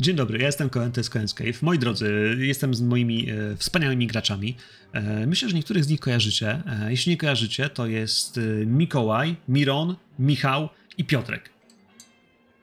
[0.00, 1.62] Dzień dobry, ja jestem Koen, to jest Koen's Cave.
[1.62, 4.56] Moi drodzy, jestem z moimi e, wspaniałymi graczami.
[4.92, 6.62] E, myślę, że niektórych z nich kojarzycie.
[6.66, 10.68] E, jeśli nie kojarzycie, to jest e, Mikołaj, Miron, Michał
[10.98, 11.50] i Piotrek.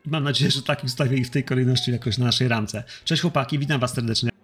[0.05, 2.83] Mam nadzieję, że tak ustawię ich w tej kolejności jakoś na naszej ramce.
[3.05, 4.36] Cześć chłopaki, witam was serdecznie.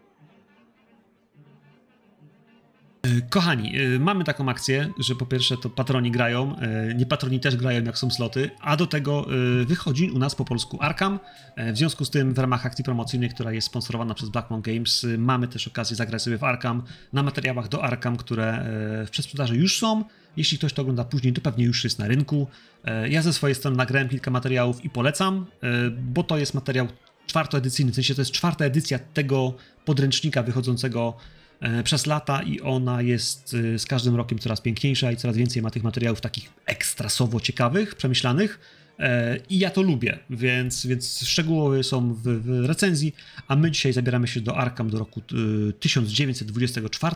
[3.30, 6.56] Kochani, y, mamy taką akcję, że po pierwsze to patroni grają,
[6.92, 9.26] y, nie patroni też grają jak są sloty, a do tego
[9.66, 11.20] wychodzi u nas po polsku Arkham.
[11.56, 15.06] E, W związku z tym w ramach akcji promocyjnej, która jest sponsorowana przez Blackmon Games,
[15.18, 19.56] mamy też okazję zagrać sobie w Arkham na materiałach do Arkham, które e, w przedsprzedaży
[19.56, 20.04] już są.
[20.38, 22.48] Jeśli ktoś to ogląda później, to pewnie już jest na rynku.
[22.86, 26.88] E, Ja ze swojej strony nagrałem kilka materiałów i polecam, e, bo to jest materiał
[27.28, 29.54] czwartoedycyjny, w sensie to jest czwarta edycja tego
[29.86, 31.43] podręcznika wychodzącego e,
[31.84, 35.72] przez lata i ona jest e, z każdym rokiem coraz piękniejsza i coraz więcej ma
[35.72, 38.60] tych materiałów takich ekstrasowo ciekawych, przemyślanych.
[39.00, 43.16] E, I ja to lubię, więc, więc szczegółowe są w, w recenzji,
[43.48, 45.22] a my dzisiaj zabieramy się do Arkham do roku
[45.70, 47.16] e, 1924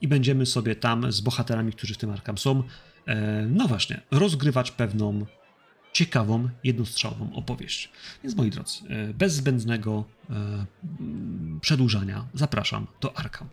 [0.00, 2.62] i będziemy sobie tam z bohaterami, którzy w tym Arkham są,
[3.06, 5.26] e, no właśnie, rozgrywać pewną
[5.92, 7.90] ciekawą, jednostrzałową opowieść.
[8.22, 10.66] Więc moi drodzy, e, bez zbędnego e,
[11.60, 13.48] przedłużania zapraszam do Arkham.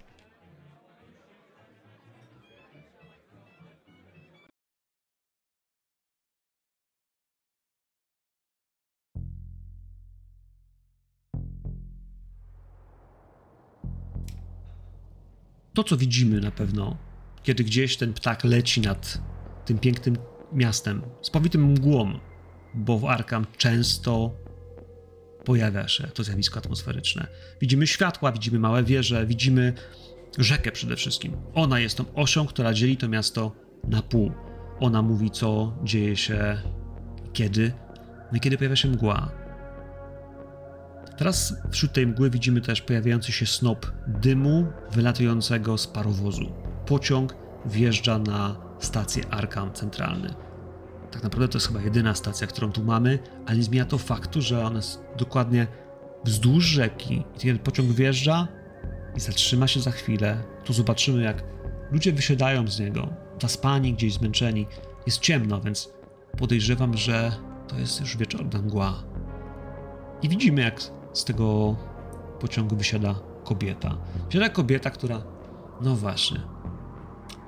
[15.78, 16.97] To, co widzimy na pewno,
[17.44, 19.22] kiedy gdzieś ten ptak leci nad
[19.66, 20.17] tym pięknym
[20.53, 22.20] miastem, z powitym mgłą,
[22.73, 24.31] bo w Arkham często
[25.45, 27.28] pojawia się to zjawisko atmosferyczne.
[27.61, 29.73] Widzimy światła, widzimy małe wieże, widzimy
[30.38, 31.38] rzekę przede wszystkim.
[31.53, 33.52] Ona jest tą osią, która dzieli to miasto
[33.88, 34.31] na pół.
[34.80, 36.61] Ona mówi, co dzieje się
[37.33, 37.72] kiedy,
[38.31, 39.31] no i kiedy pojawia się mgła.
[41.18, 46.52] Teraz wśród tej mgły widzimy też pojawiający się snop dymu wylatującego z parowozu.
[46.86, 47.36] Pociąg
[47.66, 50.33] wjeżdża na stację Arkham Centralny.
[51.11, 54.42] Tak naprawdę to jest chyba jedyna stacja, którą tu mamy, ale nie zmienia to faktu,
[54.42, 55.67] że ona jest dokładnie
[56.26, 57.23] wzdłuż rzeki.
[57.36, 58.48] I kiedy pociąg wjeżdża
[59.16, 61.44] i zatrzyma się za chwilę, tu zobaczymy, jak
[61.92, 63.08] ludzie wysiadają z niego,
[63.42, 64.67] zaspani, gdzieś zmęczeni.
[65.06, 65.94] Jest ciemno, więc
[66.38, 67.32] podejrzewam, że
[67.67, 69.04] to jest już wieczorna mgła.
[70.22, 70.82] I widzimy, jak
[71.17, 71.76] z tego
[72.39, 73.98] pociągu wysiada kobieta.
[74.26, 75.22] Wysiada kobieta, która,
[75.82, 76.42] no właśnie,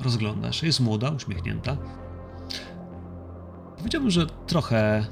[0.03, 1.77] rozgląda się, jest młoda, uśmiechnięta.
[3.77, 5.05] Powiedziałbym, że trochę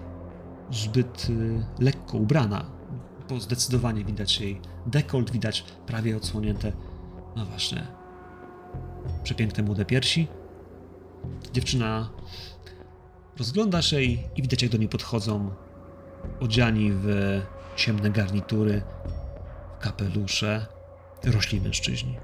[0.72, 2.66] zbyt y, lekko ubrana,
[3.30, 6.72] bo zdecydowanie widać jej dekolt, widać prawie odsłonięte,
[7.36, 7.88] no właśnie,
[9.24, 10.28] przepiękne młode piersi.
[11.54, 12.10] Dziewczyna
[13.38, 15.52] rozgląda się i, i widać, jak do niej podchodzą
[16.40, 17.08] odziani w
[17.78, 18.82] ciemne garnitury,
[19.80, 20.66] kapelusze,
[21.24, 22.18] rośli mężczyźni.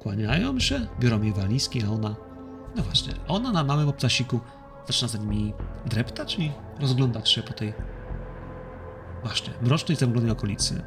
[0.00, 2.16] Kłaniają się, biorą jej walizki, a ona,
[2.76, 4.40] no właśnie, ona na małym obcasiku
[4.86, 5.54] zaczyna za nimi
[5.86, 7.74] dreptać i rozglądać się po tej
[9.22, 10.82] właśnie mrocznej, zamglonej okolicy.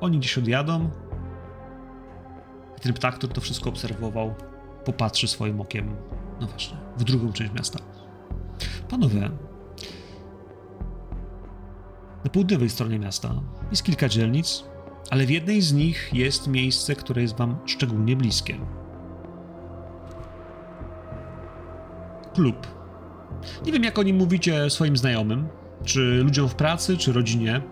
[0.00, 0.90] Oni gdzieś odjadą
[2.78, 4.34] i ten ptak, który to wszystko obserwował,
[4.84, 5.96] popatrzy swoim okiem,
[6.40, 7.78] no właśnie, w drugą część miasta.
[8.88, 9.30] Panowie,
[12.24, 14.64] na południowej stronie miasta jest kilka dzielnic,
[15.10, 18.58] ale w jednej z nich jest miejsce, które jest wam szczególnie bliskie.
[22.34, 22.66] Klub.
[23.66, 25.48] Nie wiem, jak o nim mówicie swoim znajomym,
[25.84, 27.62] czy ludziom w pracy, czy rodzinie.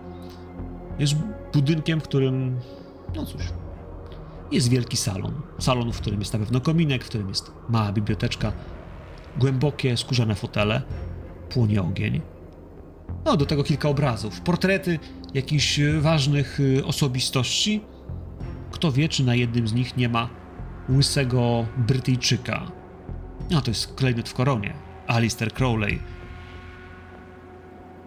[0.98, 1.14] Jest
[1.52, 2.60] budynkiem, w którym,
[3.16, 3.42] no cóż,
[4.52, 5.40] jest wielki salon.
[5.58, 8.52] Salon, w którym jest na pewno kominek, w którym jest mała biblioteczka,
[9.38, 10.82] głębokie, skórzane fotele,
[11.48, 12.20] płonie ogień.
[13.24, 14.98] No, do tego kilka obrazów, portrety
[15.34, 17.84] jakichś e, ważnych e, osobistości.
[18.70, 20.28] Kto wie, czy na jednym z nich nie ma
[20.88, 22.72] łysego Brytyjczyka.
[23.50, 24.74] No, to jest klejnot w koronie.
[25.06, 25.98] Alistair Crowley.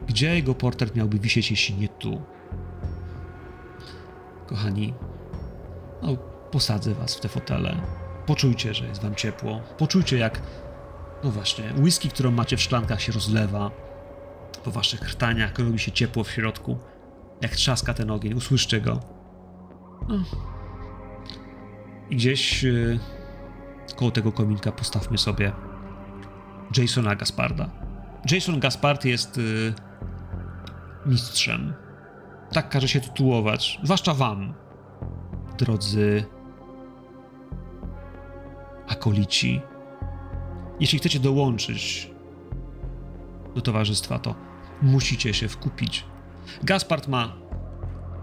[0.07, 2.21] Gdzie jego portret miałby wisieć, jeśli nie tu?
[4.47, 4.93] Kochani,
[6.01, 6.17] no,
[6.51, 7.81] posadzę was w te fotele.
[8.25, 9.61] Poczujcie, że jest wam ciepło.
[9.77, 10.41] Poczujcie, jak,
[11.23, 13.84] no właśnie, whisky, którą macie w szklankach, się rozlewa
[14.65, 16.77] po waszych krtaniach, robi się ciepło w środku.
[17.41, 18.99] Jak trzaska ten ogień, usłyszcie go.
[20.07, 20.15] No.
[22.09, 22.99] I gdzieś yy,
[23.95, 25.51] koło tego kominka postawmy sobie
[26.77, 27.69] Jasona Gasparda.
[28.31, 29.73] Jason Gaspard jest yy,
[31.05, 31.73] mistrzem.
[32.51, 34.53] Tak każe się tytułować, zwłaszcza wam,
[35.57, 36.25] drodzy
[38.87, 39.61] akolici.
[40.79, 42.11] Jeśli chcecie dołączyć
[43.55, 44.54] do towarzystwa, to
[44.85, 46.05] musicie się wkupić.
[46.63, 47.35] Gaspard ma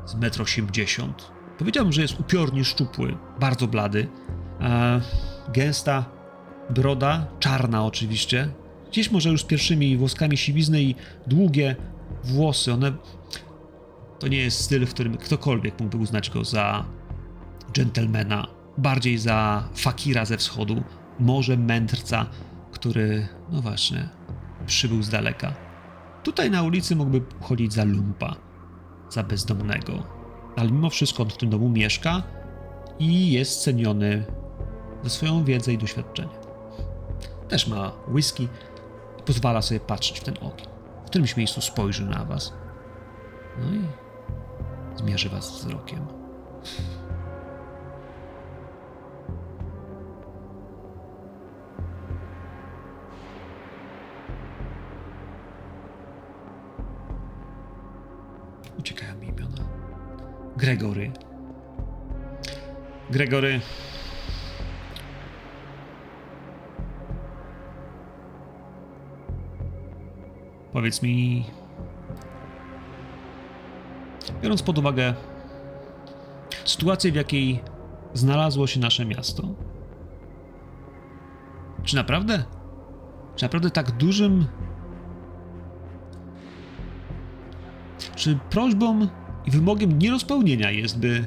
[0.06, 1.12] z 1,80 m.
[1.58, 4.08] Powiedziałbym, że jest upiornie szczupły, bardzo blady.
[4.60, 5.00] E,
[5.52, 6.04] gęsta
[6.70, 8.48] broda, czarna oczywiście.
[8.90, 10.94] Gdzieś może już z pierwszymi włoskami siwizny i
[11.26, 11.76] długie
[12.24, 12.72] włosy.
[12.72, 12.92] One.
[14.18, 16.84] To nie jest styl, w którym ktokolwiek mógłby uznać go za
[17.72, 18.46] dżentelmena,
[18.78, 20.82] bardziej za fakira ze wschodu,
[21.20, 22.26] może mędrca,
[22.72, 24.08] który, no właśnie,
[24.66, 25.71] przybył z daleka.
[26.22, 28.36] Tutaj na ulicy mógłby chodzić za lumpa,
[29.10, 29.92] za bezdomnego,
[30.56, 32.22] ale mimo wszystko on w tym domu mieszka
[32.98, 34.24] i jest ceniony
[35.02, 36.42] za swoją wiedzę i doświadczenie.
[37.48, 38.48] Też ma whisky
[39.20, 40.66] i pozwala sobie patrzeć w ten ogień.
[41.04, 42.52] W którymś miejscu spojrzy na was.
[43.58, 43.80] No i
[44.96, 46.06] zmierzy was wzrokiem.
[58.78, 59.68] Uciekają mi imiona.
[60.56, 61.12] Gregory.
[63.10, 63.60] Gregory.
[70.72, 71.44] Powiedz mi,
[74.42, 75.14] biorąc pod uwagę
[76.64, 77.62] sytuację, w jakiej
[78.14, 79.42] znalazło się nasze miasto,
[81.84, 82.44] czy naprawdę,
[83.36, 84.46] czy naprawdę tak dużym,
[88.14, 89.08] czy prośbą
[89.46, 91.24] i wymogiem nierozpełnienia jest, by,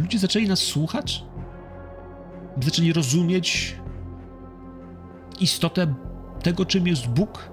[0.00, 1.24] ludzie zaczęli nas słuchać?
[2.56, 3.76] By zaczęli rozumieć
[5.40, 5.94] istotę
[6.42, 7.50] tego, czym jest Bóg?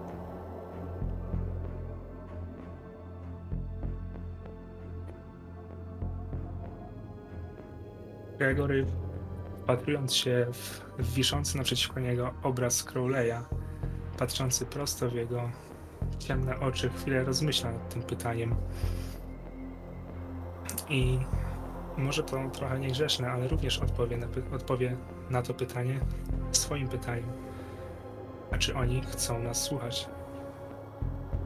[8.37, 8.85] Gregory,
[9.63, 10.47] wpatrując się
[10.99, 13.41] w wiszący naprzeciwko niego obraz Crowley'a,
[14.17, 15.51] patrzący prosto w jego
[16.19, 18.55] ciemne oczy, chwilę rozmyśla nad tym pytaniem.
[20.89, 21.19] I
[21.97, 24.97] może to trochę niegrzeczne, ale również odpowie na, odpowie
[25.29, 25.99] na to pytanie
[26.51, 27.29] swoim pytaniem.
[28.51, 30.07] A czy oni chcą nas słuchać?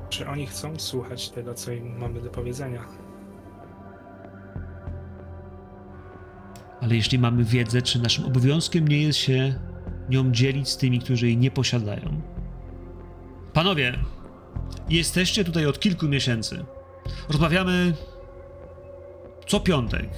[0.10, 2.86] Czy oni chcą słuchać tego, co im mamy do powiedzenia?
[6.82, 9.60] Ale jeśli mamy wiedzę, czy naszym obowiązkiem nie jest się
[10.10, 12.22] nią dzielić z tymi, którzy jej nie posiadają?
[13.54, 14.00] Panowie,
[14.90, 16.66] jesteście tutaj od kilku miesięcy.
[17.30, 17.94] Rozmawiamy
[19.48, 20.10] co piątek.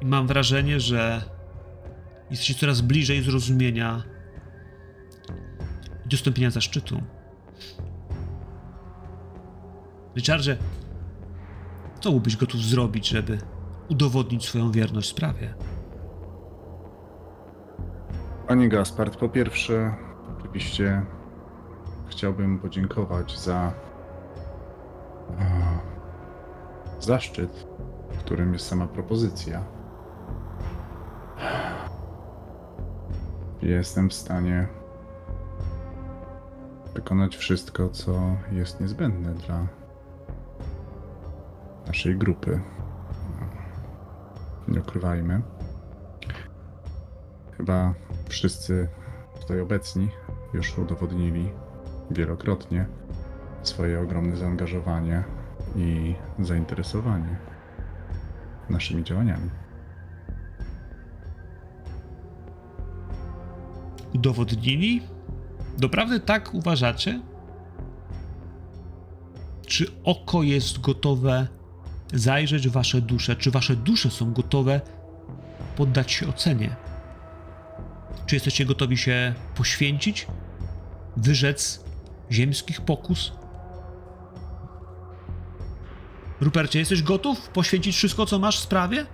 [0.00, 1.22] I mam wrażenie, że
[2.30, 4.02] jesteście coraz bliżej zrozumienia
[6.06, 7.02] i dostąpienia zaszczytu.
[10.16, 10.56] Richardzie,
[12.00, 13.38] co byłbyś gotów zrobić, żeby
[13.88, 15.54] udowodnić swoją wierność sprawie?
[18.48, 19.94] Panie Gaspard, po pierwsze,
[20.38, 21.02] oczywiście
[22.12, 23.72] chciałbym podziękować za
[25.38, 25.42] e,
[27.00, 27.66] zaszczyt,
[28.18, 29.64] którym jest sama propozycja.
[33.62, 34.68] Jestem w stanie
[36.94, 39.66] wykonać wszystko, co jest niezbędne dla
[41.86, 42.60] naszej grupy.
[44.68, 45.42] Nie ukrywajmy.
[47.56, 47.94] Chyba
[48.28, 48.88] wszyscy
[49.40, 50.08] tutaj obecni
[50.54, 51.52] już udowodnili
[52.12, 52.86] wielokrotnie
[53.62, 55.24] swoje ogromne zaangażowanie
[55.76, 57.36] i zainteresowanie
[58.70, 59.50] naszymi działaniami.
[64.14, 65.02] udowodnili?
[65.78, 67.20] Doprawdy tak uważacie?
[69.66, 71.46] Czy oko jest gotowe
[72.14, 73.36] zajrzeć w wasze dusze?
[73.36, 74.80] Czy wasze dusze są gotowe
[75.76, 76.76] poddać się ocenie?
[78.26, 80.26] Czy jesteście gotowi się poświęcić,
[81.16, 81.81] wyrzec
[82.32, 83.32] ziemskich pokus?
[86.40, 89.06] Rupercie, jesteś gotów poświęcić wszystko, co masz w sprawie?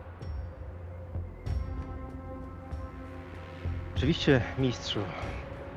[3.96, 5.00] Oczywiście, mistrzu.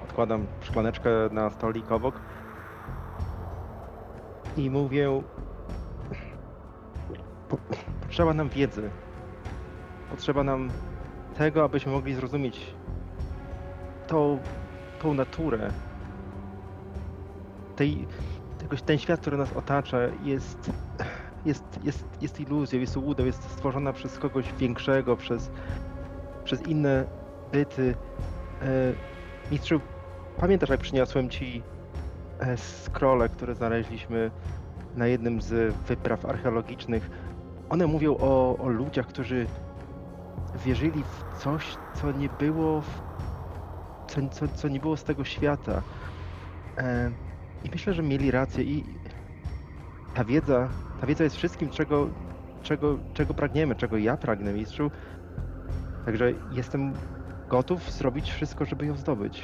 [0.04, 2.22] Odkładam szklaneczkę na stolik obok
[4.58, 5.22] i mówię:
[7.50, 7.58] po,
[8.02, 8.90] Potrzeba nam wiedzy.
[10.10, 10.70] Potrzeba nam
[11.38, 12.74] tego, abyśmy mogli zrozumieć
[14.08, 14.40] tą,
[15.02, 15.72] tą naturę.
[17.82, 18.08] Tej,
[18.58, 20.72] tego, ten świat, który nas otacza, jest,
[21.46, 25.52] jest, jest, jest iluzją, jest łudą, jest stworzona przez kogoś większego, przez,
[26.44, 27.06] przez inne
[27.52, 27.96] byty.
[28.62, 28.94] E,
[29.52, 29.82] mistrzu,
[30.38, 31.64] pamiętasz jak przyniosłem ci
[32.40, 34.32] e, scrolle, które znaleźliśmy
[34.96, 37.10] na jednym z wypraw archeologicznych?
[37.70, 39.48] One mówią o, o ludziach, którzy
[40.66, 43.02] wierzyli w coś, co nie było, w,
[44.08, 45.82] co, co, co nie było z tego świata.
[46.78, 47.12] E,
[47.64, 48.84] i myślę, że mieli rację i
[50.14, 50.70] ta wiedza,
[51.02, 52.10] ta wiedza jest wszystkim, czego,
[52.64, 54.92] czego, czego pragniemy, czego ja pragnę, mistrzu.
[56.06, 56.94] Także jestem
[57.50, 59.44] gotów zrobić wszystko, żeby ją zdobyć.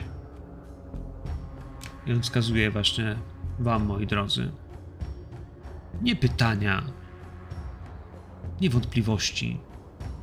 [2.05, 3.15] I on wskazuje właśnie
[3.59, 4.51] wam, moi drodzy.
[6.01, 6.83] Nie pytania,
[8.62, 9.59] nie wątpliwości,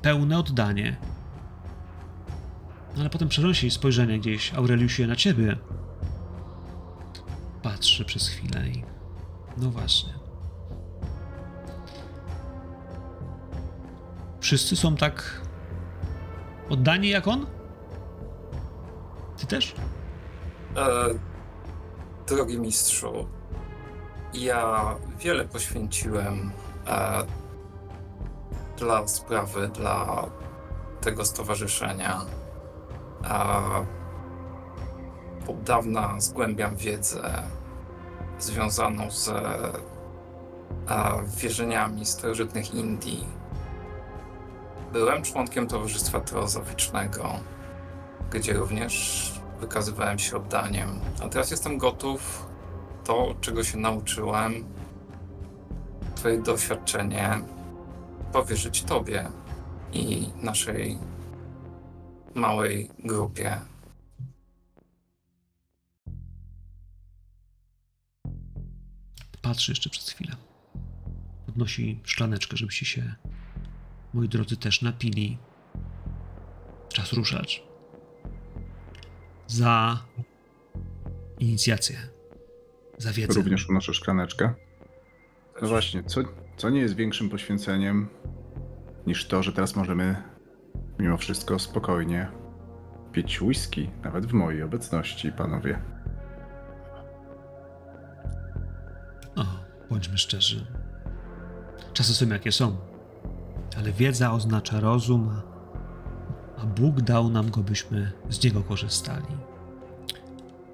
[0.02, 0.96] pełne oddanie.
[2.98, 5.56] Ale potem przenosi spojrzenie gdzieś, Aureliusie, na ciebie.
[7.64, 8.85] Patrzy przez chwilę i...
[9.56, 10.12] No właśnie.
[14.40, 15.40] Wszyscy są tak
[16.68, 17.47] oddani jak on?
[19.37, 19.75] Ty też?
[20.76, 21.06] E,
[22.26, 23.28] drogi mistrzu,
[24.35, 26.50] ja wiele poświęciłem
[26.87, 27.25] e,
[28.78, 30.26] dla sprawy, dla
[31.00, 32.21] tego stowarzyszenia.
[33.25, 33.61] A
[35.48, 37.42] od dawna zgłębiam wiedzę
[38.38, 39.72] związaną z e,
[41.36, 43.24] wierzeniami starożytnych Indii.
[44.92, 47.24] Byłem członkiem Towarzystwa Teozoficznego,
[48.30, 51.00] gdzie również wykazywałem się oddaniem.
[51.24, 52.46] A teraz jestem gotów
[53.04, 54.64] to, czego się nauczyłem,
[56.14, 57.38] Twoje doświadczenie
[58.32, 59.28] powierzyć Tobie
[59.92, 60.98] i naszej
[62.34, 63.60] małej grupie.
[69.44, 70.36] Patrzy jeszcze przez chwilę.
[71.46, 73.14] Podnosi szklaneczkę, żebyście się,
[74.14, 75.38] moi drodzy, też napili.
[76.88, 77.62] Czas ruszać.
[79.46, 80.02] Za
[81.38, 81.96] inicjację.
[82.98, 83.34] Za wiedzę.
[83.34, 84.54] Również unoszę szklaneczkę.
[85.62, 86.20] Właśnie, co,
[86.56, 88.08] co nie jest większym poświęceniem
[89.06, 90.22] niż to, że teraz możemy
[90.98, 92.28] mimo wszystko spokojnie
[93.12, 95.93] pić whisky, nawet w mojej obecności, panowie.
[99.91, 100.67] Bądźmy szczerzy.
[101.93, 102.76] Czasy są jakie są.
[103.79, 105.41] Ale wiedza oznacza rozum,
[106.59, 109.26] a- Bóg dał nam go, byśmy z niego korzystali.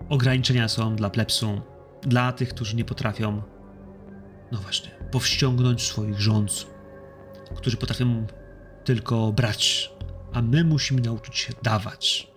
[0.09, 1.61] Ograniczenia są dla plepsu,
[2.03, 3.43] dla tych, którzy nie potrafią,
[4.53, 6.67] no właśnie, powściągnąć swoich rządz,
[7.57, 8.27] którzy potrafią
[8.85, 9.93] tylko brać,
[10.33, 12.31] a my musimy nauczyć się dawać.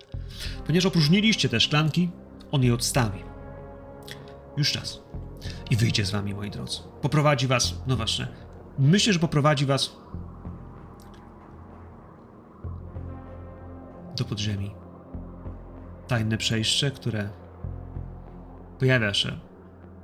[0.65, 2.09] Ponieważ opróżniliście te szklanki,
[2.51, 3.23] on je odstawi.
[4.57, 5.01] Już czas
[5.69, 6.79] i wyjdzie z wami, moi drodzy.
[7.01, 8.27] Poprowadzi was, no właśnie.
[8.79, 9.97] Myślę, że poprowadzi was
[14.17, 14.71] do podziemi.
[16.07, 17.29] Tajne przejście, które
[18.79, 19.39] pojawia się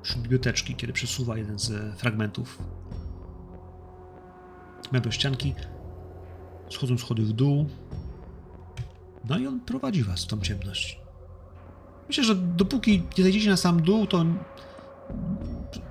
[0.02, 2.58] wśród biblioteczki, kiedy przesuwa jeden z fragmentów
[4.92, 5.56] meblościanki.
[6.70, 7.70] Schodzą schody w dół.
[9.30, 11.00] No i on prowadzi was w tą ciemność.
[12.08, 14.26] Myślę, że dopóki nie zejdziecie na sam dół, to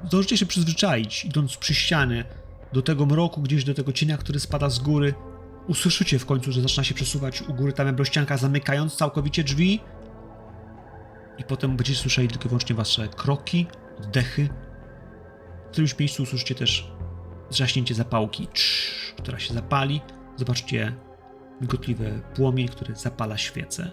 [0.07, 2.25] zdążycie się przyzwyczaić, idąc przy ścianie
[2.73, 5.15] do tego mroku, gdzieś do tego cienia, który spada z góry.
[5.69, 9.81] Usłyszycie w końcu, że zaczyna się przesuwać u góry ta meblościanka, zamykając całkowicie drzwi.
[11.39, 13.67] I potem będziecie słyszeli tylko i wyłącznie wasze kroki,
[13.99, 14.49] oddechy.
[15.67, 16.93] W którymś miejscu usłyszycie też
[17.51, 20.01] zrzaśnięcie zapałki, Trz, która się zapali.
[20.37, 20.95] Zobaczcie
[21.61, 23.91] migotliwy płomień, który zapala świecę.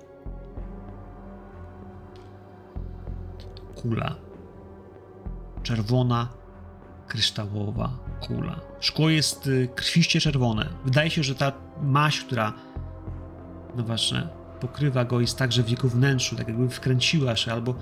[3.75, 4.24] Kula
[5.65, 6.27] czerwona,
[7.07, 7.89] kryształowa
[8.21, 8.59] kula.
[8.79, 10.69] Szkło jest y, krwiście czerwone.
[10.85, 12.53] Wydaje się, że ta maść, która
[13.75, 14.27] no właśnie
[14.59, 17.75] pokrywa go, jest także w jego wnętrzu, tak jakby wkręciła się albo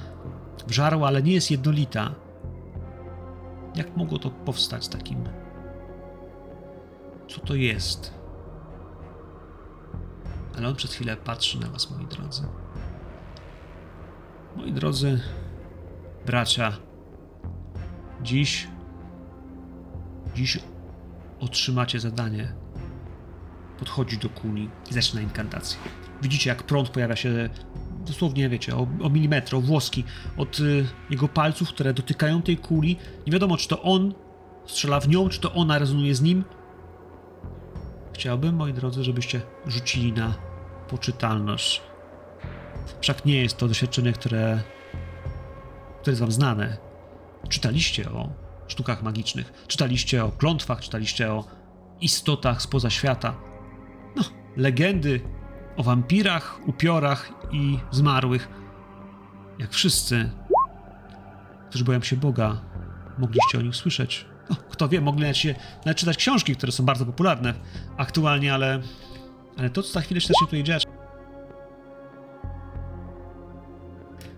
[0.67, 2.15] wżarła, ale nie jest jednolita.
[3.75, 5.23] Jak mogło to powstać takim?
[7.29, 8.13] Co to jest?
[10.57, 12.43] Ale on przez chwilę patrzy na was, moi drodzy.
[14.55, 15.21] Moi drodzy
[16.25, 16.73] bracia,
[18.23, 18.67] Dziś.
[20.35, 20.59] Dziś
[21.39, 22.53] otrzymacie zadanie
[23.79, 25.77] podchodzić do kuli i zaczyna inkantację.
[26.21, 27.49] Widzicie, jak prąd pojawia się
[28.05, 30.03] dosłownie, wiecie, o, o milimetr, o włoski
[30.37, 32.97] od y, jego palców, które dotykają tej kuli.
[33.27, 34.13] Nie wiadomo, czy to on
[34.65, 36.43] strzela w nią, czy to ona rezonuje z nim.
[38.13, 40.33] Chciałbym, moi drodzy, żebyście rzucili na
[40.89, 41.81] poczytalność.
[43.01, 44.63] Wszak nie jest to doświadczenie, które,
[46.01, 46.77] które jest wam znane
[47.49, 48.29] czytaliście o
[48.67, 51.45] sztukach magicznych, czytaliście o klątwach, czytaliście o
[52.01, 53.35] istotach spoza świata.
[54.15, 54.23] No,
[54.57, 55.21] legendy
[55.77, 58.49] o wampirach, upiorach i zmarłych.
[59.59, 60.29] Jak wszyscy,
[61.69, 62.61] którzy boją się Boga,
[63.17, 64.25] mogliście o nich słyszeć.
[64.49, 67.53] No, kto wie, mogli nawet, się, nawet czytać książki, które są bardzo popularne
[67.97, 68.81] aktualnie, ale,
[69.57, 70.83] ale to, co za chwilę się zacznie tutaj dziać.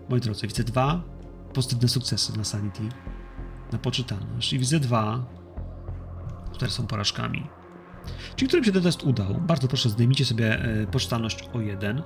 [0.08, 1.15] Moi drodzy, widzę dwa
[1.56, 2.82] pozytywne sukcesy na Sanity,
[3.72, 4.52] na poczytalność.
[4.52, 5.26] I widzę dwa,
[6.52, 7.46] które są porażkami.
[8.36, 12.02] Ci, którym się ten test udał, bardzo proszę zdejmijcie sobie e, poczytalność o jeden.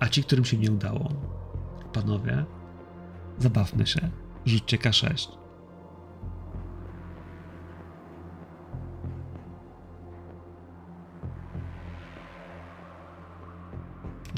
[0.00, 1.08] A ci, którym się nie udało,
[1.92, 2.44] panowie,
[3.38, 4.10] zabawmy się,
[4.46, 5.41] rzućcie K6.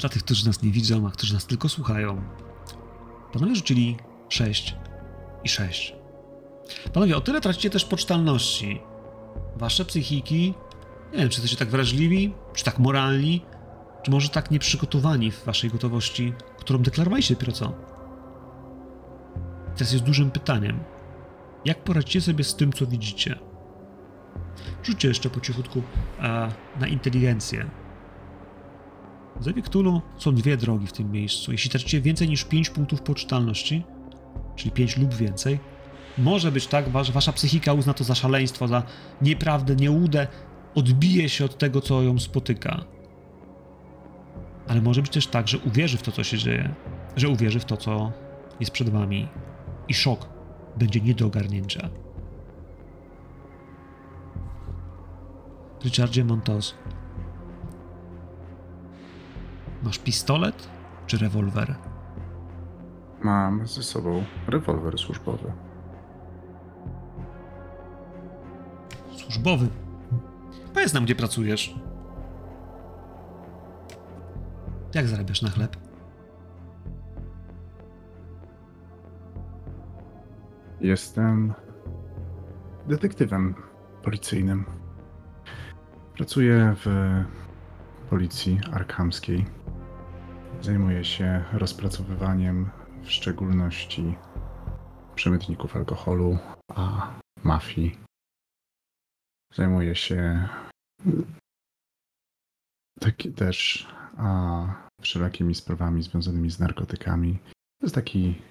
[0.05, 2.21] Dla tych, którzy nas nie widzą, a którzy nas tylko słuchają,
[3.33, 3.97] panowie rzucili
[4.29, 4.75] 6
[5.43, 5.95] i 6.
[6.93, 8.81] Panowie, o tyle tracicie też poczytalności.
[9.55, 10.53] Wasze psychiki,
[11.11, 13.41] nie wiem, czy jesteście tak wrażliwi, czy tak moralni,
[14.03, 17.73] czy może tak nieprzygotowani w waszej gotowości, którą deklarowaliście dopiero co.
[19.75, 20.79] Teraz jest dużym pytaniem.
[21.65, 23.39] Jak poradzicie sobie z tym, co widzicie?
[24.83, 25.83] Rzućcie jeszcze po cichutku
[26.19, 27.84] a, na inteligencję.
[29.35, 31.51] W Cthulhu są dwie drogi w tym miejscu.
[31.51, 33.83] Jeśli tracicie więcej niż 5 punktów poczytalności,
[34.55, 35.59] czyli 5 lub więcej,
[36.17, 38.83] może być tak, że wasza psychika uzna to za szaleństwo, za
[39.21, 40.27] nieprawdę, nieudę,
[40.75, 42.85] odbije się od tego, co ją spotyka.
[44.67, 46.75] Ale może być też tak, że uwierzy w to, co się dzieje,
[47.15, 48.11] że uwierzy w to, co
[48.59, 49.27] jest przed wami
[49.87, 50.29] i szok
[50.77, 51.89] będzie nie do ogarnięcia.
[55.83, 56.75] Richardzie Montos,
[59.85, 60.69] masz pistolet
[61.07, 61.75] czy rewolwer?
[63.21, 65.51] Mam ze sobą rewolwer służbowy.
[69.17, 69.67] Służbowy.
[70.73, 71.75] Powiedz nam, gdzie pracujesz.
[74.93, 75.77] Jak zarabiasz na chleb?
[80.81, 81.53] Jestem
[82.87, 83.55] detektywem
[84.03, 84.65] policyjnym.
[86.13, 86.87] Pracuję w
[88.09, 89.45] policji arkhamskiej.
[90.65, 92.69] Zajmuję się rozpracowywaniem
[93.03, 94.15] w szczególności
[95.15, 96.37] przemytników alkoholu,
[96.69, 97.97] a mafii.
[99.53, 100.49] Zajmuję się
[102.99, 107.39] taki też a, wszelakimi sprawami związanymi z narkotykami.
[107.79, 108.41] To jest taki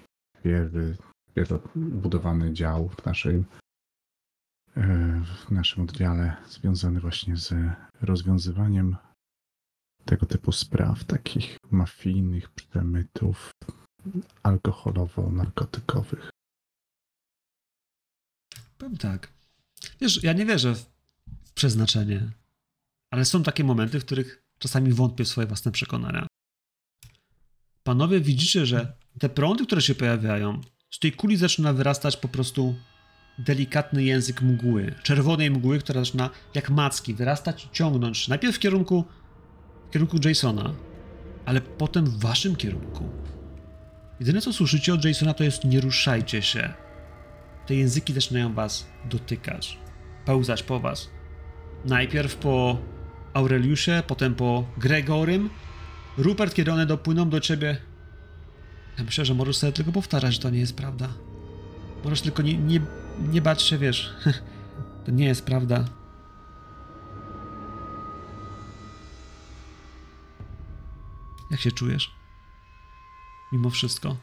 [0.43, 0.97] pierwszy,
[1.33, 3.45] pierwszy budowany dział w naszym,
[4.77, 4.81] e,
[5.47, 7.53] w naszym oddziale związany właśnie z
[8.01, 8.95] rozwiązywaniem
[10.05, 13.51] tego typu spraw, takich mafijnych przemytów
[14.43, 16.29] alkoholowo-narkotykowych.
[18.77, 19.33] Powiem tak.
[20.01, 20.95] Wiesz, ja nie wierzę w
[21.45, 22.31] w przeznaczenie,
[23.11, 26.27] ale są takie momenty, w których czasami wątpię w swoje własne przekonania.
[27.83, 32.75] Panowie, widzicie, że te prądy, które się pojawiają, z tej kuli zaczyna wyrastać po prostu
[33.39, 39.05] delikatny język mgły, czerwonej mgły, która zaczyna jak macki wyrastać i ciągnąć najpierw w kierunku,
[39.87, 40.73] w kierunku Jasona,
[41.45, 43.09] ale potem w waszym kierunku.
[44.19, 46.73] Jedyne co słyszycie od Jasona to jest nie ruszajcie się.
[47.67, 49.77] Te języki zaczynają was dotykać,
[50.25, 51.09] pełzać po was.
[51.85, 52.77] Najpierw po
[53.33, 55.49] Aureliusie, potem po Gregorym.
[56.17, 57.77] Rupert, kiedy one dopłyną do ciebie,
[58.97, 61.09] ja myślę, że możesz sobie tylko powtarzać, że to nie jest prawda.
[62.03, 62.81] Możesz tylko nie, nie,
[63.31, 64.13] nie bać się, wiesz.
[65.05, 65.85] To nie jest prawda.
[71.49, 72.15] Jak się czujesz?
[73.51, 74.15] Mimo wszystko.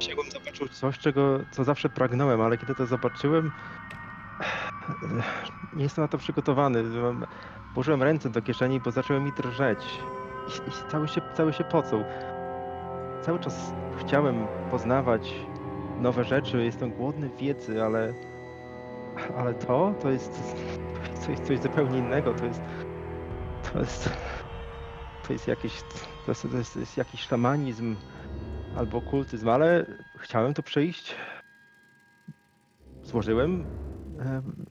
[0.00, 3.50] Chciałbym zobaczyć coś, czego, co zawsze pragnąłem, ale kiedy to zobaczyłem,
[5.76, 6.84] nie jestem na to przygotowany.
[7.74, 9.78] Włożyłem ręce do kieszeni, bo zaczęły mi drżeć
[10.48, 12.04] i, i cały, się, cały się pocął.
[13.22, 15.34] Cały czas chciałem poznawać
[16.00, 18.14] nowe rzeczy, jestem głodny wiedzy, ale,
[19.38, 20.32] ale to, to jest
[21.26, 22.34] coś, coś zupełnie innego.
[22.34, 22.60] To jest,
[23.72, 24.10] to jest,
[25.26, 25.72] to jest jakiś,
[26.26, 27.96] to jest, to jest, to jest jakiś szamanizm
[28.76, 29.86] albo okultyzm, ale
[30.18, 31.14] chciałem to przejść.
[33.02, 33.64] Złożyłem.
[34.20, 34.66] em,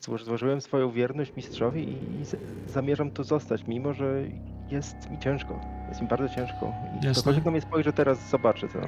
[0.00, 2.24] zło- Złożyłem swoją wierność mistrzowi i
[2.66, 4.22] zamierzam tu zostać, mimo że
[4.70, 5.60] jest mi ciężko.
[5.88, 6.72] Jest mi bardzo ciężko.
[6.92, 7.12] I Jasne.
[7.12, 8.78] ktokolwiek na mnie spojrzy teraz, zobaczy to.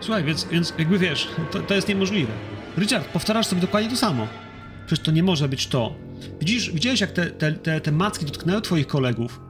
[0.00, 2.32] Słuchaj, więc, więc jakby wiesz, to, to jest niemożliwe.
[2.78, 4.26] Richard, powtarzasz sobie dokładnie to samo.
[4.86, 5.94] Przecież to nie może być to.
[6.40, 9.40] Widzisz, widziałeś, jak te, te, te, te macki dotknęły twoich kolegów?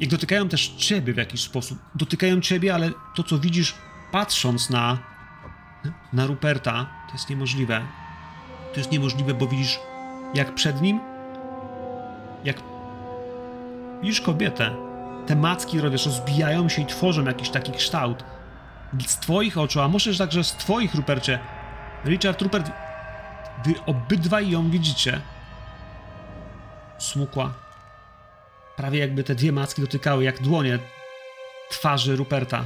[0.00, 1.78] Jak dotykają też ciebie w jakiś sposób.
[1.94, 3.74] Dotykają ciebie, ale to, co widzisz,
[4.12, 4.98] patrząc na,
[6.12, 7.80] na Ruperta, to jest niemożliwe.
[8.72, 9.80] To jest niemożliwe, bo widzisz,
[10.34, 11.00] jak przed nim,
[12.44, 12.56] jak
[14.02, 14.70] widzisz kobietę.
[15.26, 18.24] Te macki, wiesz, rozbijają się i tworzą jakiś taki kształt
[19.06, 21.38] z twoich oczu, a może także z twoich, Rupercie.
[22.04, 22.70] Richard Rupert,
[23.64, 25.20] Wy obydwaj ją widzicie.
[26.98, 27.52] Smukła.
[28.76, 30.78] Prawie jakby te dwie macki dotykały jak dłonie
[31.70, 32.64] twarzy Ruperta.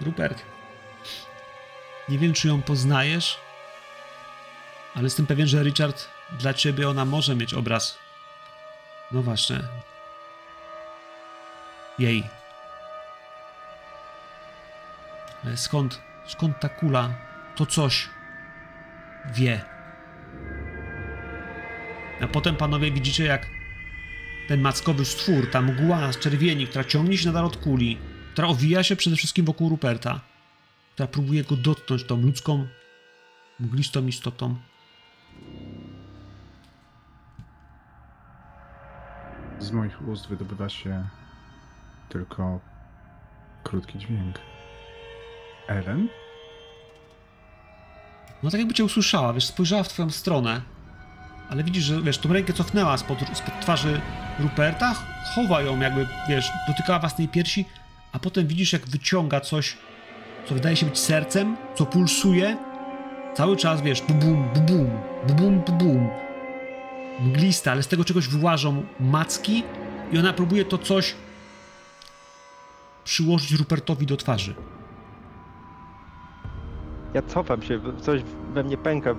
[0.00, 0.42] Rupert.
[2.08, 3.38] Nie wiem, czy ją poznajesz,
[4.94, 7.98] ale jestem pewien, że Richard, dla ciebie ona może mieć obraz.
[9.12, 9.60] No właśnie.
[11.98, 12.24] Jej.
[15.54, 17.14] Skąd, skąd ta kula,
[17.56, 18.08] to coś
[19.34, 19.60] wie?
[22.20, 23.46] A potem panowie widzicie, jak
[24.48, 27.98] ten mackowy stwór, ta mgła z czerwieni, która ciągnie się nadal od kuli,
[28.32, 30.20] która owija się przede wszystkim wokół Ruperta,
[30.94, 32.66] która próbuje go dotknąć tą ludzką,
[33.60, 34.56] mglistą istotą.
[39.58, 41.08] Z moich ust wydobywa się
[42.08, 42.60] tylko
[43.64, 44.53] krótki dźwięk.
[45.68, 46.08] Ellen?
[48.42, 50.60] No tak jakby cię usłyszała, wiesz, spojrzała w twoją stronę,
[51.50, 54.00] ale widzisz, że wiesz, tą rękę cofnęła spod, spod twarzy
[54.38, 54.94] Ruperta,
[55.34, 57.64] chowa ją jakby, wiesz, dotykała własnej piersi,
[58.12, 59.76] a potem widzisz, jak wyciąga coś,
[60.48, 62.56] co wydaje się być sercem, co pulsuje,
[63.34, 64.90] cały czas, wiesz, bubum, bubum,
[65.26, 66.08] bubum, bubum,
[67.20, 69.62] mgliste, ale z tego czegoś wyłażą macki
[70.12, 71.14] i ona próbuje to coś
[73.04, 74.54] przyłożyć Rupertowi do twarzy.
[77.14, 78.22] Ja cofam się, coś
[78.54, 79.14] we mnie pęka.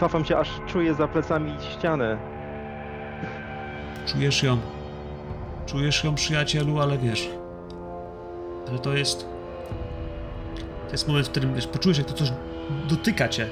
[0.00, 2.18] Cofam się, aż czuję za plecami ścianę.
[4.06, 4.58] Czujesz ją.
[5.66, 7.30] Czujesz ją, przyjacielu, ale wiesz.
[8.68, 9.28] Ale to jest.
[10.86, 12.32] To jest moment, w którym wiesz, poczujesz, jak to coś
[12.88, 13.46] dotyka cię.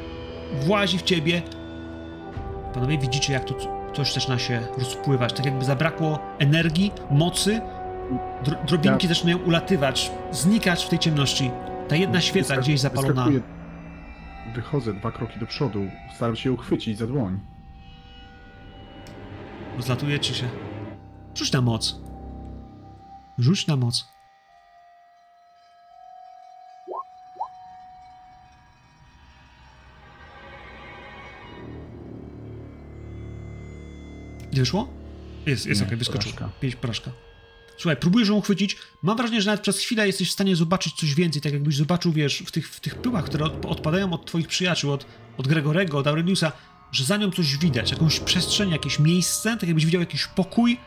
[0.61, 1.43] Włazi w ciebie.
[2.75, 3.55] Panowie, widzicie, jak to
[3.93, 5.33] coś zaczyna się rozpływać.
[5.33, 7.61] Tak jakby zabrakło energii, mocy.
[8.45, 11.51] Dro drobinki zaczynają ulatywać, znikać w tej ciemności.
[11.89, 13.09] Ta jedna świeca gdzieś zapalona.
[13.25, 13.41] wyskakuję.
[14.55, 15.81] Wychodzę dwa kroki do przodu,
[16.15, 17.41] staram się ją uchwycić za dłoń.
[19.77, 20.49] Rozlatuje ci się.
[21.35, 22.01] Rzuć na moc.
[23.39, 24.09] Rzuć na moc.
[34.53, 34.89] Wyszło?
[35.47, 36.35] Jest, jest okej, wyskoczyło.
[36.35, 36.61] porażka.
[36.61, 37.11] Pięć porażka.
[37.79, 38.77] Słuchaj, próbujesz ją uchwycić.
[39.03, 42.13] Mam wrażenie, że nawet przez chwilę jesteś w stanie zobaczyć coś więcej, tak jakbyś zobaczył,
[42.13, 45.07] wiesz, w tych, w tych pyłach, które od, odpadają od twoich przyjaciół, od,
[45.39, 46.53] od Gregorego, od Aureliusa,
[46.93, 50.79] że za nią coś widać, jakąś przestrzeń, jakieś miejsce, tak jakbyś widział jakiś pokój,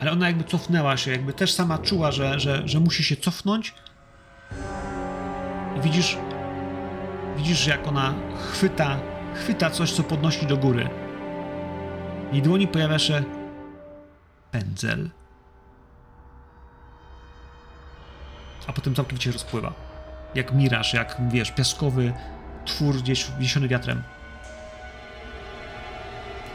[0.00, 3.74] ale ona jakby cofnęła się, jakby też sama czuła, że, że, że musi się cofnąć.
[5.78, 6.16] I widzisz,
[7.36, 8.14] widzisz, jak ona
[8.50, 9.00] chwyta,
[9.34, 10.88] chwyta coś, co podnosi do góry.
[12.32, 13.24] Jej dłoni pojawia się
[14.50, 15.10] pędzel.
[18.66, 19.72] A potem całkowicie rozpływa.
[20.34, 22.12] Jak miraż, jak wiesz, piaskowy
[22.64, 24.02] twór gdzieś wiesiony wiatrem.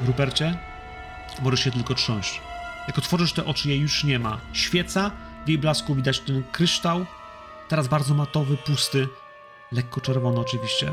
[0.08, 0.58] Rupercie,
[1.42, 2.42] możesz się tylko trząść.
[2.88, 4.40] Jak otworzysz te oczy, jej już nie ma.
[4.54, 5.12] Świeca,
[5.46, 7.06] w jej blasku widać ten kryształ,
[7.68, 9.08] teraz bardzo matowy, pusty,
[9.72, 10.92] lekko czerwony oczywiście.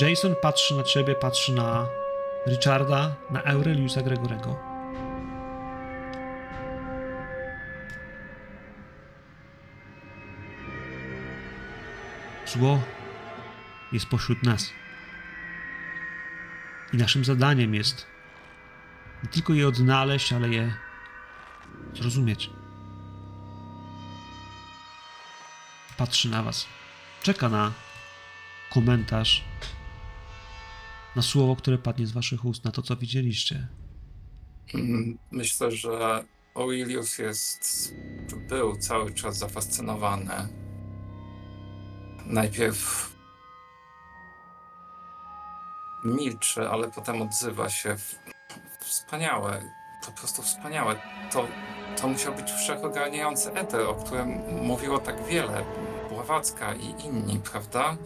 [0.00, 1.86] Jason patrzy na ciebie, patrzy na
[2.46, 4.67] Richarda, na Aureliusa Gregorego.
[12.52, 12.82] Zło
[13.92, 14.72] jest pośród nas.
[16.92, 18.06] I naszym zadaniem jest
[19.22, 20.74] nie tylko je odnaleźć, ale je
[21.94, 22.50] zrozumieć.
[25.96, 26.66] Patrzy na was.
[27.22, 27.72] Czeka na
[28.70, 29.44] komentarz,
[31.16, 33.68] na słowo, które padnie z waszych ust, na to, co widzieliście.
[35.30, 37.94] Myślę, że Aurelius jest,
[38.48, 40.67] był cały czas zafascynowany.
[42.28, 43.10] Najpierw
[46.04, 47.96] milczy, ale potem odzywa się.
[48.80, 49.62] Wspaniałe,
[50.06, 50.96] po prostu wspaniałe.
[51.32, 51.46] To,
[52.00, 54.28] to musiał być wszechogarniający eter, o którym
[54.62, 55.64] mówiło tak wiele.
[56.08, 57.96] Bławacka i inni, prawda?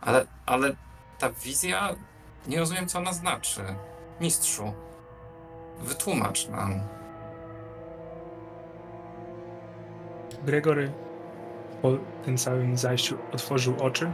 [0.00, 0.74] Ale, ale
[1.18, 1.94] ta wizja,
[2.46, 3.60] nie rozumiem, co ona znaczy.
[4.20, 4.72] Mistrzu,
[5.80, 6.80] wytłumacz nam.
[10.42, 11.07] Gregory
[11.82, 14.12] po tym całym zajściu otworzył oczy.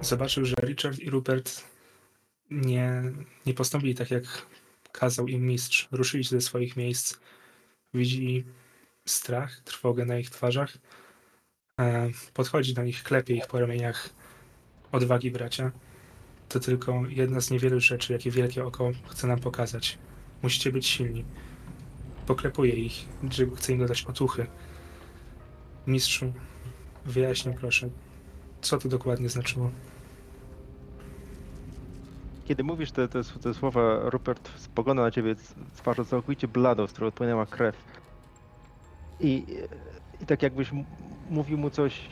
[0.00, 1.64] Zobaczył, że Richard i Rupert
[2.50, 3.02] nie,
[3.46, 4.24] nie postąpili tak, jak
[4.92, 5.88] kazał im mistrz.
[5.92, 7.16] Ruszyli ze swoich miejsc.
[7.94, 8.44] Widzi
[9.06, 10.78] strach, trwogę na ich twarzach.
[11.80, 14.10] E, Podchodzi do nich, klepie ich po ramieniach.
[14.92, 15.72] Odwagi, bracia.
[16.48, 19.98] To tylko jedna z niewielu rzeczy, jakie wielkie oko chce nam pokazać.
[20.42, 21.24] Musicie być silni.
[22.26, 23.04] Poklepuje ich,
[23.56, 24.46] chce im dodać otuchy.
[25.86, 26.32] Mistrzu,
[27.04, 27.88] wyjaśnij proszę,
[28.60, 29.70] co to dokładnie znaczyło?
[32.44, 35.34] Kiedy mówisz te, te, te słowa, Rupert spogląda na ciebie
[35.76, 37.76] twarzą całkowicie bladą, z której odpłynęła krew.
[39.20, 39.44] I,
[40.22, 40.70] I tak jakbyś
[41.30, 42.08] mówił mu coś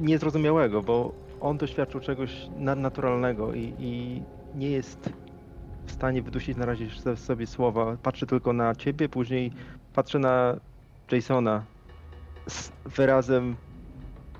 [0.00, 4.22] niezrozumiałego, bo on doświadczył czegoś nadnaturalnego i, i
[4.54, 5.10] nie jest
[5.86, 7.96] w stanie wydusić na razie sobie słowa.
[8.02, 9.52] Patrzy tylko na ciebie, później
[9.94, 10.56] patrzy na
[11.12, 11.64] Jasona
[12.48, 13.56] z wyrazem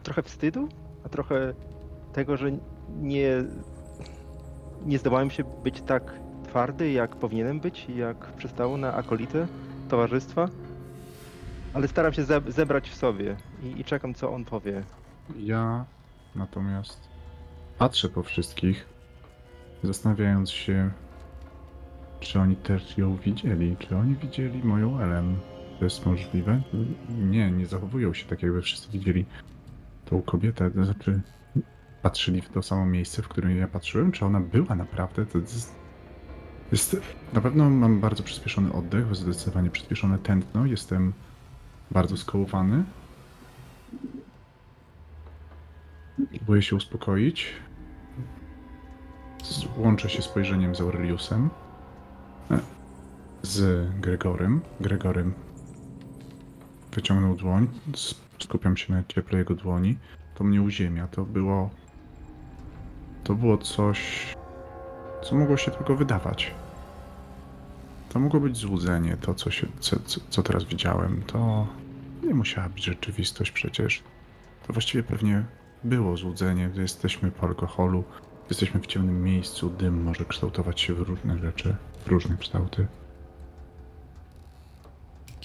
[0.07, 0.69] trochę wstydu,
[1.05, 1.55] a trochę
[2.12, 2.51] tego, że
[3.01, 3.31] nie
[4.87, 6.12] nie zdołałem się być tak
[6.45, 9.47] twardy, jak powinienem być, jak przystało na akolitę
[9.88, 10.49] towarzystwa.
[11.75, 14.83] Ale staram się ze- zebrać w sobie i, i czekam, co on powie.
[15.38, 15.85] Ja
[16.35, 17.09] natomiast
[17.79, 18.87] patrzę po wszystkich,
[19.83, 20.90] zastanawiając się,
[22.21, 25.37] czy oni też ją widzieli, czy oni widzieli moją Ellen.
[25.79, 26.61] To jest możliwe?
[27.31, 29.25] Nie, nie zachowują się tak, jakby wszyscy widzieli
[30.11, 30.71] tą kobietę.
[30.71, 31.21] To znaczy,
[32.03, 35.27] patrzyli w to samo miejsce, w którym ja patrzyłem, czy ona była naprawdę?
[35.27, 35.75] To jest,
[36.73, 36.97] jest
[37.33, 41.12] na pewno mam bardzo przyspieszony oddech, zdecydowanie przyspieszone tętno, jestem
[41.90, 42.85] bardzo skołowany.
[46.37, 47.53] Próbuję się uspokoić.
[49.77, 51.51] Łączę się spojrzeniem z Aureliusem.
[52.51, 52.59] E,
[53.42, 54.61] Z Gregorem.
[54.81, 55.35] Gregorem
[56.92, 57.66] wyciągnął dłoń.
[58.38, 59.96] Skupiam się na cieple jego dłoni.
[60.35, 61.09] To mnie uziemia.
[61.09, 61.70] To było.
[63.25, 64.27] To było coś,
[65.22, 66.55] co mogło się tylko wydawać.
[68.09, 69.16] To mogło być złudzenie.
[69.16, 69.96] To, co, się, co,
[70.29, 71.66] co, teraz widziałem, to
[72.22, 74.03] nie musiała być rzeczywistość przecież.
[74.66, 75.44] To właściwie pewnie
[75.85, 76.70] było złudzenie.
[76.75, 78.05] Jesteśmy po alkoholu,
[78.49, 82.87] jesteśmy w ciemnym miejscu, dym może kształtować się w różne rzeczy, w różne kształty.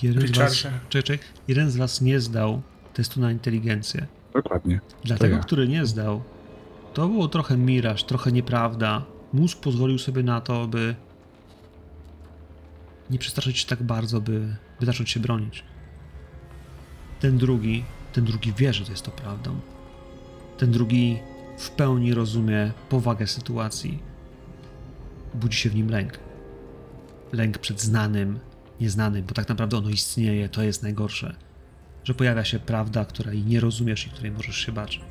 [0.03, 1.19] Jeden z, was, czekaj.
[1.47, 2.61] jeden z was nie zdał
[2.93, 4.07] testu na inteligencję.
[4.33, 4.79] Dokładnie.
[5.03, 5.41] Dlatego, ja.
[5.41, 6.21] który nie zdał,
[6.93, 9.05] to było trochę miraż, trochę nieprawda.
[9.33, 10.95] Mózg pozwolił sobie na to, by
[13.09, 15.63] nie przestraszyć się tak bardzo, by, by zacząć się bronić.
[17.19, 19.59] Ten drugi, ten drugi wie, że to jest to prawdą.
[20.57, 21.19] Ten drugi
[21.57, 23.99] w pełni rozumie powagę sytuacji.
[25.33, 26.19] Budzi się w nim lęk.
[27.31, 28.39] Lęk przed znanym,
[28.79, 31.35] nieznanym, bo tak naprawdę ono istnieje, to jest najgorsze
[32.03, 35.01] że pojawia się prawda, której nie rozumiesz i której możesz się bać.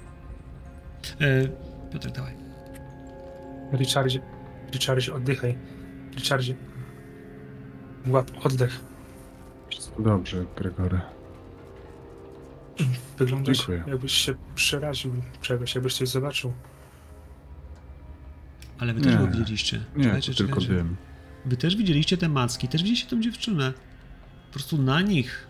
[1.20, 1.48] E,
[1.92, 2.34] Piotr, dawaj.
[3.72, 4.20] Richardzie,
[4.72, 5.58] Richardzie, oddychaj.
[6.14, 6.54] Richardzie,
[8.06, 8.80] łap oddech.
[9.70, 11.00] Wszystko dobrze, Gregory.
[13.18, 13.84] Wyglądasz Dziękuję.
[13.86, 16.52] jakbyś się przeraził czegoś, jakbyś coś zobaczył.
[18.78, 19.18] Ale wy też Nie.
[19.18, 19.84] go widzieliście.
[19.96, 20.74] Nie, Czekajcie, tylko czekajcie.
[20.74, 20.96] dym.
[21.46, 23.72] Wy też widzieliście te macki, też widzieliście tą dziewczynę.
[24.46, 25.46] Po prostu na nich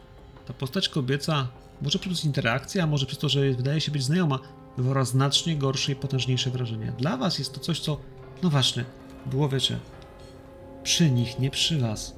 [0.46, 1.48] ta postać kobieca,
[1.82, 4.38] może przez interakcję, a może przez to, że wydaje się być znajoma,
[4.76, 6.92] wywarła znacznie gorsze i potężniejsze wrażenie.
[6.98, 8.00] Dla was jest to coś, co,
[8.42, 8.84] no właśnie,
[9.26, 9.78] było, wiecie,
[10.82, 12.14] przy nich, nie przy was.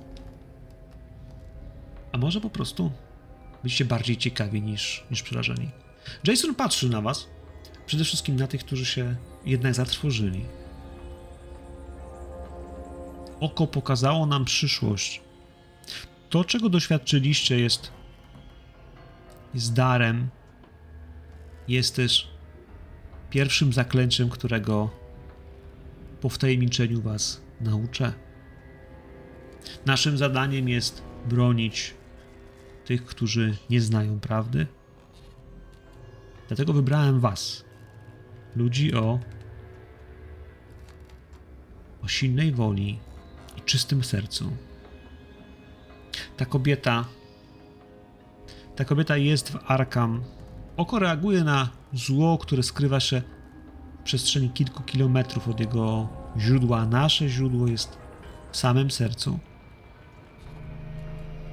[2.12, 2.90] A może po prostu
[3.62, 5.70] byliście bardziej ciekawi niż, niż przerażeni.
[6.24, 7.26] Jason patrzy na was,
[7.87, 10.44] przede wszystkim na tych, którzy się jednak zatrwożyli.
[13.40, 15.20] Oko pokazało nam przyszłość.
[16.30, 17.92] To, czego doświadczyliście, jest,
[19.54, 20.28] jest darem.
[21.68, 22.30] Jest też
[23.30, 24.90] pierwszym zaklęciem, którego
[26.20, 28.12] po wtajemniczeniu Was nauczę.
[29.86, 31.94] Naszym zadaniem jest bronić
[32.84, 34.66] tych, którzy nie znają prawdy.
[36.48, 37.64] Dlatego wybrałem Was,
[38.56, 39.20] ludzi o,
[42.02, 42.98] o silnej woli
[43.58, 44.56] i czystym sercu.
[46.36, 47.04] Ta kobieta,
[48.76, 50.22] ta kobieta jest w Arkham.
[50.76, 53.22] Oko reaguje na zło, które skrywa się
[54.00, 56.08] w przestrzeni kilku kilometrów od jego
[56.38, 56.78] źródła.
[56.78, 57.98] a Nasze źródło jest
[58.52, 59.38] w samym sercu.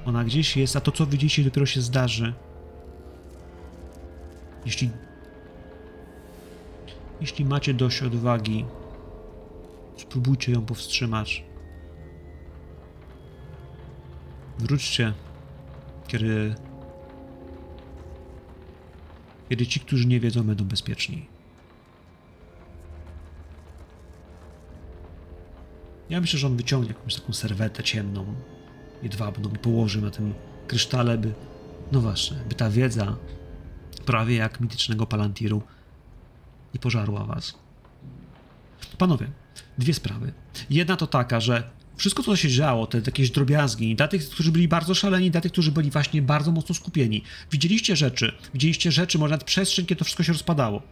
[0.06, 2.34] Ona gdzieś jest, a to, co widzicie, dopiero się zdarzy.
[4.64, 4.90] Jeśli,
[7.20, 8.64] jeśli macie dość odwagi,
[9.96, 11.44] spróbujcie ją powstrzymać.
[14.58, 15.12] Wróćcie,
[16.06, 16.54] kiedy,
[19.50, 21.26] kiedy ci, którzy nie wiedzą, będą bezpieczni.
[26.10, 28.34] Ja myślę, że on wyciągnie jakąś taką serwetę ciemną,
[29.02, 30.34] jedwabną i położy na tym
[30.66, 31.32] krysztale, by,
[31.92, 33.16] no właśnie, by ta wiedza,
[34.06, 35.62] prawie jak mitycznego Palantiru,
[36.74, 37.54] nie pożarła was.
[38.98, 39.30] Panowie,
[39.78, 40.32] dwie sprawy.
[40.70, 44.68] Jedna to taka, że wszystko, co się działo, te jakieś drobiazgi, dla tych, którzy byli
[44.68, 47.22] bardzo szaleni, dla tych, którzy byli właśnie bardzo mocno skupieni,
[47.52, 50.82] widzieliście rzeczy, widzieliście rzeczy, może nawet przestrzeń, kiedy to wszystko się rozpadało.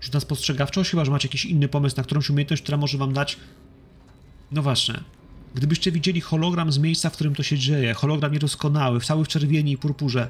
[0.00, 3.12] rzut na spostrzegawczość, chyba że macie jakiś inny pomysł na którąś umiejętność, która może wam
[3.12, 3.36] dać.
[4.52, 5.00] No właśnie.
[5.54, 9.72] Gdybyście widzieli hologram z miejsca, w którym to się dzieje, hologram niedoskonały, cały w czerwieni
[9.72, 10.28] i purpurze,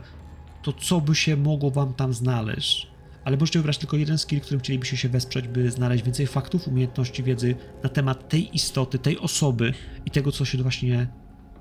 [0.63, 2.94] to co by się mogło wam tam znaleźć?
[3.25, 7.23] Ale możecie wybrać tylko jeden skill, którym chcielibyście się wesprzeć, by znaleźć więcej faktów, umiejętności,
[7.23, 9.75] wiedzy na temat tej istoty, tej osoby
[10.07, 11.07] i tego, co się właśnie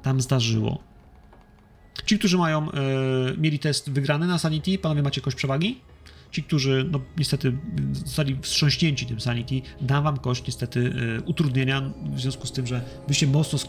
[0.02, 0.84] tam zdarzyło.
[2.06, 2.74] Ci, którzy mają, e,
[3.38, 5.82] mieli test wygrany na Sanity, panowie macie kość przewagi.
[6.32, 7.58] Ci, którzy no, niestety
[7.92, 11.82] zostali wstrząśnięci tym Sanity, dam wam kość niestety e, utrudnienia
[12.14, 13.60] w związku z tym, że wyście mocno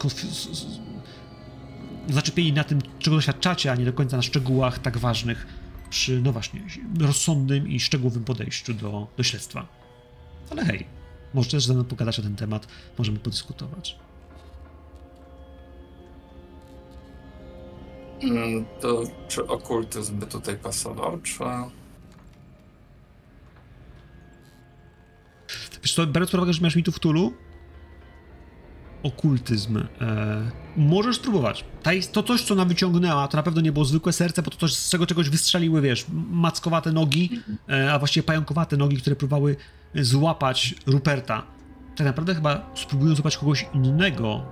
[2.09, 5.64] zaczepieni na tym, czego doświadczacie, a nie do końca na szczegółach tak ważnych
[5.95, 6.61] przy, no właśnie,
[6.99, 9.67] rozsądnym i szczegółowym podejściu do, do śledztwa.
[10.51, 10.85] Ale hej,
[11.33, 13.99] możecie też ze mną pogadać o ten temat, możemy podyskutować.
[18.23, 21.33] Mm, To czy okultyzm by tutaj pasował, czy...
[25.83, 27.33] Wiesz co, biorąc pod uwagę, że masz mi tu w Tulu,
[29.03, 29.85] okultyzm, e,
[30.77, 31.65] możesz spróbować.
[32.11, 34.73] To coś, co ona wyciągnęła, to na pewno nie było zwykłe serce, bo to coś,
[34.73, 39.55] z czego czegoś wystrzeliły, wiesz, mackowate nogi, e, a właściwie pająkowate nogi, które próbowały
[39.95, 41.43] złapać Ruperta.
[41.95, 44.45] Tak naprawdę chyba spróbują złapać kogoś innego.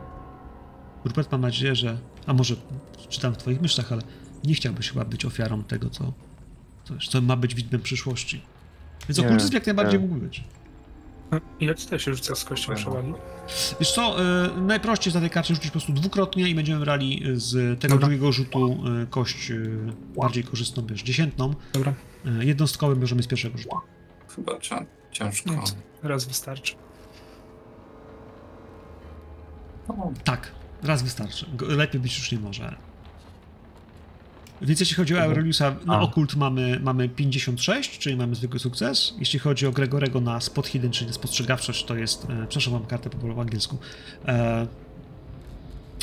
[1.06, 2.56] Rupert, mam nadzieję, że, a może
[3.10, 4.02] czytam w twoich myślach, ale
[4.44, 6.14] nie chciałbyś chyba być ofiarą tego, co,
[7.10, 8.42] co, ma być widmem przyszłości.
[9.10, 10.08] Więc okultyzm jak najbardziej nie.
[10.08, 10.44] mógłby być.
[11.60, 13.14] Ile tutaj się rzuca z kością przewagi?
[13.80, 17.80] Wiesz co, y, najprościej za tej karcie rzucić po prostu dwukrotnie i będziemy brali z
[17.82, 18.08] tego Dobra.
[18.08, 19.78] drugiego rzutu y, kość y,
[20.22, 21.54] bardziej korzystną, wiesz, dziesiętną.
[21.74, 21.94] Dobra,
[22.42, 23.78] Y, Jednostkowy możemy z pierwszego rzutu.
[24.36, 25.52] Chyba cię- ciężko.
[25.52, 25.62] Nie.
[26.04, 26.76] raz wystarczy.
[29.88, 30.52] No, Tak,
[30.84, 31.46] raz wystarczy.
[31.54, 32.76] Go- Lepiej być już nie może.
[34.62, 35.30] Więc jeśli chodzi o Dobra.
[35.30, 39.14] Aureliusa, na okult mamy, mamy 56, czyli mamy zwykły sukces.
[39.20, 42.86] Jeśli chodzi o Gregorego na spot hidden, czyli na spostrzegawczość, to jest, e, przepraszam, mam
[42.86, 43.78] kartę po angielsku,
[44.26, 44.68] e,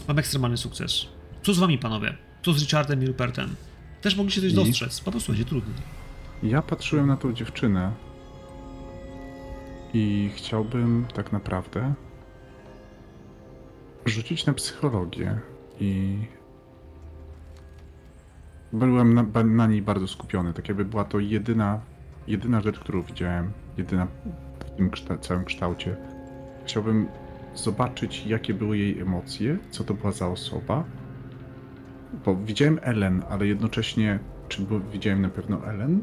[0.08, 1.06] mamy ekstremalny sukces.
[1.42, 2.16] Co z wami, panowie?
[2.44, 3.56] Co z Richardem i Rupertem?
[4.00, 4.54] Też mogliście coś I?
[4.54, 5.74] dostrzec, po prostu będzie trudno.
[6.42, 7.92] Ja patrzyłem na tą dziewczynę
[9.94, 11.94] i chciałbym tak naprawdę
[14.06, 15.38] rzucić na psychologię
[15.80, 16.18] i
[18.72, 21.80] byłem na, na niej bardzo skupiony, tak jakby była to jedyna,
[22.26, 24.06] jedyna rzecz, którą widziałem, jedyna
[24.60, 25.96] w tym całym kształcie.
[26.64, 27.08] Chciałbym
[27.54, 30.84] zobaczyć, jakie były jej emocje, co to była za osoba,
[32.24, 36.00] bo widziałem Ellen, ale jednocześnie, czy był, widziałem na pewno Ellen?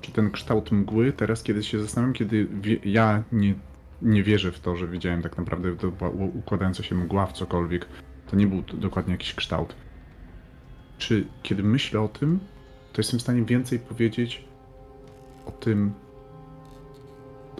[0.00, 3.54] Czy ten kształt mgły, teraz kiedy się zastanawiam, kiedy wie, ja nie,
[4.02, 7.86] nie wierzę w to, że widziałem tak naprawdę to była układająca się mgła w cokolwiek,
[8.30, 9.74] to nie był dokładnie jakiś kształt.
[11.00, 12.40] Czy kiedy myślę o tym,
[12.92, 14.44] to jestem w stanie więcej powiedzieć
[15.46, 15.92] o tym,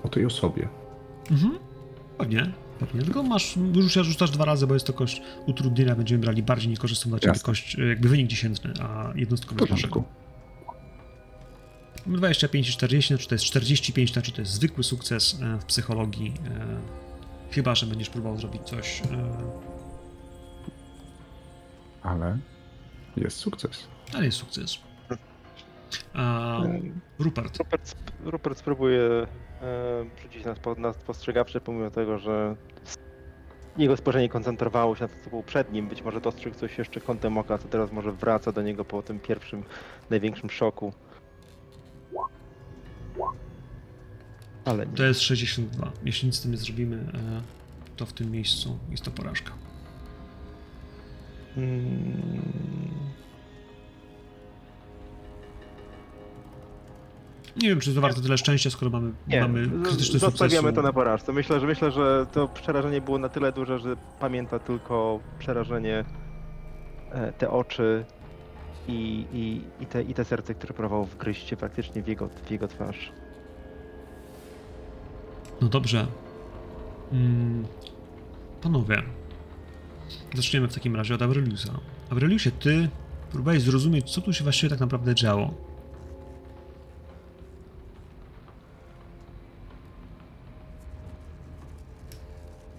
[0.02, 0.68] o tej osobie.
[1.30, 1.58] Mhm.
[2.18, 3.02] Pewnie, pewnie.
[3.02, 7.10] Tylko masz, rzucasz, rzucasz dwa razy, bo jest to kość utrudnienia, będziemy brali bardziej niekorzystną
[7.10, 7.44] dla ciebie Jasne.
[7.46, 10.04] kość, e, jakby wynik dziesiętny, a jednostkowy porządku.
[12.06, 16.32] 25 i 40, znaczy to jest 45, znaczy to jest zwykły sukces e, w psychologii.
[16.50, 16.80] e,
[17.50, 19.02] Chyba, że będziesz próbował zrobić coś.
[22.02, 22.38] Ale
[23.16, 23.88] jest sukces.
[24.14, 24.78] Ale jest sukces.
[26.14, 26.58] A
[27.18, 27.58] Rupert.
[27.58, 29.26] Rupert, Rupert spróbuje
[29.62, 32.56] e, rzucić na, spo, na spostrzegawcze, pomimo tego, że
[33.78, 35.88] jego spojrzenie koncentrowało się na tym, co było przed nim.
[35.88, 39.20] Być może dostrzegł coś jeszcze kątem oka, co teraz może wraca do niego po tym
[39.20, 39.62] pierwszym,
[40.10, 40.92] największym szoku.
[44.64, 44.96] Ale nie.
[44.96, 45.92] To jest 62.
[46.04, 47.42] Jeśli nic z tym nie zrobimy, e,
[47.96, 49.52] to w tym miejscu jest to porażka.
[57.56, 60.74] Nie wiem, czy to warto tyle szczęścia, skoro mamy, Nie, mamy z- krytyczny zostawiamy sukces.
[60.74, 61.32] to na porażce.
[61.32, 66.04] Myślę, że myślę, że to przerażenie było na tyle duże, że pamięta tylko przerażenie,
[67.12, 68.04] e, te oczy
[68.88, 72.50] i, i, i, te, i te serce, które próbowało wgryźć się praktycznie w jego, w
[72.50, 73.12] jego twarz.
[75.60, 76.06] No dobrze.
[77.12, 77.64] Mm,
[78.62, 79.02] panowie,
[80.34, 81.80] zaczniemy w takim razie od Aureliusa.
[82.10, 82.88] Aureliusie, ty
[83.30, 85.54] próbowałeś zrozumieć, co tu się właściwie tak naprawdę działo.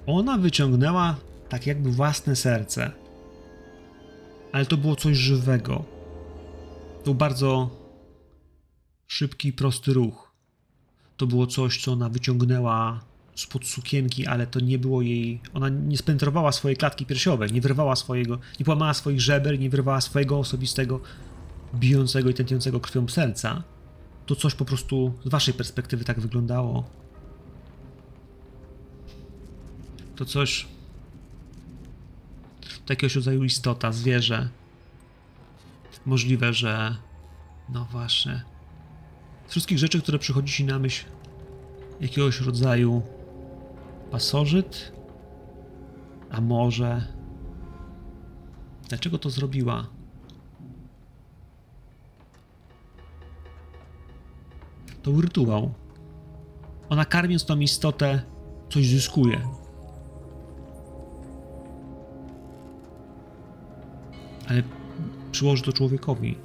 [0.05, 1.15] Ona wyciągnęła
[1.49, 2.91] tak jakby własne serce.
[4.51, 5.83] Ale to było coś żywego.
[6.97, 7.69] To był bardzo
[9.07, 10.31] szybki prosty ruch
[11.21, 12.99] to było coś, co ona wyciągnęła
[13.35, 15.41] spod sukienki, ale to nie było jej.
[15.53, 20.01] Ona nie spentrowała swojej klatki piersiowej, nie wyrwała swojego, nie połamała swoich żeber, nie wyrwała
[20.01, 20.99] swojego osobistego,
[21.75, 23.63] bijącego i tętniącego krwią serca.
[24.25, 26.89] To to coś po prostu z waszej perspektywy tak wyglądało.
[30.15, 30.67] To coś.
[32.85, 34.49] To jakiegoś rodzaju istota, zwierzę.
[36.05, 36.95] Możliwe, że.
[37.69, 38.43] No właśnie.
[39.47, 41.05] Z wszystkich rzeczy, które przychodzi ci na myśl,
[42.01, 43.01] jakiegoś rodzaju
[44.11, 44.91] pasożyt?
[46.29, 47.07] A może.
[48.89, 49.87] Dlaczego to zrobiła?
[55.03, 55.73] To był rytuał.
[56.89, 58.21] Ona karmiąc tą istotę,
[58.69, 59.41] coś zyskuje.
[64.49, 64.63] Ale
[65.31, 66.37] przyłoży to człowiekowi.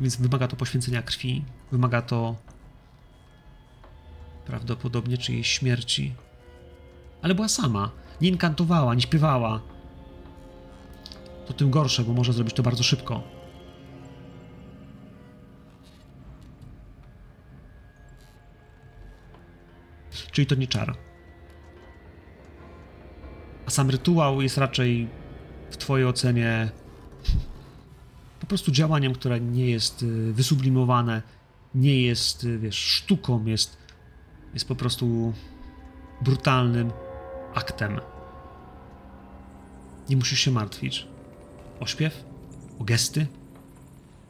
[0.00, 2.36] Więc wymaga to poświęcenia krwi, wymaga to
[4.46, 6.14] prawdopodobnie czyjejś śmierci.
[7.22, 7.90] Ale była sama.
[8.20, 9.60] Nie inkantowała, nie śpiewała.
[11.46, 13.22] To tym gorsze, bo może zrobić to bardzo szybko.
[20.32, 20.96] Czyli to nie czar.
[23.66, 25.08] A sam rytuał jest raczej
[25.70, 26.70] w Twojej ocenie
[28.40, 31.22] po prostu działaniem, które nie jest y, wysublimowane,
[31.74, 33.76] nie jest, y, wiesz, sztuką, jest,
[34.56, 35.32] jest po prostu
[36.20, 36.92] brutalnym
[37.54, 38.00] aktem.
[40.08, 41.06] Nie musisz się martwić
[41.80, 42.24] o śpiew,
[42.78, 43.26] o gesty,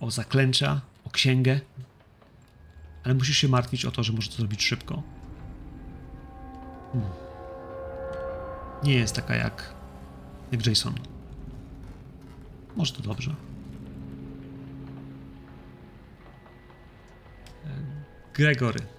[0.01, 1.61] o zaklęcia, o księgę,
[3.05, 5.03] ale musisz się martwić o to, że możesz to zrobić szybko.
[6.93, 7.11] Hmm.
[8.83, 9.75] Nie jest taka jak,
[10.53, 10.95] jak Jason.
[12.77, 13.35] Może to dobrze.
[17.65, 17.69] E,
[18.35, 18.96] Gregory.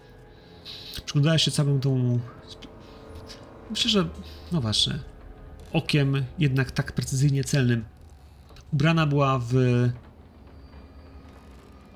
[1.05, 2.19] Przyglądałeś się całą tą.
[3.69, 4.07] Myślę, że.
[4.51, 4.99] No właśnie.
[5.73, 7.85] Okiem jednak tak precyzyjnie celnym.
[8.73, 9.53] Ubrana była w.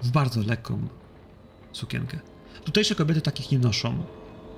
[0.04, 0.88] w bardzo lekką
[1.72, 2.20] sukienkę.
[2.66, 4.04] Tutejsze kobiety takich nie noszą.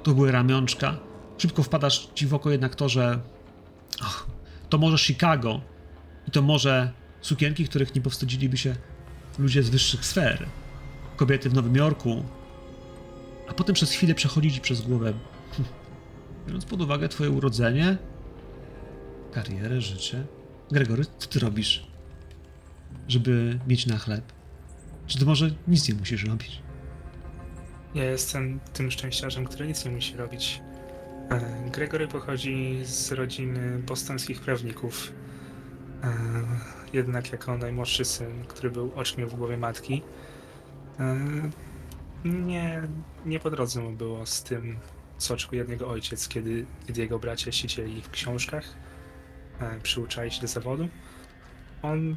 [0.03, 0.97] To były ramionczka.
[1.37, 3.19] Szybko wpadasz ci w oko jednak to, że.
[4.01, 4.27] Och,
[4.69, 5.61] to może Chicago.
[6.27, 6.91] I to może
[7.21, 8.75] sukienki, których nie powstydziliby się
[9.39, 10.45] ludzie z wyższych sfer.
[11.15, 12.23] Kobiety w Nowym Jorku.
[13.53, 15.13] A potem przez chwilę przechodzi ci przez głowę.
[16.47, 17.97] Biorąc pod uwagę twoje urodzenie,
[19.31, 20.25] karierę, życie.
[20.71, 21.87] Gregory, co ty robisz,
[23.07, 24.23] żeby mieć na chleb?
[25.07, 26.61] Czy ty może nic nie musisz robić?
[27.95, 30.61] Ja jestem tym szczęściarzem, który nic nie musi robić.
[31.31, 35.13] E, Gregory pochodzi z rodziny bostońskich prawników.
[36.03, 36.13] E,
[36.93, 40.01] Jednak jako najmłodszy syn, który był oczkiem w głowie matki,
[40.99, 41.15] e,
[42.25, 42.81] nie,
[43.25, 44.79] nie po drodze mu było z tym,
[45.17, 48.65] co oczekuje od niego ojciec, kiedy, kiedy jego bracia siedzieli w książkach,
[49.59, 50.87] e, przyuczali się do zawodu.
[51.81, 52.15] On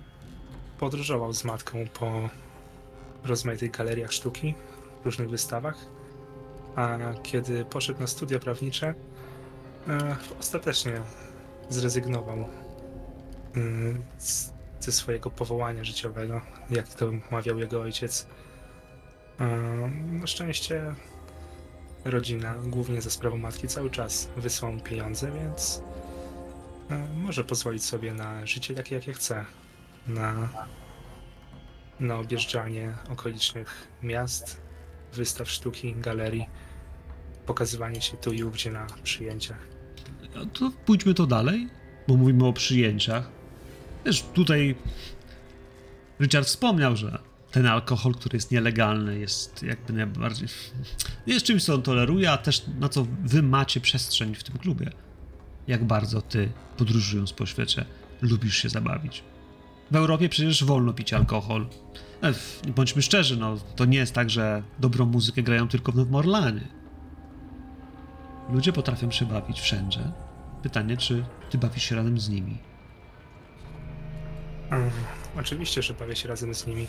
[0.79, 2.29] podróżował z matką po
[3.25, 4.55] rozmaitych galeriach sztuki,
[5.05, 5.77] różnych wystawach,
[6.77, 8.95] a kiedy poszedł na studia prawnicze,
[9.89, 11.01] e, ostatecznie
[11.69, 12.49] zrezygnował
[13.55, 16.41] mm, z, ze swojego powołania życiowego,
[16.71, 18.27] jak to mawiał jego ojciec.
[19.41, 19.47] E,
[20.13, 20.95] Na szczęście
[22.05, 25.83] rodzina, głównie za sprawą matki, cały czas wysyła pieniądze, więc
[26.91, 29.45] e, może pozwolić sobie na życie takie, jakie chce.
[30.07, 30.49] Na,
[32.01, 34.61] na objeżdżanie okolicznych miast,
[35.13, 36.47] wystaw sztuki, galerii,
[37.47, 39.59] pokazywanie się tu i ówdzie na przyjęciach.
[40.35, 41.69] No to pójdźmy to dalej,
[42.09, 43.29] bo mówimy o przyjęciach.
[44.05, 44.75] Wiesz, tutaj
[46.21, 47.19] Richard wspomniał, że
[47.57, 50.49] ten alkohol, który jest nielegalny, jest jakby najbardziej.
[51.27, 54.91] jest czymś, co on toleruje, a też na co wy macie przestrzeń w tym klubie.
[55.69, 57.85] Jak bardzo ty, podróżując po świecie,
[58.23, 59.25] lubisz się zabawić.
[59.91, 61.67] W Europie przecież wolno pić alkohol.
[62.23, 62.33] E,
[62.71, 66.61] Bądźmy szczerzy, no to nie jest tak, że dobrą muzykę grają tylko w Nowym.
[68.53, 70.01] Ludzie potrafią się bawić wszędzie.
[70.63, 72.59] Pytanie, czy ty bawisz się razem z nimi?
[74.71, 74.91] Mm,
[75.39, 76.87] Oczywiście, że bawię się razem z nimi.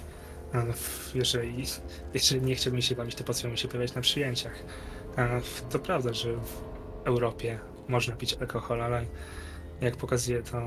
[0.53, 1.65] A w- Jeżeli,
[2.13, 4.63] jeżeli nie chciałbym się bawić, to po co mi się pojawiać na przyjęciach?
[5.69, 6.61] To prawda, że w
[7.05, 9.05] Europie można pić alkohol, ale
[9.81, 10.61] jak pokazuje to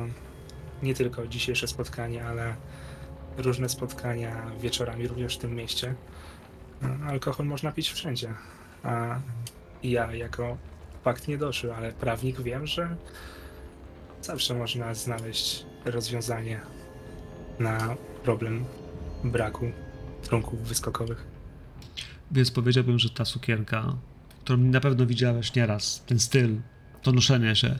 [0.83, 2.55] nie tylko dzisiejsze spotkanie, ale
[3.39, 5.95] różne spotkania wieczorami również w tym mieście.
[7.09, 8.35] Alkohol można pić wszędzie.
[8.83, 9.21] A
[9.83, 10.57] ja jako
[11.05, 12.97] fakt nie doszły, ale prawnik wiem, że
[14.23, 16.61] zawsze można znaleźć rozwiązanie
[17.59, 18.65] na problem
[19.25, 19.73] braku
[20.23, 21.27] trunków wyskokowych.
[22.31, 23.97] Więc powiedziałbym, że ta sukienka,
[24.41, 26.61] którą na pewno widziałeś nieraz, ten styl,
[27.03, 27.79] to noszenie się,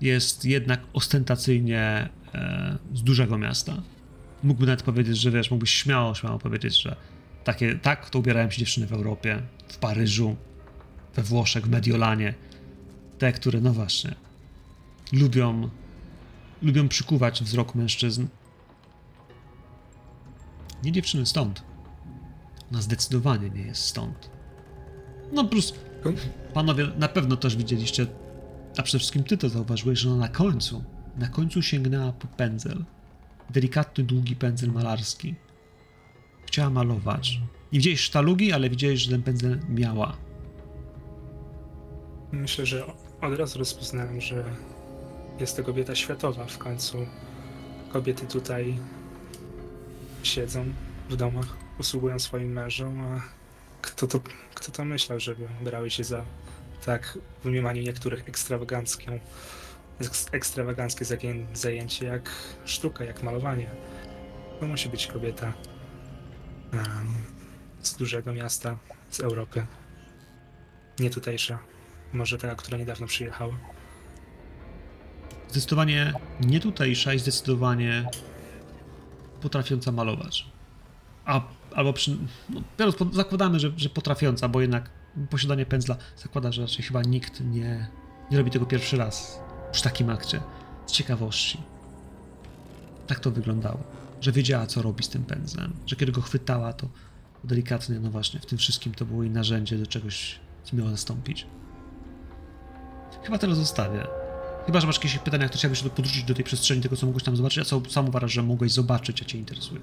[0.00, 3.82] jest jednak ostentacyjnie e, z dużego miasta.
[4.42, 6.96] Mógłby nawet powiedzieć, że wiesz, mógłbyś śmiało, śmiało powiedzieć, że
[7.46, 10.36] Takie, tak, to ubierają się dziewczyny w Europie, w Paryżu,
[11.14, 12.34] we Włoszech, w Mediolanie.
[13.18, 14.14] Te, które, no właśnie,
[15.12, 15.70] lubią,
[16.62, 18.26] lubią przykuwać wzrok mężczyzn.
[20.84, 21.62] Nie dziewczyny stąd.
[22.70, 24.30] Ona zdecydowanie nie jest stąd.
[25.32, 25.74] No plus,
[26.54, 28.06] panowie na pewno też widzieliście,
[28.78, 30.84] a przede wszystkim ty to zauważyłeś, że ona na końcu,
[31.16, 32.84] na końcu sięgnęła po pędzel.
[33.50, 35.34] Delikatny, długi pędzel malarski.
[36.46, 37.40] Chciała malować.
[37.72, 40.16] Nie widziałeś sztalugi, ale widziałeś, że ten pędzel miała.
[42.32, 42.86] Myślę, że
[43.20, 44.44] od razu rozpoznałem, że
[45.40, 46.46] jest to kobieta światowa.
[46.46, 47.06] W końcu
[47.92, 48.78] kobiety tutaj
[50.26, 50.64] siedzą
[51.08, 53.20] w domach, usługują swoim mężom, a
[53.82, 54.20] kto to,
[54.54, 56.24] kto to myślał, żeby brały się za
[56.84, 59.18] tak w mniemaniu niektórych ekstrawagancką,
[60.00, 61.04] eks- ekstrawaganckie
[61.54, 62.30] zajęcie jak
[62.64, 63.70] sztuka, jak malowanie.
[64.60, 65.52] To musi być kobieta
[66.72, 66.82] em,
[67.82, 68.78] z dużego miasta,
[69.10, 69.66] z Europy.
[70.98, 71.58] Nie tutejsza.
[72.12, 73.54] Może taka, która niedawno przyjechała.
[75.48, 78.08] Zdecydowanie nie tutejsza i zdecydowanie
[79.46, 80.46] potrafiąca malować.
[81.24, 81.40] A,
[81.74, 82.16] albo przy,
[82.50, 82.60] no,
[83.12, 84.90] zakładamy, że, że potrafiąca, bo jednak
[85.30, 87.86] posiadanie pędzla zakłada, że raczej chyba nikt nie,
[88.30, 89.40] nie robi tego pierwszy raz
[89.72, 90.40] przy takim akcie.
[90.86, 91.58] Z ciekawości.
[93.06, 93.78] Tak to wyglądało.
[94.20, 95.72] Że wiedziała, co robi z tym pędzlem.
[95.86, 96.88] Że kiedy go chwytała, to
[97.44, 101.46] delikatnie, no właśnie, w tym wszystkim to było jej narzędzie do czegoś, co miało nastąpić.
[103.22, 104.25] Chyba tyle zostawię.
[104.66, 107.36] Chyba, że masz jakieś pytania, które chciałbyś podrzucić do tej przestrzeni tego, co mogłeś tam
[107.36, 109.80] zobaczyć, a co sam uważasz, że mogłeś zobaczyć, a cię interesuje.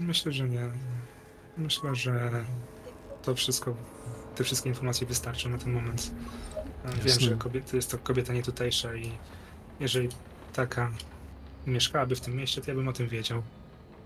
[0.00, 0.70] Myślę, że nie.
[1.56, 2.44] Myślę, że
[3.22, 3.76] to wszystko,
[4.34, 6.10] te wszystkie informacje wystarczą na ten moment.
[6.84, 7.20] Wiem, Jasne.
[7.20, 9.12] że kobieta, jest to kobieta nietutejsza i
[9.80, 10.08] jeżeli
[10.52, 10.90] taka
[11.66, 13.42] mieszkałaby w tym mieście, to ja bym o tym wiedział.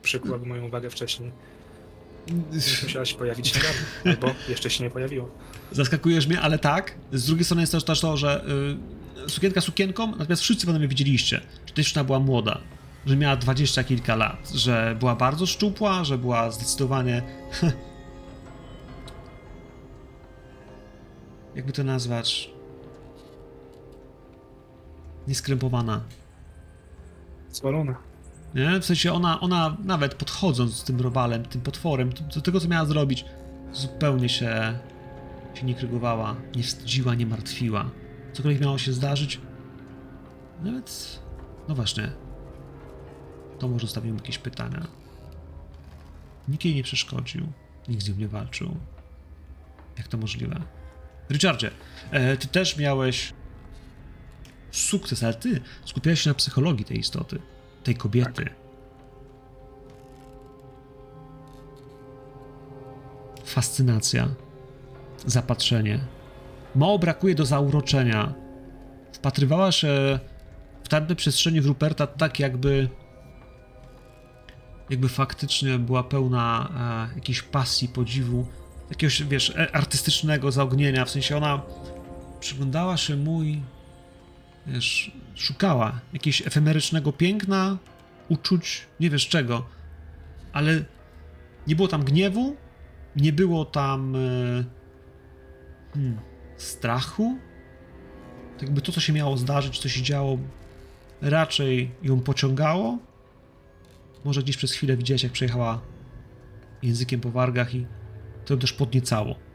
[0.02, 1.32] Przykułaby moją uwagę wcześniej.
[2.82, 5.26] Musiała się pojawić niedawno, albo jeszcze się nie pojawiła.
[5.72, 6.94] Zaskakujesz mnie, ale tak.
[7.12, 8.44] Z drugiej strony jest też, to, że
[9.26, 12.60] y, sukienka sukienką, natomiast wszyscy panowie widzieliście, że dziewczyna była młoda,
[13.06, 17.22] że miała dwadzieścia kilka lat, że była bardzo szczupła, że była zdecydowanie...
[21.56, 22.50] Jakby to nazwać?
[25.28, 26.00] Nieskrępowana.
[27.52, 28.07] Zwolona.
[28.54, 28.80] Nie?
[28.80, 32.86] W sensie ona, ona nawet podchodząc z tym robalem, tym potworem, do, tego co miała
[32.86, 33.24] zrobić,
[33.72, 34.78] zupełnie się,
[35.54, 37.90] się nie krygowała, nie wstydziła, nie martwiła.
[38.32, 39.40] Cokolwiek miało się zdarzyć,
[40.62, 41.20] nawet,
[41.68, 42.12] no właśnie,
[43.58, 44.86] to może zostawiłem jakieś pytania.
[46.48, 47.46] Nikt jej nie przeszkodził,
[47.88, 48.76] nikt z nią nie walczył.
[49.98, 50.60] Jak to możliwe?
[51.30, 51.70] Richardzie,
[52.10, 53.32] e, ty też miałeś
[54.70, 57.38] sukces, ale ty skupiałeś się na psychologii tej istoty,
[57.88, 58.50] tej kobiety.
[63.44, 64.28] Fascynacja,
[65.26, 65.98] zapatrzenie.
[66.74, 68.34] Mało brakuje do zauroczenia.
[69.12, 70.18] Wpatrywała się
[70.84, 72.88] w tamte przestrzenie w Ruperta tak, jakby.
[74.90, 76.68] Jakby faktycznie była pełna
[77.12, 78.46] e, jakiejś pasji, podziwu,
[78.90, 81.04] jakiegoś, wiesz, e, artystycznego zaognienia.
[81.04, 81.62] W sensie ona
[82.40, 83.62] przyglądała się i
[84.68, 87.78] wiesz, szukała jakiegoś efemerycznego piękna,
[88.28, 89.66] uczuć, nie wiesz czego,
[90.52, 90.84] ale
[91.66, 92.56] nie było tam gniewu,
[93.16, 94.18] nie było tam e,
[95.94, 96.18] hmm,
[96.56, 97.38] strachu.
[98.52, 100.38] Tak jakby to, co się miało zdarzyć, co się działo,
[101.20, 102.98] raczej ją pociągało.
[104.24, 105.80] Może gdzieś przez chwilę widziałeś, jak przejechała
[106.82, 107.86] językiem po wargach i
[108.44, 109.47] to też podniecało.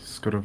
[0.00, 0.42] Skoro y,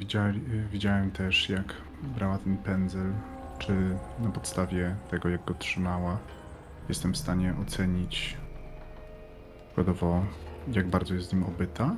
[0.72, 1.74] widziałem też, jak
[2.16, 3.14] brała ten pędzel,
[3.60, 3.74] czy
[4.20, 6.18] na podstawie tego, jak go trzymała,
[6.90, 8.38] jestem w stanie ocenić
[9.66, 10.26] przykładowo,
[10.68, 11.96] jak bardzo jest nim obyta,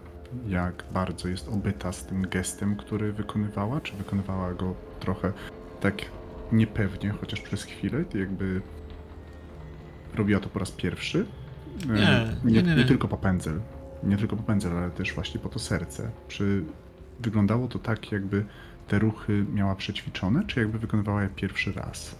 [0.47, 5.33] jak bardzo jest obyta z tym gestem, który wykonywała, czy wykonywała go trochę
[5.81, 5.95] tak
[6.51, 8.61] niepewnie, chociaż przez chwilę, jakby
[10.13, 11.25] robiła to po raz pierwszy.
[11.87, 13.61] Nie, nie, nie, nie, tylko po pędzel,
[14.03, 16.11] nie tylko po pędzel, ale też właśnie po to serce.
[16.27, 16.63] Czy
[17.19, 18.45] wyglądało to tak, jakby
[18.87, 22.15] te ruchy miała przećwiczone, czy jakby wykonywała je pierwszy raz?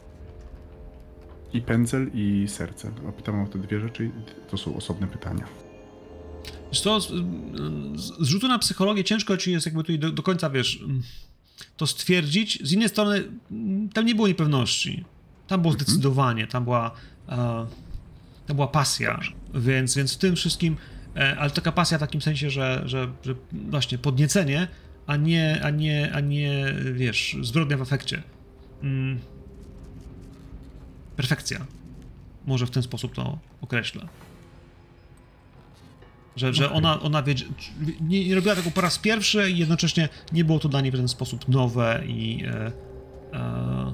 [1.53, 2.91] I pędzel, i serce.
[3.17, 4.11] Pytam o te dwie rzeczy, i
[4.49, 5.45] to są osobne pytania.
[6.71, 7.11] Wiesz co, z,
[8.19, 10.83] rzutu na psychologię ciężko ci jest jakby tutaj do, do końca, wiesz,
[11.77, 12.59] to stwierdzić.
[12.63, 13.23] Z innej strony
[13.93, 15.03] tam nie było niepewności.
[15.47, 16.91] Tam było zdecydowanie, tam była,
[17.29, 17.65] e,
[18.47, 19.19] tam była pasja,
[19.53, 20.77] więc, więc w tym wszystkim
[21.15, 24.67] e, ale taka pasja w takim sensie, że, że, że właśnie podniecenie,
[25.07, 28.23] a nie, a nie, a nie, wiesz, zbrodnia w efekcie.
[28.83, 29.19] Mm.
[31.15, 31.65] Perfekcja.
[32.45, 34.07] Może w ten sposób to określę.
[36.35, 37.45] Że, że ona, ona wiedzie,
[38.01, 40.95] nie, nie robiła tego po raz pierwszy i jednocześnie nie było to dla niej w
[40.95, 42.71] ten sposób nowe i e,
[43.33, 43.93] e,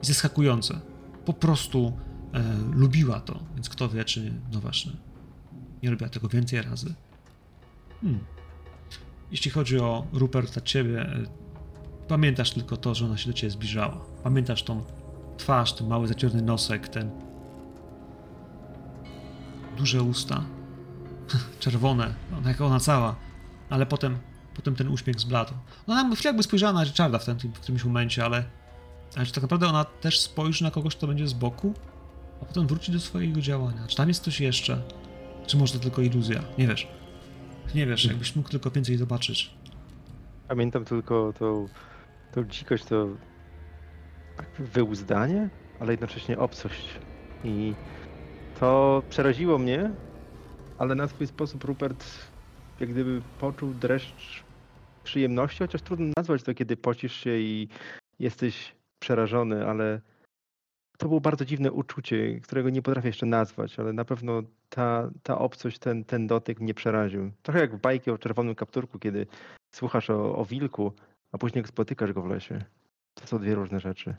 [0.00, 0.80] zaskakujące.
[1.24, 1.92] Po prostu
[2.32, 4.92] e, lubiła to, więc kto wie, czy no właśnie
[5.82, 6.94] nie robiła tego więcej razy.
[8.00, 8.20] Hmm.
[9.30, 11.22] Jeśli chodzi o Ruperta, ciebie, e,
[12.08, 14.00] pamiętasz tylko to, że ona się do ciebie zbliżała.
[14.22, 14.84] Pamiętasz tą
[15.36, 17.10] twarz, ten mały zaciorny nosek, ten
[19.78, 20.44] duże usta,
[21.60, 23.16] czerwone, ona jak ona cała,
[23.70, 24.18] ale potem,
[24.54, 25.52] potem ten uśmiech zbladł.
[25.86, 28.44] Ona na chwilę jakby spojrzała na Richarda w, tym, w którymś momencie, ale,
[29.16, 31.74] ale czy tak naprawdę ona też spojrzy na kogoś, kto będzie z boku,
[32.42, 33.86] a potem wróci do swojego działania?
[33.86, 34.82] Czy tam jest coś jeszcze?
[35.46, 36.42] Czy może to tylko iluzja?
[36.58, 36.88] Nie wiesz.
[37.74, 39.50] Nie wiesz, jakbyś mógł tylko więcej zobaczyć.
[40.48, 41.68] Pamiętam tylko tą,
[42.32, 43.08] tą dzikość, to
[44.36, 45.48] tak wyuzdanie,
[45.80, 46.88] ale jednocześnie obcość.
[47.44, 47.74] I
[48.60, 49.90] to przeraziło mnie,
[50.78, 52.04] ale na swój sposób Rupert
[52.80, 54.44] jak gdyby poczuł dreszcz
[55.04, 57.68] przyjemności, chociaż trudno nazwać to, kiedy pocisz się i
[58.18, 60.00] jesteś przerażony, ale
[61.00, 65.38] to było bardzo dziwne uczucie, którego nie potrafię jeszcze nazwać, ale na pewno ta, ta
[65.38, 67.32] obcość, ten, ten dotyk mnie przeraził.
[67.42, 69.26] Trochę jak w bajki o czerwonym kapturku, kiedy
[69.70, 70.92] słuchasz o, o wilku,
[71.32, 72.64] a później spotykasz go w lesie.
[73.14, 74.14] To są dwie różne rzeczy.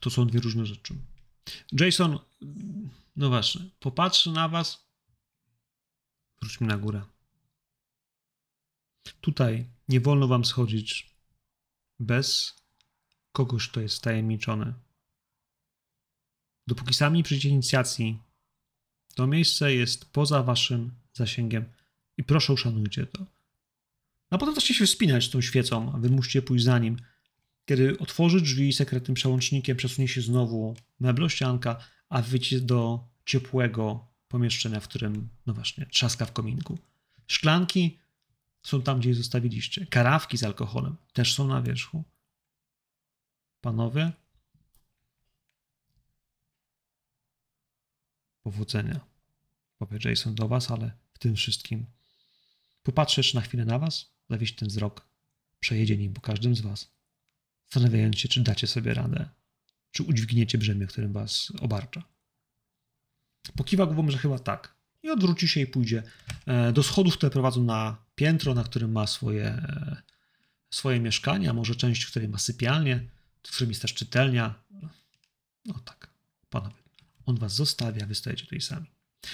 [0.00, 0.94] To są dwie różne rzeczy.
[1.72, 2.18] Jason,
[3.16, 4.86] no właśnie, popatrzy na was.
[6.40, 7.02] Wróćmy na górę.
[9.20, 11.16] Tutaj nie wolno wam schodzić
[12.00, 12.56] bez
[13.32, 14.74] kogoś, kto jest tajemniczony.
[16.66, 18.18] Dopóki sami nie przyjdziecie inicjacji,
[19.14, 21.64] to miejsce jest poza waszym zasięgiem
[22.16, 23.26] i proszę uszanujcie to.
[24.30, 26.96] A potem zaczniecie się wspinać tą świecą, a wy musicie pójść za nim.
[27.64, 31.76] Kiedy otworzy drzwi sekretnym przełącznikiem, przesunie się znowu meblościanka,
[32.08, 36.78] a wyjdzie do ciepłego pomieszczenia, w którym, no właśnie, trzaska w kominku.
[37.26, 37.98] Szklanki
[38.62, 39.86] są tam, gdzie je zostawiliście.
[39.86, 42.04] Karawki z alkoholem też są na wierzchu.
[43.60, 44.12] Panowie,
[48.42, 49.00] powodzenia.
[49.78, 51.86] Powie Jason do was, ale w tym wszystkim
[52.82, 55.06] popatrzę jeszcze na chwilę na was, zawieść ten wzrok,
[55.60, 56.90] przejedzie nim po każdym z was,
[57.70, 59.28] zastanawiając się, czy dacie sobie radę,
[59.90, 62.02] czy udźwigniecie brzemię, którym was obarcza.
[63.56, 64.74] Pokiwa głową, że chyba tak.
[65.02, 66.02] I odwróci się i pójdzie
[66.46, 70.02] e, do schodów, które prowadzą na piętro, na którym ma swoje, e,
[70.70, 73.08] swoje mieszkanie, a może część, w której ma sypialnię,
[73.42, 74.54] w którym jest też czytelnia.
[75.64, 76.10] No tak,
[76.50, 76.81] panowie.
[77.26, 78.86] On was zostawia, wy stajecie tutaj sami.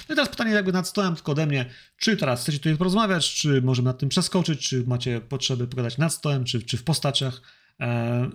[0.09, 3.34] No i teraz pytanie jakby nad stołem tylko ode mnie, czy teraz chcecie tutaj porozmawiać,
[3.34, 7.43] czy możemy nad tym przeskoczyć, czy macie potrzeby pogadać nad stołem, czy, czy w postaciach,
[7.80, 8.30] e,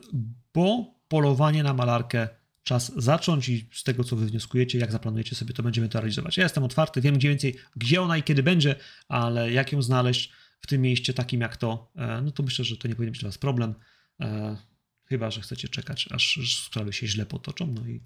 [0.53, 2.27] bo polowanie na malarkę
[2.63, 6.37] czas zacząć i z tego, co wy wnioskujecie, jak zaplanujecie sobie, to będziemy to realizować.
[6.37, 8.75] Ja jestem otwarty, wiem gdzie więcej, gdzie ona i kiedy będzie,
[9.07, 12.77] ale jak ją znaleźć w tym mieście takim jak to, e, no to myślę, że
[12.77, 13.73] to nie powinien być dla was problem,
[14.19, 14.57] e,
[15.05, 18.01] chyba, że chcecie czekać, aż sprawy się źle potoczą, no i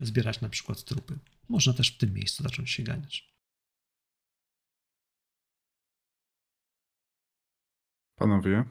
[0.00, 1.18] zbierać na przykład trupy.
[1.48, 3.36] Można też w tym miejscu zacząć się ganiać.
[8.18, 8.64] Panowie.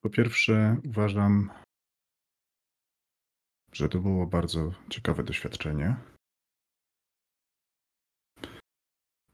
[0.00, 1.50] Po pierwsze, uważam,
[3.72, 5.96] że to było bardzo ciekawe doświadczenie.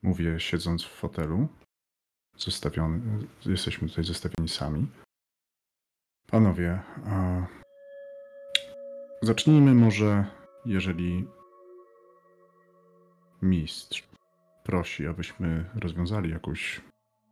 [0.02, 1.48] Mówię, siedząc w fotelu,
[2.36, 4.86] zostawiony, jesteśmy tutaj zostawieni sami.
[6.32, 7.46] Panowie, a
[9.22, 10.24] zacznijmy może,
[10.66, 11.28] jeżeli
[13.42, 14.08] mistrz
[14.64, 16.80] prosi, abyśmy rozwiązali jakąś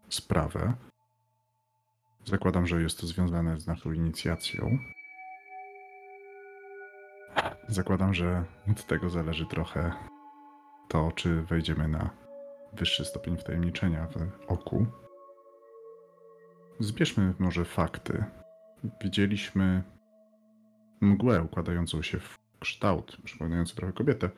[0.09, 0.72] sprawę.
[2.24, 4.78] Zakładam, że jest to związane z naszą inicjacją.
[7.68, 9.92] Zakładam, że od tego zależy trochę
[10.88, 12.11] to, czy wejdziemy na
[12.72, 14.86] wyższy stopień wtajemniczenia w oku.
[16.80, 18.24] Zbierzmy może fakty.
[19.02, 19.82] Widzieliśmy
[21.00, 24.30] mgłę układającą się w kształt, przypominający trochę kobietę.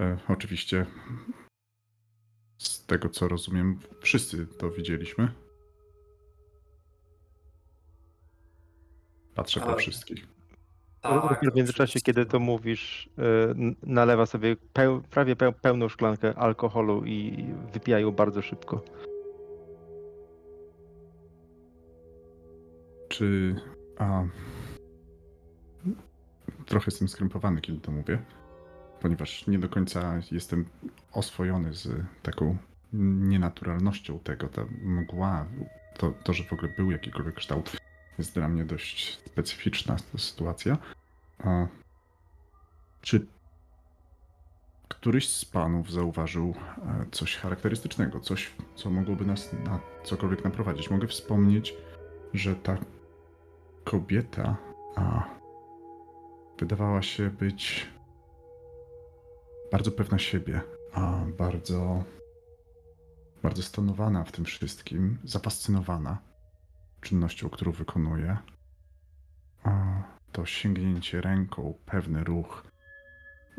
[0.00, 0.86] E, oczywiście
[2.58, 5.32] z tego co rozumiem, wszyscy to widzieliśmy.
[9.34, 9.78] Patrzę po Tak.
[9.78, 10.26] wszystkich.
[11.04, 13.08] Rupert w międzyczasie, kiedy to mówisz,
[13.50, 18.84] n- nalewa sobie peł, prawie peł, pełną szklankę alkoholu i wypija ją bardzo szybko.
[23.16, 23.54] Czy.
[23.98, 24.24] A.
[26.66, 28.18] trochę jestem skrępowany, kiedy to mówię,
[29.00, 30.64] ponieważ nie do końca jestem
[31.12, 31.88] oswojony z
[32.22, 32.56] taką
[32.92, 34.48] nienaturalnością tego.
[34.48, 35.46] Ta mgła,
[35.98, 37.76] to, to że w ogóle był jakikolwiek kształt,
[38.18, 40.78] jest dla mnie dość specyficzna sytuacja.
[41.38, 41.66] A
[43.00, 43.26] czy
[44.88, 50.90] któryś z panów zauważył e, coś charakterystycznego, coś, co mogłoby nas na cokolwiek naprowadzić?
[50.90, 51.74] Mogę wspomnieć,
[52.34, 52.78] że ta
[53.86, 54.56] kobieta
[54.96, 55.22] a,
[56.58, 57.90] wydawała się być
[59.72, 60.60] bardzo pewna siebie,
[60.92, 62.04] a bardzo,
[63.42, 66.18] bardzo stonowana w tym wszystkim, zafascynowana
[67.00, 68.36] czynnością, którą wykonuje.
[69.64, 72.62] A, to sięgnięcie ręką, pewny ruch,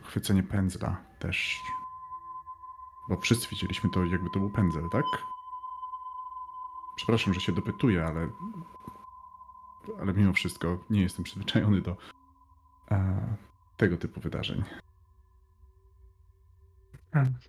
[0.03, 1.55] chwycenie pędzla też.
[3.09, 5.05] Bo wszyscy widzieliśmy to, jakby to był pędzel, tak?
[6.95, 8.28] Przepraszam, że się dopytuję, ale.
[10.01, 11.97] Ale mimo wszystko nie jestem przyzwyczajony do
[12.91, 13.35] e,
[13.77, 14.63] tego typu wydarzeń.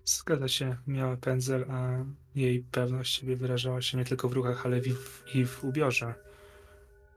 [0.05, 1.89] Zgadza się, miała pędzel, a
[2.35, 6.15] jej pewność siebie wyrażała się nie tylko w ruchach, ale i w, i w ubiorze.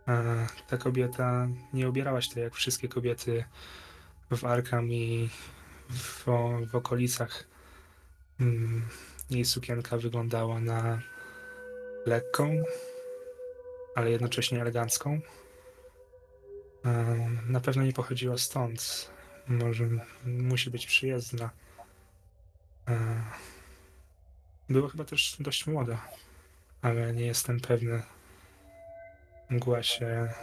[0.07, 3.43] E, Ta kobieta nie ubierała się tak jak wszystkie kobiety
[4.31, 5.29] w Arkham i
[5.89, 6.25] w,
[6.71, 7.43] w okolicach.
[8.39, 8.81] Mm,
[9.29, 10.99] Jej sukienka wyglądała na
[12.05, 12.63] lekką,
[13.95, 15.21] ale jednocześnie elegancką.
[17.47, 19.11] Na pewno nie pochodziła stąd.
[19.47, 19.89] Może
[20.25, 21.49] musi być przyjezdna.
[24.69, 26.07] Była chyba też dość młoda,
[26.81, 28.03] ale nie jestem pewny.
[29.49, 30.33] Mgła się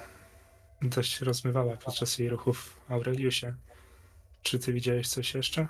[0.82, 3.54] dość rozmywała podczas jej ruchów Aureliusie.
[4.42, 5.66] Czy ty widziałeś coś jeszcze?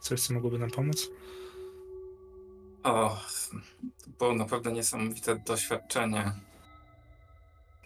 [0.00, 1.08] Coś, co mogłoby nam pomóc?
[2.82, 3.20] O,
[4.04, 6.32] to było naprawdę niesamowite doświadczenie.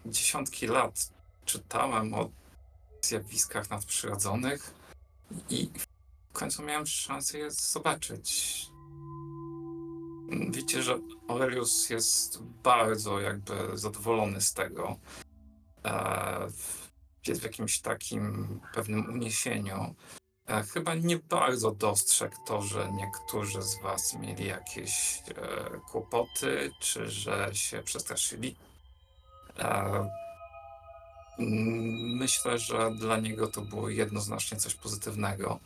[0.06, 1.10] Dziesiątki lat
[1.44, 2.30] czytałem o
[3.02, 4.74] zjawiskach nadprzyrodzonych
[5.50, 5.70] i
[6.30, 8.66] w końcu miałem szansę je zobaczyć.
[10.30, 10.98] Widzicie, że
[11.28, 14.96] Aurelius jest bardzo jakby zadowolony z tego.
[15.84, 16.48] E,
[17.26, 19.94] Jest w jakimś takim pewnym uniesieniu.
[20.46, 27.10] E, Chyba nie bardzo dostrzegł to, że niektórzy z Was mieli jakieś e, kłopoty, czy
[27.10, 28.56] że się przestraszyli.
[29.60, 30.10] Mm,
[32.16, 35.58] myślę, że dla niego to było jednoznacznie coś pozytywnego.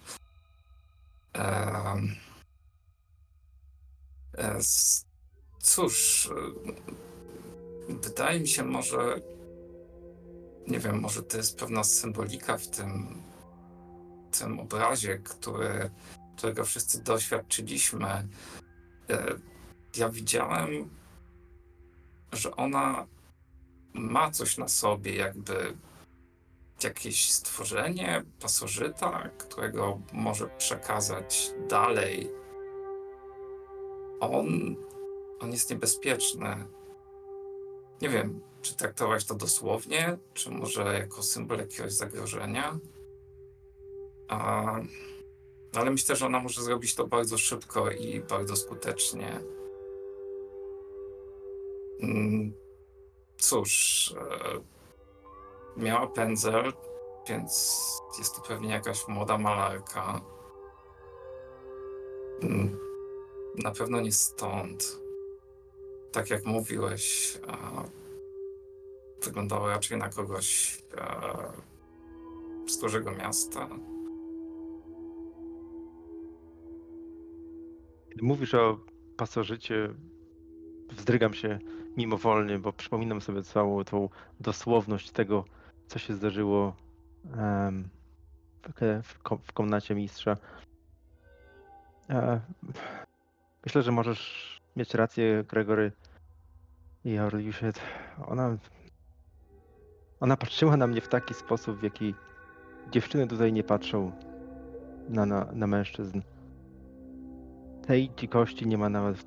[4.39, 4.59] E,
[5.59, 6.29] cóż,
[7.89, 9.21] wydaje mi się może,
[10.69, 13.23] nie wiem, może to jest pewna symbolika w tym,
[14.39, 15.91] tym obrazie, który,
[16.37, 18.09] którego wszyscy doświadczyliśmy.
[18.09, 19.35] E,
[19.97, 20.91] Ja widziałem,
[22.33, 23.07] że ona
[23.95, 25.77] ma coś na sobie, jakby
[26.85, 32.31] jakieś stworzenie, pasożyta, którego może przekazać dalej.
[34.21, 34.77] On,
[35.41, 36.67] on jest niebezpieczny.
[38.03, 42.79] Nie wiem, czy traktować to dosłownie, czy może jako symbol jakiegoś zagrożenia.
[44.29, 44.65] A,
[45.75, 49.41] ale myślę, że ona może zrobić to bardzo szybko i bardzo skutecznie.
[52.03, 52.64] Mm,
[53.39, 56.73] Cóż, e, miała pędzel,
[57.29, 57.83] więc
[58.19, 60.21] jest to pewnie jakaś młoda malarka.
[62.43, 62.79] Mm,
[63.65, 65.01] Na pewno nie stąd.
[66.13, 67.57] Tak jak mówiłeś, e,
[69.25, 71.53] wyglądała raczej na kogoś e,
[72.69, 73.69] z dużego miasta.
[78.11, 78.79] Kiedy mówisz o
[79.17, 79.95] pasożycie,
[80.95, 81.59] wzdrygam się
[81.97, 84.09] mimowolnie, bo przypominam sobie całą tą
[84.41, 85.45] dosłowność tego,
[85.87, 86.77] co się zdarzyło
[88.63, 90.37] w, w, kom- w komnacie mistrza.
[92.11, 92.41] E,
[93.67, 95.93] myślę, że możesz mieć rację, Gregory
[97.05, 97.73] i Aureliusie.
[98.27, 98.57] Ona,
[100.21, 102.15] ona patrzyła na mnie w taki sposób, w jaki
[102.91, 104.13] dziewczyny tutaj nie patrzą
[105.09, 106.21] na, na, na mężczyzn.
[107.87, 109.27] Tej dzikości nie ma nawet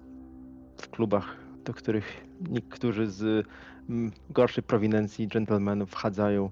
[0.78, 3.47] w klubach, do których niektórzy z
[3.89, 6.51] mm, gorszej prowinencji dżentelmenów wchadzają.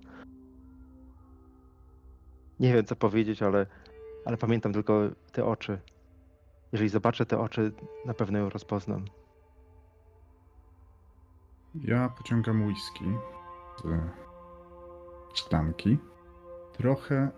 [2.60, 3.66] Nie wiem co powiedzieć, ale,
[4.26, 5.02] ale pamiętam tylko
[5.32, 5.80] te oczy.
[6.72, 7.72] Jeżeli zobaczę te oczy,
[8.06, 9.06] na pewno ją rozpoznam.
[11.84, 13.06] Ja pociągam whisky
[13.84, 13.86] z
[15.38, 15.98] szklanki.
[16.74, 17.32] Trochę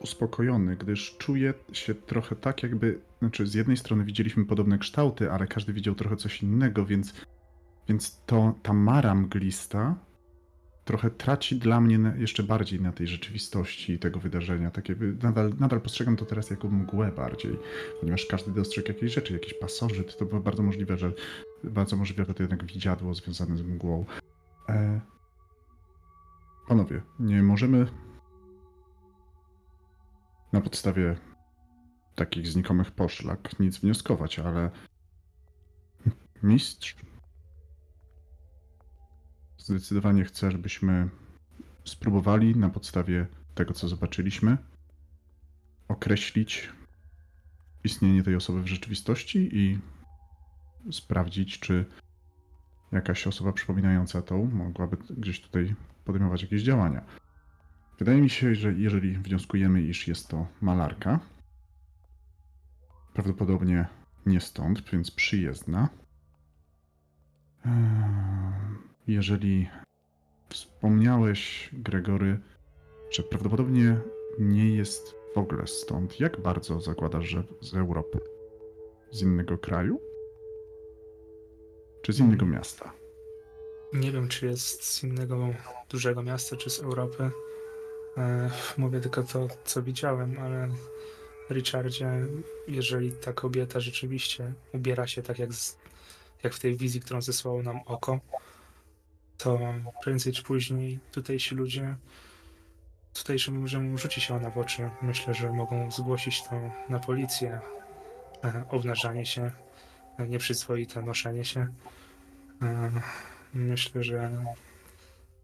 [0.00, 3.00] uspokojony, gdyż czuję się trochę tak, jakby.
[3.22, 7.14] Znaczy, z jednej strony widzieliśmy podobne kształty, ale każdy widział trochę coś innego, więc,
[7.88, 9.94] więc to ta mara mglista
[10.84, 14.70] trochę traci dla mnie jeszcze bardziej na tej rzeczywistości tego wydarzenia.
[14.70, 17.58] Tak jakby nadal, nadal postrzegam to teraz jako mgłę bardziej,
[18.00, 20.18] ponieważ każdy dostrzegł jakieś rzeczy, jakiś pasożyt.
[20.18, 21.12] To było bardzo możliwe, że
[21.64, 24.04] bardzo możliwe, że to jednak widziadło związane z mgłą.
[24.68, 25.00] E...
[26.68, 27.86] Panowie, nie możemy
[30.52, 31.16] na podstawie
[32.14, 34.70] takich znikomych poszlak nic wnioskować, ale
[36.42, 36.96] mistrz
[39.58, 41.08] zdecydowanie chce, żebyśmy
[41.84, 44.58] spróbowali na podstawie tego, co zobaczyliśmy,
[45.88, 46.70] określić
[47.84, 49.78] istnienie tej osoby w rzeczywistości i
[50.92, 51.84] sprawdzić, czy
[52.92, 57.04] jakaś osoba przypominająca tą mogłaby gdzieś tutaj podejmować jakieś działania.
[57.98, 61.20] Wydaje mi się, że jeżeli wnioskujemy, iż jest to malarka,
[63.14, 63.88] prawdopodobnie
[64.26, 65.88] nie stąd, więc przyjezdna.
[67.64, 67.72] Eee,
[69.06, 69.68] Jeżeli
[70.48, 72.40] wspomniałeś, Gregory,
[73.10, 73.96] że prawdopodobnie
[74.38, 78.18] nie jest w ogóle stąd, jak bardzo zakładasz, że z Europy?
[79.10, 80.00] Z innego kraju?
[82.02, 82.92] Czy z innego miasta?
[83.92, 85.48] Nie wiem, czy jest z innego
[85.90, 87.30] dużego miasta, czy z Europy.
[88.16, 90.68] E, mówię tylko to, co widziałem, ale
[91.50, 92.10] Richardzie,
[92.68, 95.78] jeżeli ta kobieta rzeczywiście ubiera się tak jak, z,
[96.42, 98.20] jak w tej wizji, którą zesłało nam oko,
[99.38, 99.58] to
[100.02, 101.96] prędzej czy później tutejsi ludzie,
[103.14, 104.90] tutejszym ludziom rzuci się ona w oczy.
[105.02, 106.50] Myślę, że mogą zgłosić to
[106.88, 107.60] na policję.
[108.44, 109.50] E, obnażanie się,
[110.18, 111.66] e, nieprzyzwoite noszenie się.
[112.62, 112.90] E,
[113.54, 114.44] Myślę, że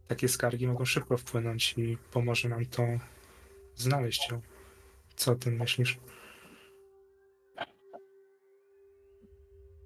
[0.09, 2.87] takie skargi mogą szybko wpłynąć i pomoże nam to
[3.77, 4.41] znaleźć ją.
[5.19, 5.99] Co o tym myślisz?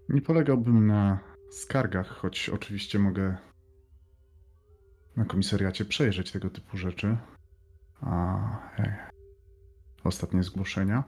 [0.09, 1.19] Nie polegałbym na
[1.51, 3.37] skargach, choć oczywiście mogę
[5.17, 7.17] na komisariacie przejrzeć tego typu rzeczy.
[8.01, 8.39] A
[8.79, 9.11] e,
[10.05, 11.05] ostatnie zgłoszenia.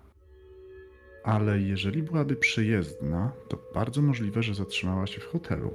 [1.25, 5.71] Ale jeżeli byłaby przyjezdna, to bardzo możliwe, że zatrzymała się w hotelu.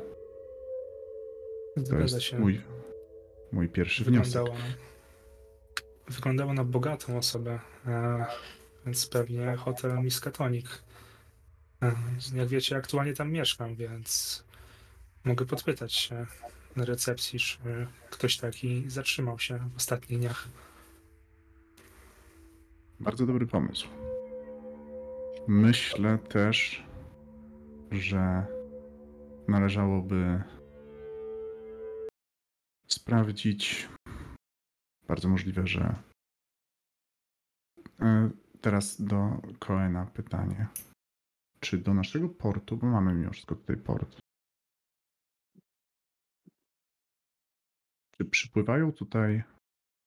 [1.75, 2.39] To Zgadza jest się.
[2.39, 2.61] mój,
[3.51, 4.43] mój pierwszy wniosek.
[6.09, 8.25] Wyglądała na bogatą osobę, e,
[8.85, 10.83] więc pewnie hotel Miskatonik.
[11.81, 11.95] E,
[12.35, 14.43] jak wiecie, aktualnie tam mieszkam, więc
[15.23, 16.25] mogę podpytać się
[16.75, 17.57] na recepcji, czy
[18.09, 20.47] ktoś taki zatrzymał się w ostatnich dniach.
[22.99, 23.87] Bardzo dobry pomysł.
[25.47, 26.83] Myślę też,
[27.91, 28.45] że
[29.47, 30.43] należałoby
[32.87, 33.89] sprawdzić.
[35.09, 35.95] Bardzo możliwe, że.
[37.99, 38.29] E,
[38.61, 40.67] Teraz do Koena pytanie.
[41.59, 44.19] Czy do naszego portu, bo mamy mimo wszystko tutaj port,
[48.17, 49.43] czy przypływają tutaj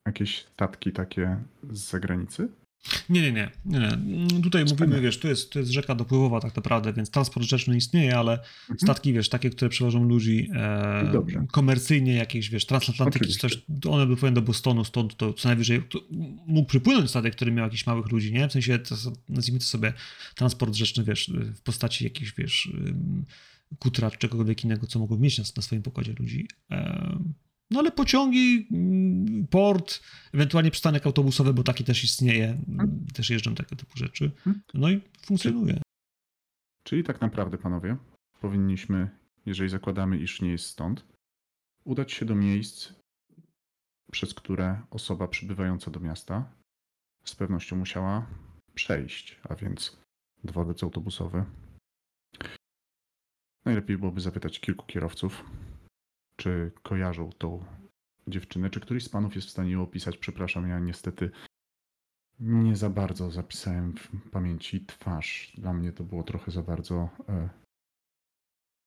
[0.06, 2.61] jakieś statki takie z zagranicy?
[3.08, 3.50] Nie, nie, nie.
[3.64, 4.42] nie, nie.
[4.42, 8.18] Tutaj mówimy, wiesz, tu jest, to jest rzeka dopływowa tak naprawdę, więc transport rzeczny istnieje,
[8.18, 8.38] ale
[8.78, 13.58] statki, wiesz, takie, które przewożą ludzi e, komercyjnie, jakieś, wiesz, transatlantyki, czy coś,
[13.88, 16.00] one by powinny do Bostonu, stąd to co najwyżej to
[16.46, 18.48] mógł przypłynąć statek, który miał jakichś małych ludzi, nie?
[18.48, 18.94] W sensie, to,
[19.28, 19.92] nazwijmy to sobie
[20.34, 22.72] transport rzeczny, wiesz, w postaci jakichś, wiesz,
[23.78, 26.48] kutra czy czegokolwiek innego, co mogło mieć na, na swoim pokładzie ludzi.
[26.70, 27.18] E,
[27.72, 30.00] no ale pociągi, mm, port,
[30.34, 34.30] ewentualnie przystanek autobusowy, bo taki też istnieje, mm, też jeżdżą tego typu rzeczy.
[34.74, 35.80] No i funkcjonuje.
[36.84, 37.96] Czyli tak naprawdę, panowie,
[38.40, 39.10] powinniśmy,
[39.46, 41.04] jeżeli zakładamy, iż nie jest stąd,
[41.84, 42.92] udać się do miejsc,
[44.12, 46.52] przez które osoba przybywająca do miasta
[47.24, 48.26] z pewnością musiała
[48.74, 49.96] przejść, a więc
[50.44, 51.44] dworzec autobusowy.
[53.64, 55.44] Najlepiej byłoby zapytać kilku kierowców,
[56.42, 57.64] czy kojarzą tą
[58.26, 60.18] dziewczynę, czy któryś z panów jest w stanie ją opisać.
[60.18, 61.30] Przepraszam, ja niestety
[62.40, 65.52] nie za bardzo zapisałem w pamięci twarz.
[65.58, 67.48] Dla mnie to było trochę za bardzo e,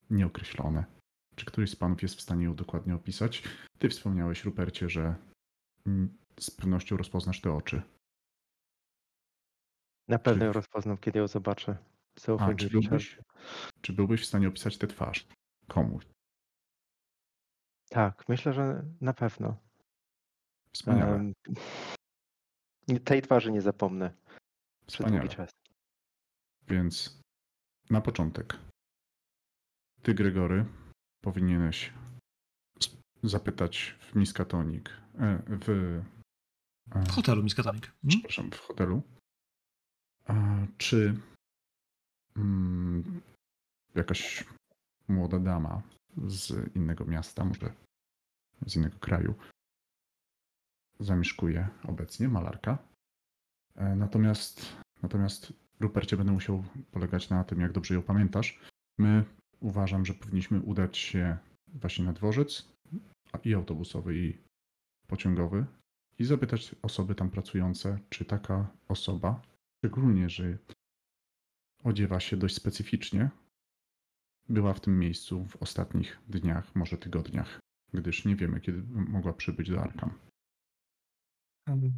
[0.09, 0.85] nieokreślone.
[1.35, 3.43] Czy któryś z panów jest w stanie ją dokładnie opisać?
[3.79, 5.15] Ty wspomniałeś, Rupercie, że
[5.85, 7.81] mm, z pewnością rozpoznasz te oczy.
[10.07, 11.77] Na pewno Czy- ją rozpoznam, kiedy ją zobaczę.
[12.39, 13.19] A czy byłbyś,
[13.81, 15.27] czy byłbyś w stanie opisać tę twarz?
[15.67, 15.99] Komu?
[17.89, 19.57] Tak, myślę, że na pewno.
[20.73, 21.15] Wspaniale.
[21.15, 21.33] Em,
[23.03, 24.13] tej twarzy nie zapomnę
[24.87, 25.49] przez długi czas.
[26.67, 27.19] Więc
[27.89, 28.57] na początek.
[30.01, 30.65] Ty, Gregory,
[31.21, 31.93] powinieneś
[32.81, 35.69] s- zapytać w Miskatonik, e, w,
[36.95, 37.85] e, W hotelu Miskatonik.
[37.85, 38.01] Hmm?
[38.09, 39.01] przepraszam, w hotelu,
[40.25, 40.33] a,
[40.77, 41.21] czy
[42.37, 43.21] mm,
[43.95, 44.43] jakaś
[45.07, 45.81] młoda dama
[46.27, 47.73] z innego miasta, może
[48.65, 49.33] z innego kraju,
[50.99, 52.77] zamieszkuje obecnie, malarka.
[53.75, 58.59] E, Natomiast, natomiast Rupercie będę musiał polegać na tym, jak dobrze ją pamiętasz.
[58.97, 59.23] My
[59.59, 61.37] uważam, że powinniśmy udać się
[61.67, 62.75] właśnie na dworzec
[63.43, 64.37] i autobusowy, i
[65.07, 65.65] pociągowy
[66.19, 69.41] i zapytać osoby tam pracujące, czy taka osoba,
[69.77, 70.57] szczególnie, że
[71.83, 73.29] odziewa się dość specyficznie,
[74.49, 77.59] była w tym miejscu w ostatnich dniach, może tygodniach,
[77.93, 80.19] gdyż nie wiemy, kiedy mogła przybyć do Arkham.
[81.67, 81.93] Um,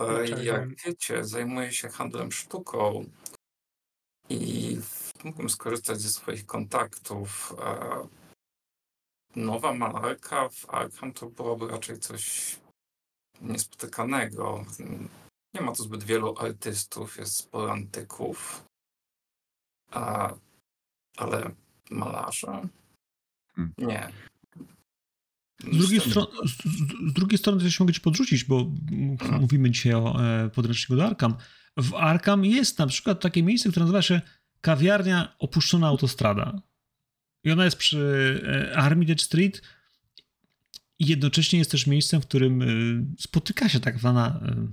[0.00, 3.04] E, Jak wiecie, zajmuję się handlem sztuką
[4.28, 4.76] i
[5.24, 7.54] mógłbym skorzystać ze swoich kontaktów.
[7.58, 8.08] E,
[9.36, 12.56] Nowa malarka w Arkham to byłoby raczej coś
[13.40, 14.64] niespotykanego.
[15.54, 18.64] Nie ma tu zbyt wielu artystów, jest sporo antyków.
[21.16, 21.50] Ale
[21.90, 22.68] malarze?
[23.56, 23.74] Hmm.
[23.78, 24.08] Nie.
[25.60, 26.10] Z drugiej, Niestety.
[26.20, 26.50] stro- z,
[27.10, 28.60] z, drugiej strony też mogę ci podrzucić, bo
[28.92, 31.34] m- mówimy dzisiaj o e, podręczniku do Arkham.
[31.76, 34.20] W Arkham jest na przykład takie miejsce, które nazywa się
[34.60, 36.62] kawiarnia opuszczona autostrada.
[37.44, 38.40] I ona jest przy
[38.72, 39.62] e, Armitage Street
[40.98, 42.66] i jednocześnie jest też miejscem, w którym e,
[43.18, 44.68] spotyka się tak zwana e,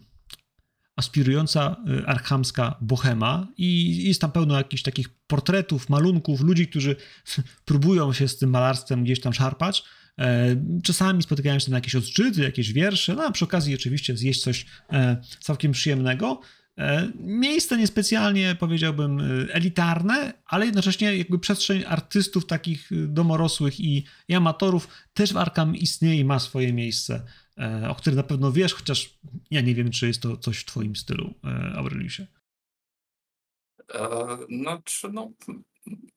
[0.99, 6.95] aspirująca e, arkhamska bohema i jest tam pełno jakichś takich portretów, malunków, ludzi, którzy
[7.65, 9.83] próbują się z tym malarstwem gdzieś tam szarpać.
[10.19, 14.41] E, Czasami spotykają się na jakieś odczyty, jakieś wiersze, no a przy okazji oczywiście zjeść
[14.41, 16.41] coś e, całkiem przyjemnego.
[16.77, 19.19] E, Miejsce niespecjalnie, powiedziałbym,
[19.51, 25.75] elitarne, ale jednocześnie jakby przestrzeń artystów takich e, domorosłych i, i amatorów też w Arkham
[25.75, 27.21] istnieje i ma swoje miejsce,
[27.89, 29.19] o którym na pewno wiesz, chociaż
[29.51, 32.27] ja nie wiem, czy jest to coś w twoim stylu, e, Aureliusie.
[33.93, 36.07] E, Znaczy, no, m- m-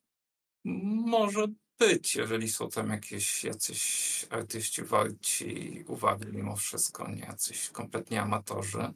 [1.05, 1.47] może
[1.79, 8.93] być, jeżeli są tam jakieś jacyś artyści warci uwagi mimo wszystko, nie jacyś kompletnie amatorzy.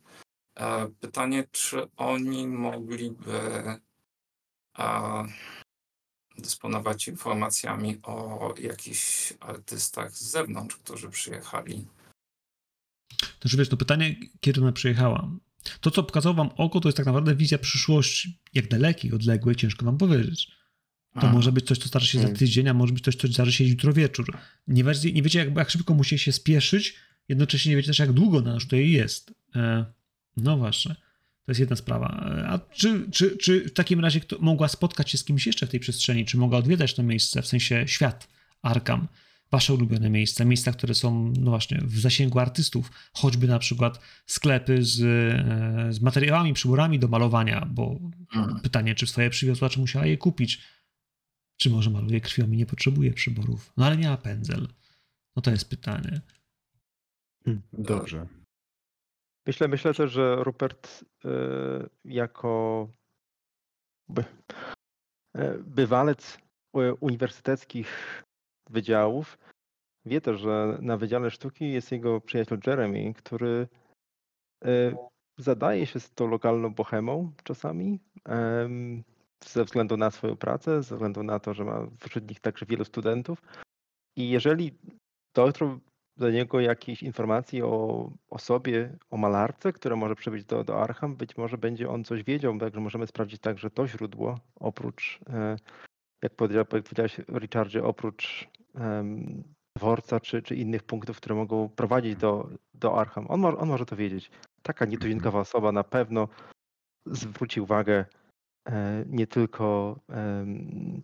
[0.55, 3.39] E, Pytanie, czy oni mogliby
[4.79, 5.25] e,
[6.37, 11.87] dysponować informacjami o jakichś artystach z zewnątrz, którzy przyjechali.
[13.41, 15.31] Znaczy wiesz, to pytanie, kiedy ona przyjechała.
[15.81, 18.39] To, co pokazało wam oko, to jest tak naprawdę wizja przyszłości.
[18.53, 20.51] Jak dalekiej, odległej, ciężko wam powiedzieć.
[21.13, 22.37] To A, może być coś, co zdarzy się za Mm.
[22.37, 24.37] tydzień, a może być coś, co zdarzy się jutro wieczór.
[24.67, 26.95] Nie, wiecie- nie wiecie, jak, jak szybko musicie się spieszyć,
[27.29, 29.33] jednocześnie nie wiecie też, jak długo na nas tutaj jest.
[29.55, 29.85] E,
[30.37, 30.95] no właśnie.
[31.45, 32.33] To jest jedna sprawa.
[32.37, 35.67] E, A czy, czy, czy w takim razie kto, mogła spotkać się z kimś jeszcze
[35.67, 36.25] w tej przestrzeni?
[36.25, 38.27] Czy mogła odwiedzać to miejsce, w sensie świat
[38.61, 39.07] Arkham?
[39.51, 44.83] Wasze ulubione miejsca, miejsca, które są, no właśnie, w zasięgu artystów, choćby na przykład sklepy
[44.83, 47.99] z, e, z materiałami, przyborami do malowania, bo
[48.35, 48.59] mm.
[48.59, 50.61] pytanie, czy swoje przywiozła, czy musiała je kupić.
[51.57, 53.73] Czy może maluje krwią i nie potrzebuje przyborów?
[53.77, 54.67] No ale miała pędzel.
[55.35, 56.21] No to jest pytanie.
[57.73, 58.27] Dobrze.
[59.47, 61.29] Myślę, myślę też, że Rupert e,
[62.05, 62.87] jako
[64.09, 64.23] by,
[65.35, 66.37] e, bywalec
[66.99, 68.23] uniwersyteckich
[68.69, 69.37] wydziałów
[70.07, 73.67] wie też, że na Wydziale Sztuki jest jego przyjaciel Jeremy, który
[74.65, 74.95] e,
[75.37, 77.99] zadaje się z tą lokalną bohemą czasami
[79.45, 82.85] ze względu na swoją pracę, ze względu na to, że ma wśród nich także wielu
[82.85, 83.41] studentów.
[84.15, 84.73] I jeżeli
[85.35, 85.79] dotrą
[86.17, 91.37] do niego jakieś informacje o osobie, o malarce, która może przybyć do, do Arkham, być
[91.37, 95.57] może będzie on coś wiedział, także możemy sprawdzić także to źródło, oprócz, e,
[96.21, 99.43] jak powiedział- jak powiedziałeś Richardzie, oprócz em,
[99.77, 103.25] dworca czy, czy innych punktów, które mogą prowadzić do, do Arkham.
[103.29, 104.31] On, mo, on może to wiedzieć.
[104.61, 106.27] Taka nietuzinkowa osoba na pewno
[107.05, 108.05] zwróci uwagę
[108.67, 111.01] e, nie tylko em,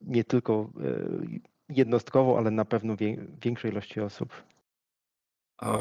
[0.00, 4.42] nie tylko e, jednostkowo, ale na pewno wię, większej ilości osób.
[5.58, 5.78] A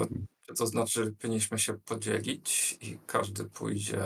[0.57, 4.01] to znaczy, powinniśmy się podzielić i każdy pójdzie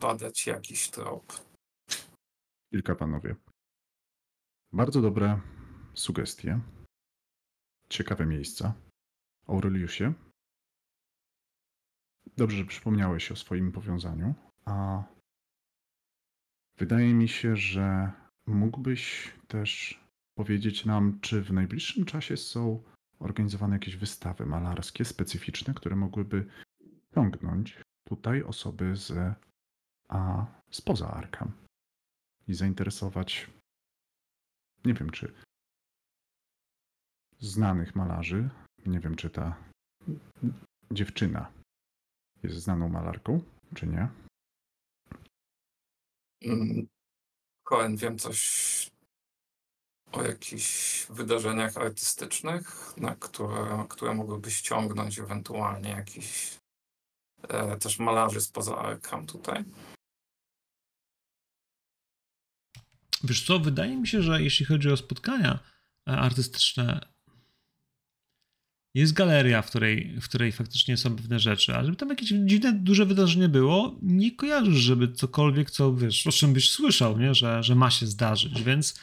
[0.00, 1.45] badać jakiś trop?
[2.70, 3.36] Kilka panowie.
[4.72, 5.40] Bardzo dobre
[5.94, 6.60] sugestie.
[7.88, 8.74] Ciekawe miejsca.
[9.46, 10.12] Aureliusie.
[12.36, 14.34] Dobrze, że przypomniałeś o swoim powiązaniu.
[14.64, 15.04] A
[16.78, 18.12] wydaje mi się, że
[18.46, 20.00] mógłbyś też
[20.34, 22.82] powiedzieć nam, czy w najbliższym czasie są
[23.18, 26.46] organizowane jakieś wystawy malarskie specyficzne, które mogłyby
[27.14, 29.34] ciągnąć tutaj osoby z,
[30.08, 31.65] a, spoza Arkham
[32.48, 33.50] i zainteresować,
[34.84, 35.32] nie wiem czy
[37.38, 38.50] znanych malarzy,
[38.86, 39.56] nie wiem czy ta
[40.90, 41.52] dziewczyna
[42.42, 43.40] jest znaną malarką,
[43.74, 44.08] czy nie.
[46.44, 46.88] Mm,
[47.64, 48.90] Cohen, wiem coś
[50.12, 56.58] o jakichś wydarzeniach artystycznych, na które, które mogłyby ściągnąć ewentualnie jakiś
[57.48, 59.64] e, też malarzy spoza Arkham tutaj.
[63.26, 65.58] Wiesz co, wydaje mi się, że jeśli chodzi o spotkania
[66.08, 67.00] e, artystyczne,
[68.96, 72.72] jest galeria, w której, w której faktycznie są pewne rzeczy, a żeby tam jakieś dziwne,
[72.72, 77.34] duże wydarzenie było, nie kojarzysz, żeby cokolwiek, co wiesz, o czym byś słyszał, nie?
[77.34, 79.00] Że, że ma się zdarzyć, więc,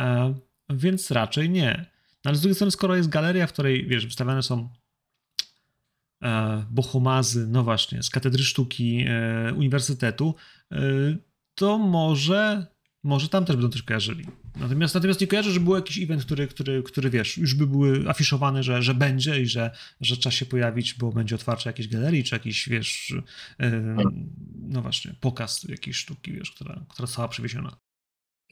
[0.00, 0.34] e,
[0.70, 1.86] więc raczej nie.
[2.24, 4.68] No, ale z drugiej strony, skoro jest galeria, w której, wiesz, wystawiane są
[6.22, 10.34] e, bohomazy, no właśnie, z katedry sztuki e, uniwersytetu,
[10.72, 10.78] e,
[11.54, 12.66] to może
[13.04, 14.26] może tam też będą coś kojarzyli.
[14.56, 18.08] Natomiast, natomiast nie kojarzę, że był jakiś event, który, który, który wiesz, już by były
[18.08, 22.24] afiszowane, że, że będzie i że, że trzeba się pojawić, bo będzie otwarcie jakiejś galerii,
[22.24, 23.14] czy jakiś, wiesz,
[23.58, 23.70] yy,
[24.68, 27.76] no właśnie, pokaz jakiejś sztuki, wiesz, która, która została przywieziona.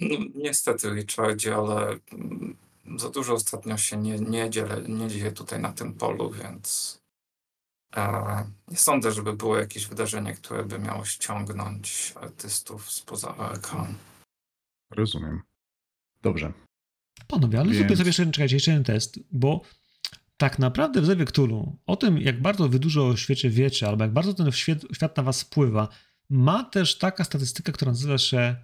[0.00, 2.56] No, niestety, Richardzie, ale mm,
[2.98, 6.98] za dużo ostatnio się nie, nie, dzieje, nie dzieje tutaj na tym polu, więc
[7.96, 13.94] e, nie sądzę, żeby było jakieś wydarzenie, które by miało ściągnąć artystów spoza Arkham.
[14.96, 15.42] Rozumiem.
[16.22, 16.52] Dobrze.
[17.26, 19.62] Panowie, ale Więc- sobie jeszcze, czekajcie, jeszcze jeden test, bo
[20.36, 24.04] tak naprawdę w Zewie Cthulhu, o tym, jak bardzo wy dużo o świecie wiecie, albo
[24.04, 25.88] jak bardzo ten świat, świat na was wpływa,
[26.30, 28.56] ma też taka statystyka, która nazywa się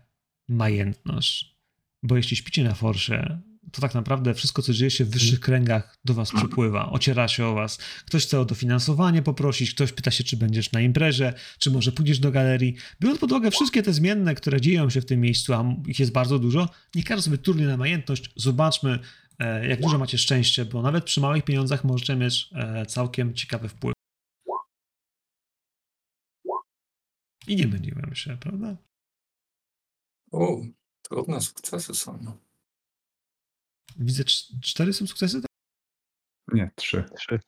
[0.48, 1.58] majętność.
[2.02, 3.40] Bo jeśli śpicie na forsie,
[3.72, 7.46] to tak naprawdę wszystko, co dzieje się w wyższych kręgach, do was przypływa, ociera się
[7.46, 7.78] o was.
[8.06, 12.18] Ktoś chce o dofinansowanie poprosić, ktoś pyta się, czy będziesz na imprezie, czy może pójdziesz
[12.18, 12.74] do galerii.
[13.00, 16.12] Biorąc pod uwagę wszystkie te zmienne, które dzieją się w tym miejscu, a ich jest
[16.12, 18.30] bardzo dużo, nie każdy sobie turniej na majętność.
[18.36, 18.98] Zobaczmy,
[19.38, 23.68] e, jak dużo macie szczęście, bo nawet przy małych pieniądzach możecie mieć e, całkiem ciekawy
[23.68, 23.94] wpływ.
[27.46, 28.76] I nie myliłem się, prawda?
[30.32, 30.66] U,
[31.02, 32.38] trudne sukcesy są.
[33.98, 35.40] Widzę, cz- cztery są sukcesy?
[35.42, 35.48] tak?
[36.52, 37.04] Nie, trzy.
[37.16, 37.40] Trzy.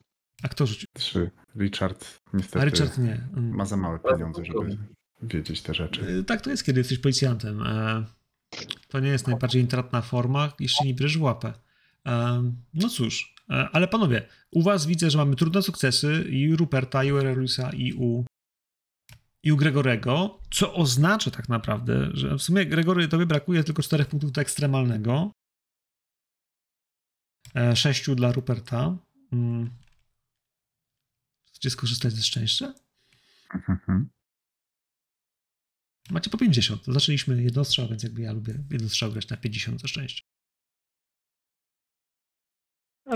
[0.42, 0.88] A kto rzucił?
[0.94, 1.30] Trzy.
[1.56, 3.12] Richard niestety A Richard nie.
[3.36, 3.54] Mm.
[3.56, 4.78] ma za małe pieniądze, żeby
[5.22, 6.08] wiedzieć te rzeczy.
[6.08, 7.62] Y, Tak to jest, kiedy jesteś policjantem.
[7.62, 8.04] E,
[8.88, 11.52] To nie jest najbardziej intratna forma, jeszcze nie bierzesz w łapę.
[12.06, 12.42] E,
[12.74, 17.04] No cóż, e, ale panowie, u was widzę, że mamy trudne sukcesy i u Ruperta,
[17.04, 18.24] i u Aureliusa, i u,
[19.42, 24.06] i u Gregorego, co oznacza tak naprawdę, że w sumie Gregory tobie brakuje tylko czterech
[24.06, 25.32] punktów do ekstremalnego.
[27.54, 28.96] E, Sześciu dla Ruperta.
[29.32, 29.70] Mm.
[31.46, 32.74] Chcecie skorzystać ze szczęścia?
[33.54, 34.10] Mhm.
[36.10, 36.86] Macie po 50.
[36.86, 40.22] Zaczęliśmy jednostrzał, więc jakby ja lubię jednostrzał grać na 50 za szczęście.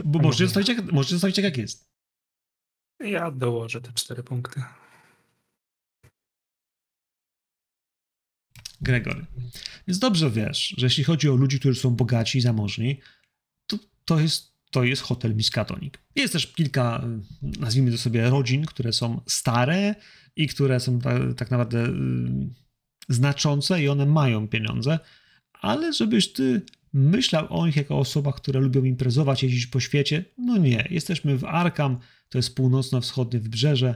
[0.05, 1.91] Bo możecie zostawić jak, możecie zostawić jak jest.
[3.01, 4.63] Ja dołożę te cztery punkty.
[8.81, 9.27] Gregory.
[9.87, 13.01] Więc dobrze wiesz, że jeśli chodzi o ludzi, którzy są bogaci i zamożni,
[14.05, 15.95] to, jest, to jest hotel Miskatonic.
[16.17, 17.05] Jest też kilka,
[17.43, 19.95] y, nazwijmy to sobie, rodzin, które są stare
[20.37, 21.93] i które są ta, tak naprawdę y,
[23.09, 24.99] znaczące i one mają pieniądze,
[25.53, 30.57] ale żebyś ty myślał o nich jako osobach, które lubią imprezować, jeździć po świecie, no
[30.57, 30.89] nie.
[30.91, 31.99] Jesteśmy w Arkham,
[32.29, 33.95] to jest północno-wschodnie wybrzeże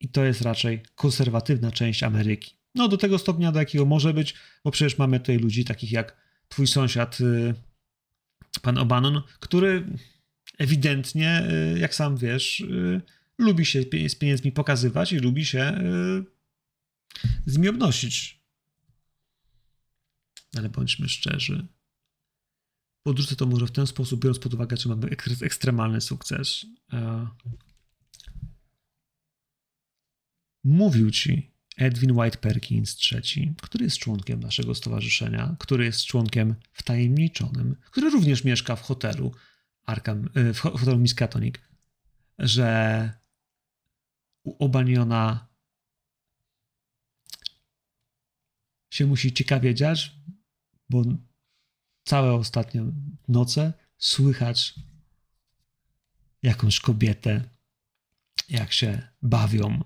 [0.00, 2.54] i to jest raczej konserwatywna część Ameryki.
[2.74, 4.34] No do tego stopnia, do jakiego może być,
[4.64, 6.16] bo przecież mamy tutaj ludzi takich jak
[6.48, 7.54] twój sąsiad, y,
[8.60, 9.86] pan O'Bannon, który
[10.58, 11.42] ewidentnie,
[11.74, 13.00] y, jak sam wiesz, y,
[13.38, 16.24] lubi się z pieniędzmi pokazywać i lubi się y,
[17.46, 18.38] z nimi obnosić.
[20.56, 21.66] Ale bądźmy szczerzy.
[23.02, 26.66] Podrzucę to może w ten sposób, biorąc pod uwagę, że mamy ek- ekstremalny sukces.
[26.92, 27.28] E,
[30.64, 37.76] Mówił ci Edwin White Perkins III, który jest członkiem naszego stowarzyszenia, który jest członkiem wtajemniczonym,
[37.90, 39.32] który również mieszka w hotelu
[39.86, 41.54] Arkham, y, w ho- hotelu Miskatonic,
[42.38, 43.12] że
[44.58, 45.48] Obaniona
[48.90, 50.12] się musi ciekawie dziać,
[50.90, 51.02] bo
[52.04, 52.82] całe ostatnie
[53.28, 54.74] noce słychać
[56.42, 57.50] jakąś kobietę,
[58.48, 59.84] jak się bawią.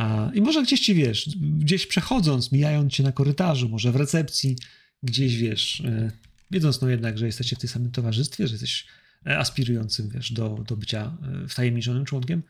[0.00, 1.28] A, I może gdzieś ci wiesz,
[1.58, 4.56] gdzieś przechodząc, mijając cię na korytarzu, może w recepcji,
[5.02, 6.10] gdzieś wiesz, e,
[6.50, 8.86] wiedząc no jednak, że jesteście w tym samym towarzystwie, że jesteś
[9.26, 12.42] e, aspirującym, wiesz, do, do bycia e, wtajemniczonym członkiem,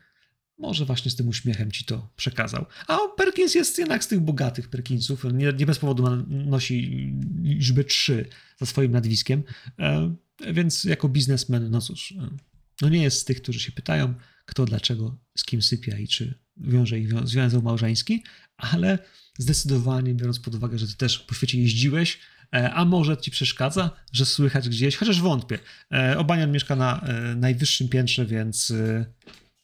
[0.57, 2.65] może właśnie z tym uśmiechem ci to przekazał.
[2.87, 7.07] A Perkins jest jednak z tych bogatych Perkinsów, nie, nie bez powodu nosi
[7.43, 8.25] liczbę 3
[8.59, 9.43] za swoim nazwiskiem,
[9.79, 10.15] e,
[10.53, 12.13] więc jako biznesmen, no cóż,
[12.81, 14.13] no nie jest z tych, którzy się pytają,
[14.45, 18.23] kto dlaczego z kim sypia i czy wiąże ich wią- związek małżeński,
[18.57, 18.99] ale
[19.37, 22.19] zdecydowanie biorąc pod uwagę, że ty też po świecie jeździłeś,
[22.55, 25.59] E, a może ci przeszkadza, że słychać gdzieś, chociaż wątpię.
[25.91, 28.73] E, Obanian mieszka na e, najwyższym piętrze, więc,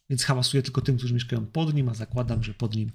[0.09, 2.91] więc hałasuje tylko tym, którzy mieszkają pod nim, a zakładam, że pod nim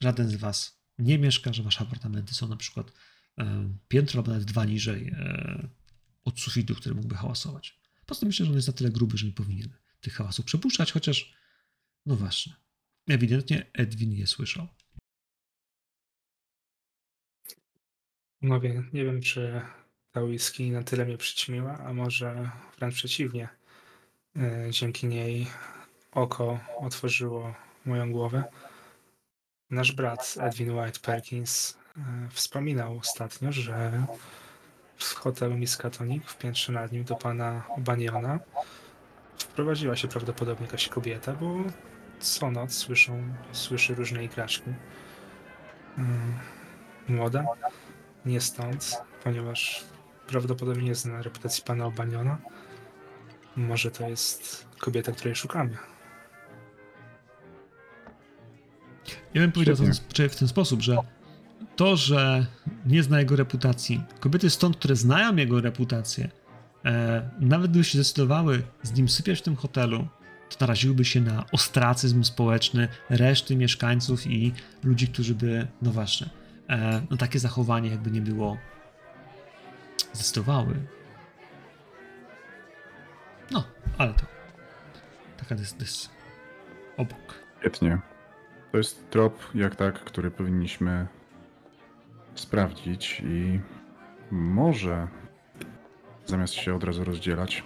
[0.00, 2.92] żaden z was nie mieszka, że wasze apartamenty są na przykład
[3.88, 5.14] piętro albo nawet dwa niżej
[6.24, 7.78] od sufitu, który mógłby hałasować.
[8.06, 9.68] Poza tym myślę, że on jest na tyle gruby, że nie powinien
[10.00, 11.34] tych hałasów przepuszczać, chociaż
[12.06, 12.52] no właśnie,
[13.08, 14.66] ewidentnie Edwin je słyszał.
[18.40, 19.62] Mówię, nie wiem, czy
[20.12, 23.48] ta whisky na tyle mnie przyćmiła, a może wręcz przeciwnie.
[24.36, 25.46] E, Dzięki niej
[26.12, 27.54] oko otworzyło
[27.84, 28.44] moją głowę.
[29.70, 34.06] Nasz brat Edwin White Perkins e, wspominał ostatnio, że
[34.96, 38.40] w hotelu Miskatonic w piętrze nad nim do pana Baniona
[39.38, 41.64] wprowadziła się prawdopodobnie jakaś kobieta, bo
[42.24, 44.70] co noc słyszą, słyszy różne igraszki.
[45.98, 46.34] Mm,
[47.08, 47.44] Młoda,
[48.26, 49.84] nie stąd, ponieważ
[50.26, 52.38] prawdopodobnie nie zna reputacji pana Obaniona.
[53.56, 55.76] Może to jest kobieta, której szukamy.
[59.34, 59.94] Ja bym powiedział Świetnie.
[59.94, 60.96] w ten, w ten sposób, że
[61.76, 62.46] to, że
[62.86, 66.30] nie zna jego reputacji, kobiety stąd, które znają jego reputację,
[66.84, 70.08] e, nawet gdyby się zdecydowały z nim sypiać w tym hotelu,
[70.56, 74.52] to naraziłyby się na ostracyzm społeczny reszty mieszkańców i
[74.84, 76.28] ludzi, którzy by, no właśnie,
[76.68, 78.58] e, no takie zachowanie jakby nie było
[80.12, 80.74] zdecydowały.
[83.50, 83.64] No,
[83.98, 84.26] ale to
[85.36, 86.10] taka dys, dys
[86.96, 87.34] obok.
[87.60, 87.98] Świetnie.
[88.72, 91.06] To jest trop, jak tak, który powinniśmy
[92.34, 93.60] sprawdzić i
[94.30, 95.08] może
[96.26, 97.64] zamiast się od razu rozdzielać,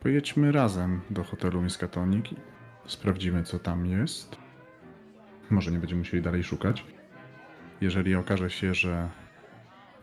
[0.00, 2.36] pojedźmy razem do hotelu Miskatonic i
[2.86, 4.36] sprawdzimy, co tam jest.
[5.50, 6.84] Może nie będziemy musieli dalej szukać.
[7.80, 9.10] Jeżeli okaże się, że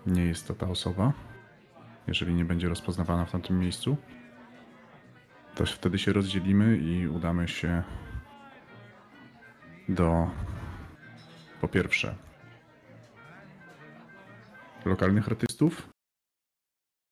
[0.05, 1.13] nie jest to ta osoba,
[2.07, 3.97] jeżeli nie będzie rozpoznawana w tamtym miejscu,
[5.55, 7.83] to wtedy się rozdzielimy i udamy się
[9.89, 10.29] do
[11.61, 12.15] po pierwsze
[14.85, 15.89] lokalnych artystów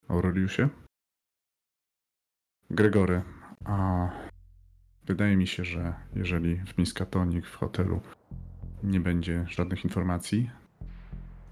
[0.07, 0.69] Aureliusie
[2.69, 3.21] Gregory
[3.65, 4.09] a
[5.05, 8.01] wydaje mi się, że jeżeli w Miskatonic w hotelu
[8.83, 10.49] nie będzie żadnych informacji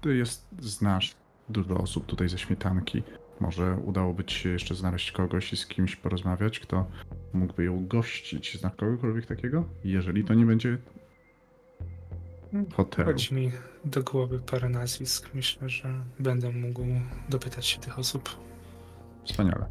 [0.00, 1.14] to jest znasz
[1.48, 3.02] dużo osób tutaj ze śmietanki
[3.40, 6.86] może udałoby ci się jeszcze znaleźć kogoś i z kimś porozmawiać, kto
[7.32, 8.58] mógłby ją gościć.
[8.60, 9.64] Znasz kogokolwiek takiego?
[9.84, 10.78] Jeżeli to nie będzie
[12.74, 13.08] hotelu.
[13.08, 13.52] Chodzi mi
[13.84, 15.30] do głowy parę nazwisk.
[15.34, 16.82] Myślę, że będę mógł
[17.28, 18.28] dopytać się tych osób.
[19.24, 19.66] Wspaniale.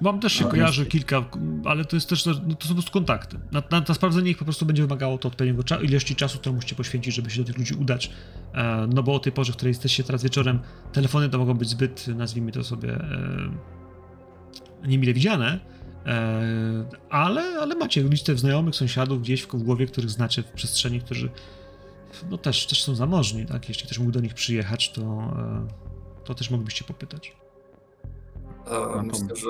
[0.00, 1.24] Wam też się No, kojarzy jest- kilka,
[1.64, 3.38] ale to jest też, no, to są po prostu kontakty.
[3.52, 6.54] Na, na, na sprawdzenie ich po prostu będzie wymagało to odpowiedniego cza- ilości czasu, którą
[6.54, 8.10] musicie poświęcić, żeby się do tych ludzi udać.
[8.54, 10.58] E, no bo o tej porze, w której jesteście teraz wieczorem,
[10.92, 15.60] telefony to mogą być zbyt, nazwijmy to sobie, e, niemile widziane,
[16.06, 21.00] e, ale, ale macie listę znajomych, sąsiadów gdzieś w w głowie, których znacie w przestrzeni,
[21.00, 21.30] którzy
[22.30, 23.68] no też, też są zamożni, tak?
[23.68, 25.66] Jeśli ktoś mógł do nich przyjechać, to, e,
[26.24, 27.36] to też moglibyście popytać.
[28.98, 29.48] E, Myślę, że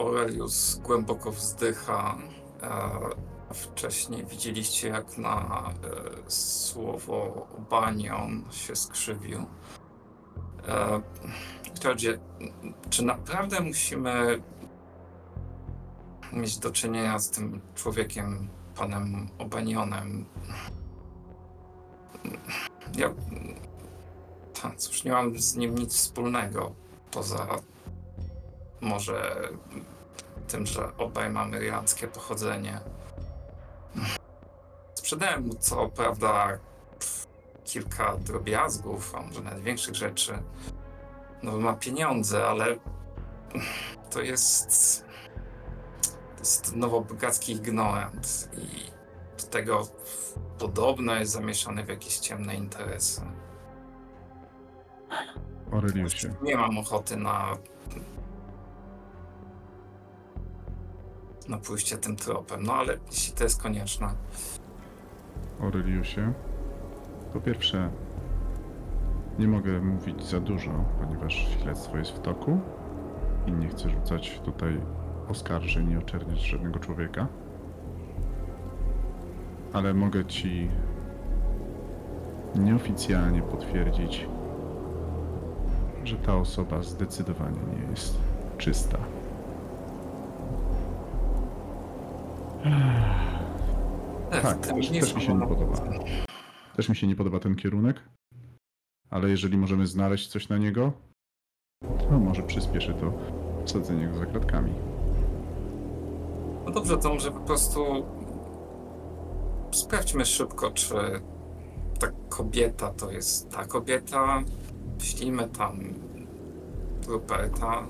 [0.00, 2.18] Aurelius głęboko wzdycha.
[2.62, 5.70] E, Wcześniej widzieliście, jak na
[6.26, 9.46] e, słowo banion się skrzywił.
[10.68, 11.00] E,
[11.80, 12.12] Claudia,
[12.90, 14.42] czy naprawdę musimy
[16.32, 20.24] mieć do czynienia z tym człowiekiem, panem Obanionem?
[22.96, 23.10] Ja,
[24.62, 26.74] ta, cóż, nie mam z nim nic wspólnego,
[27.10, 27.46] poza
[28.80, 29.48] może
[30.50, 32.80] tym, że obaj mamy irlandzkie pochodzenie.
[34.94, 36.58] Sprzedałem mu co prawda
[37.64, 40.38] kilka drobiazgów, a może nawet większych rzeczy.
[41.42, 42.66] No ma pieniądze, ale
[44.10, 45.04] to jest
[46.34, 48.90] to jest nowobogacki ignorant i
[49.42, 49.88] do tego
[50.58, 53.22] podobno jest zamieszany w jakieś ciemne interesy.
[55.72, 56.34] Aureliusie.
[56.42, 57.56] Nie mam ochoty na.
[61.50, 64.08] Na pójście tym tropem, no ale jeśli to jest konieczne.
[65.62, 66.32] Aureliusie.
[67.32, 67.90] Po pierwsze,
[69.38, 70.70] nie mogę mówić za dużo,
[71.00, 72.60] ponieważ śledztwo jest w toku
[73.46, 74.80] i nie chcę rzucać tutaj
[75.28, 77.26] oskarżeń i oczerniać żadnego człowieka.
[79.72, 80.70] Ale mogę ci
[82.54, 84.26] nieoficjalnie potwierdzić,
[86.04, 88.18] że ta osoba zdecydowanie nie jest
[88.58, 88.98] czysta.
[94.42, 95.76] Tak, tym też, też mi się nie podoba.
[96.76, 98.00] Też mi się nie podoba ten kierunek.
[99.10, 100.92] ale jeżeli możemy znaleźć coś na niego,
[101.98, 103.12] to może przyspieszy to
[103.64, 104.72] sadzenie go za kratkami.
[106.66, 107.84] No dobrze, to może po prostu
[109.70, 110.94] sprawdźmy szybko, czy
[111.98, 114.42] ta kobieta to jest ta kobieta.
[114.98, 115.80] Wyślijmy tam
[117.08, 117.82] Ruperta.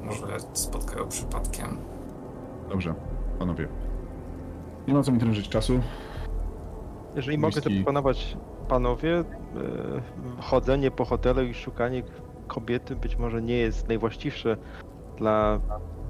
[0.00, 1.76] Może spotkają przypadkiem.
[2.68, 2.94] Dobrze,
[3.38, 3.68] panowie.
[4.90, 5.80] Nie ma co mi drążyć czasu.
[7.16, 7.70] Jeżeli mogę Whisky.
[7.74, 8.36] zaproponować
[8.68, 9.24] panowie, e,
[10.42, 12.02] chodzenie po hotelu i szukanie
[12.48, 14.56] kobiety być może nie jest najwłaściwsze
[15.16, 15.60] dla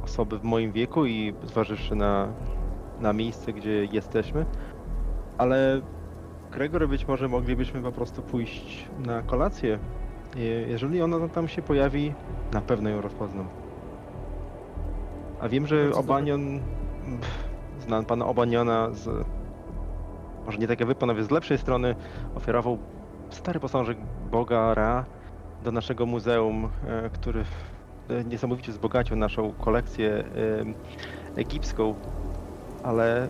[0.05, 2.29] osoby w moim wieku i zważywszy na,
[3.01, 4.47] na miejsce, gdzie jesteśmy,
[5.39, 5.81] ale
[6.53, 9.79] Gregor, być może moglibyśmy po prostu pójść na kolację.
[10.37, 12.15] Je- Jeżeli ona tam się pojawi,
[12.53, 13.49] na pewno ją rozpoznam.
[15.41, 15.91] A wiem, że.
[15.95, 16.61] Obanion,
[17.81, 19.09] znam pana Obaniona z
[20.47, 21.95] może nie tak jak wy panowie z lepszej strony,
[22.35, 22.79] ofiarował
[23.31, 23.99] stary posążek
[24.31, 25.05] Boga Ra
[25.65, 27.45] do naszego muzeum, e, który
[28.25, 30.25] niesamowicie wzbogacił naszą kolekcję e,
[31.41, 31.95] egipską,
[32.83, 33.29] ale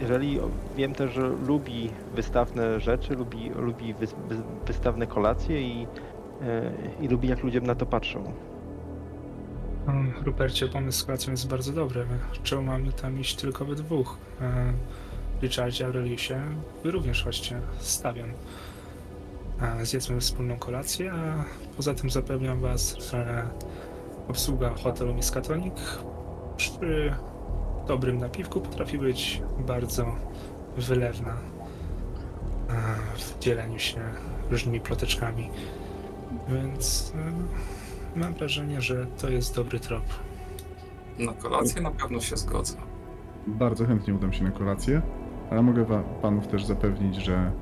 [0.00, 0.40] jeżeli
[0.76, 5.86] wiem też, że lubi wystawne rzeczy, lubi, lubi wys, wys, wystawne kolacje i,
[6.42, 8.32] e, i lubi jak ludzie na to patrzą.
[10.24, 12.06] Rupercie, pomysł z kolacją jest bardzo dobry.
[12.42, 14.18] Czemu mamy tam iść tylko we dwóch?
[14.40, 14.72] E,
[15.42, 16.40] Richardzie, Aureliusie,
[16.84, 18.28] wy również chodźcie, stawiam.
[19.62, 21.44] E, Zjedzmy wspólną kolację, a
[21.76, 23.48] poza tym zapewniam was, że
[24.28, 25.74] obsługa hotelu Miskatonic
[26.56, 27.14] przy
[27.88, 30.16] dobrym napiwku potrafi być bardzo
[30.76, 31.36] wylewna e,
[33.16, 34.00] w dzieleniu się
[34.50, 35.50] różnymi ploteczkami.
[36.48, 37.12] Więc
[38.16, 40.02] mam wrażenie, że to jest dobry trop.
[41.18, 42.76] Na kolację na pewno się zgodzę.
[43.46, 45.02] Bardzo chętnie udam się na kolację,
[45.50, 47.52] ale mogę wa- panów też zapewnić, że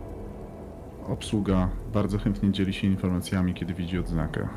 [1.09, 4.49] obsługa bardzo chętnie dzieli się informacjami, kiedy widzi odznakę.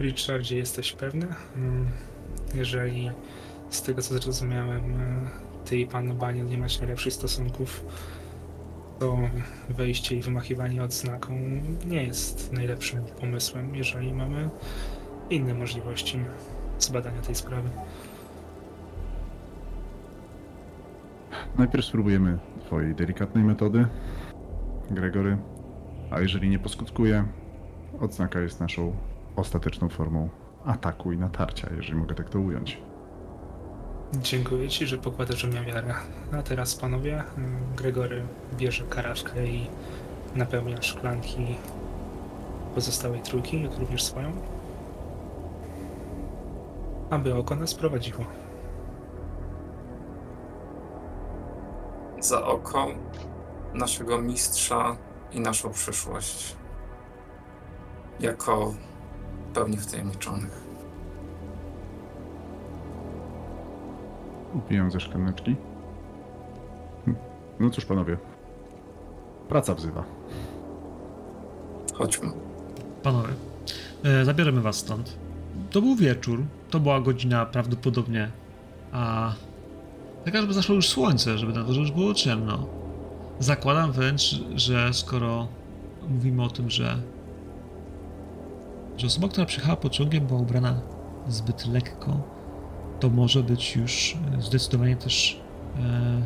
[0.00, 1.26] Richardzie, jesteś pewny?
[1.56, 1.86] Mm,
[2.54, 3.10] Jeżeli
[3.70, 5.28] z tego co zrozumiałem, e,
[5.64, 7.84] ty i pan Baniel nie macie najlepszych stosunków,
[8.98, 9.18] to
[9.68, 11.38] wejście i wymachiwanie odznaką
[11.86, 14.50] nie jest najlepszym pomysłem, jeżeli mamy
[15.30, 16.18] inne możliwości
[16.78, 17.68] zbadania tej sprawy.
[21.58, 23.86] Najpierw spróbujemy twojej delikatnej metody,
[24.90, 25.38] Gregory,
[26.10, 27.24] a jeżeli nie poskutkuje,
[28.00, 28.96] odznaka jest naszą
[29.36, 30.28] ostateczną formą
[30.64, 32.78] ataku i natarcia, jeżeli mogę tak to ująć.
[34.12, 35.94] Dziękuję ci, że pokładasz mnie wiarę.
[36.32, 37.24] A teraz panowie,
[37.76, 38.22] Gregory
[38.56, 39.66] bierze karafkę i
[40.34, 41.56] napełnia szklanki
[42.74, 44.32] pozostałej trójki, jak również swoją.
[47.10, 48.24] Aby oko nas prowadziło.
[52.20, 52.86] Za oko
[53.74, 54.96] naszego mistrza
[55.32, 56.56] i naszą przyszłość.
[58.20, 58.74] Jako
[59.54, 60.65] pełni wtajemniczonych.
[64.54, 65.56] Upijam ze szklaneczki.
[67.60, 68.16] No cóż, panowie.
[69.48, 70.04] Praca wzywa.
[71.94, 72.30] Chodźmy.
[73.02, 73.28] Panowie,
[74.04, 75.16] e, zabierzemy was stąd.
[75.70, 78.30] To był wieczór, to była godzina prawdopodobnie,
[78.92, 79.32] a
[80.24, 82.66] taka, żeby zaszło już słońce, żeby na dworze już było ciemno.
[83.38, 85.48] Zakładam wręcz, że skoro
[86.08, 86.96] mówimy o tym, że,
[88.96, 90.80] że osoba, która przyjechała pociągiem była ubrana
[91.28, 92.35] zbyt lekko,
[93.00, 95.40] to może być już e, zdecydowanie też
[95.78, 96.24] e,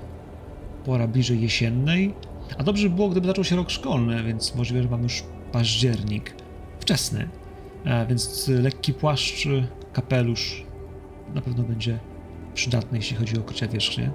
[0.84, 2.14] pora bliżej jesiennej.
[2.58, 5.22] A dobrze by było, gdyby zaczął się rok szkolny, więc możliwe, że mamy już
[5.52, 6.34] październik.
[6.80, 7.28] Wczesny.
[7.84, 9.48] E, więc lekki płaszcz,
[9.92, 10.64] kapelusz
[11.34, 11.98] na pewno będzie
[12.54, 14.10] przydatny, jeśli chodzi o okrycia wierzchnie.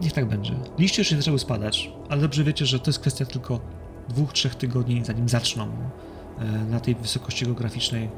[0.00, 0.54] Niech tak będzie.
[0.78, 3.60] Liście już nie zaczęły spadać, ale dobrze wiecie, że to jest kwestia tylko
[4.08, 5.66] dwóch, trzech tygodni, zanim zaczną
[6.70, 8.08] na tej wysokości geograficznej.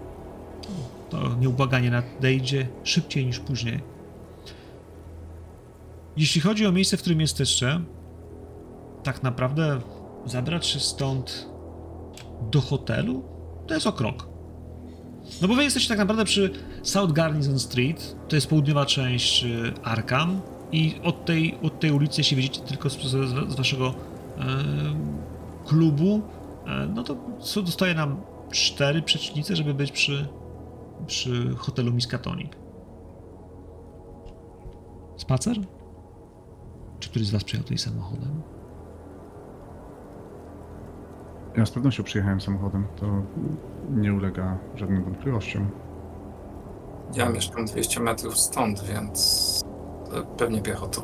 [1.14, 3.80] To nieubłaganie nadejdzie szybciej niż później.
[6.16, 7.80] Jeśli chodzi o miejsce, w którym jesteście,
[9.02, 9.80] tak naprawdę
[10.26, 11.48] zabrać się stąd
[12.50, 13.34] do hotelu
[13.66, 14.28] to jest o krok.
[15.42, 16.50] No bo wy jesteście tak naprawdę przy
[16.82, 20.40] South Garnison Street, to jest południowa część y, Arkham
[20.72, 22.98] i od tej, od tej ulicy, jeśli widzicie tylko z,
[23.48, 23.94] z, waszego e,
[25.66, 26.22] klubu,
[26.66, 27.16] e, no to
[27.62, 28.20] dostaje nam
[28.52, 30.28] cztery przecznice, żeby być przy,
[31.06, 32.52] przy hotelu Miskatonic.
[35.16, 35.56] Spacer?
[37.00, 38.42] Czy któryś z was przyjechał tutaj samochodem?
[41.56, 43.06] Ja z pewnością przyjechałem samochodem, to
[43.90, 45.70] nie ulega żadnym wątpliwościom.
[47.14, 49.64] Ja mieszkam 200 metrów stąd, więc
[50.36, 51.02] Pewnie piechotą.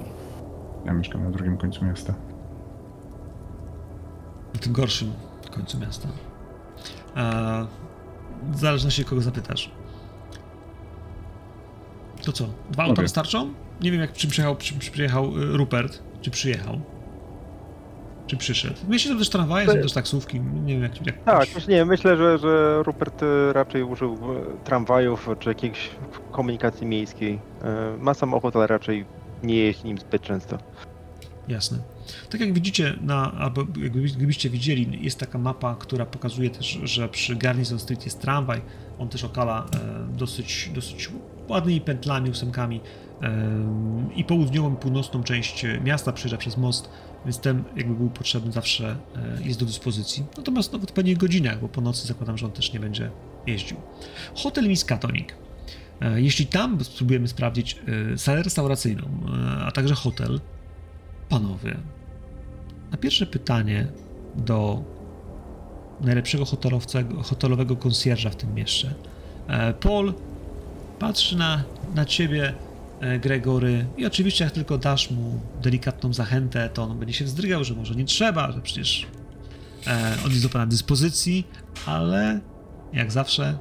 [0.84, 2.14] Ja mieszkam na drugim końcu miasta.
[4.54, 5.12] Na tym gorszym
[5.54, 6.08] końcu miasta.
[7.14, 7.66] A,
[8.50, 9.70] w zależności kogo zapytasz.
[12.24, 12.44] To co?
[12.70, 13.04] Dwa auta Okej.
[13.04, 13.52] wystarczą?
[13.80, 16.02] Nie wiem jak czym przyjechał, czym przyjechał y, Rupert.
[16.20, 16.80] Czy przyjechał?
[18.26, 18.76] Czy przyszedł?
[18.76, 20.40] W mieście są też tramwaje, są też taksówki.
[20.40, 21.06] Nie wiem jak...
[21.06, 25.90] jak Tak, myślę, nie, myślę, że, że Rupert e, raczej użył e, tramwajów czy jakiejś
[26.32, 27.38] komunikacji miejskiej.
[27.98, 29.04] Ma samochód, ale raczej
[29.42, 30.58] nie jeździ nim zbyt często.
[31.48, 31.78] Jasne.
[32.30, 33.64] Tak jak widzicie, na, albo
[34.16, 38.60] gdybyście widzieli, jest taka mapa, która pokazuje też, że przy Garnison Street jest tramwaj.
[39.00, 41.10] On też okala e, dosyć, dosyć
[41.48, 42.80] ładnymi pętlami, ósemkami
[43.22, 43.30] e,
[44.16, 46.90] i południową i północną część miasta przejeżdża przez most,
[47.24, 50.24] więc ten jakby był potrzebny zawsze e, jest do dyspozycji.
[50.36, 53.10] Natomiast no, w odpowiednich godzinach, bo po nocy zakładam, że on też nie będzie
[53.46, 53.76] jeździł.
[54.34, 55.28] Hotel Miskatonic.
[56.16, 57.76] Jeśli tam spróbujemy sprawdzić
[58.16, 59.08] salę restauracyjną,
[59.66, 60.40] a także hotel,
[61.28, 61.76] Panowie,
[62.90, 63.86] na pierwsze pytanie
[64.36, 64.84] do
[66.00, 66.44] najlepszego
[67.22, 68.94] hotelowego konsjerza w tym mieście.
[69.48, 70.14] E, Paul
[70.98, 71.64] patrzy na,
[71.94, 72.54] na ciebie,
[73.00, 77.64] e, Gregory, i oczywiście jak tylko dasz mu delikatną zachętę, to on będzie się wzdrygał,
[77.64, 79.06] że może nie trzeba, że przecież
[79.86, 81.46] e, on jest do pana dyspozycji,
[81.86, 82.40] ale
[82.92, 83.58] jak zawsze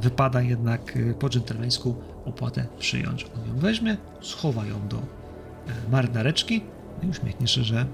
[0.00, 3.26] wypada jednak po dżentelmeńsku opłatę przyjąć.
[3.36, 5.02] On ją weźmie, schowa ją do
[5.90, 6.62] marynareczki
[7.02, 7.86] i uśmiechnie się, że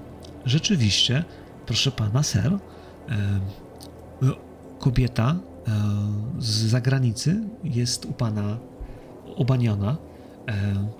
[0.45, 1.23] rzeczywiście,
[1.65, 2.57] proszę pana, ser,
[4.79, 5.35] kobieta
[5.67, 5.71] e,
[6.39, 8.57] z zagranicy jest u pana
[9.35, 9.97] obaniona,
[10.47, 10.53] e,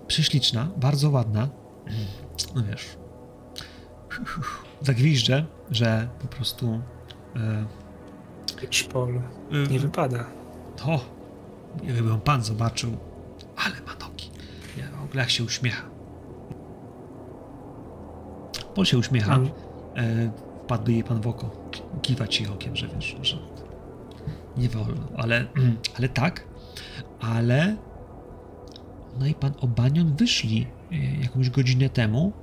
[0.08, 1.50] prześliczna, bardzo ładna,
[2.56, 2.98] no wiesz,
[4.82, 6.82] zagwiżdżę, że po prostu
[7.36, 7.66] e,
[8.94, 9.22] Paul, e,
[9.72, 10.26] nie wypada.
[10.76, 11.00] to,
[11.84, 12.98] jakby ją pan zobaczył,
[13.56, 14.30] ale ma nogi.
[14.78, 15.84] Ja, w ogóle jak się uśmiecha.
[18.76, 19.36] Paul się uśmiecha.
[19.36, 20.32] Mm.
[20.64, 21.65] Wpadłby jej pan w oko.
[22.02, 23.38] Kiwać jej okiem, że wiesz, że
[24.58, 25.08] nie wolno.
[25.18, 25.46] Ale,
[25.98, 26.48] ale tak,
[27.20, 27.78] ale
[29.20, 32.34] no i pan Obanion wyszli e, jakąś godzinę temu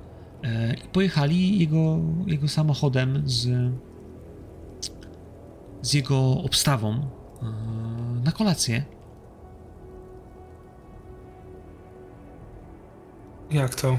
[0.43, 3.71] e, i pojechali jego, jego samochodem z,
[5.81, 7.45] z jego obstawą e,
[8.23, 8.83] na kolację.
[13.51, 13.97] Jak to?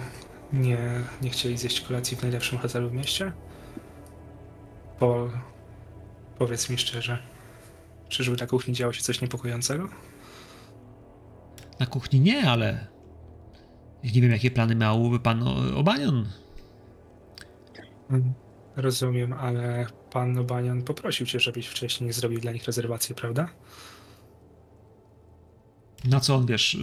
[0.52, 0.78] Nie,
[1.22, 3.32] nie chcieli zjeść kolacji w najlepszym hotelu w mieście?
[4.98, 5.30] Paul,
[6.38, 7.18] powiedz mi szczerze,
[8.08, 9.88] czyżby na kuchni działo się coś niepokojącego?
[11.80, 12.86] Na kuchni nie, ale
[14.04, 15.42] nie wiem, jakie plany miałby pan
[15.74, 16.28] Obanion.
[18.10, 18.34] Mm,
[18.76, 23.48] Rozumiem, ale pan Obanian poprosił cię, żebyś wcześniej zrobił dla nich rezerwację, prawda?
[26.04, 26.76] Na co on, wiesz,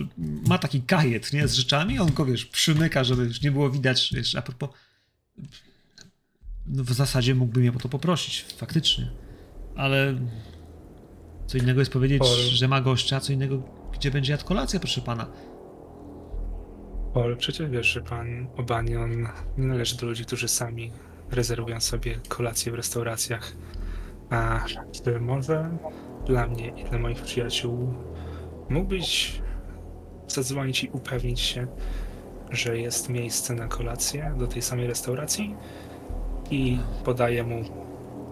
[0.48, 4.10] ma taki kajet, nie, z rzeczami, on go, wiesz, przymyka, żeby już nie było widać,
[4.16, 4.70] wiesz, a propos,
[6.66, 9.12] w zasadzie mógłby mnie o to poprosić, faktycznie,
[9.76, 10.16] ale
[11.48, 12.38] co innego jest powiedzieć, Paul.
[12.38, 13.64] że ma gościa, co innego,
[13.94, 15.28] gdzie będzie jadł kolację, proszę pana.
[17.14, 19.28] Paul, przecież wiesz, że pan Obanion
[19.58, 20.92] nie należy do ludzi, którzy sami
[21.32, 23.54] rezerwują sobie kolacje w restauracjach.
[24.30, 25.78] A czy może
[26.26, 27.94] dla mnie i dla moich przyjaciół
[28.70, 29.42] mógłbyś
[30.28, 31.68] zadzwonić i upewnić się,
[32.52, 35.56] że jest miejsce na kolację do tej samej restauracji
[36.52, 37.64] i podaję mu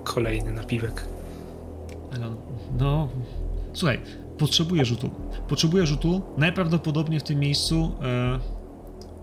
[0.03, 1.05] kolejny napiwek.
[2.25, 2.37] On,
[2.79, 3.09] no,
[3.73, 3.99] słuchaj,
[4.37, 5.09] potrzebuję rzutu.
[5.47, 7.91] Potrzebuję rzutu, najprawdopodobniej w tym miejscu.
[8.01, 8.39] E,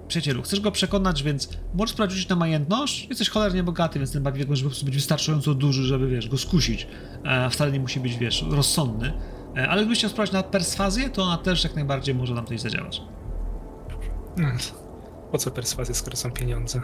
[0.09, 3.09] przyjacielu, chcesz go przekonać, więc możesz sprawdzić na majętność.
[3.09, 6.39] Jesteś cholernie bogaty, więc ten bawiek może po prostu być wystarczająco duży, żeby, wiesz, go
[6.39, 6.86] skusić.
[7.24, 9.12] E, wcale nie musi być, wiesz, rozsądny.
[9.56, 12.60] E, ale gdybyś chciał sprawdzić na perswazję, to ona też jak najbardziej może nam coś
[12.60, 13.02] zadziałać.
[14.39, 14.56] Mm,
[15.32, 16.81] Po co perswazja, skoro są pieniądze?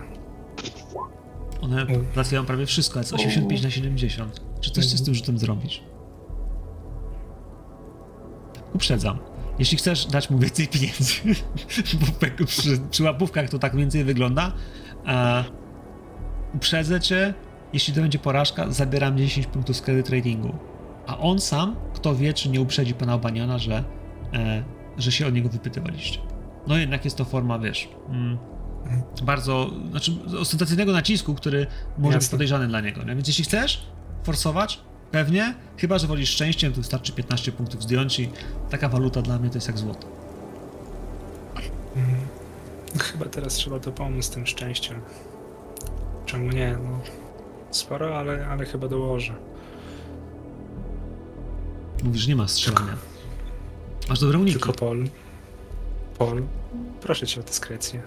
[1.63, 4.41] One załatwiają prawie wszystko, ale jest 85 na 70.
[4.61, 5.83] Czy coś chcesz z tym rzutem zrobić?
[8.75, 9.19] Uprzedzam.
[9.59, 11.13] Jeśli chcesz dać mu więcej pieniędzy,
[12.01, 14.53] bo przy, przy łapówkach to tak więcej wygląda,
[15.07, 15.45] a
[16.55, 17.35] uprzedzę cię,
[17.73, 20.55] jeśli to będzie porażka, zabieram 10 punktów z ratingu.
[21.07, 23.85] A on sam, kto wie, czy nie uprzedzi pana Obaniana, że,
[24.35, 24.65] e,
[24.99, 26.19] że się o niego wypytywaliście.
[26.67, 28.39] No jednak jest to forma, wiesz, mm,
[29.23, 31.67] bardzo, znaczy ostentacyjnego nacisku, który
[31.99, 32.31] może być Jasne.
[32.37, 33.03] podejrzany dla niego.
[33.03, 33.15] Nie?
[33.15, 33.87] Więc jeśli chcesz
[34.25, 34.81] forsować,
[35.11, 38.31] pewnie, chyba że wolisz szczęściem, to wystarczy 15 punktów zdjąć i
[38.71, 40.07] taka waluta dla mnie to jest jak złoto.
[41.97, 42.07] Mm,
[42.99, 45.01] Chyba teraz trzeba to pomóc z tym szczęściem.
[46.27, 46.77] Czemu nie?
[46.85, 47.01] No,
[47.71, 49.35] sporo, ale, ale chyba dołożę.
[52.05, 52.97] Mówisz, że nie ma strzelania.
[54.09, 54.53] Masz dobre uniki.
[54.53, 55.09] Tylko Paul.
[56.19, 56.43] Paul,
[57.01, 58.03] proszę cię o dyskrecję.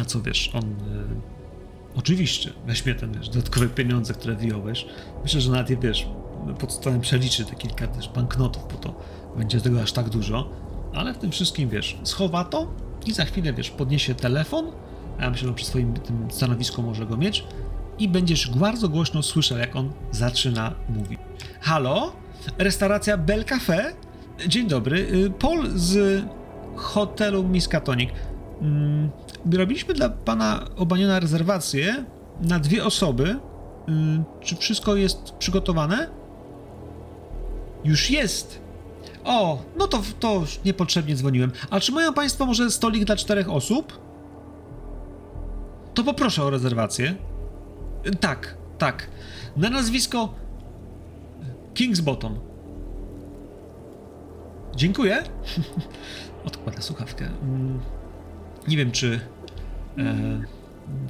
[0.00, 0.64] A co wiesz, on.
[0.64, 4.86] Y, oczywiście weźmie ten wiesz, dodatkowe pieniądze, które wyjąłeś.
[5.22, 6.08] Myślę, że nawet je wiesz,
[6.58, 8.94] pod stołem przeliczy te kilka też banknotów, bo to
[9.36, 10.50] będzie tego aż tak dużo.
[10.94, 12.74] Ale w tym wszystkim wiesz, schowa to
[13.06, 14.72] i za chwilę wiesz, podniesie telefon.
[15.18, 17.44] A ja myślę, że przy swoim tym stanowisku może go mieć.
[17.98, 21.20] I będziesz bardzo głośno słyszał, jak on zaczyna mówić.
[21.60, 22.12] Halo?
[22.58, 23.92] Restauracja Bel Cafe?
[24.48, 24.98] Dzień dobry.
[24.98, 26.22] Y, Paul z
[26.76, 28.10] hotelu Miskatonic.
[28.60, 29.10] Mm,
[29.52, 32.04] Robiliśmy dla pana Obaniona rezerwację
[32.40, 33.30] na dwie osoby.
[33.88, 36.08] Y, Czy wszystko jest przygotowane?
[37.84, 38.60] Już jest.
[39.24, 41.52] O, no to, to niepotrzebnie dzwoniłem.
[41.70, 43.98] A czy mają państwo może stolik dla czterech osób?
[45.94, 47.14] To poproszę o rezerwację.
[48.20, 49.08] Tak, tak.
[49.56, 50.34] Na nazwisko
[51.74, 52.38] Kingsbottom.
[54.76, 55.22] Dziękuję.
[56.46, 57.28] Odkłada słuchawkę.
[58.68, 59.20] Nie wiem, czy.
[59.98, 60.40] E,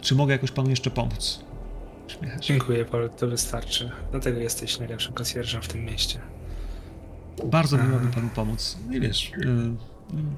[0.01, 1.45] czy mogę jakoś panu jeszcze pomóc?
[2.09, 2.41] Śmiecha się.
[2.43, 3.91] Dziękuję, Paul, to wystarczy.
[4.11, 6.19] Dlatego jesteś najlepszym konsjerżem w tym mieście.
[7.45, 8.79] Bardzo miło mi panu pomóc.
[8.89, 9.33] Nie wiesz.
[9.33, 9.75] E,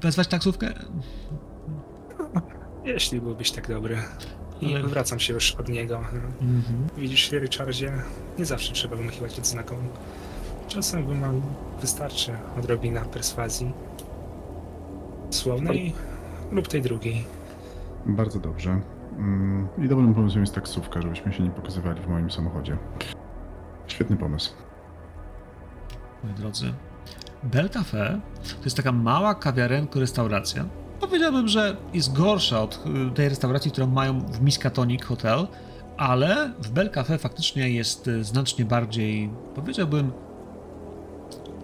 [0.01, 0.73] wezwać taksówkę?
[2.85, 3.97] Jeśli byłbyś tak dobry.
[4.61, 5.97] I Ale- wracam się już od niego.
[6.41, 6.87] Mhm.
[6.97, 7.93] Widzisz, Richardzie,
[8.39, 9.75] nie zawsze trzeba wymychiwać odznaką.
[10.67, 11.31] Czasem wymag
[11.81, 13.71] wystarczy odrobina perswazji
[15.29, 15.93] słownej
[16.53, 17.25] lub tej drugiej.
[18.05, 18.81] Bardzo dobrze.
[19.17, 22.77] Mm, I dobrym pomysłem jest taksówka, żebyśmy się nie pokazywali w moim samochodzie.
[23.87, 24.53] Świetny pomysł.
[26.23, 26.73] moi drodzy.
[27.43, 30.65] Bel Cafe to jest taka mała kawiarenka, restauracja.
[30.99, 35.47] Powiedziałbym, że jest gorsza od y, tej restauracji, którą mają w Miskatonic Hotel,
[35.97, 40.11] ale w Bel Cafe faktycznie jest y, znacznie bardziej, powiedziałbym,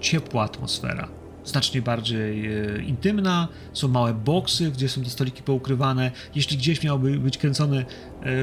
[0.02, 1.07] ciepła atmosfera.
[1.45, 6.11] Znacznie bardziej y, intymna, są małe boksy, gdzie są te stoliki poukrywane.
[6.36, 7.86] Jeśli gdzieś miałby być kręcony,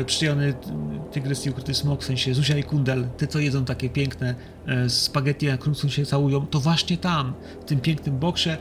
[0.00, 0.54] y, przyjemny y,
[1.12, 4.34] tygrys i ukryty smok, w sensie Zuzia i Kundel, te co jedzą takie piękne
[4.66, 8.56] e, spaghetti, na którym się całują, to właśnie tam, w tym pięknym boksie, e,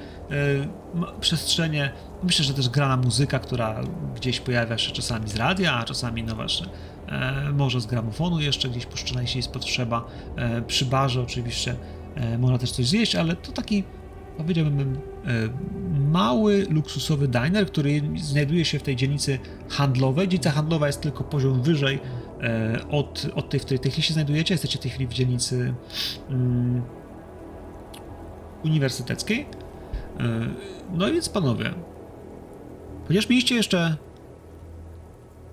[1.19, 1.91] przestrzenie,
[2.23, 3.81] myślę, że też grana muzyka, która
[4.15, 6.67] gdzieś pojawia się czasami z radia, a czasami, no właśnie,
[7.07, 11.75] e, może z gramofonu jeszcze gdzieś puszczona, jeśli jest potrzeba, e, przy barze oczywiście
[12.15, 13.83] e, można też coś zjeść, ale to taki,
[14.37, 15.31] powiedziałbym, e,
[16.11, 19.39] mały, luksusowy diner, który znajduje się w tej dzielnicy
[19.69, 20.27] handlowej.
[20.27, 21.99] Dzielnica handlowa jest tylko poziom wyżej
[22.41, 24.53] e, od, od tej, w której w tej chwili się znajdujecie.
[24.53, 25.73] Jesteście w tej chwili w dzielnicy
[26.29, 26.81] mm,
[28.63, 29.45] uniwersyteckiej.
[30.19, 30.47] E,
[30.93, 31.73] no i więc panowie,
[33.07, 33.97] ponieważ mieliście jeszcze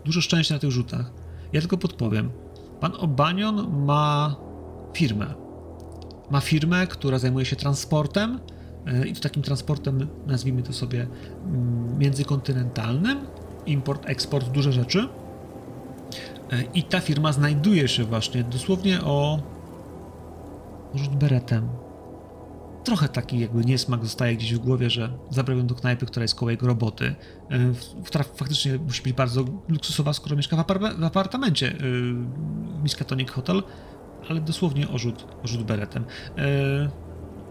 [0.05, 1.13] dużo szczęścia na tych rzutach,
[1.53, 2.31] ja tylko podpowiem.
[2.81, 4.37] Pan Obanion ma
[4.95, 5.35] firmę.
[6.31, 8.41] Ma firmę, która zajmuje się transportem
[9.07, 11.07] i to takim transportem, nazwijmy to sobie,
[11.47, 13.19] mm, międzykontynentalnym.
[13.67, 15.09] Import, eksport, duże rzeczy.
[16.53, 19.43] E, I ta firma znajduje się właśnie dosłownie o
[20.95, 21.69] rzut beretem.
[22.85, 26.51] Trochę taki jakby niesmak zostaje gdzieś w głowie, że zabrałem do knajpy, która jest koło
[26.51, 27.15] jego roboty.
[27.51, 27.59] E,
[28.05, 31.77] która faktycznie musi być bardzo luksusowa, skoro mieszka w, apar- w apartamencie e,
[32.83, 33.63] Miskatonic Hotel,
[34.29, 36.05] ale dosłownie o rzut, o rzut beretem.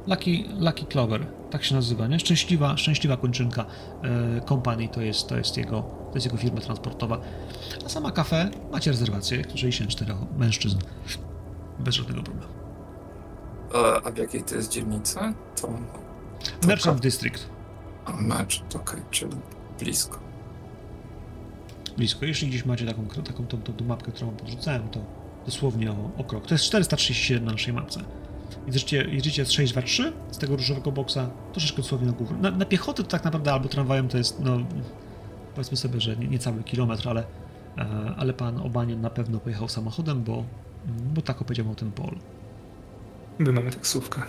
[0.08, 2.20] Lucky, Lucky Clover, tak się nazywa, nie?
[2.20, 3.66] Szczęśliwa, szczęśliwa kończynka
[4.04, 7.22] e, kompanii, to jest, to, jest jego, to jest jego firma transportowa.
[7.86, 10.78] A sama kafe macie rezerwację, 64 mężczyzn.
[11.80, 12.54] Bez żadnego problemu.
[13.74, 15.16] E, A w jakiej to jest dzielnicy?
[15.62, 15.68] To.
[16.62, 17.50] to Merchant District.
[18.06, 19.36] A, Mecz, okej, czyli
[19.80, 20.20] blisko.
[21.98, 22.26] Blisko.
[22.26, 25.00] Jeśli gdzieś macie taką, taką tą, tą, tą mapkę, którą podrzucałem, to
[25.46, 26.48] dosłownie o, o krok.
[26.48, 28.04] To jest 437 na naszej mapce.
[28.68, 32.32] Jedziecie, jedziecie z 623 z tego różowego boksa, troszeczkę dosłownie na górę.
[32.42, 34.60] Na, na piechotę to tak naprawdę albo tramwajem to jest, no
[35.56, 37.24] powiedzmy sobie, że nie, niecały kilometr, ale,
[37.78, 40.44] e, ale pan Obanian na pewno pojechał samochodem, bo,
[40.86, 42.16] bo tak opowiedział o tym Paul.
[43.40, 44.22] My mamy taksówkę.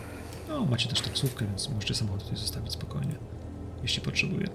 [0.48, 3.14] No, macie też taksówkę, więc możecie samochód tutaj zostawić spokojnie,
[3.82, 4.46] jeśli potrzebuje.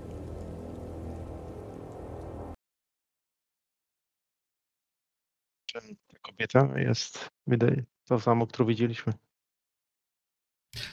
[5.65, 9.13] Czym ta kobieta jest, wydaje, to samo, którą widzieliśmy.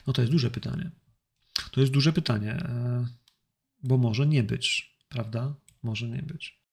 [0.07, 0.91] No to jest duże pytanie.
[1.71, 3.05] To jest duże pytanie, e,
[3.83, 5.55] bo może nie być, prawda?
[5.83, 6.65] Może nie być.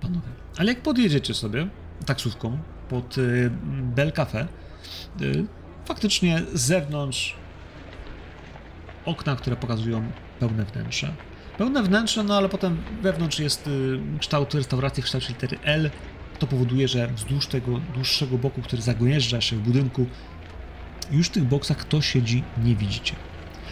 [0.00, 1.68] Panowie, ale jak podjedziecie sobie
[2.06, 3.50] taksówką pod y,
[3.82, 4.48] Bel Cafe,
[5.20, 5.46] y,
[5.84, 7.36] faktycznie z zewnątrz
[9.04, 11.14] okna, które pokazują pełne wnętrze,
[11.60, 15.90] Pełne wnętrze, no ale potem wewnątrz jest y, kształt restauracji w kształcie litery L.
[16.38, 20.06] To powoduje, że wzdłuż tego dłuższego boku, który zagłężdża się w budynku,
[21.10, 23.14] już w tych boksach kto siedzi nie widzicie.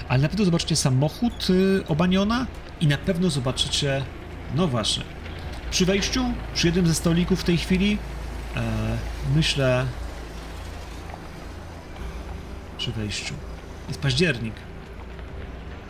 [0.08, 2.46] Ale na pewno zobaczycie samochód y, Obaniona
[2.80, 4.04] i na pewno zobaczycie,
[4.54, 5.04] no właśnie,
[5.70, 6.24] przy wejściu,
[6.54, 7.98] przy jednym ze stolików w tej chwili,
[8.56, 8.62] e,
[9.34, 9.86] myślę,
[12.78, 13.34] przy wejściu,
[13.88, 14.67] jest październik.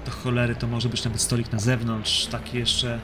[0.09, 3.01] Do cholery to może być nawet stolik na zewnątrz, taki jeszcze,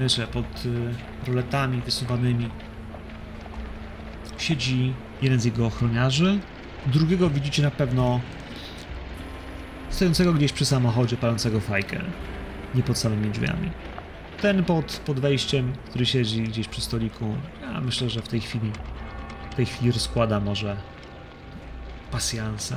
[0.00, 0.94] wiecie, pod y,
[1.26, 2.48] roletami wysuwanymi.
[4.38, 6.38] Siedzi jeden z jego ochroniarzy,
[6.86, 8.20] drugiego widzicie na pewno
[9.90, 12.00] stojącego gdzieś przy samochodzie, palącego fajkę,
[12.74, 13.70] nie pod samymi drzwiami.
[14.40, 18.72] Ten pod, pod wejściem, który siedzi gdzieś przy stoliku, ja myślę, że w tej chwili
[19.50, 20.76] w tej chwili rozkłada może
[22.10, 22.76] pasjansa,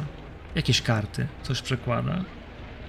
[0.56, 2.24] jakieś karty, coś przekłada.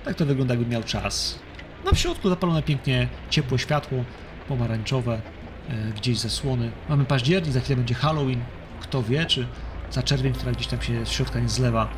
[0.09, 1.39] Tak to wygląda, jakby miał czas.
[1.85, 4.05] Na środku zapalone pięknie ciepłe światło,
[4.49, 5.21] pomarańczowe,
[5.69, 6.71] e, gdzieś zasłony.
[6.89, 8.41] Mamy październik, za chwilę będzie Halloween.
[8.81, 9.47] Kto wie, czy
[9.95, 11.89] ta czerwień, która gdzieś tam się z środka nie zlewa,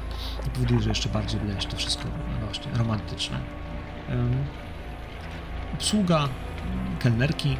[0.47, 2.05] i powoduje, że jeszcze bardziej wydaje się to wszystko
[2.41, 3.39] no właśnie romantyczne.
[4.09, 4.45] Em,
[5.74, 6.28] Obsługa,
[6.99, 7.57] kelnerki,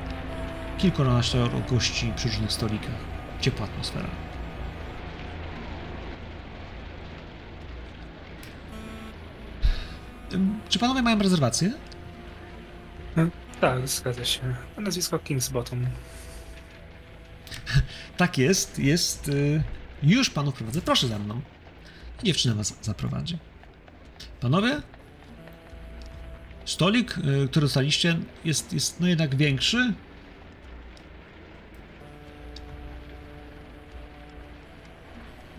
[0.78, 1.39] kilkunaście
[1.70, 3.01] gości przy różnych stolikach.
[3.40, 4.09] Ciepła atmosfera.
[10.69, 11.73] Czy panowie mają rezerwację?
[13.61, 14.40] Tak, zgadza się.
[14.78, 15.86] Nazwisko Kingsbottom.
[18.16, 19.28] Tak jest, jest.
[19.28, 19.62] y,
[20.02, 20.81] Już panów prowadzę.
[20.82, 21.40] Proszę za mną.
[22.23, 23.39] Dziewczyna was zaprowadzi.
[24.40, 24.82] Panowie?
[26.65, 29.94] Stolik, y, który dostaliście, jest, jest no jednak większy.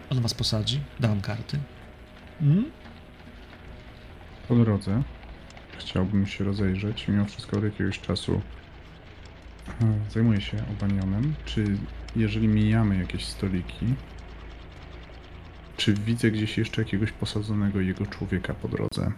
[0.10, 0.80] On was posadzi.
[0.99, 1.60] Dam karty.
[2.41, 2.72] Mm?
[4.51, 5.03] Po drodze
[5.79, 7.07] chciałbym się rozejrzeć.
[7.07, 8.41] Mimo wszystko od jakiegoś czasu
[9.81, 11.33] e, zajmuję się obanionem.
[11.45, 11.77] Czy
[12.15, 13.85] jeżeli mijamy jakieś stoliki,
[15.77, 19.11] czy widzę gdzieś jeszcze jakiegoś posadzonego jego człowieka po drodze?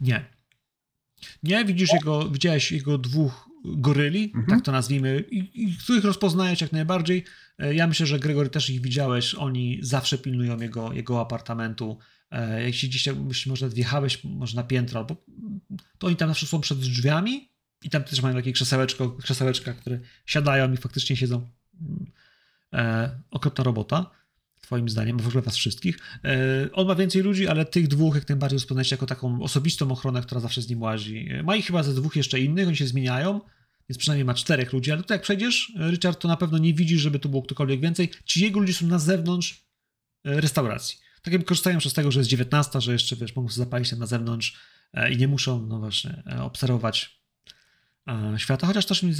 [0.00, 0.24] Nie.
[1.42, 4.46] Nie, widzisz jego, widziałeś jego dwóch goryli, Mhm.
[4.46, 7.24] tak to nazwijmy, i, i których rozpoznajesz jak najbardziej.
[7.58, 11.98] E, Ja myślę, że Gregory też ich widziałeś, oni zawsze pilnują jego, jego apartamentu.
[12.30, 15.16] E, Jeśli myślę, może wjechałeś może na piętro, albo
[15.98, 17.48] to oni tam zawsze są przed drzwiami
[17.82, 21.48] i tam też mają takie krzesełeczko, krzesełeczka, które siadają i faktycznie siedzą.
[22.72, 24.10] E, okropna robota,
[24.60, 25.98] twoim zdaniem, w ogóle was wszystkich.
[26.24, 30.22] E, on ma więcej ludzi, ale tych dwóch jak najbardziej rozpoznajecie jako taką osobistą ochronę,
[30.22, 31.28] która zawsze z nim łazi.
[31.30, 33.40] E, Ma ich chyba ze dwóch jeszcze innych, oni się zmieniają,
[33.88, 36.74] więc przynajmniej ma czterech ludzi, ale to jak przejdziesz, e, Richard, to na pewno nie
[36.74, 38.10] widzisz, żeby tu było ktokolwiek więcej.
[38.24, 39.66] Ci jego ludzie są na zewnątrz
[40.24, 40.98] restauracji.
[41.26, 43.96] Tak jakby korzystają z tego, że jest 19, że jeszcze, wiesz, mogą sobie zapalić się
[43.96, 44.60] na zewnątrz
[44.94, 47.20] e, i nie muszą, no właśnie, e, obserwować
[48.08, 49.14] e, świata, chociaż też nie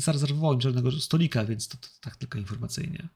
[0.00, 3.08] zarezerwował, nie im żadnego stolika, więc to, to tak tylko informacyjnie.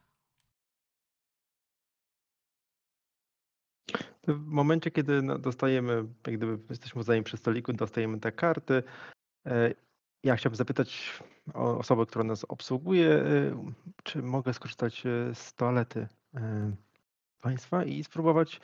[4.28, 8.82] W momencie, kiedy no, dostajemy, jak gdyby jesteśmy uznani przy stoliku, dostajemy te karty.
[10.24, 11.20] Ja chciałbym zapytać
[11.54, 13.24] o osobę, która nas obsługuje,
[14.02, 15.02] czy mogę skorzystać
[15.34, 16.09] z toalety
[17.47, 18.60] państwa i spróbować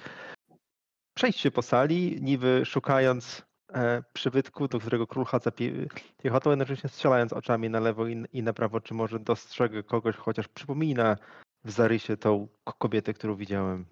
[1.17, 3.43] przejść się po sali, niby szukając
[3.75, 5.87] e, przybytku, do którego król chadza pie-
[6.23, 10.49] piechotą, jednocześnie strzelając oczami na lewo i, i na prawo, czy może dostrzegę kogoś, chociaż
[10.49, 11.17] przypomina
[11.65, 12.49] w zarysie tą
[12.79, 13.87] kobietę, którą widziałem.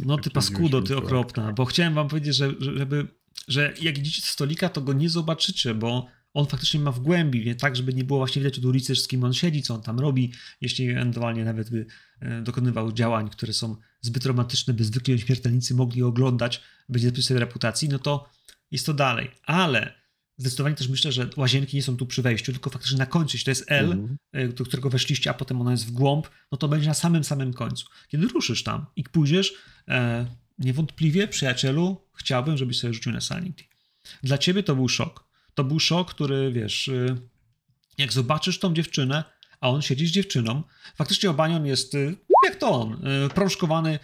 [0.00, 3.06] No ty paskudo, ty okropna, bo chciałem wam powiedzieć, że, że- żeby,
[3.48, 7.44] że jak idziecie do stolika, to go nie zobaczycie, bo on faktycznie ma w głębi,
[7.44, 7.54] nie?
[7.54, 10.00] tak, żeby nie było właśnie widać od ulicy, z kim on siedzi, co on tam
[10.00, 11.86] robi, jeśli ewentualnie nawet by
[12.20, 17.88] e, dokonywał działań, które są zbyt romantyczne, by zwykli śmiertelnicy mogli oglądać, będzie sobie reputacji,
[17.88, 18.30] no to
[18.70, 19.30] jest to dalej.
[19.46, 20.00] Ale
[20.36, 23.44] zdecydowanie też myślę, że łazienki nie są tu przy wejściu, tylko faktycznie na końcu, jeśli
[23.44, 24.16] to jest L, Mhm.
[24.36, 27.24] y, do którego weszliście, a potem ono jest w głąb, no to będzie na samym,
[27.24, 27.86] samym końcu.
[28.08, 29.54] Kiedy ruszysz tam i pójdziesz,
[29.88, 30.26] e,
[30.58, 33.64] niewątpliwie, przyjacielu, chciałbym, żebyś sobie rzucił na sanity.
[34.22, 35.29] Dla ciebie to był szok.
[35.54, 37.16] To był szok, który, wiesz, y,
[37.98, 39.24] jak zobaczysz tą dziewczynę,
[39.60, 40.62] a on siedzi z dziewczyną,
[40.94, 43.98] faktycznie Obanion jest, y, jak to on, y, prążkowany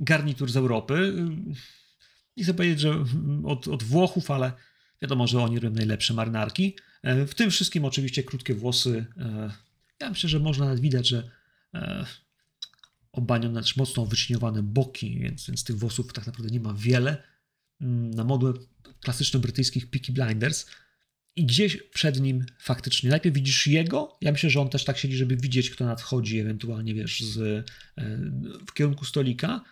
[0.00, 1.14] garnitur z Europy.
[2.36, 3.04] Nie chcę powiedzieć, że
[3.44, 4.52] od, od Włochów, ale
[5.02, 6.76] wiadomo, że oni robią najlepsze marynarki.
[7.02, 9.06] E, W tym wszystkim oczywiście krótkie włosy.
[9.18, 9.50] e,
[10.00, 11.30] Ja myślę, że można nawet widać, że
[11.74, 12.06] e,
[13.12, 17.22] Obanion też mocno wyciniowane boki, więc, więc tych włosów tak naprawdę nie ma wiele.
[17.80, 18.52] Mm, Na modłę
[19.00, 20.66] klasycznych brytyjskich Peaky Blinders.
[21.36, 24.18] I gdzieś przed nim faktycznie najpierw widzisz jego.
[24.20, 27.38] Ja myślę, że on też tak siedzi, żeby widzieć, kto nadchodzi, ewentualnie wiesz, z,
[27.98, 28.18] e,
[28.68, 29.64] w kierunku stolika.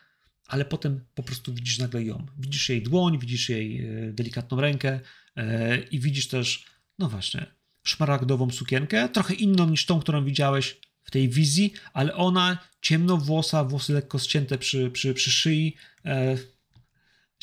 [0.47, 2.27] ale potem po prostu widzisz nagle ją.
[2.39, 5.01] Widzisz jej dłoń, widzisz jej e, delikatną rękę
[5.37, 6.65] e, i widzisz też,
[6.99, 7.47] no właśnie,
[7.83, 13.93] szmaragdową sukienkę, trochę inną niż tą, którą widziałeś w tej wizji, ale ona ciemnowłosa, włosy
[13.93, 15.77] lekko ścięte przy, przy, przy szyi.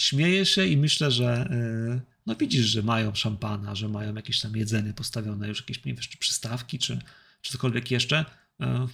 [0.02, 4.56] Śmieje się i myślę, że e, no widzisz, że mają szampana, że mają jakieś tam
[4.56, 7.00] jedzenie postawione, już jakieś nie wiesz, czy przystawki, czy,
[7.42, 8.26] czy cokolwiek jeszcze.
[8.62, 8.88] E,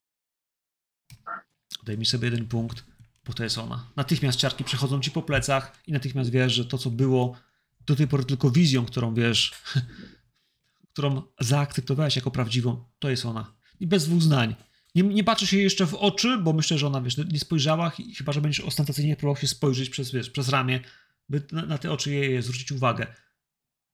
[1.83, 2.83] daj mi sobie jeden punkt,
[3.25, 3.87] bo to jest ona.
[3.95, 7.37] Natychmiast ciarki przechodzą ci po plecach i natychmiast wiesz, że to, co było
[7.85, 9.53] do tej pory tylko wizją, którą wiesz,
[10.93, 13.53] którą zaakceptowałeś jako prawdziwą, to jest ona.
[13.79, 14.55] I bez dwóch zdań.
[14.97, 18.17] Nie, nie patrzysz jej jeszcze w oczy, bo myślę, że ona, wiesz, nie spojrzała, ch-
[18.17, 20.79] chyba, że będziesz ostentacyjnie próbował się spojrzeć przez, wiesz, przez ramię,
[21.29, 23.07] by na, na te oczy jej zwrócić uwagę.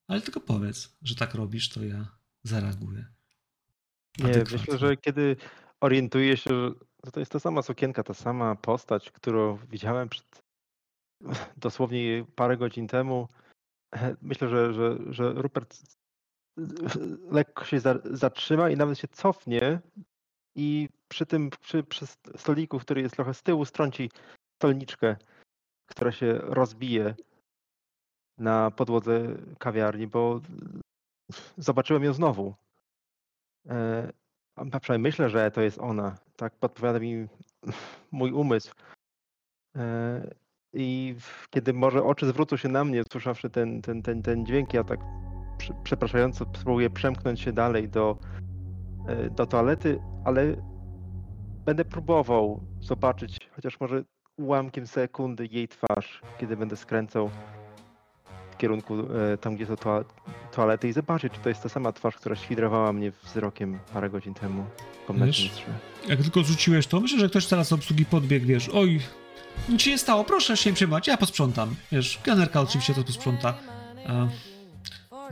[0.08, 3.06] Ale tylko powiedz, że tak robisz, to ja zareaguję.
[4.18, 5.36] Nie, myślę, że kiedy
[5.80, 6.74] orientuję się,
[7.04, 10.44] że to jest ta sama sukienka, ta sama postać, którą widziałem przed
[11.56, 13.28] dosłownie parę godzin temu,
[14.22, 15.82] myślę, że, że, że Rupert
[17.30, 19.80] lekko się za, zatrzyma i nawet się cofnie
[20.54, 22.06] i przy tym, przy, przy
[22.36, 24.10] stoliku, który jest trochę z tyłu, strąci
[24.58, 25.16] stolniczkę,
[25.86, 27.14] która się rozbije
[28.38, 30.40] na podłodze kawiarni, bo
[31.56, 32.54] zobaczyłem ją znowu.
[33.68, 34.12] E,
[34.80, 36.16] przynajmniej myślę, że to jest ona.
[36.36, 37.26] Tak podpowiada mi
[38.12, 38.74] mój umysł.
[39.76, 40.34] E,
[40.72, 41.16] I
[41.50, 45.00] kiedy może oczy zwrócą się na mnie, usłyszawszy ten, ten, ten, ten dźwięk, ja tak
[45.58, 48.18] prze- przepraszająco spróbuję przemknąć się dalej do,
[49.30, 50.56] do toalety, ale
[51.64, 54.04] będę próbował zobaczyć chociaż może
[54.36, 57.30] ułamkiem sekundy jej twarz, kiedy będę skręcał
[58.50, 58.94] w kierunku
[59.32, 60.04] e, tam, gdzie toa-
[60.52, 64.34] toalety i zobaczyć, czy to jest ta sama twarz, która świdrowała mnie wzrokiem parę godzin
[64.34, 64.64] temu
[65.02, 65.62] w komnacie Wiesz?
[66.08, 69.00] Jak tylko rzuciłeś to, myślę, że ktoś teraz obsługi podbiegł, wiesz, oj,
[69.68, 71.74] nic się nie stało, proszę się nie przejmować, ja posprzątam.
[71.92, 73.54] Wiesz, kelnerka oczywiście to posprząta.
[74.06, 74.26] A,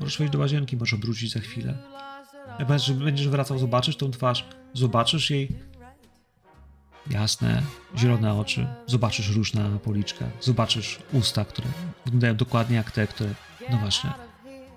[0.01, 1.75] możesz wejść do łazienki, możesz obrócić za chwilę.
[2.59, 5.49] Będziesz, będziesz wracał zobaczyć tą twarz, zobaczysz jej
[7.11, 7.63] jasne,
[7.97, 9.71] zielone oczy, zobaczysz róż na
[10.41, 11.69] zobaczysz usta, które
[12.05, 13.31] wyglądają dokładnie jak te, które,
[13.71, 14.11] no właśnie,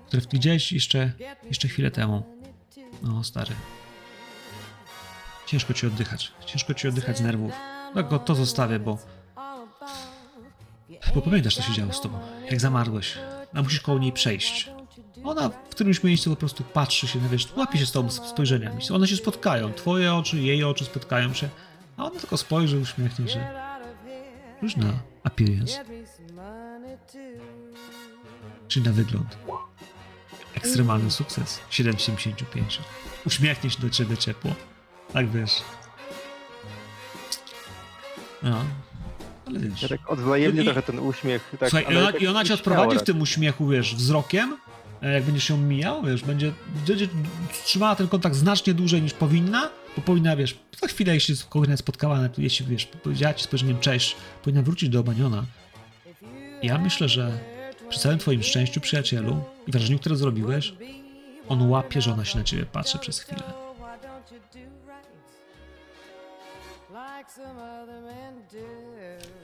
[0.06, 1.12] które widziałeś jeszcze,
[1.44, 2.22] jeszcze chwilę temu.
[3.02, 3.54] No, stary.
[5.46, 6.32] Ciężko ci oddychać.
[6.46, 7.52] Ciężko ci oddychać z nerwów.
[7.94, 8.98] Tak go to zostawię, bo.
[11.14, 12.18] Bo pamiętasz, co się działo z tobą.
[12.50, 13.18] Jak zamarłeś.
[13.54, 14.70] A musisz koło niej przejść.
[15.26, 18.90] Ona w którymś miejscu po prostu patrzy się, no wiesz, łapie się z tobą spojrzeniami.
[18.94, 19.72] One się spotkają.
[19.72, 21.48] Twoje oczy, jej oczy spotkają się.
[21.96, 23.46] A ona tylko spojrzy, uśmiechnie się.
[24.62, 24.92] Różna
[25.24, 25.84] appearance.
[28.68, 29.36] Czyli na wygląd.
[30.54, 31.60] Ekstremalny sukces.
[31.70, 32.78] 7,75.
[33.26, 34.50] Uśmiechnie się do ciebie ciepło.
[35.12, 35.52] Tak wiesz.
[38.42, 38.64] No.
[39.46, 39.82] Ale wiesz.
[39.82, 41.52] Ja tak odwzajemnie I- trochę ten uśmiech.
[41.60, 44.56] Tak, Słuchaj, ona, i ona cię odprowadzi w tym uśmiechu, wiesz, wzrokiem,
[45.12, 46.52] jak będziesz ją mijał, wiesz, będzie,
[46.86, 47.08] będzie
[47.64, 52.28] trzymała ten kontakt znacznie dłużej niż powinna, bo powinna, wiesz, za chwilę, jeśli kogoś spotkała,
[52.38, 55.44] jeśli, wiesz, powiedziała ci spojrzeniem cześć, powinna wrócić do Obaniona.
[56.62, 57.38] Ja myślę, że
[57.88, 60.74] przy całym twoim szczęściu, przyjacielu i wrażeniu, które zrobiłeś,
[61.48, 63.42] on łapie, że ona się na ciebie patrzy przez chwilę.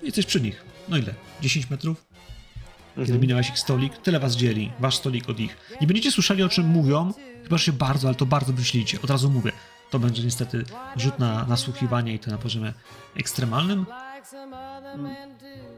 [0.03, 0.65] Jesteś przy nich.
[0.89, 1.15] No ile?
[1.41, 2.12] 10 metrów?
[2.95, 3.21] Kiedy Mhm.
[3.21, 5.57] minęłaś ich stolik, tyle was dzieli, wasz stolik od ich.
[5.81, 7.13] Nie będziecie słyszeli o czym mówią,
[7.43, 8.99] chyba że się bardzo, ale to bardzo wyślicie.
[9.05, 9.53] Od razu mówię.
[9.91, 10.65] To będzie niestety
[10.97, 12.73] rzut na nasłuchiwanie i to na poziomie
[13.17, 13.87] ekstremalnym.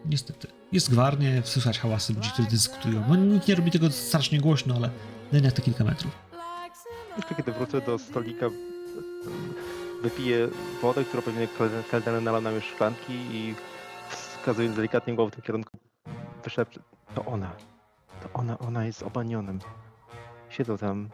[0.07, 0.49] Niestety.
[0.73, 3.05] Jest gwarnie, słychać hałasy ludzi, którzy dyskutują.
[3.09, 4.91] No nikt nie robi tego strasznie głośno, ale
[5.33, 6.13] jednak te kilka metrów.
[7.17, 8.47] Jeszcze kiedy wrócę do stolika,
[10.03, 10.49] wypiję
[10.83, 11.49] wodę, którą pewnie
[11.91, 13.55] kelner nalał nam już szklanki i
[14.11, 15.79] wskazując delikatnie głową w tym kierunku,
[16.45, 16.81] wyszepczę.
[17.15, 17.51] To ona.
[18.23, 19.59] To ona, ona jest obanionem.
[20.49, 21.09] Siedzą tam.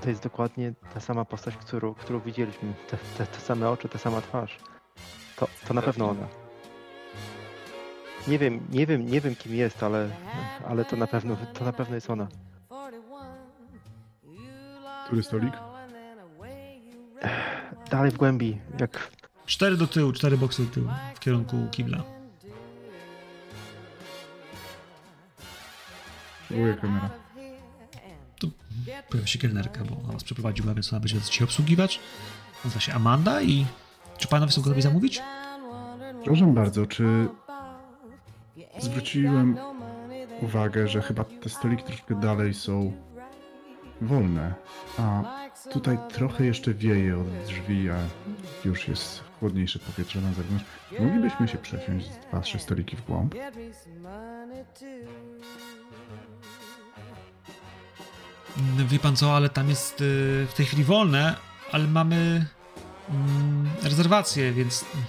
[0.00, 2.74] To jest dokładnie ta sama postać, którą, którą widzieliśmy.
[2.90, 4.58] Te, te, te same oczy, ta sama twarz.
[5.36, 6.26] To, to na pewno ona.
[8.28, 10.10] Nie wiem, nie wiem, nie wiem kim jest, ale,
[10.68, 12.28] ale to na pewno, to na pewno jest ona.
[15.06, 15.54] Który stolik?
[17.90, 19.10] Dalej w głębi, jak
[19.50, 22.19] Cztery do tyłu, cztery boksy do tyłu, w kierunku kibla.
[26.50, 27.10] Próbuję kamera.
[29.10, 32.00] Pojawia się kelnerka, bo ona nas przeprowadziła, więc ona będzie cię obsługiwać.
[32.64, 33.66] Nazywa się Amanda i...
[34.18, 35.22] Czy panowie są gotowi zamówić?
[36.20, 37.28] Przepraszam bardzo, czy
[38.78, 39.56] zwróciłem
[40.42, 42.92] uwagę, że chyba te stoliki troszkę dalej są
[44.00, 44.54] wolne,
[44.98, 45.22] a
[45.72, 47.96] tutaj trochę jeszcze wieje od drzwi, a
[48.64, 50.64] już jest chłodniejsze powietrze na zewnątrz.
[51.00, 53.34] Moglibyśmy się przesiąść dwa, trzy stoliki w głąb.
[58.88, 61.36] Wie pan co, ale tam jest y, w tej chwili wolne,
[61.72, 62.46] ale mamy
[63.10, 64.84] mm, rezerwację, więc.
[64.94, 65.04] mm,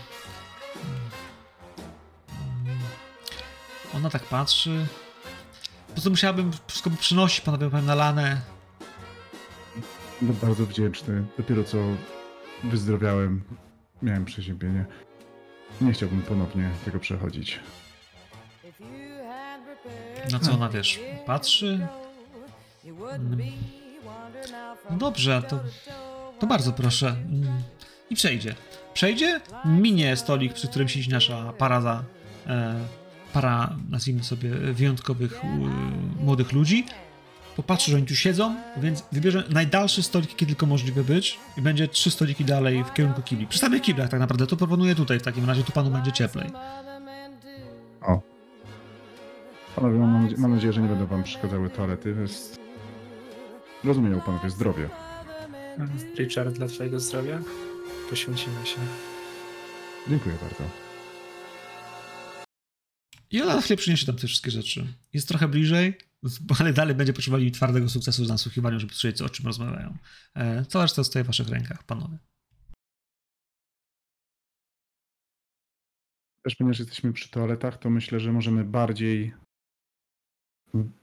[3.96, 4.88] Ona tak patrzy.
[5.88, 8.42] Po prostu musiałabym wszystko przynosić, panowie, na lanę.
[10.22, 11.24] No, bardzo wdzięczny.
[11.38, 11.78] Dopiero co
[12.64, 13.44] wyzdrowiałem,
[14.02, 14.86] miałem przeziębienie.
[15.82, 17.60] Nie chciałbym ponownie tego przechodzić.
[20.32, 21.00] Na co ona wiesz?
[21.26, 21.88] Patrzy.
[24.90, 25.60] No dobrze, to,
[26.40, 27.08] to bardzo proszę.
[27.08, 27.62] Mm.
[28.10, 28.56] I przejdzie.
[28.94, 32.04] Przejdzie, minie stolik, przy którym siedzi nasza para za.
[32.48, 32.76] E,
[33.34, 35.48] para, nazwijmy sobie, wyjątkowych y,
[36.24, 36.86] młodych ludzi.
[37.56, 41.88] Popatrzy, że oni tu siedzą, więc wybierze najdalszy stolik, jaki tylko możliwe być i będzie
[41.88, 43.48] trzy stoliki dalej w kierunku kibli.
[43.48, 46.50] Przy samych kiblach tak naprawdę, to proponuję tutaj w takim razie, tu panu będzie cieplej.
[48.02, 48.22] O.
[49.76, 52.16] Panowie, mam, mam nadzieję, że nie będą wam przeszkadzały toalety.
[52.22, 52.61] Jest...
[53.84, 54.90] Rozumieją panowie zdrowie.
[56.18, 57.42] Richard, dla twojego zdrowia
[58.10, 58.78] poświęcimy się.
[60.10, 60.64] Dziękuję bardzo.
[63.32, 64.88] I ona na chwilę przyniesie tam te wszystkie rzeczy.
[65.14, 65.98] Jest trochę bliżej,
[66.60, 69.98] ale dalej będzie potrzebowali twardego sukcesu z nasłuchiwaniem, żeby słyszeć, o czym rozmawiają.
[70.36, 72.18] E, Cała reszta zostaje w waszych rękach, panowie.
[76.44, 79.34] Też ponieważ jesteśmy przy toaletach, to myślę, że możemy bardziej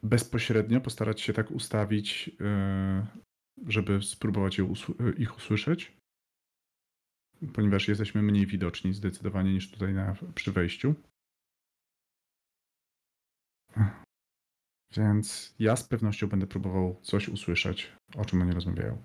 [0.03, 3.07] bezpośrednio postarać się tak ustawić, yy,
[3.67, 5.97] żeby spróbować usł- ich usłyszeć.
[7.55, 10.95] Ponieważ jesteśmy mniej widoczni zdecydowanie niż tutaj na, przy wejściu.
[14.97, 19.03] Więc ja z pewnością będę próbował coś usłyszeć, o czym oni rozmawiają.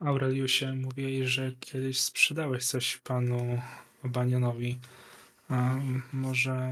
[0.00, 3.62] Aureliusie, mówiłeś, że kiedyś sprzedałeś coś panu
[4.04, 4.80] Banionowi.
[5.48, 5.74] A
[6.12, 6.70] może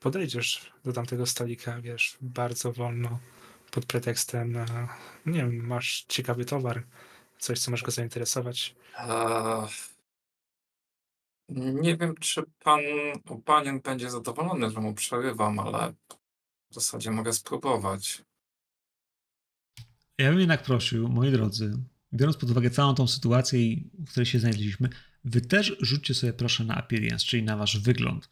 [0.00, 3.18] podejdziesz do tamtego stolika, wiesz, bardzo wolno,
[3.70, 4.52] pod pretekstem,
[5.26, 6.86] nie wiem, masz ciekawy towar,
[7.38, 8.74] coś, co może go zainteresować.
[11.48, 12.80] Nie wiem, czy pan
[13.28, 15.92] Opanion będzie zadowolony, że mu przerywam, ale
[16.70, 18.22] w zasadzie mogę spróbować.
[20.18, 21.72] Ja bym jednak prosił, moi drodzy,
[22.12, 23.58] biorąc pod uwagę całą tą sytuację,
[24.06, 24.88] w której się znaleźliśmy,
[25.24, 28.28] wy też rzućcie sobie proszę na appearance, czyli na wasz wygląd.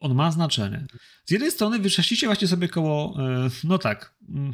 [0.00, 0.86] On ma znaczenie.
[1.24, 4.52] Z jednej strony wyszczęścicie właśnie sobie koło, e, no tak, mm,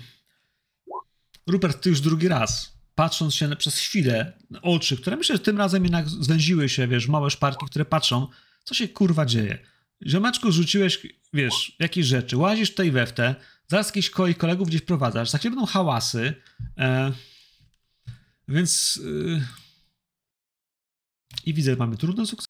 [1.46, 4.32] Rupert, ty już drugi raz, patrząc się przez chwilę
[4.62, 8.26] oczy, które myślę, że tym razem jednak zwęziły się, wiesz, małe szparki, które patrzą,
[8.64, 9.58] co się kurwa dzieje.
[10.06, 13.34] Ziomeczku, rzuciłeś, wiesz, jakieś rzeczy, łazisz tutaj we w te,
[13.68, 16.34] zaraz jakichś koi kolegów gdzieś prowadzasz, za chwilę będą hałasy,
[16.78, 17.12] e,
[18.48, 19.46] więc y,
[21.46, 22.48] i widzę, mamy trudny sukces,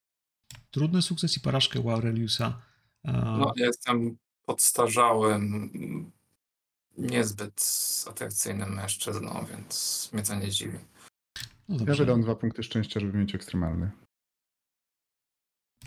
[0.71, 2.61] trudny sukces i porażkę u Aureliusa.
[3.03, 5.71] No, ja jestem podstarzałym,
[6.97, 7.65] niezbyt
[8.09, 10.77] atrakcyjnym mężczyzną, więc mnie to nie dziwi.
[11.69, 13.91] no Ja wydam dwa punkty szczęścia, żeby mieć ekstremalny.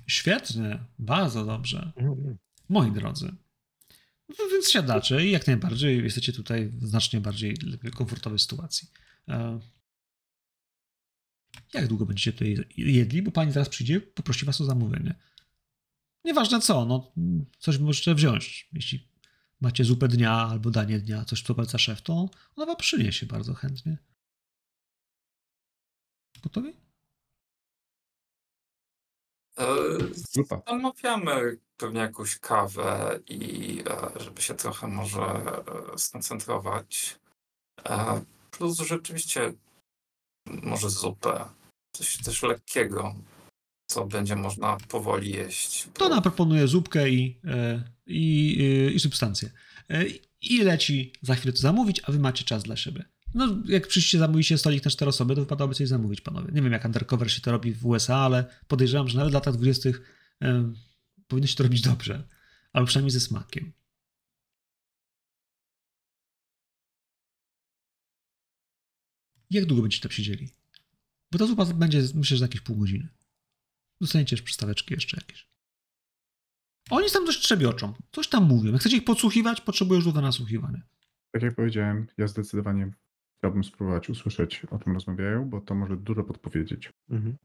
[0.07, 1.93] Świetnie, bardzo dobrze.
[1.97, 2.37] Mhm.
[2.69, 3.35] Moi drodzy.
[4.29, 7.57] No, więc siadacze i jak najbardziej jesteście tutaj w znacznie bardziej
[7.95, 8.89] komfortowej sytuacji.
[9.29, 9.61] E,
[11.75, 13.23] Jak długo będziecie tutaj jedli?
[13.23, 15.15] Bo pani zaraz przyjdzie, poprosi was o zamówienie.
[16.27, 17.13] Nieważne co, no
[17.59, 18.69] coś możecie wziąć.
[18.73, 19.09] Jeśli
[19.61, 23.55] macie zupę dnia albo danie dnia, coś co poleca szef, to ona wam przyniesie bardzo
[23.55, 23.99] chętnie.
[26.43, 26.73] Gotowi?
[30.13, 30.63] Zupa.
[30.67, 37.19] Zamawiamy pewnie jakąś kawę i e, żeby się trochę może e, skoncentrować.
[37.85, 39.53] E, Plus rzeczywiście
[40.47, 41.45] może zupę.
[41.93, 43.15] Coś też lekkiego,
[43.97, 45.89] co będzie można powoli jeść.
[45.95, 48.21] To ona proponuje zupkę i, e, i,
[48.91, 49.51] i, i substancję.
[49.91, 50.05] E,
[50.41, 53.05] I leci za chwilę to zamówić, a wy macie czas dla siebie.
[53.35, 56.53] No, jak przyjście zamówicie stolik na cztery osoby, to wypadałoby coś zamówić, panowie.
[56.53, 59.57] Nie wiem, jak undercover się to robi w USA, ale podejrzewam, że nawet w latach
[59.57, 59.91] 20.
[60.43, 60.73] E,
[61.29, 62.29] powinno się to robić dobrze.
[62.73, 63.73] Albo przynajmniej ze smakiem.
[69.51, 70.49] Jak długo będziecie tam siedzieli?
[71.33, 73.09] Bo ta zupa będzie, myślę, że za jakieś pół godziny.
[74.01, 75.49] Dostaniecie też przystaweczki jeszcze jakieś.
[76.91, 77.95] Oni tam dość trzebioczą.
[78.13, 78.73] Coś tam mówią.
[78.73, 80.83] Jak chcecie ich podsłuchiwać, potrzebują już do nasłuchiwania.
[81.33, 82.91] Tak jak powiedziałem, ja zdecydowanie
[83.39, 86.93] chciałbym spróbować usłyszeć, o czym rozmawiają, bo to może dużo podpowiedzieć.
[87.11, 87.37] Mhm.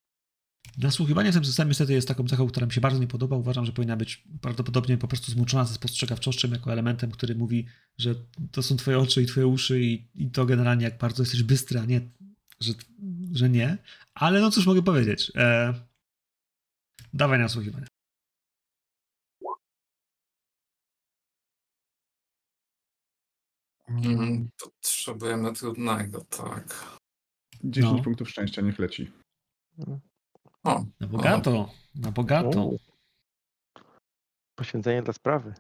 [0.78, 3.36] Nasłuchiwanie w tym systemie niestety jest taką cechą, która mi się bardzo nie podoba.
[3.36, 7.66] Uważam, że powinna być prawdopodobnie po prostu zmuczona ze spostrzegawczością jako elementem, który mówi,
[7.98, 8.16] że
[8.52, 11.80] to są twoje oczy i twoje uszy i, i to generalnie jak bardzo jesteś bystry,
[11.80, 12.02] a nie,
[12.60, 12.74] że
[13.34, 13.78] że nie.
[14.14, 15.32] Ale no cóż mogę powiedzieć.
[15.36, 15.74] E,
[17.14, 17.88] dawaj na słuchiwanie.
[23.90, 26.98] Mm, Potrzebujemy trudnego, tak.
[27.64, 28.04] 10 No.
[28.04, 29.12] punktów szczęścia, niech leci.
[30.64, 32.62] O, Na bogato, na bogato.
[32.64, 32.72] O.
[34.56, 35.54] Poświęcenie dla sprawy.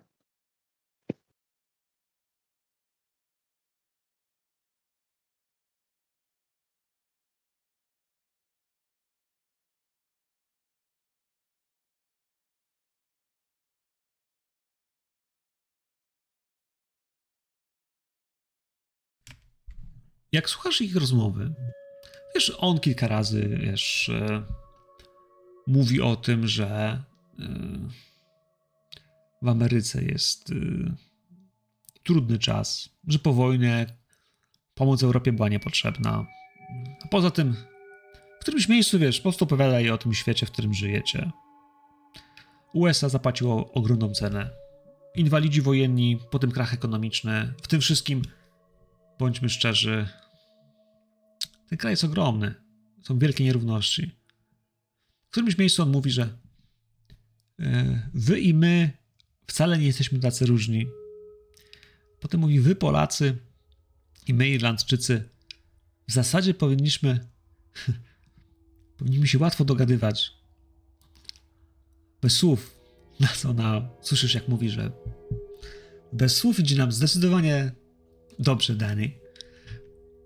[20.32, 21.53] Jak słuchasz ich rozmowy,
[22.36, 24.44] wiesz, on kilka razy, wiesz, e,
[25.68, 27.02] mówi o tym, że
[27.40, 27.44] e,
[29.41, 30.56] w Ameryce jest e,
[32.03, 33.86] trudny czas, że po wojnie
[34.76, 36.26] pomoc Europie była niepotrzebna.
[37.03, 37.56] A poza tym,
[38.38, 41.32] w którymś miejscu, wiesz, po prostu opowiada jej o tym świecie, w którym żyjecie.
[42.74, 44.49] USA zapłaciło ogromną cenę.
[45.16, 48.22] Inwalidzi wojenni, potem krach ekonomiczny, w tym wszystkim,
[49.22, 50.07] bądźmy szczerzy,
[51.69, 52.53] ten kraj jest ogromny.
[53.02, 54.11] Są wielkie nierówności.
[55.27, 56.38] W którymś miejscu on mówi, że
[57.60, 58.91] e, wy i my
[59.48, 60.88] wcale nie jesteśmy tacy różni.
[62.19, 63.38] Potem mówi, wy Polacy
[64.27, 65.30] i my Irlandczycy
[66.07, 67.19] w zasadzie powinniśmy
[68.98, 70.34] powinniśmy się łatwo dogadywać.
[72.22, 72.81] Bez słów.
[73.19, 74.91] Na co ona, słyszysz jak mówi, że
[76.14, 77.81] bez słów idzie nam zdecydowanie
[78.42, 79.12] dobrze, Danny.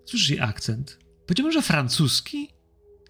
[0.06, 1.00] Słyszysz jej akcent.
[1.26, 2.50] Powiedziałbym, że francuski.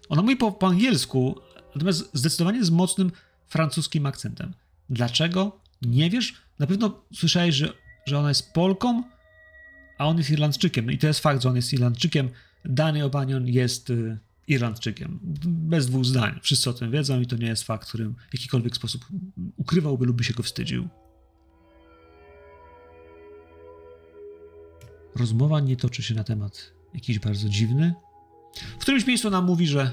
[0.08, 1.40] Ona mówi po, po angielsku,
[1.74, 3.12] natomiast zdecydowanie z mocnym
[3.46, 4.54] francuskim akcentem.
[4.90, 5.60] Dlaczego?
[5.82, 6.34] Nie wiesz?
[6.58, 7.72] Na pewno słyszałeś, że,
[8.06, 9.02] że ona jest Polką,
[9.98, 10.86] a on jest Irlandczykiem.
[10.86, 12.30] No i to jest fakt, że on jest Irlandczykiem.
[12.64, 15.18] Danny O'Banion jest y, Irlandczykiem.
[15.46, 16.40] Bez dwóch zdań.
[16.42, 19.06] Wszyscy o tym wiedzą i to nie jest fakt, którym w jakikolwiek sposób
[19.56, 20.88] ukrywałby lub by się go wstydził.
[25.16, 27.94] Rozmowa nie toczy się na temat jakiś bardzo dziwny.
[28.78, 29.90] W którymś miejscu nam mówi, że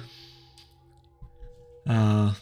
[1.88, 2.34] a,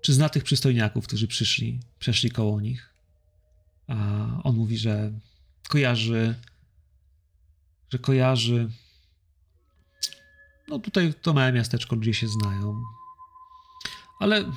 [0.00, 2.94] czy zna tych przystojniaków, którzy przyszli, przeszli koło nich.
[3.88, 3.94] A
[4.44, 5.12] on mówi, że
[5.68, 6.34] kojarzy,
[7.90, 8.70] że kojarzy.
[10.68, 12.82] No tutaj to małe miasteczko, gdzie się znają.
[14.20, 14.52] Ale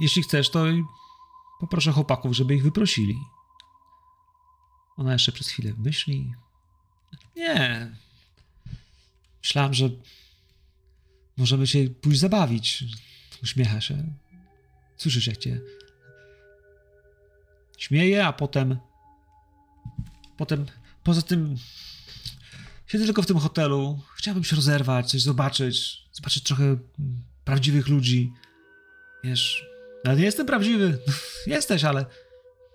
[0.00, 0.66] jeśli chcesz, to
[1.60, 3.16] poproszę chłopaków, żeby ich wyprosili.
[4.96, 6.34] Ona jeszcze przez chwilę myśli.
[7.36, 7.90] Nie.
[9.42, 9.90] Myślałam, że
[11.36, 12.84] możemy się pójść zabawić.
[13.42, 14.04] Uśmiecha się.
[14.96, 15.60] Słyszysz, jak cię
[17.78, 18.78] śmieje, a potem.
[20.36, 20.66] Potem.
[21.02, 21.56] Poza tym.
[22.86, 24.00] Siedzę tylko w tym hotelu.
[24.16, 26.04] Chciałbym się rozerwać, coś zobaczyć.
[26.12, 26.76] Zobaczyć trochę
[27.44, 28.32] prawdziwych ludzi.
[29.24, 29.64] Wiesz.
[30.16, 30.98] Nie jestem prawdziwy.
[31.46, 32.06] Jesteś, ale.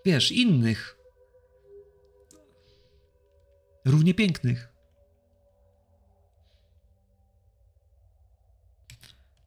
[0.05, 0.97] Wiesz, innych.
[3.85, 4.73] Równie pięknych.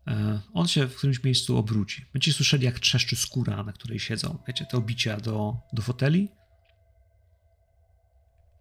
[0.07, 2.07] E, On się w którymś miejscu obróci.
[2.13, 4.39] Będziecie słyszeli, jak trzeszczy skóra, na której siedzą.
[4.49, 6.29] Wiecie, te obicia do, do foteli.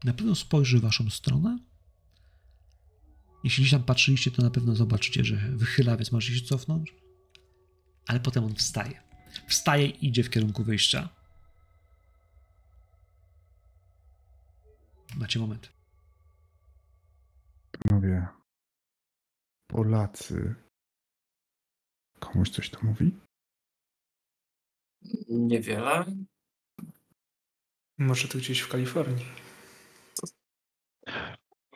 [0.03, 1.59] Na pewno spojrzy w waszą stronę.
[3.43, 6.95] Jeśli tam patrzyliście, to na pewno zobaczycie, że wychyla, więc możecie się cofnąć.
[8.07, 9.04] Ale potem on wstaje.
[9.47, 11.09] Wstaje i idzie w kierunku wyjścia.
[15.15, 15.69] Macie moment.
[17.71, 18.27] Panowie,
[19.67, 20.55] Polacy.
[22.19, 23.11] Komuś coś to mówi?
[25.29, 26.05] niewiele.
[27.97, 29.25] Może to gdzieś w Kalifornii.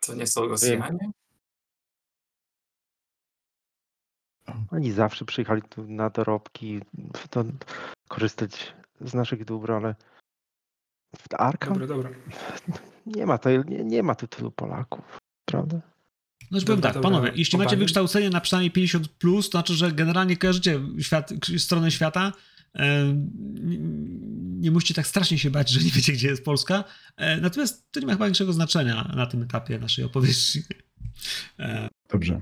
[0.02, 0.98] To nie są Rosjanie?
[4.72, 6.80] Oni zawsze przyjechali tu na dorobki,
[7.30, 7.44] to
[8.08, 9.96] korzystać z naszych dóbr, ale
[11.18, 12.10] w Arkham Dobra, dobra.
[13.06, 15.82] nie ma, to, nie, nie ma tu tylu Polaków, prawda?
[16.52, 17.10] No już powiem tak, dobra.
[17.10, 21.92] panowie, jeśli macie wykształcenie na przynajmniej 50, plus, to znaczy, że generalnie kojarzycie świat, stronę
[21.92, 22.34] świata.
[22.76, 23.14] E,
[23.54, 23.78] nie,
[24.60, 26.84] nie musicie tak strasznie się bać, że nie wiecie, gdzie jest Polska.
[27.18, 30.64] E, natomiast to nie ma chyba większego znaczenia na tym etapie naszej opowieści.
[31.60, 32.42] E, Dobrze.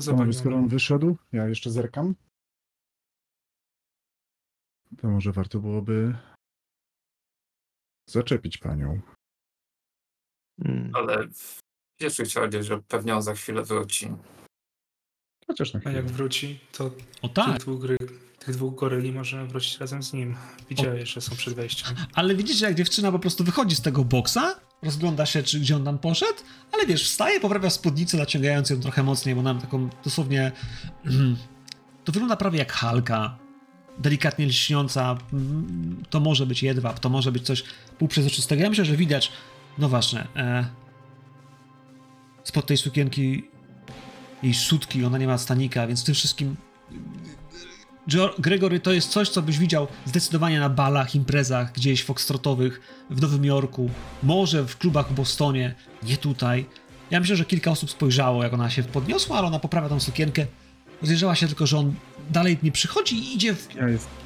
[0.00, 0.32] Zobaczmy.
[0.32, 2.14] skoro on wyszedł, ja jeszcze zerkam.
[4.98, 6.14] To może warto byłoby
[8.08, 9.00] zaczepić panią.
[10.64, 10.90] Mm.
[10.94, 11.28] Ale
[12.00, 14.12] wiesz, chciał że pewnie on za chwilę wróci.
[15.46, 15.96] Chociaż na A chwilę.
[15.96, 16.90] jak wróci, to
[17.22, 17.96] o tak, tytuł gry
[18.44, 20.36] Tych dwóch goryli może wrócić razem z nim.
[20.70, 21.96] Widziałeś, że są przed wejściem.
[22.14, 25.84] Ale widzicie, jak dziewczyna po prostu wychodzi z tego boksa, rozgląda się, czy gdzie on
[25.84, 26.38] tam poszedł,
[26.72, 30.52] ale wiesz, wstaje, poprawia spódnicę, naciągając ją trochę mocniej, bo nam taką dosłownie...
[32.04, 33.38] To wygląda prawie jak halka,
[33.98, 35.18] delikatnie lśniąca.
[35.32, 37.64] mm, To może być jedwab, to może być coś
[37.98, 38.62] półprzezroczystego.
[38.62, 39.32] Ja myślę, że widać,
[39.78, 40.66] no właśnie, e,
[42.44, 43.48] spod tej sukienki
[44.42, 46.56] jej sutki, ona nie ma stanika, więc tym wszystkim
[48.38, 52.80] Gregory to jest coś, co byś widział zdecydowanie na balach, imprezach gdzieś foxtrotowych
[53.10, 53.90] w Nowym Jorku,
[54.22, 56.66] może w klubach w Bostonie, nie tutaj.
[57.10, 60.46] Ja myślę, że kilka osób spojrzało, jak ona się podniosła, ale ona poprawia tą sukienkę.
[61.02, 61.94] Rozejrzała się tylko, że on
[62.30, 63.68] dalej nie przychodzi i idzie w,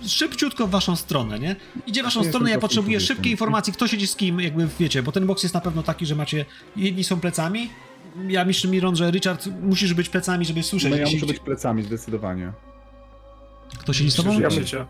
[0.07, 1.57] szybciutko w waszą stronę, nie?
[1.87, 5.03] Idzie w waszą Ja stronę, ja potrzebuję szybkiej informacji, kto siedzi z kim, jakby wiecie,
[5.03, 6.45] bo ten boks jest na pewno taki, że macie,
[6.77, 7.71] jedni są plecami,
[8.29, 10.91] ja myślę, Miron, że Richard musisz być plecami, żeby słyszeć.
[10.91, 12.53] no ja muszę być plecami, zdecydowanie.
[13.79, 14.41] Kto siedzi z tobą?
[14.41, 14.87] Ja życia.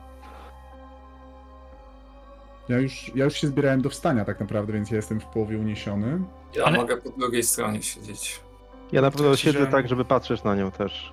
[2.69, 5.59] Ja już, ja już się zbierałem do wstania tak naprawdę, więc ja jestem w połowie
[5.59, 6.21] uniesiony.
[6.57, 8.41] Ja Ale- mogę po drugiej stronie siedzieć.
[8.93, 11.13] Ja na pewno Ja siedzę siedziałem- tak, żeby patrzeć na nią też.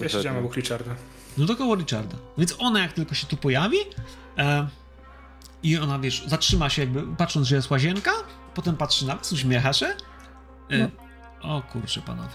[0.00, 0.90] Ja siedziałem obok Richarda.
[1.38, 2.16] No do koło Richarda.
[2.38, 3.76] Więc ona jak tylko się tu pojawi
[4.38, 4.68] e,
[5.62, 8.10] i ona, wiesz, zatrzyma się jakby patrząc, że jest łazienka,
[8.54, 9.86] potem patrzy na was, uśmiecha się.
[10.72, 10.90] E,
[11.42, 12.28] O kurczę, panowie.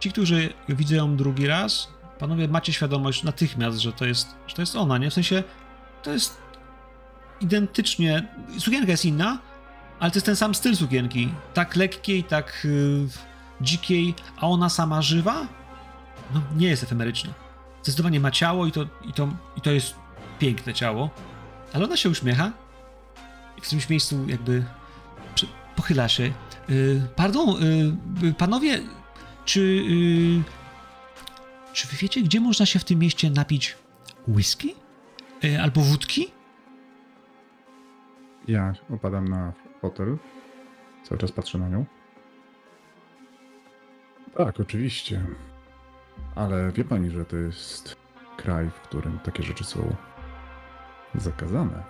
[0.00, 1.88] Ci, którzy widzą ją drugi raz,
[2.18, 5.10] panowie macie świadomość natychmiast, że to jest, że to jest ona, nie?
[5.10, 5.42] W sensie
[6.02, 6.38] to jest
[7.40, 8.28] identycznie,
[8.58, 9.38] sukienka jest inna,
[10.00, 11.28] ale to jest ten sam styl sukienki.
[11.54, 13.06] Tak lekkiej, tak y,
[13.60, 15.46] dzikiej, a ona sama żywa?
[16.34, 17.48] No nie jest efemeryczna
[17.82, 19.94] zdecydowanie ma ciało i to, i to, i to jest
[20.38, 21.10] piękne ciało,
[21.72, 22.52] ale ona się uśmiecha
[23.58, 24.64] i w którymś miejscu jakby
[25.76, 26.32] pochyla się.
[26.68, 27.48] Yy, pardon,
[28.22, 28.80] yy, panowie,
[29.44, 30.42] czy, yy,
[31.72, 33.76] czy wy wiecie, gdzie można się w tym mieście napić
[34.28, 34.74] whisky?
[35.42, 36.26] Yy, albo wódki?
[38.48, 40.18] Ja opadam na fotel.
[41.04, 41.86] Cały czas patrzę na nią.
[44.36, 45.26] Tak, oczywiście.
[46.34, 47.96] Ale wie pani, że to jest
[48.36, 49.96] kraj, w którym takie rzeczy są
[51.14, 51.82] zakazane.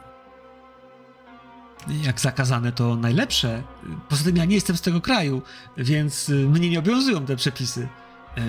[2.02, 3.62] Jak zakazane, to najlepsze.
[4.08, 5.42] Poza tym ja nie jestem z tego kraju,
[5.76, 7.88] więc yy, mnie nie obowiązują te przepisy.
[8.36, 8.42] E,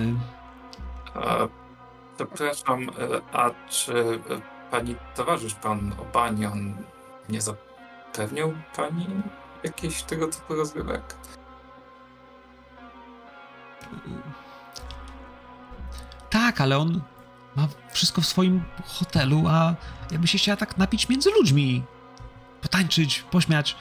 [2.20, 2.90] Przepraszam, e,
[3.34, 4.42] a czy e,
[4.72, 6.78] pani towarzysz, pan Obanion,
[7.30, 9.08] nie zapewnił pani
[9.64, 11.16] jakichś tego typu rozgrywek?
[16.30, 17.02] Tak, ale on
[17.56, 19.76] ma wszystko w swoim hotelu, a
[20.12, 21.84] jakby się chciała tak napić między ludźmi.
[22.62, 23.76] Potańczyć, pośmiać,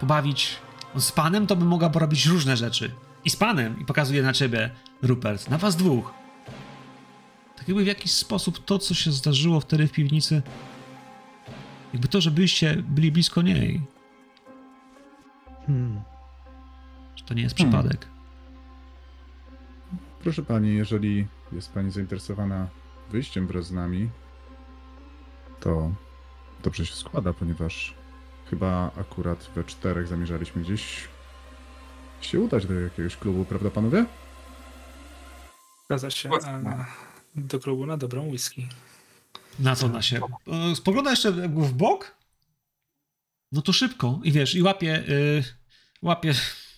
[0.00, 0.56] pobawić.
[0.94, 2.94] On z panem to by mogła porobić różne rzeczy.
[3.24, 4.70] I z panem, i pokazuje na ciebie,
[5.02, 6.17] Rupert, na was dwóch.
[7.68, 10.42] Jakby w jakiś sposób to, co się zdarzyło wtedy w piwnicy,
[11.92, 13.80] jakby to, że byście byli blisko niej,
[15.66, 16.00] Hmm.
[17.16, 17.72] że to nie jest Hmm.
[17.72, 18.06] przypadek.
[20.22, 22.68] Proszę pani, jeżeli jest pani zainteresowana
[23.10, 24.10] wyjściem wraz z nami,
[25.60, 25.90] to
[26.62, 27.94] dobrze się składa, ponieważ
[28.50, 31.08] chyba akurat we czterech zamierzaliśmy gdzieś
[32.20, 34.04] się udać do jakiegoś klubu, prawda panowie?
[35.84, 36.30] Zgadza się.
[36.66, 38.68] A do klubu na dobrą whisky.
[39.58, 40.20] Na co ona się.
[40.70, 42.16] e, Spogląda jeszcze w bok.
[43.52, 44.20] No to szybko.
[44.24, 45.08] I wiesz, i łapie.
[45.08, 45.44] y,
[46.02, 46.34] łapie.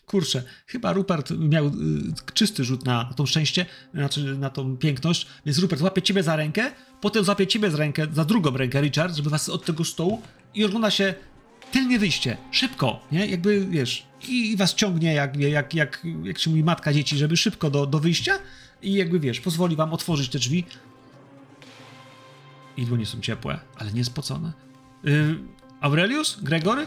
[0.07, 1.71] Kurczę, chyba Rupert miał y,
[2.35, 6.37] czysty rzut na, na tą szczęście, znaczy na tą piękność, więc Rupert łapie ciebie za
[6.37, 10.23] rękę, potem złapie ciebie za rękę, za drugą rękę Richard, żeby was od tego stołu
[10.55, 11.15] i ogląda się
[11.73, 13.27] tylnie wyjście, szybko, nie?
[13.27, 17.37] Jakby, wiesz, i, i was ciągnie jak, jak, jak, jak się mówi matka dzieci, żeby
[17.37, 18.39] szybko do, do wyjścia
[18.83, 20.65] i jakby, wiesz, pozwoli wam otworzyć te drzwi,
[22.77, 24.53] i dłonie są ciepłe, ale nie spocone.
[25.05, 25.39] Yy,
[25.81, 26.41] Aurelius?
[26.43, 26.87] Gregory?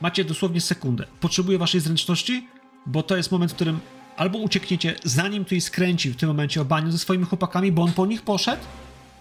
[0.00, 1.06] Macie dosłownie sekundę.
[1.20, 2.48] Potrzebuję waszej zręczności,
[2.86, 3.80] bo to jest moment, w którym
[4.16, 7.92] albo uciekniecie, zanim tu skręci w tym momencie o baniu ze swoimi chłopakami, bo on
[7.92, 8.62] po nich poszedł.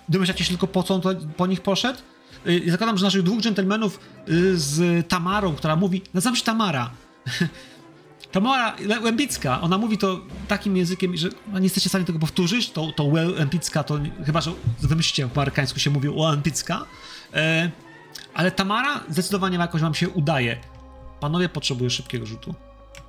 [0.09, 1.99] Domyślacie się tylko po co on to, po nich poszedł.
[2.45, 6.89] Yy, zakładam, że naszych dwóch dżentelmenów yy, z Tamarą, która mówi, nazywam się Tamara.
[8.37, 12.71] Tamara Łębicka, ona mówi to takim językiem, że no, nie jesteście w stanie tego powtórzyć,
[12.71, 16.85] to, to Łębicka, to chyba, że wymyślicie, po amerykańsku się mówi Łębicka,
[17.33, 17.71] e,
[18.33, 20.57] ale Tamara zdecydowanie jakoś wam się udaje.
[21.19, 22.55] Panowie, potrzebuję szybkiego rzutu.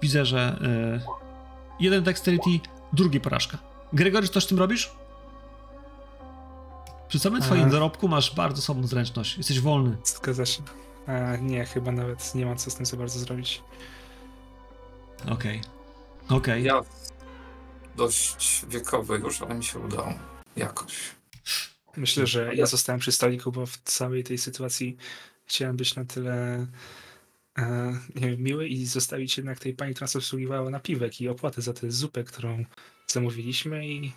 [0.02, 1.00] Widzę, że e,
[1.80, 2.50] jeden dexterity,
[2.92, 3.59] drugi porażka.
[3.92, 4.90] Gregory, coś z tym robisz?
[7.09, 7.70] Przy samym twoim E.
[7.70, 9.38] dorobku masz bardzo słabą zręczność.
[9.38, 9.96] Jesteś wolny.
[10.05, 10.62] Zgadza się.
[11.06, 13.62] A, nie, chyba nawet nie ma co z tym za bardzo zrobić.
[15.27, 15.61] Okej.
[16.28, 16.65] Okej.
[16.65, 16.81] Ja
[17.97, 20.15] dość wiekowy już, ale mi się udało.
[20.57, 20.95] Jakoś.
[21.97, 24.97] Myślę, że ja zostałem przy stoliku, bo w całej tej sytuacji
[25.47, 26.66] chciałem być na tyle
[27.59, 31.62] e, nie wiem, miły i zostawić jednak tej pani, która nas obsługiwała napiwek i opłatę
[31.62, 32.65] za tę zupę, którą
[33.07, 34.12] zamówiliśmy i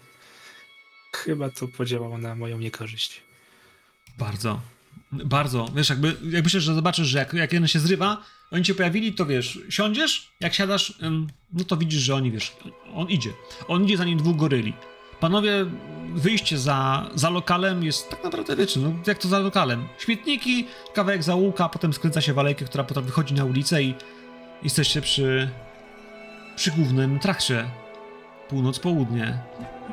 [1.16, 3.22] chyba to podziałało na moją niekorzyść.
[4.18, 4.62] Bardzo.
[5.12, 5.66] Bardzo.
[5.76, 9.14] Wiesz, jakby, jak myślisz, że zobaczysz, że jak, jak jeden się zrywa, oni cię pojawili,
[9.14, 10.94] to wiesz, siądziesz, jak siadasz,
[11.54, 12.56] no to widzisz, że oni, wiesz,
[12.96, 13.30] on idzie.
[13.68, 14.74] On idzie za nim dwóch goryli.
[15.20, 15.66] Panowie,
[16.14, 19.88] wyjście za, za lokalem jest tak naprawdę, wiecie, no jak to za lokalem.
[20.00, 23.96] Śmietniki, kawałek zaułka, potem skręca się w alejkę, która potem wychodzi na ulicę i
[24.64, 25.50] jesteście przy,
[26.56, 27.70] przy głównym trakcie.
[28.50, 29.40] Północ-południe.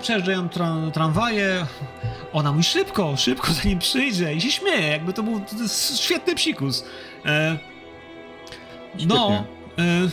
[0.01, 1.67] Przejeżdżają tra- tramwaje,
[2.33, 5.41] ona mówi szybko, szybko zanim przyjdzie i się śmieje, jakby to był
[5.97, 6.85] świetny psikus.
[7.27, 7.59] E,
[9.07, 9.45] no,
[9.79, 10.09] e,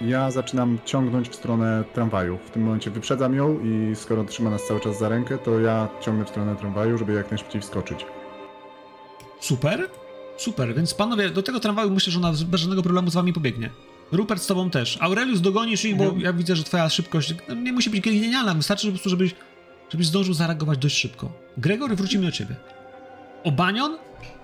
[0.00, 2.38] Ja zaczynam ciągnąć w stronę tramwaju.
[2.46, 5.88] W tym momencie wyprzedzam ją i skoro trzyma nas cały czas za rękę, to ja
[6.00, 8.06] ciągnę w stronę tramwaju, żeby jak najszybciej wskoczyć.
[9.40, 9.88] super,
[10.36, 13.70] super, więc panowie, do tego tramwaju myślę, że ona bez żadnego problemu z wami pobiegnie.
[14.12, 14.98] Rupert z tobą też.
[15.00, 18.86] Aurelius dogonisz ich, bo ja widzę, że twoja szybkość no, nie musi być genialna, wystarczy
[18.86, 19.34] po prostu, żebyś,
[19.90, 21.32] żebyś zdążył zareagować dość szybko.
[21.56, 22.56] Gregory, wrócimy do ciebie.
[23.44, 23.98] Obanion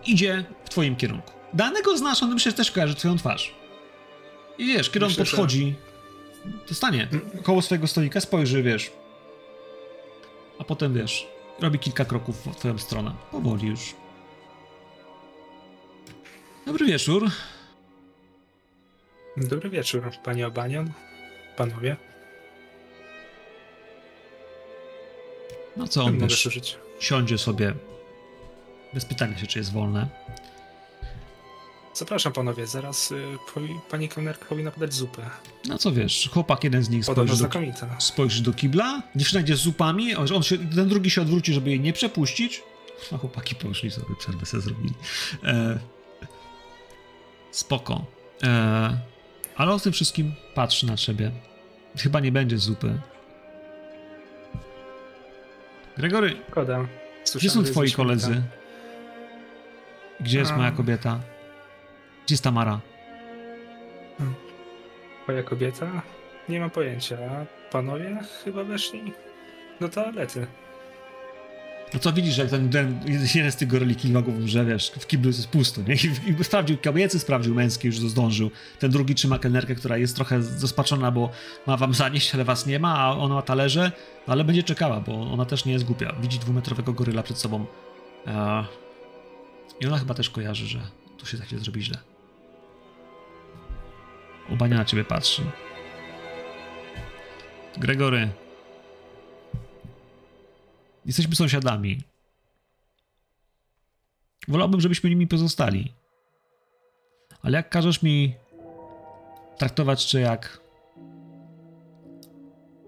[0.07, 1.33] idzie w twoim kierunku.
[1.55, 3.55] Danego znasz, on że też kojarzy twoją twarz.
[4.59, 5.75] I wiesz, kiedy on Myślę, że- podchodzi,
[6.67, 7.09] to stanie
[7.43, 8.91] koło swojego stolika, spojrzy, wiesz.
[10.59, 11.27] A potem, wiesz,
[11.61, 13.13] robi kilka kroków w twoją stronę.
[13.31, 13.95] Powoli już.
[16.67, 17.31] Dobry wieczór.
[19.37, 20.93] Dobry wieczór, panie Obanion,
[21.57, 21.97] panowie.
[25.77, 26.49] No co on, wiesz,
[27.01, 27.75] siądzie sobie
[28.95, 30.09] bez pytania się, czy jest wolne.
[31.95, 33.25] Zapraszam panowie, zaraz y,
[33.91, 35.31] pani kelnerka powinna podać zupę.
[35.69, 39.57] No co wiesz, chłopak jeden z nich Podobno spojrzy do, spojrzy do kibla, dziewczyna idzie
[39.57, 42.63] z zupami, on się, ten drugi się odwróci, żeby jej nie przepuścić.
[43.13, 44.95] A chłopaki poszli sobie, przerwę sobie zrobili.
[45.45, 45.79] E,
[47.51, 48.05] spoko.
[48.43, 48.99] E,
[49.57, 51.31] ale o tym wszystkim patrzy na siebie.
[51.97, 52.99] Chyba nie będzie zupy.
[55.97, 56.87] Gregory, Szkoda.
[57.35, 58.43] gdzie są twoi koledzy?
[60.21, 61.21] Gdzie jest moja kobieta?
[62.27, 62.81] Gdzie jest Tamara?
[65.23, 66.03] Twoja kobieta?
[66.49, 67.19] Nie mam pojęcia.
[67.71, 69.13] Panowie chyba weszli
[69.81, 70.47] do toalety.
[71.95, 73.01] No co widzisz, jak ten, ten
[73.35, 75.95] jeden z tych goryli kilimagów, że wiesz, w kiblu jest pusto, nie?
[75.95, 78.51] I, i sprawdził kobiecy, sprawdził męski, już zdążył.
[78.79, 81.31] Ten drugi trzyma kelnerkę, która jest trochę zrozpaczona, bo
[81.67, 83.93] ma wam zanieść, ale was nie ma, a ona ma talerze,
[84.27, 86.13] ale będzie czekała, bo ona też nie jest głupia.
[86.21, 87.67] Widzi dwumetrowego goryla przed sobą.
[88.27, 88.65] E,
[89.81, 90.81] I ona chyba też kojarzy, że
[91.19, 92.12] tu się takie zrobi źle.
[94.51, 95.43] Ubania na ciebie patrzy.
[97.77, 98.29] Gregory.
[101.07, 102.01] Jesteśmy sąsiadami.
[104.49, 105.93] Wolałbym, żebyśmy nimi pozostali.
[107.43, 108.35] Ale jak każesz mi
[109.59, 110.61] traktować cię jak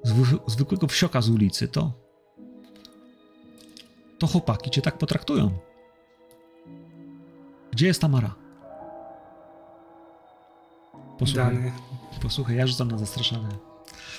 [0.03, 2.05] zwy, zwykłego wsioka z ulicy, to
[4.19, 5.59] to chłopaki cię tak potraktują.
[7.71, 8.44] Gdzie jest Tamara?
[11.19, 11.55] Posłuchaj.
[11.55, 11.73] Dany.
[12.23, 13.49] Posłuchaj, ja rzucam na zastraszanie.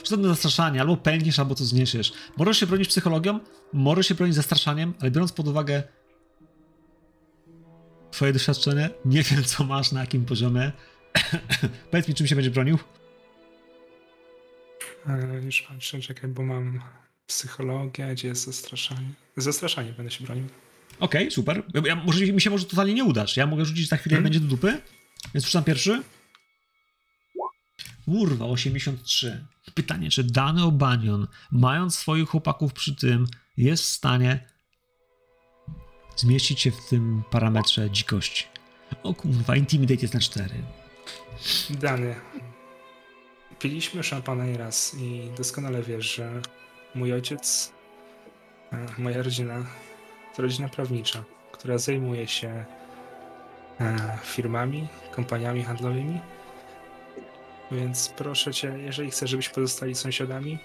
[0.04, 2.14] Rzucam na zastraszanie, albo pękniesz, albo to zniesiesz.
[2.38, 3.40] Możesz się bronić psychologią,
[3.74, 5.84] możesz się bronić zastraszaniem, ale biorąc pod uwagę
[8.12, 10.72] twoje doświadczenie, nie wiem, co masz, na jakim poziomie.
[11.92, 12.78] Powiedz mi, czym się będzie bronił?
[15.10, 16.82] E, już patrzę, czekaj, bo mam
[17.28, 19.10] psychologię, gdzie jest zastraszanie.
[19.38, 20.46] Zastraszanie będę się bronił.
[21.00, 21.64] Okej, super.
[21.86, 23.38] Ja, może, mi się może totalnie nie udać.
[23.38, 24.24] Ja mogę rzucić za chwilę, Hmm?
[24.24, 24.82] będzie do dupy.
[25.34, 26.04] Więc rzucam pierwszy.
[28.06, 29.46] Kurwa, 83.
[29.74, 33.28] Pytanie, czy dany Obanion, mając swoich chłopaków przy tym,
[33.58, 34.48] jest w stanie
[36.16, 38.46] zmieścić się w tym parametrze dzikości?
[39.04, 40.50] O kurwa, Intimidate jest na 4.
[41.70, 42.16] Dany.
[43.60, 46.42] Piliśmy szampana nieraz i doskonale wiesz, że
[46.96, 47.74] mój ojciec,
[48.72, 49.66] e, moja rodzina,
[50.36, 52.66] to rodzina prawnicza, która zajmuje się
[53.80, 56.20] e, firmami, kompaniami handlowymi.
[57.72, 60.58] Więc proszę cię, jeżeli chcesz, żebyśmy pozostali sąsiadami,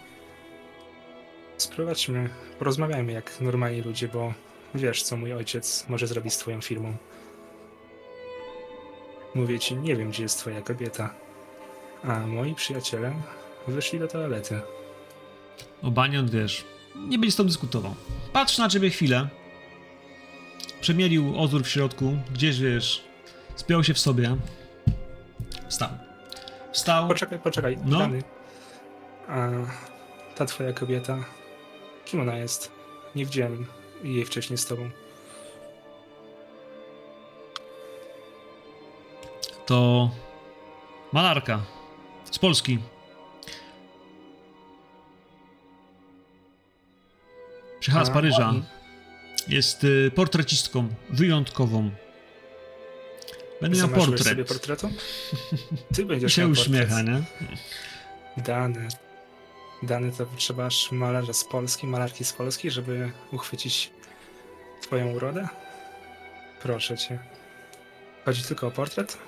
[1.57, 4.35] sprowadźmy, porozmawiajmy jak normalni ludzie, bo
[4.75, 6.97] wiesz, co mój ojciec może zrobić z twoją firmą.
[9.35, 11.15] Mówię ci, nie wiem, gdzie jest twoja kobieta.
[12.03, 13.15] A moi przyjaciele
[13.69, 14.61] wyszli do toalety.
[15.83, 16.65] Obanion, wiesz,
[16.97, 17.95] nie będzie z tobą dyskutował.
[18.33, 19.29] Patrzy na ciebie chwilę.
[20.81, 23.05] Przemielił ozór w środku, gdzieś, wiesz,
[23.57, 24.37] spiął się w sobie.
[25.69, 26.10] Wstał.
[26.73, 27.09] Wstał.
[27.09, 27.99] Poczekaj, poczekaj, No.
[27.99, 28.23] Dany.
[29.29, 29.49] A
[30.37, 31.19] ta twoja kobieta,
[32.05, 32.73] kim ona jest?
[33.15, 33.67] Nie widziałem
[34.05, 34.91] jej wcześniej z tobą.
[39.67, 40.11] To
[41.13, 41.61] malarka
[42.31, 42.79] z Polski.
[47.81, 48.53] Przyjechała z Paryża.
[49.49, 51.91] Jest y, portrecistką wyjątkową.
[53.61, 54.23] Będę miał portret.
[54.23, 54.91] sobie portretu?
[55.95, 57.07] Ty będziesz się miał uśmiecha, portret.
[57.07, 58.43] nie?
[58.43, 58.89] Dany.
[59.83, 63.91] Dany to trzeba malarza z Polski, malarki z Polski, żeby uchwycić
[64.83, 65.49] twoją urodę?
[66.63, 67.19] Proszę cię.
[68.25, 69.19] Chodzi tylko o portret?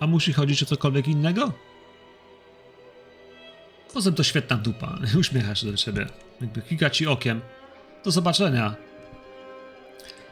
[0.00, 1.52] A musi chodzić o cokolwiek innego?
[3.92, 4.98] Poza tym to świetna dupa.
[5.20, 6.06] Uśmiecha się do ciebie.
[6.40, 7.40] Jakby kika ci okiem.
[8.04, 8.74] Do zobaczenia.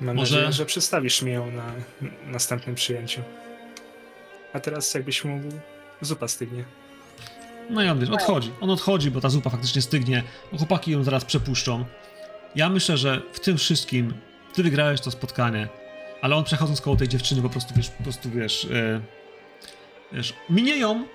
[0.00, 1.72] Mam Może- nadzieję, że przedstawisz mi ją na
[2.26, 3.20] następnym przyjęciu.
[4.52, 5.48] A teraz jakbyś mógł,
[6.00, 6.64] zupa stygnie.
[7.70, 8.50] No i on wiesz, odchodzi.
[8.60, 10.22] On odchodzi, bo ta zupa faktycznie stygnie.
[10.52, 11.84] Bo chłopaki ją zaraz przepuszczą.
[12.54, 14.14] Ja myślę, że w tym wszystkim
[14.54, 15.68] ty wygrałeś to spotkanie,
[16.22, 19.00] ale on przechodząc koło tej dziewczyny po prostu wiesz, po prostu wiesz, e,
[20.12, 21.06] wiesz, minie ją,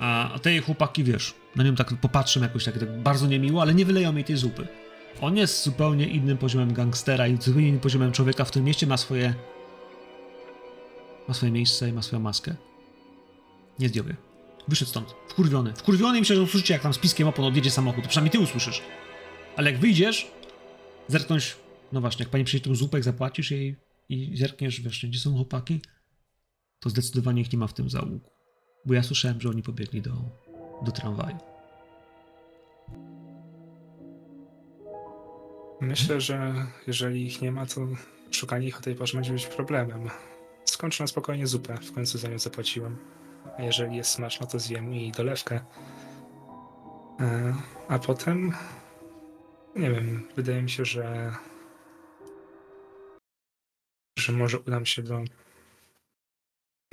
[0.00, 3.62] a, a te jej chłopaki wiesz, na nią tak popatrzą jakoś tak, tak bardzo niemiło,
[3.62, 4.66] ale nie wyleją jej tej zupy.
[5.20, 8.96] On jest zupełnie innym poziomem gangstera i zupełnie innym poziomem człowieka w tym mieście ma
[8.96, 9.34] swoje
[11.28, 12.54] ma swoje miejsce i ma swoją maskę.
[13.78, 14.16] Nie zdjął jej.
[14.68, 15.72] Wyszedł stąd, wkurwiony.
[15.72, 18.04] Wkurwiony i myślę, że usłyszycie, jak tam z piskiem opon odjedzie samochód.
[18.04, 18.82] To przynajmniej ty usłyszysz.
[19.56, 20.30] Ale jak wyjdziesz,
[21.08, 21.56] zerknąć,
[21.92, 23.76] no właśnie, jak pani przyjdzie tą zupę, jak zapłacisz jej
[24.08, 25.80] i zerkniesz, wiesz, gdzie są chłopaki,
[26.80, 28.30] to zdecydowanie ich nie ma w tym załuku.
[28.86, 30.12] Bo ja słyszałem, że oni pobiegli do,
[30.84, 31.53] do tramwaju.
[35.80, 37.80] Myślę, że jeżeli ich nie ma, to
[38.30, 40.10] szukanie ich o tej porze będzie być problemem.
[40.64, 42.98] Skończę na spokojnie zupę, w końcu za nią zapłaciłem.
[43.58, 45.60] A jeżeli jest smaczna, to zjem jej dolewkę.
[47.20, 47.54] E,
[47.88, 48.52] A potem...
[49.76, 51.34] Nie wiem, wydaje mi się, że...
[54.18, 55.20] że może udam się do...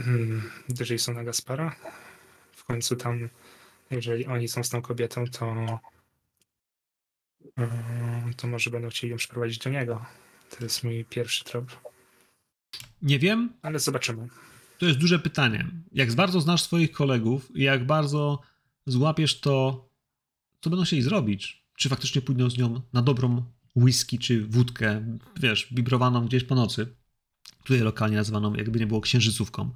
[0.01, 1.75] hmm, do Jasona Gaspara.
[2.55, 3.29] W końcu tam,
[3.91, 5.79] jeżeli oni są z tą kobietą, to
[8.37, 10.05] to może będą chcieli ją przeprowadzić do niego.
[10.49, 11.91] To jest mój pierwszy trop,
[13.01, 14.27] Nie wiem, ale zobaczymy.
[14.77, 15.67] to jest duże pytanie.
[15.91, 18.41] Jak bardzo znasz swoich kolegów i jak bardzo
[18.85, 19.85] złapiesz to,
[20.61, 21.65] co będą chcieli zrobić?
[21.75, 23.43] Czy faktycznie pójdą z nią na dobrą
[23.75, 26.95] whisky czy wódkę, wiesz, wibrowaną gdzieś po nocy,
[27.63, 29.71] tutaj lokalnie nazywaną, jakby nie było księżycówką.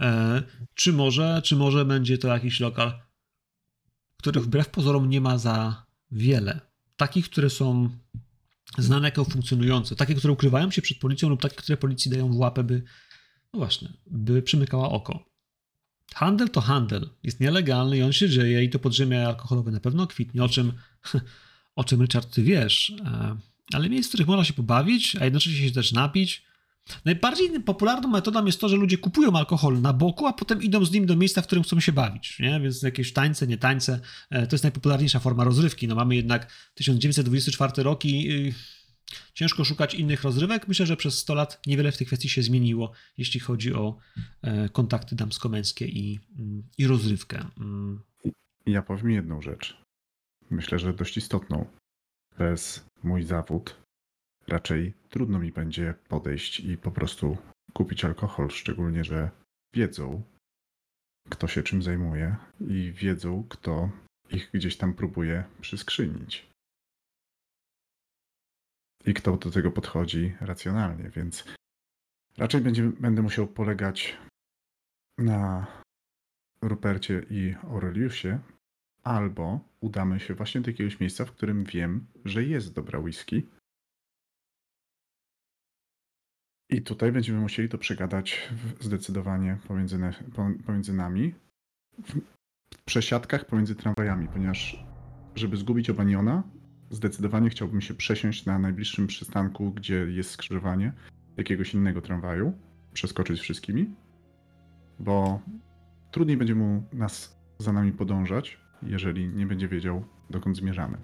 [0.00, 0.42] E,
[0.74, 3.00] czy może, czy może będzie to jakiś lokal,
[4.16, 6.60] których wbrew pozorom nie ma za wiele.
[6.96, 7.90] Takich, które są
[8.78, 12.36] znane jako funkcjonujące, takie, które ukrywają się przed policją lub takie, które policji dają w
[12.36, 12.82] łapę, by
[13.52, 15.32] no właśnie, by przymykała oko.
[16.14, 17.10] Handel to handel.
[17.22, 20.72] Jest nielegalny i on się dzieje i to podziemie alkoholowe na pewno kwitnie, o czym,
[21.76, 22.92] o czym Richard ty wiesz.
[23.04, 23.36] E,
[23.72, 26.51] Ale miejsc, w których można się pobawić, a jednocześnie się też napić.
[27.04, 30.92] Najbardziej popularną metodą jest to, że ludzie kupują alkohol na boku, a potem idą z
[30.92, 32.38] nim do miejsca, w którym chcą się bawić.
[32.38, 32.60] Nie?
[32.60, 34.00] Więc jakieś tańce, nie tańce.
[34.30, 35.88] e, To jest najpopularniejsza forma rozrywki.
[35.88, 38.52] No mamy jednak 1924 rok i
[39.34, 40.68] ciężko szukać innych rozrywek.
[40.68, 43.96] Myślę, że przez 100 lat niewiele w tej kwestii się zmieniło, jeśli chodzi o
[44.42, 47.46] e, kontakty damsko-męskie i, mm, i rozrywkę.
[47.58, 48.02] Mm.
[48.66, 49.76] Ja powiem jedną rzecz.
[50.50, 51.66] Myślę, że dość istotną.
[52.34, 53.81] Przez mój zawód
[54.48, 57.36] raczej trudno mi będzie podejść i po prostu
[57.72, 59.30] kupić alkohol, szczególnie, że
[59.74, 60.22] wiedzą,
[61.30, 63.90] kto się czym zajmuje i wiedzą, kto
[64.30, 66.52] ich gdzieś tam próbuje przyskrzynić.
[69.06, 71.44] I kto do tego podchodzi racjonalnie, więc
[72.36, 74.16] raczej będzie, będę musiał polegać
[75.18, 75.66] na
[76.62, 78.38] Rupercie i Aureliusie,
[79.02, 83.46] albo udamy się właśnie do jakiegoś miejsca, w którym wiem, że jest dobra whisky.
[86.72, 88.48] I tutaj będziemy musieli to przegadać
[88.80, 89.98] zdecydowanie pomiędzy,
[90.66, 91.34] pomiędzy nami,
[92.74, 94.84] w przesiadkach pomiędzy tramwajami, ponieważ
[95.34, 96.42] żeby zgubić Obaniona,
[96.90, 100.92] zdecydowanie chciałbym się przesiąść na najbliższym przystanku, gdzie jest skrzyżowanie
[101.36, 102.52] jakiegoś innego tramwaju,
[102.92, 103.94] przeskoczyć wszystkimi,
[104.98, 105.40] bo
[106.10, 110.98] trudniej będzie mu nas za nami podążać, jeżeli nie będzie wiedział, dokąd zmierzamy.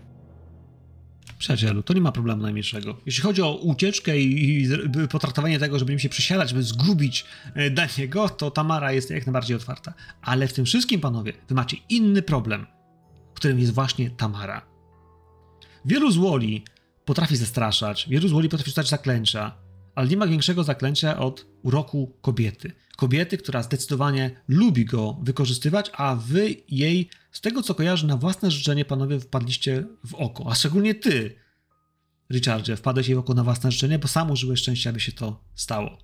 [1.38, 3.00] Przyjacielu, to nie ma problemu najmniejszego.
[3.06, 4.68] Jeśli chodzi o ucieczkę i, i
[5.10, 7.24] potraktowanie tego, że będziemy się przesiadać, by zgubić
[7.54, 9.94] e, Daniego, to Tamara jest jak najbardziej otwarta.
[10.22, 12.66] Ale w tym wszystkim, panowie, wy macie inny problem,
[13.34, 14.66] którym jest właśnie Tamara.
[15.84, 16.64] Wielu złoli
[17.04, 19.52] potrafi zastraszać, wielu złoli potrafi rzucać zaklęcia,
[19.98, 22.72] ale nie ma większego zaklęcia od uroku kobiety.
[22.96, 28.50] Kobiety, która zdecydowanie lubi go wykorzystywać, a wy jej, z tego co kojarzę, na własne
[28.50, 30.50] życzenie, panowie, wpadliście w oko.
[30.50, 31.34] A szczególnie ty,
[32.30, 35.44] Richardzie, wpadłeś jej w oko na własne życzenie, bo sam użyłeś szczęścia, aby się to
[35.54, 35.98] stało.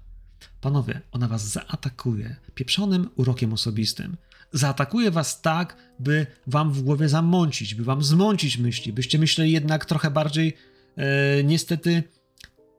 [0.61, 4.17] Panowie, ona was zaatakuje pieprzonym urokiem osobistym.
[4.53, 9.85] Zaatakuje was tak, by wam w głowie zamącić, by wam zmącić myśli, byście myśleli jednak
[9.85, 10.57] trochę bardziej,
[10.97, 12.03] e, niestety,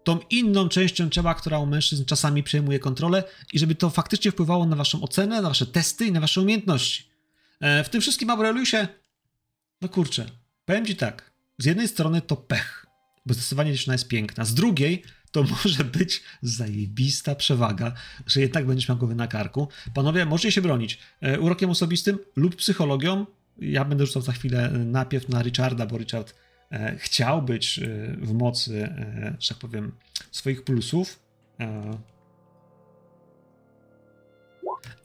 [0.06, 3.24] tą inną częścią ciała, która u mężczyzn czasami przejmuje kontrolę
[3.54, 7.10] i żeby to faktycznie wpływało na waszą ocenę, na wasze testy i na wasze umiejętności.
[7.60, 8.88] E, w tym wszystkim, Aureliusie,
[9.82, 10.26] no kurczę,
[10.66, 12.86] powiem ci tak, z jednej strony to pech,
[13.26, 17.94] bo zdecydowanie dziewczyna jest piękna, z drugiej to może być zajebista przewaga,
[18.26, 19.68] że jednak będziesz miał głowę na karku.
[19.94, 23.26] Panowie, możecie się bronić e, urokiem osobistym lub psychologią.
[23.58, 26.36] Ja będę rzucał za chwilę e, najpierw na Richarda, bo Richard
[26.98, 27.88] chciał być e,
[28.18, 29.92] w mocy, e, że tak powiem,
[30.32, 31.20] swoich plusów.
[31.60, 31.98] E,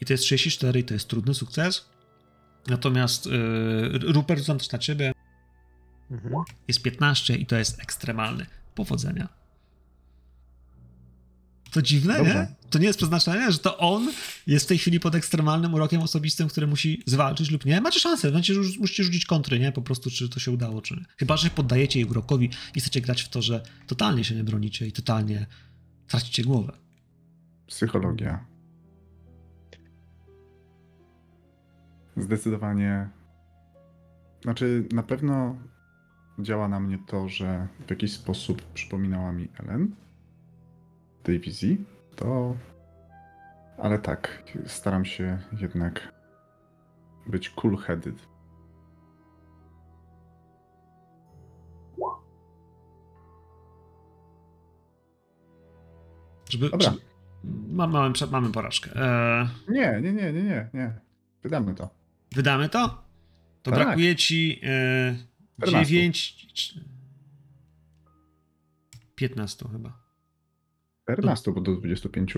[0.00, 1.90] I to jest 34 i to jest trudny sukces.
[2.66, 3.30] Natomiast e,
[4.12, 5.12] Rupert, rzucam też na ciebie.
[6.10, 6.34] Mhm.
[6.68, 8.46] Jest 15 i to jest ekstremalny.
[8.74, 9.39] Powodzenia.
[11.70, 12.34] To dziwne, Dobrze.
[12.34, 12.70] nie?
[12.70, 14.12] To nie jest przeznaczenie, że to on
[14.46, 17.80] jest w tej chwili pod ekstremalnym urokiem osobistym, który musi zwalczyć lub nie.
[17.80, 19.72] Macie szansę, rzu- musicie rzucić kontry, nie?
[19.72, 21.04] Po prostu, czy to się udało, czy nie.
[21.16, 24.86] Chyba, że poddajecie jej urokowi i chcecie grać w to, że totalnie się nie bronicie
[24.86, 25.46] i totalnie
[26.08, 26.72] tracicie głowę.
[27.66, 28.44] Psychologia.
[32.16, 33.08] Zdecydowanie.
[34.42, 35.56] Znaczy, na pewno
[36.38, 39.96] działa na mnie to, że w jakiś sposób przypominała mi Ellen
[41.22, 41.84] tej wizji.
[42.16, 42.56] To.
[43.78, 46.12] Ale tak, staram się jednak
[47.26, 48.14] być cool-headed.
[56.50, 56.90] Żeby, Dobra.
[56.90, 56.98] czy,
[57.68, 58.90] ma, mamy, mamy porażkę.
[58.96, 61.00] E, Nie, nie, nie, nie, nie, nie.
[61.42, 61.90] Wydamy to.
[62.34, 63.04] wydamy to?
[63.62, 63.74] To Tak.
[63.80, 65.16] brakuje ci e,
[65.62, 65.90] 14.
[65.94, 66.36] 9...
[69.14, 70.09] 15 chyba.
[71.12, 72.34] 14, bo do 25.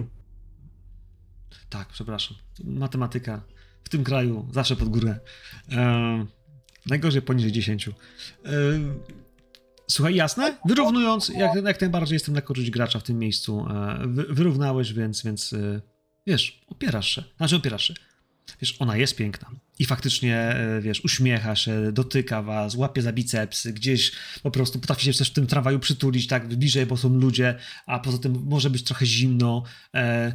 [1.70, 2.36] Tak, przepraszam.
[2.64, 3.42] Matematyka
[3.84, 5.18] w tym kraju zawsze pod górę.
[5.72, 6.26] E,
[6.86, 7.88] najgorzej poniżej 10.
[7.88, 7.92] E,
[9.86, 10.58] słuchaj, jasne?
[10.64, 13.66] Wyrównując, jak, jak najbardziej jestem na korzyść gracza w tym miejscu.
[13.70, 15.80] E, wy, wyrównałeś, więc, więc e,
[16.26, 17.24] wiesz, opierasz się.
[17.36, 17.94] Znaczy opierasz się.
[18.60, 19.50] Wiesz, ona jest piękna.
[19.78, 24.12] I faktycznie, e, wiesz, uśmiecha się, dotyka was, łapie za bicepsy, gdzieś
[24.42, 27.98] po prostu potrafi się też w tym tramwaju przytulić tak bliżej, bo są ludzie, a
[27.98, 29.62] poza tym może być trochę zimno.
[29.94, 30.32] E,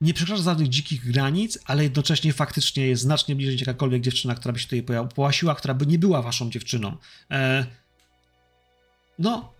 [0.00, 4.58] nie przekracza żadnych dzikich granic, ale jednocześnie faktycznie jest znacznie bliżej jakakolwiek dziewczyna, która by
[4.58, 6.96] się tutaj połasiła, która by nie była waszą dziewczyną.
[7.30, 7.66] E,
[9.18, 9.52] no,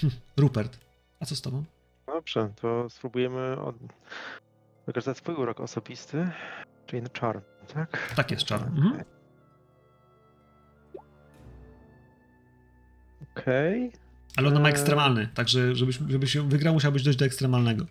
[0.00, 0.78] hm, Rupert,
[1.20, 1.64] a co z tobą?
[2.06, 3.76] Dobrze, to spróbujemy od...
[4.86, 6.30] wykorzystać swój urok osobisty,
[6.86, 7.40] czyli na charm,
[7.74, 8.12] tak?
[8.16, 8.62] Tak jest, czar.
[8.62, 9.04] Mhm.
[13.36, 13.92] Okej.
[14.36, 14.72] Ale ona ma Eee.
[14.74, 17.86] ekstremalny, także żebyś, żebyś się wygrał, musiałbyś dojść do ekstremalnego.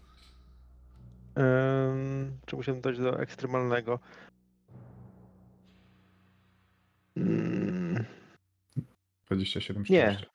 [1.35, 3.99] Em, Czy musimy dojść do ekstremalnego?
[7.17, 8.05] Mm,
[9.25, 10.01] 27, Nie.
[10.01, 10.25] 40.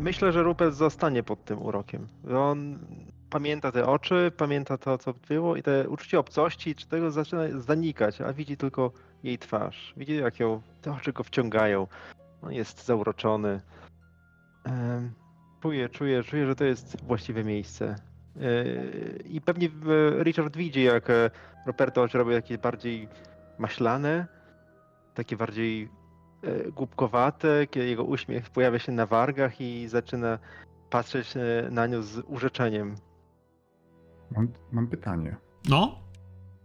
[0.00, 2.06] Myślę, że Rupert zostanie pod tym urokiem.
[2.36, 2.78] On
[3.32, 8.20] pamięta te oczy, pamięta to, co było i te uczucie obcości, czy tego zaczyna zanikać,
[8.20, 8.92] a widzi tylko
[9.22, 9.94] jej twarz.
[9.96, 11.86] Widzi, jak ją, te oczy go wciągają.
[12.42, 13.60] On jest zauroczony.
[14.64, 15.10] Em,
[15.62, 17.96] Czuje, czuje, czuje, że to jest właściwe miejsce.
[18.36, 21.30] Yy, I pewnie e, Richard widzi, jak e,
[21.66, 23.08] Roberto robi takie bardziej
[23.58, 24.26] maślane,
[25.14, 25.88] takie bardziej
[26.42, 30.38] e, głupkowate, kiedy jego uśmiech pojawia się na wargach i zaczyna
[30.90, 31.40] patrzeć e,
[31.70, 32.94] na nią z urzeczeniem.
[34.36, 35.36] Mam, mam pytanie.
[35.68, 35.98] No,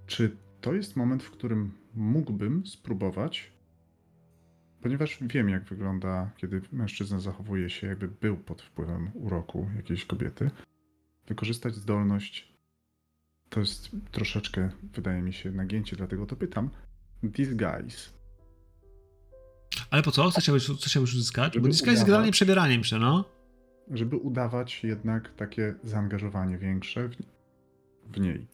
[0.08, 3.52] Czy to jest moment, w którym mógłbym spróbować,
[4.82, 10.52] ponieważ wiem, jak wygląda, kiedy mężczyzna zachowuje się, jakby był pod wpływem uroku jakiejś kobiety,
[11.28, 12.54] wykorzystać zdolność.
[13.50, 16.70] To jest troszeczkę, wydaje mi się, nagięcie, dlatego to pytam.
[17.24, 18.10] Disguise.
[19.92, 20.32] ale po co?
[20.32, 21.54] Co chciałbyś, co chciałbyś uzyskać?
[21.54, 22.08] Żeby Bo disguise jest udawać.
[22.08, 23.26] generalnie przebieraniem się, no.
[23.92, 27.10] Żeby udawać jednak takie zaangażowanie większe
[28.14, 28.48] w, niej.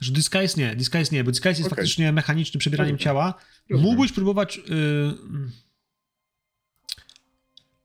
[0.00, 1.70] Że disguise nie, disguise nie, bo disguise jest Okej.
[1.70, 3.04] faktycznie mechanicznym przebieraniem Rozumiem.
[3.04, 3.34] ciała.
[3.70, 4.56] Mógłbyś próbować.
[4.56, 5.14] Yy,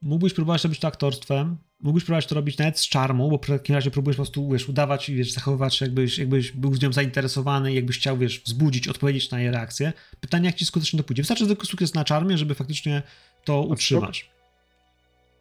[0.02, 1.58] mógłbyś próbować robić to aktorstwem.
[1.80, 4.70] Mógłbyś próbować to robić nawet z czarmu, bo w takim razie próbujesz po prostu wiesz,
[4.70, 8.88] udawać i wiesz, zachowywać się, jakbyś, jakbyś był z nią zainteresowany, jakbyś chciał wiesz, wzbudzić,
[8.88, 9.94] odpowiedzieć na jej reakcję.
[10.20, 11.22] Pytanie, jak ci skutecznie to pójdzie.
[11.22, 13.04] Wystarczy tylko sukces na czarmie, żeby faktycznie
[13.44, 14.30] to utrzymać.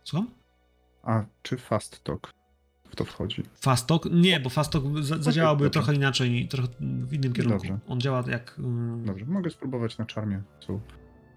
[0.04, 0.30] Słucham?
[1.05, 2.32] A czy Fast Talk
[2.89, 3.43] w to wchodzi?
[3.60, 4.05] Fastok?
[4.12, 5.70] Nie, bo Fastok za- zadziałałby dobrze.
[5.81, 7.59] trochę inaczej, trochę w innym kierunku.
[7.59, 7.78] Dobrze.
[7.89, 8.59] On działa jak...
[8.59, 10.43] ym, Dobrze, mogę spróbować na czarmie.
[10.66, 10.81] Są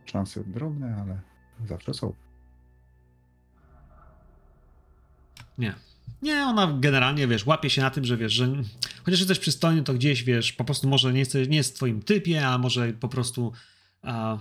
[0.05, 1.21] szanse drobne, ale
[1.67, 2.13] zawsze są.
[5.57, 5.73] Nie.
[6.21, 8.47] Nie, ona generalnie, wiesz, łapie się na tym, że wiesz, że
[9.03, 12.01] chociaż jesteś przystojny, to gdzieś, wiesz, po prostu może nie, jesteś, nie jest w twoim
[12.01, 13.51] typie, a może po prostu...
[14.01, 14.37] A,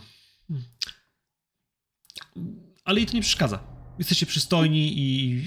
[2.85, 3.76] ale jej to nie przeszkadza.
[3.99, 5.43] Jesteście przystojni i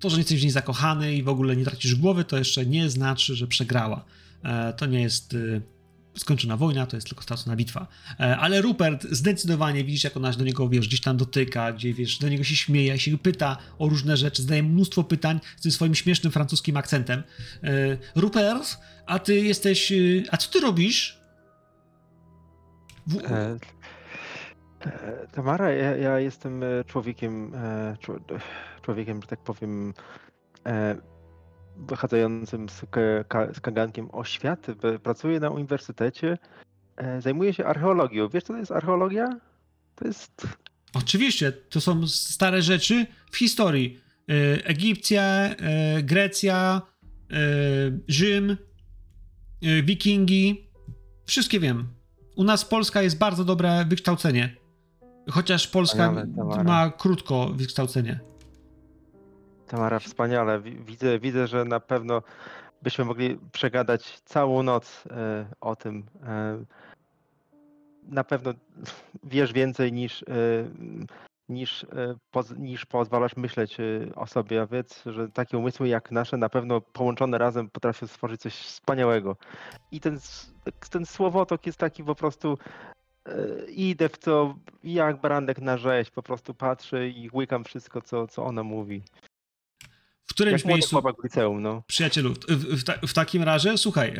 [0.00, 2.66] to, że nie jesteś w niej zakochany i w ogóle nie tracisz głowy, to jeszcze
[2.66, 4.04] nie znaczy, że przegrała.
[4.42, 5.62] E, to nie jest y,
[6.18, 7.86] skończona wojna, to jest tylko stracona bitwa.
[8.20, 12.18] E, ale Rupert zdecydowanie widzisz, jak ona do niego, wiesz, gdzieś tam dotyka, gdzie, wiesz,
[12.18, 15.94] do niego się śmieje, się pyta o różne rzeczy, zadaje mnóstwo pytań z tym swoim
[15.94, 17.22] śmiesznym francuskim akcentem.
[17.62, 19.92] E, Rupert, a ty jesteś,
[20.30, 21.20] a co ty robisz?
[23.06, 23.58] W, E, e,
[25.32, 28.20] Tamara, ja, ja jestem e, człowiekiem, e, czło-
[28.82, 29.94] człowiekiem, że tak powiem,
[30.66, 30.96] e,
[31.76, 32.80] wychadzającym z,
[33.56, 34.66] z kagankiem o świat.
[34.82, 36.38] Be- Pracuję na uniwersytecie,
[36.96, 38.28] e, zajmuję się archeologią.
[38.28, 39.40] Wiesz, co to jest archeologia?
[39.94, 40.46] To jest
[40.94, 44.00] Oczywiście, to są stare rzeczy w historii.
[44.28, 46.82] E, Egipcja, e, Grecja,
[47.30, 47.36] e,
[48.08, 48.56] Rzym,
[49.62, 50.70] e, Wikingi.
[51.26, 51.88] Wszystkie wiem.
[52.36, 54.59] U nas Polska jest bardzo dobre wykształcenie.
[55.30, 58.20] Chociaż Polska Wspaniale, ma krótko wykształcenie.
[59.66, 60.60] Tamara, wspaniale.
[60.60, 62.22] Wi- Widzę, widzę, że na pewno
[62.82, 66.06] byśmy mogli przegadać całą noc e, o tym.
[66.26, 66.64] E,
[68.08, 68.52] na pewno
[69.24, 70.26] wiesz więcej niż, e,
[71.48, 71.86] niż,
[72.58, 73.76] niż pozwalasz myśleć
[74.16, 78.40] o sobie, a wiedz, że takie umysły jak nasze na pewno połączone razem potrafią stworzyć
[78.40, 79.36] coś wspaniałego.
[79.92, 80.18] I ten,
[80.90, 82.58] ten słowotok jest taki po prostu
[83.68, 88.44] idę w to jak baranek na rzeź, po prostu patrzę i łykam wszystko, co, co
[88.44, 89.02] ona mówi.
[90.26, 91.02] W którymś Jak miejscu.
[91.02, 91.82] w liceum, no.
[91.86, 94.14] Przyjacielu, w, w, ta, w takim razie, słuchaj, e,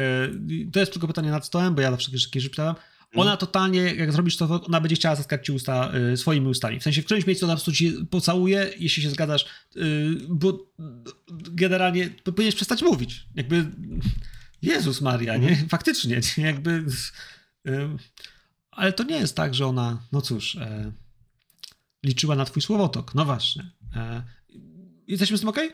[0.73, 2.75] to jest tylko pytanie nad stołem, bo ja zawsze jakieś rzeczy pytałem.
[3.15, 6.81] Ona totalnie, jak zrobisz to, ona będzie chciała zatkać ci usta e, swoimi ustami.
[6.81, 9.45] W sensie w którymś miejscu ona po prostu ci pocałuje, jeśli się zgadzasz,
[9.77, 9.81] e,
[10.29, 10.59] bo
[11.29, 13.27] generalnie powinieneś przestać mówić.
[13.35, 13.67] Jakby,
[14.63, 15.57] Jezus Maria, nie?
[15.69, 16.45] Faktycznie, nie?
[16.45, 16.85] jakby...
[18.81, 20.93] ale to nie jest tak, że ona, no cóż, e,
[22.05, 23.15] liczyła na twój słowotok.
[23.15, 23.71] No właśnie.
[23.97, 24.23] E,
[25.07, 25.71] jesteśmy z tym okej?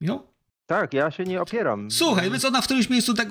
[0.00, 0.32] Michał?
[0.66, 1.90] Tak, ja się nie opieram.
[1.90, 3.28] Słuchaj, więc ona w którymś miejscu tak,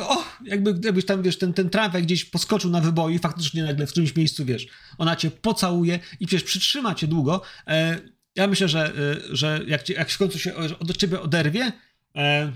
[0.00, 3.86] o, jakby, jakbyś tam, wiesz, ten, ten tramwaj gdzieś poskoczył na wyboi i faktycznie nagle
[3.86, 4.66] w którymś miejscu, wiesz,
[4.98, 7.42] ona cię pocałuje i przecież przytrzyma cię długo.
[7.66, 8.00] E,
[8.34, 11.72] ja myślę, że, e, że jak, cię, jak w końcu się od ciebie oderwie,
[12.16, 12.52] e,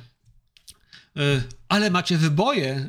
[1.69, 2.89] ale macie wyboje, e,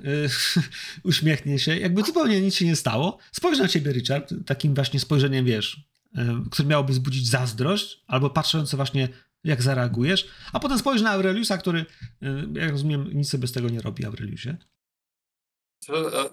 [1.03, 3.17] uśmiechnie się, jakby zupełnie nic się nie stało.
[3.31, 8.75] Spojrzy na ciebie, Richard, takim właśnie spojrzeniem, wiesz, e, które miałoby wzbudzić zazdrość, albo patrząc
[8.75, 9.09] właśnie,
[9.43, 11.85] jak zareagujesz, a potem spojrzy na Aureliusa, który,
[12.21, 14.57] e, jak rozumiem, nic sobie z tego nie robi, Aureliusie.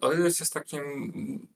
[0.01, 1.49] Aurelius jest takim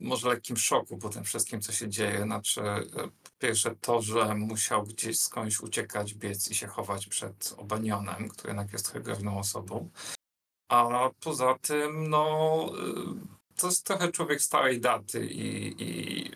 [0.00, 2.22] może lekkim szoku po tym wszystkim, co się dzieje.
[2.22, 2.84] Znaczy, e,
[3.22, 8.48] po pierwsze to, że musiał gdzieś skądś uciekać, biec i się chować przed Obanionem, który
[8.48, 9.90] jednak jest groźną osobą.
[10.68, 12.66] A poza tym, no,
[13.54, 16.30] y, to jest trochę człowiek starej daty i, i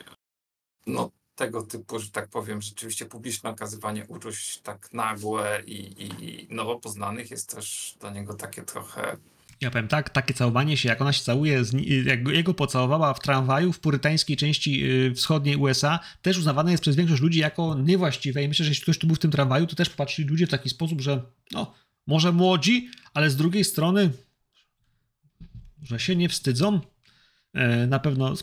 [0.87, 6.81] no, tego typu, że tak powiem, rzeczywiście publiczne okazywanie uczuć tak nagłe i, i nowo
[6.81, 9.17] poznanych jest też dla niego takie trochę
[9.61, 11.63] Ja powiem tak, takie całowanie się, jak ona się całuje,
[12.05, 16.83] jak go- jego pocałowała w tramwaju w purytańskiej części y, wschodniej USA, też uznawane jest
[16.83, 19.67] przez większość ludzi jako niewłaściwe i myślę, że jeśli ktoś tu był w tym tramwaju,
[19.67, 21.23] to też popatrzyli ludzie w taki sposób, że
[21.53, 21.75] no,
[22.07, 24.11] może młodzi, ale z drugiej strony,
[25.83, 26.81] że się nie wstydzą.
[27.55, 28.35] E, Na pewno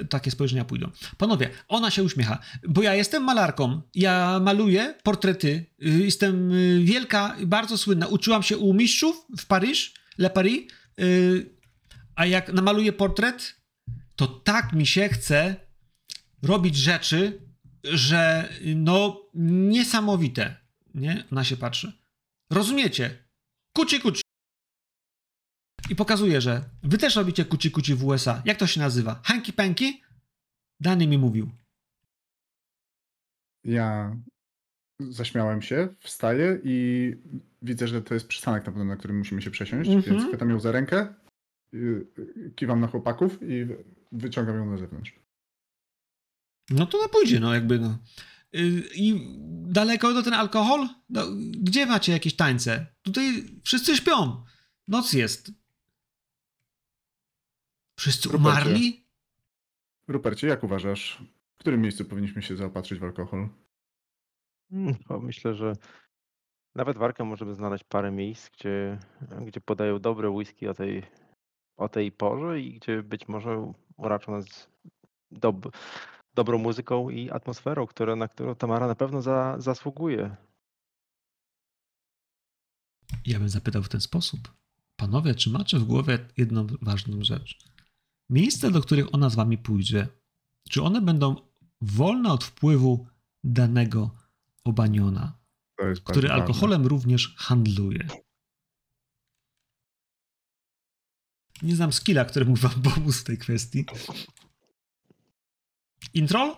[0.00, 0.90] y, takie spojrzenia pójdą.
[1.18, 2.38] Panowie, ona się uśmiecha,
[2.68, 3.80] bo ja jestem malarką.
[3.94, 5.66] Ja maluję portrety.
[5.86, 6.50] y, Jestem
[6.84, 8.06] wielka, bardzo słynna.
[8.06, 10.72] Uczyłam się u mistrzów w Paryż, Le Paris.
[11.00, 11.50] y,
[12.16, 13.60] A jak namaluję portret,
[14.16, 15.56] to tak mi się chce
[16.42, 17.40] robić rzeczy,
[17.84, 20.56] że no niesamowite.
[20.94, 21.24] Nie?
[21.32, 21.92] Ona się patrzy.
[22.50, 23.24] Rozumiecie?
[23.76, 24.22] Kuci, kuci.
[25.90, 28.42] I pokazuje, że wy też robicie kuci kuci w USA.
[28.44, 29.20] Jak to się nazywa?
[29.24, 30.00] Hanky panky?
[30.80, 31.50] Dany mi mówił.
[33.64, 34.16] Ja
[35.00, 37.12] zaśmiałem się, wstaję i
[37.62, 40.16] widzę, że to jest przystanek na pewno, na którym musimy się przesiąść, Mhm.
[40.16, 41.14] więc chwytam ją za rękę,
[41.74, 42.06] y,
[42.56, 43.66] kiwam na chłopaków i
[44.12, 45.14] wyciągam ją na zewnątrz.
[46.70, 47.98] No to no pójdzie, no jakby no.
[48.56, 49.20] Y, I
[49.66, 50.88] daleko do ten alkohol?
[51.08, 51.22] No,
[51.60, 52.86] gdzie macie jakieś tańce?
[53.02, 54.44] Tutaj wszyscy śpią.
[54.88, 55.52] Noc jest.
[57.98, 58.48] Wszyscy Rupercie.
[58.50, 59.06] umarli?
[60.08, 61.22] Rupercie, jak uważasz,
[61.54, 63.48] w którym miejscu powinniśmy się zaopatrzyć w alkohol?
[64.70, 65.72] No, myślę, że
[66.74, 68.98] nawet w Arkham możemy znaleźć parę miejsc, gdzie,
[69.46, 71.02] gdzie podają dobre whisky o tej,
[71.76, 74.68] o tej porze i gdzie być może uraczą nas
[75.30, 75.76] dob,
[76.34, 80.36] dobrą muzyką i atmosferą, które, na którą Tamara na pewno za, zasługuje.
[83.26, 84.52] Ja bym zapytał w ten sposób.
[84.96, 87.58] Panowie, czy macie w głowie jedną ważną rzecz?
[88.30, 90.08] Miejsca, do których ona z wami pójdzie,
[90.70, 91.36] czy one będą
[91.80, 93.06] wolne od wpływu
[93.44, 94.10] danego
[94.64, 95.41] obaniona,
[96.04, 98.08] który alkoholem również handluje?
[101.62, 103.84] Nie znam skilla, który mógł wam pomóc w tej kwestii.
[106.14, 106.56] Introl?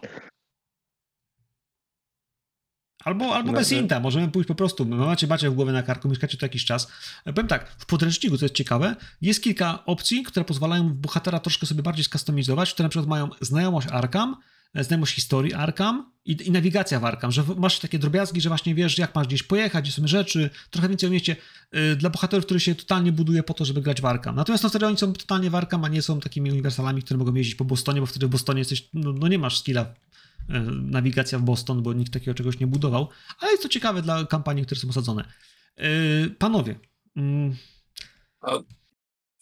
[3.05, 4.87] Albo, albo bez inta, możemy pójść po prostu.
[4.87, 6.89] Macie bacie w głowę na karku, mieszkacie tu jakiś czas.
[7.25, 11.67] E, Powiem tak, w podręczniku, co jest ciekawe, jest kilka opcji, które pozwalają bohatera troszkę
[11.67, 14.39] sobie bardziej skustomizować, które na przykład mają znajomość Arkham, e,
[14.83, 18.99] znajomość historii Arkham i, i nawigacja w Arkham, że masz takie drobiazgi, że właśnie wiesz,
[18.99, 21.37] jak masz gdzieś pojechać, gdzie są rzeczy, trochę więcej o mieście
[21.93, 24.37] y, dla bohaterów, który się totalnie buduje po to, żeby grać w Arkham.
[24.37, 27.35] Natomiast no wtedy oni są totalnie w Arkham, a nie są takimi uniwersalami, które mogą
[27.35, 31.39] jeździć po Bostonie, bo wtedy w Bostonie jesteś, no, no nie masz skilla y, nawigacja
[31.39, 34.81] w Boston, bo nikt takiego czegoś nie budował, ale jest to ciekawe dla kampanii, które
[34.81, 35.25] są osadzone.
[35.81, 36.75] Y, Panowie,
[37.17, 37.57] mm,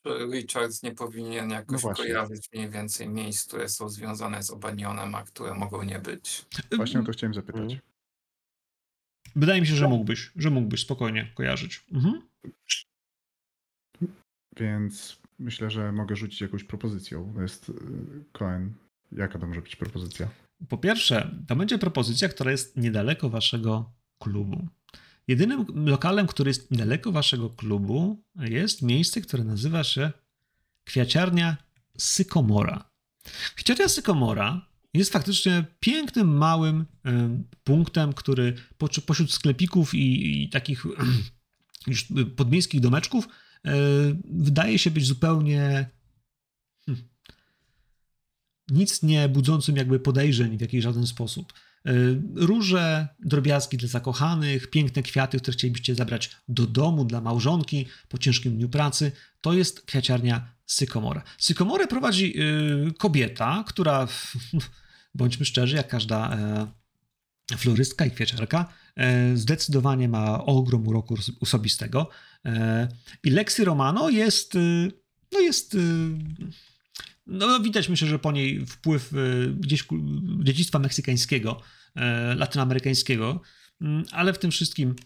[0.03, 2.05] Czy Richards nie powinien No jakoś właśnie.
[2.05, 6.45] kojarzyć mniej więcej miejsc, które są związane z Obanionem, a które mogą nie być.
[6.77, 7.63] Właśnie o to chciałem zapytać.
[7.63, 7.81] Mhm.
[9.37, 11.85] wydaje mi się, że mógłbyś, że mógłbyś spokojnie kojarzyć.
[11.93, 12.23] Mhm.
[14.57, 17.33] Więc myślę, że mogę rzucić jakąś propozycją.
[17.35, 17.73] To jest y,
[18.33, 18.75] Cohen.
[19.13, 20.29] Jaka to może być propozycja?
[20.69, 24.69] Po pierwsze, to będzie propozycja, która jest niedaleko waszego klubu.
[25.29, 30.13] Jedynym lokalem, który jest niedaleko waszego klubu, jest miejsce, które nazywa się
[30.85, 31.57] Kwiaciarnia
[31.99, 32.91] Sykomora.
[33.55, 40.85] Kwiaciarnia Sykomora jest faktycznie pięknym, małym em, punktem, który po- pośród sklepików i, i takich
[41.87, 43.29] już podmiejskich domeczków
[43.65, 43.73] e,
[44.25, 45.91] wydaje się być zupełnie
[46.87, 47.09] hmm,
[48.71, 51.53] nic nie budzącym jakby podejrzeń w jakiś żaden sposób.
[51.89, 58.19] Y, Róże, drobiazgi dla zakochanych, piękne kwiaty, które chcielibyście zabrać do domu dla małżonki po
[58.19, 61.23] ciężkim dniu pracy, to jest kwiaciarnia Sykomora.
[61.39, 64.09] Sykomorę prowadzi y, kobieta, która,
[65.15, 66.67] bądźmy szczerzy, jak każda e,
[67.57, 72.09] florystka i kwieciarka, e, zdecydowanie ma ogrom uroku os- osobistego.
[72.45, 72.89] E,
[73.25, 74.93] I Lexi Romano jest, y,
[75.33, 75.79] no jest y,
[77.27, 79.87] no widać myślę, że po niej wpływ y, gdzieś
[80.43, 81.63] dziedzictwa meksykańskiego,
[81.95, 83.41] e, latynoamerykańskiego,
[83.81, 84.97] mm, ale w tym wszystkim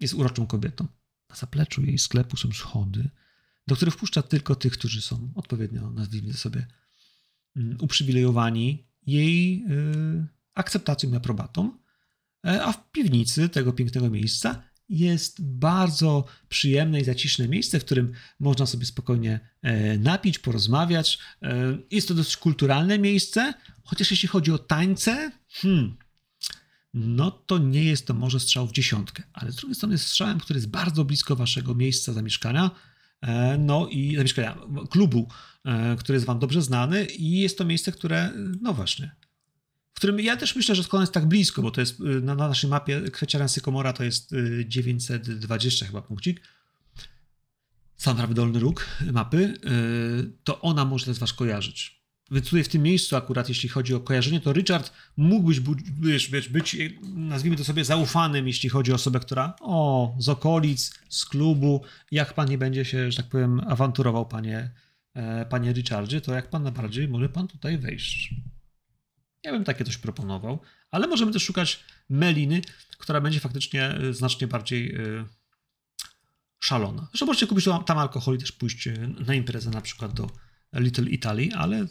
[0.00, 0.86] jest uroczą kobietą.
[1.30, 3.10] Na zapleczu jej sklepu są schody,
[3.66, 6.66] do których wpuszcza tylko tych, którzy są odpowiednio, nazwijmy sobie,
[7.56, 11.78] mm, uprzywilejowani jej y, akceptacją i aprobatą.
[12.46, 18.12] E, A w piwnicy tego pięknego miejsca jest bardzo przyjemne i zaciszne miejsce, w którym
[18.40, 21.18] można sobie spokojnie e, napić, porozmawiać.
[21.42, 25.96] E, Jest to dosyć kulturalne miejsce, chociaż jeśli chodzi o tańce, hmm,
[26.94, 30.40] no to nie jest to może strzał w dziesiątkę, ale z drugiej strony jest strzałem,
[30.40, 32.70] który jest bardzo blisko waszego miejsca zamieszkania,
[33.20, 34.58] e, no i zamieszkania,
[34.90, 35.28] klubu,
[35.98, 39.16] który jest wam dobrze znany i jest to miejsce, które, no właśnie,
[39.98, 42.48] którym ja też myślę, że skoro jest tak blisko, bo to jest y, na, na
[42.48, 46.40] naszej mapie Kweciaran Sykomora to jest y, 920 chyba punkcik,
[47.96, 51.98] sam prawy dolny róg mapy, y, to ona może z was kojarzyć.
[52.30, 55.60] Więc tutaj w tym miejscu akurat, jeśli chodzi o kojarzenie, to Richard mógłbyś
[56.00, 60.94] wiesz, być, y, nazwijmy to sobie, zaufanym, jeśli chodzi o osobę, która o, z okolic,
[61.08, 64.70] z klubu, jak pan nie będzie się, że tak powiem, awanturował, panie,
[65.14, 68.34] e, panie Richardzie, to jak pan najbardziej może pan tutaj wejść.
[69.44, 70.60] Ja bym takie coś proponował,
[70.90, 72.62] ale możemy też szukać Meliny,
[72.98, 75.24] która będzie faktycznie y, znacznie bardziej y,
[76.60, 77.08] szalona.
[77.10, 80.30] Zresztą możecie kupić tam- alkohol i też pójść y, na imprezę na przykład do
[80.72, 81.86] Little Italy, ale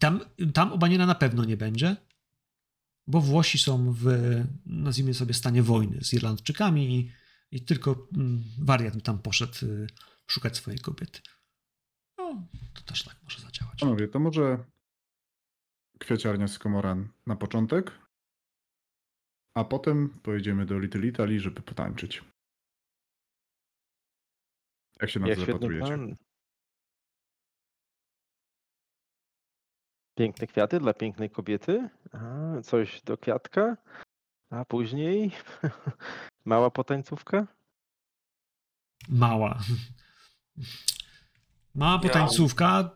[0.00, 0.20] tam,
[0.54, 1.96] tam na pewno nie będzie,
[3.06, 4.06] bo Włosi są w,
[4.66, 7.12] nazwijmy sobie, stanie wojny z Irlandczykami i,
[7.50, 9.54] i tylko mm, wariat tam poszedł
[10.26, 11.20] szukać swojej kobiety.
[12.18, 13.80] No, to też tak może zadziałać.
[13.80, 14.64] Panowie, to może
[15.98, 17.92] kwiaciarnia Sykomoran na początek,
[19.54, 22.24] a potem pojedziemy do Little Italy, żeby potańczyć.
[25.00, 25.86] Jak się na to zapatrujecie?
[25.86, 26.16] plan.
[30.18, 31.88] Piękne kwiaty dla pięknej kobiety.
[32.12, 33.76] A, coś do kwiatka.
[34.50, 35.32] A później
[36.44, 37.46] mała potańcówka.
[39.08, 39.58] Mała.
[41.74, 42.90] Mała potańcówka.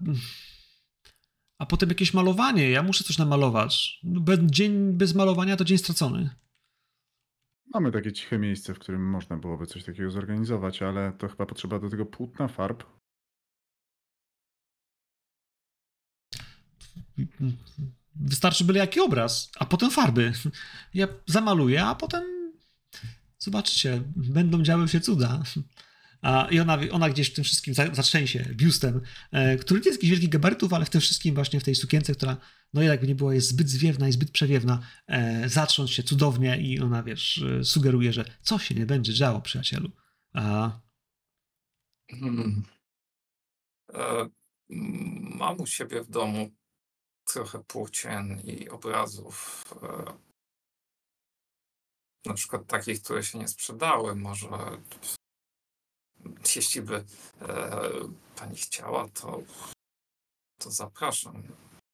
[1.58, 2.70] A potem jakieś malowanie.
[2.70, 4.00] Ja muszę coś namalować.
[4.02, 6.30] Bez, dzień bez malowania to dzień stracony.
[7.74, 11.78] Mamy takie ciche miejsce, w którym można byłoby coś takiego zorganizować, ale to chyba potrzeba
[11.78, 12.84] do tego płótna, farb.
[18.14, 20.32] Wystarczy byle jaki obraz, a potem farby.
[20.94, 22.24] Ja zamaluję, a potem
[23.38, 25.42] zobaczcie, będą działy się cuda.
[26.50, 29.00] I ona, ona gdzieś w tym wszystkim za- zatrzęsie biustem,
[29.32, 32.14] e, który nie jest jakichś wielkich gabarytów, ale w tym wszystkim właśnie w tej sukience,
[32.14, 32.36] która
[32.74, 36.80] no jakby nie była, jest zbyt zwiewna i zbyt przewiewna, e, zatrząść się cudownie i
[36.80, 39.90] ona, wiesz, e, sugeruje, że co się nie będzie działo, przyjacielu.
[40.34, 40.80] A,
[42.10, 42.62] Hmm.
[43.94, 44.28] E,
[45.38, 46.50] Mam u siebie w domu
[47.24, 49.64] trochę płócien i obrazów.
[49.82, 50.04] e,
[52.26, 54.14] Na przykład takich, które się nie sprzedały.
[54.14, 54.48] Może
[56.56, 57.04] jeśli by e,
[58.36, 59.42] pani chciała, to,
[60.58, 61.42] to zapraszam.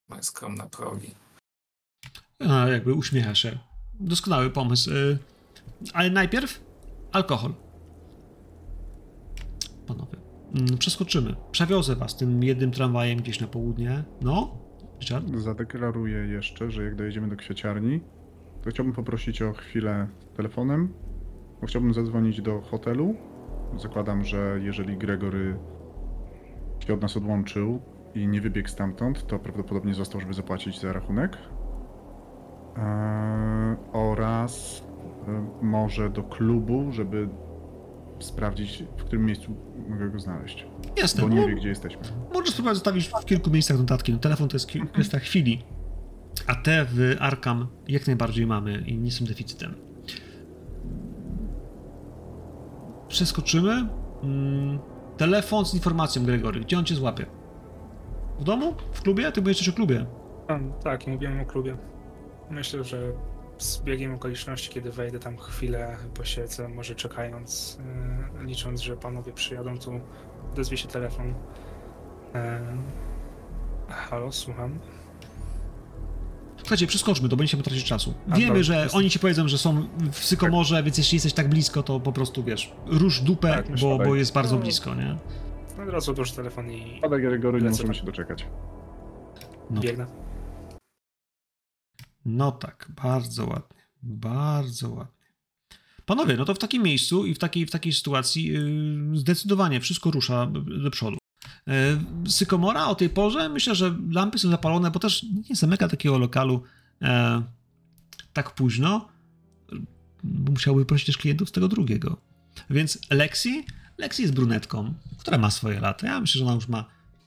[0.08, 1.14] Moje skromne progi.
[2.48, 3.58] a jakby uśmiecha się.
[3.94, 4.90] Doskonały pomysł.
[4.90, 5.18] e,
[5.92, 6.60] Ale najpierw
[7.12, 7.54] alkohol.
[9.86, 10.18] Panowie,
[10.54, 11.36] mm, przeskoczymy.
[11.52, 14.04] Przewiozę was tym jednym tramwajem gdzieś na południe.
[14.20, 14.58] No,
[15.00, 15.26] Richard?
[15.36, 18.00] Zadeklaruję jeszcze, że jak dojedziemy do kwieciarni,
[18.62, 20.94] to chciałbym poprosić o chwilę telefonem,
[21.60, 23.16] bo chciałbym zadzwonić do hotelu.
[23.76, 25.56] Zakładam, że jeżeli Gregory
[26.86, 27.80] się od nas odłączył
[28.14, 31.38] i nie wybiegł stamtąd, to prawdopodobnie został, żeby zapłacić za rachunek.
[32.76, 34.84] Eee, oraz
[35.28, 37.28] e, może do klubu, żeby
[38.18, 39.56] sprawdzić, w którym miejscu
[39.88, 40.66] mogę go znaleźć.
[40.96, 41.22] Jasne.
[41.22, 42.02] Bo nie no, wie, gdzie jesteśmy.
[42.32, 44.12] Możesz spróbować zostawić w kilku miejscach notatki.
[44.12, 45.62] No, telefon to jest kwestia chwili.
[46.46, 49.74] A te w Arkham jak najbardziej mamy i nie są deficytem.
[53.14, 53.88] Przeskoczymy.
[54.22, 54.78] Mm,
[55.16, 56.60] telefon z informacją, Gregory.
[56.60, 57.26] Gdzie on cię złapie?
[58.38, 58.74] W domu?
[58.92, 59.32] W klubie?
[59.32, 60.06] Ty byłeś jeszcze w klubie.
[60.48, 61.76] A, tak, mówiłem o klubie.
[62.50, 63.12] Myślę, że
[63.58, 67.78] z biegiem okoliczności, kiedy wejdę tam chwilę, posiedzę, może czekając,
[68.40, 70.00] e, licząc, że panowie przyjadą, tu
[70.52, 71.34] odezwie się telefon.
[72.34, 72.60] E,
[73.88, 74.78] halo, słucham.
[76.64, 78.14] Słuchajcie, przeskoczmy, to będziemy tracić czasu.
[78.30, 81.48] A, Wiemy, że jest- oni ci powiedzą, że są w Sykomorze, więc jeśli jesteś tak
[81.48, 84.14] blisko, to po prostu wiesz, rusz dupę, Tak, bo, bo tak.
[84.14, 84.62] jest bardzo No.
[84.62, 85.16] blisko, nie?
[85.82, 87.96] Od razu odłożę telefon i Pada Gregory, nie możemy tak.
[87.96, 88.46] się doczekać.
[89.70, 90.06] No, biegnę.
[92.24, 95.24] no tak, bardzo ładnie, bardzo ładnie.
[96.06, 100.10] Panowie, no to w takim miejscu i w takiej, w takiej sytuacji yy, zdecydowanie wszystko
[100.10, 100.46] rusza
[100.84, 101.16] do przodu.
[101.66, 106.18] Yy, Sykomora o tej porze, myślę, że lampy są zapalone, bo też nie zamyka takiego
[106.18, 106.62] lokalu
[107.02, 107.42] e,
[108.32, 109.08] tak późno,
[110.22, 112.16] musiałby prosić też klientów z tego drugiego.
[112.70, 113.64] Więc Lexi,
[113.98, 116.06] Lexi jest brunetką, która ma swoje lata.
[116.06, 116.84] Ja myślę, że ona już ma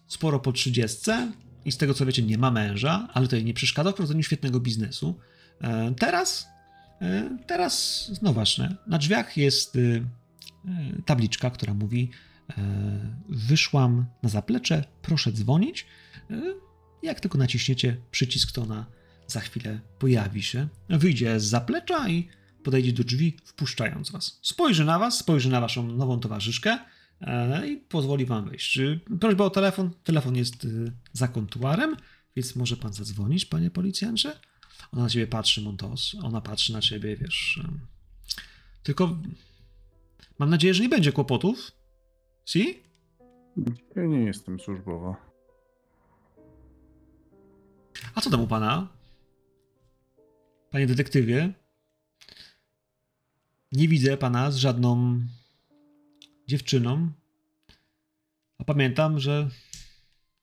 [0.07, 1.11] sporo po 30
[1.65, 4.23] i z tego co wiecie, nie ma męża, ale to jej nie przeszkadza w prowadzeniu
[4.23, 5.19] świetnego biznesu.
[5.61, 6.47] E, Teraz,
[7.01, 10.03] e, teraz, no właśnie, na drzwiach jest y,
[10.65, 12.36] e, tabliczka, która mówi: e,
[13.29, 15.85] Wyszłam na zaplecze, proszę dzwonić.
[16.31, 16.41] E,
[17.03, 18.85] Jak tylko naciśniecie przycisk, to ona
[19.27, 20.67] za chwilę pojawi się.
[20.89, 22.27] Wyjdzie z zaplecza i
[22.63, 24.39] podejdzie do drzwi, wpuszczając was.
[24.41, 26.79] Spojrzy na was, spojrzy na waszą nową towarzyszkę
[27.21, 28.79] e, i pozwoli wam wejść.
[29.19, 29.91] Prośba o telefon.
[30.03, 30.67] Telefon jest
[31.13, 31.95] za kontuarem,
[32.35, 34.31] więc może pan zadzwonić, panie policjancie?
[34.91, 36.15] Ona na ciebie patrzy, Montos.
[36.23, 37.59] Ona patrzy na ciebie, wiesz.
[38.83, 39.17] Tylko
[40.39, 41.71] mam nadzieję, że nie będzie kłopotów.
[42.47, 42.83] Si?
[43.95, 45.15] Ja nie jestem służbowo.
[48.15, 48.87] A co tam u pana?
[50.71, 51.53] Panie detektywie?
[53.71, 55.19] Nie widzę pana z żadną
[56.47, 57.11] dziewczyną.
[58.59, 59.49] A pamiętam, że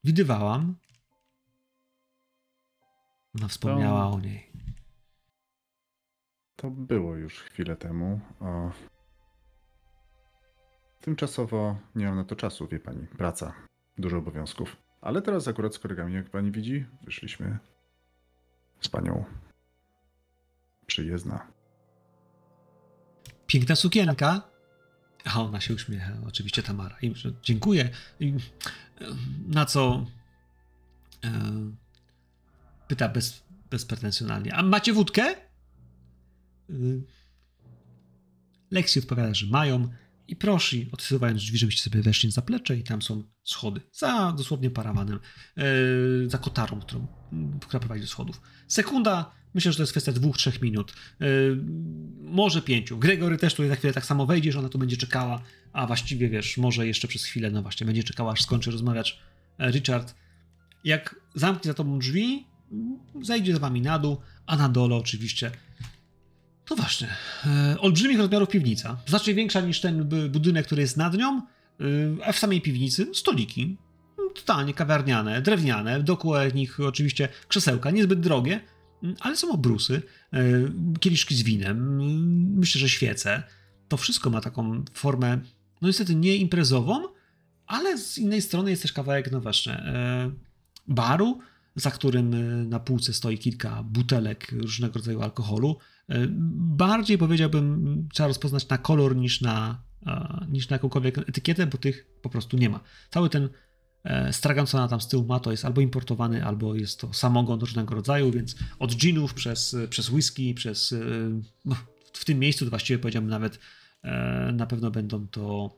[0.05, 0.77] widywałam.
[3.37, 4.51] Ona wspomniała To- o niej.
[6.57, 8.21] To było już chwilę temu.
[8.41, 8.71] O...
[11.05, 13.07] Tymczasowo nie mam na to czasu, wie pani.
[13.07, 13.53] Praca,
[13.99, 14.77] dużo obowiązków.
[15.01, 17.59] Ale teraz akurat z kolegami, jak pani widzi, wyszliśmy
[18.81, 19.25] z panią
[20.87, 21.47] przyjezdna.
[23.47, 24.43] Piękna sukienka.
[25.25, 26.97] A ona się uśmiecha, oczywiście Tamara.
[27.03, 27.91] I dziękuję.
[28.21, 28.35] I,
[29.47, 30.07] na co
[31.25, 31.31] e,
[32.89, 34.55] pyta bez, bezpretensjonalnie.
[34.55, 35.37] A macie wódkę?
[36.71, 37.03] Y,
[38.71, 39.89] Lexi odpowiada, że mają
[40.29, 43.81] i prosi, odsuwając drzwi, żebyście sobie weszli na zaplecze i tam są schody.
[43.93, 45.19] Za dosłownie parawanem,
[45.57, 45.63] e,
[46.27, 47.07] za kotarą, którą,
[47.61, 48.41] która prowadzi do schodów.
[48.69, 50.93] Sekunda, myślę, że to jest kwestia dwóch, trzech minut.
[51.21, 51.27] E,
[52.21, 52.99] może pięciu.
[52.99, 56.29] Gregory też tutaj za chwilę tak samo wejdzie, że ona tu będzie czekała, a właściwie
[56.29, 59.19] wiesz, może jeszcze przez chwilę, no właśnie, będzie czekała, aż skończy rozmawiać
[59.59, 60.15] e, Richard.
[60.85, 62.47] Jak zamknie za tobą drzwi,
[63.23, 65.51] zejdzie z wami na dół, a na dole oczywiście
[66.65, 67.09] To właśnie.
[67.47, 68.97] E, olbrzymich rozmiarów piwnica.
[69.07, 71.43] Znacznie większa niż ten budynek, który jest nad nią,
[71.81, 73.77] y, a w samej piwnicy stoliki.
[74.35, 78.61] Totalnie kawiarniane, drewniane, dookoła nich oczywiście krzesełka, niezbyt drogie,
[79.03, 80.03] mm, ale są obrusy,
[80.33, 80.41] e,
[81.01, 83.43] kieliszki z winem, mm, myślę, że świece.
[83.89, 85.39] To wszystko ma taką formę,
[85.83, 87.03] no niestety nie imprezową,
[87.67, 90.31] ale z innej strony jest też kawałek, no właśnie, e,
[90.89, 91.39] baru,
[91.77, 95.79] za którym e, na półce stoi kilka butelek różnego rodzaju alkoholu.
[96.09, 96.27] E,
[96.77, 102.07] Bardziej powiedziałbym, trzeba rozpoznać na kolor niż na, e, niż na jakąkolwiek etykietę, bo tych
[102.23, 102.81] po prostu nie ma.
[103.11, 103.49] Cały ten
[104.05, 107.13] e, stragan, co ona tam z tyłu ma, to jest albo importowany, albo jest to
[107.13, 110.95] samogon różnego rodzaju, więc od ginów przez, przez whisky, przez.
[111.65, 111.77] No,
[112.13, 113.59] w tym miejscu to właściwie powiedziałbym nawet
[114.53, 115.77] na pewno będą to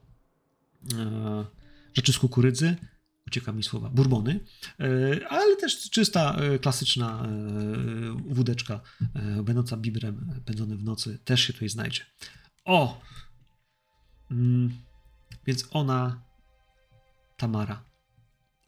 [1.95, 2.77] rzeczy z kukurydzy.
[3.27, 4.41] Ucieka mi słowa, bourbony,
[4.81, 8.81] e, ale też czysta, e, klasyczna e, wódeczka,
[9.43, 12.03] będąca bibrem, pędzone w nocy, też się tutaj znajdzie.
[12.65, 13.01] O!
[14.31, 14.73] Mm,
[15.47, 16.23] więc ona,
[17.37, 17.85] Tamara,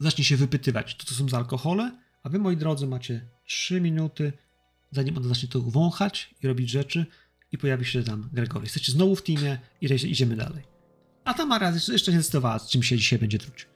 [0.00, 4.32] zacznie się wypytywać, co to są za alkohole, a wy, moi drodzy, macie 3 minuty,
[4.90, 7.06] zanim ona zacznie to wąchać i robić rzeczy
[7.52, 8.64] i pojawi się tam Gregory.
[8.64, 10.64] Jesteście znowu w teamie i idzie- idziemy dalej.
[11.24, 13.66] A Tamara jeszcze nie zdecydowała, z czym się dzisiaj będzie truć.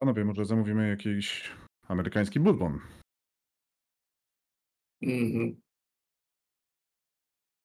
[0.00, 1.50] Panowie, może zamówimy jakiś
[1.88, 2.80] amerykański bourbon.
[5.02, 5.60] Mm.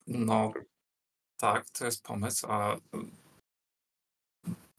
[0.08, 0.54] No,
[1.38, 3.12] tak, to jest pomysł, a mm,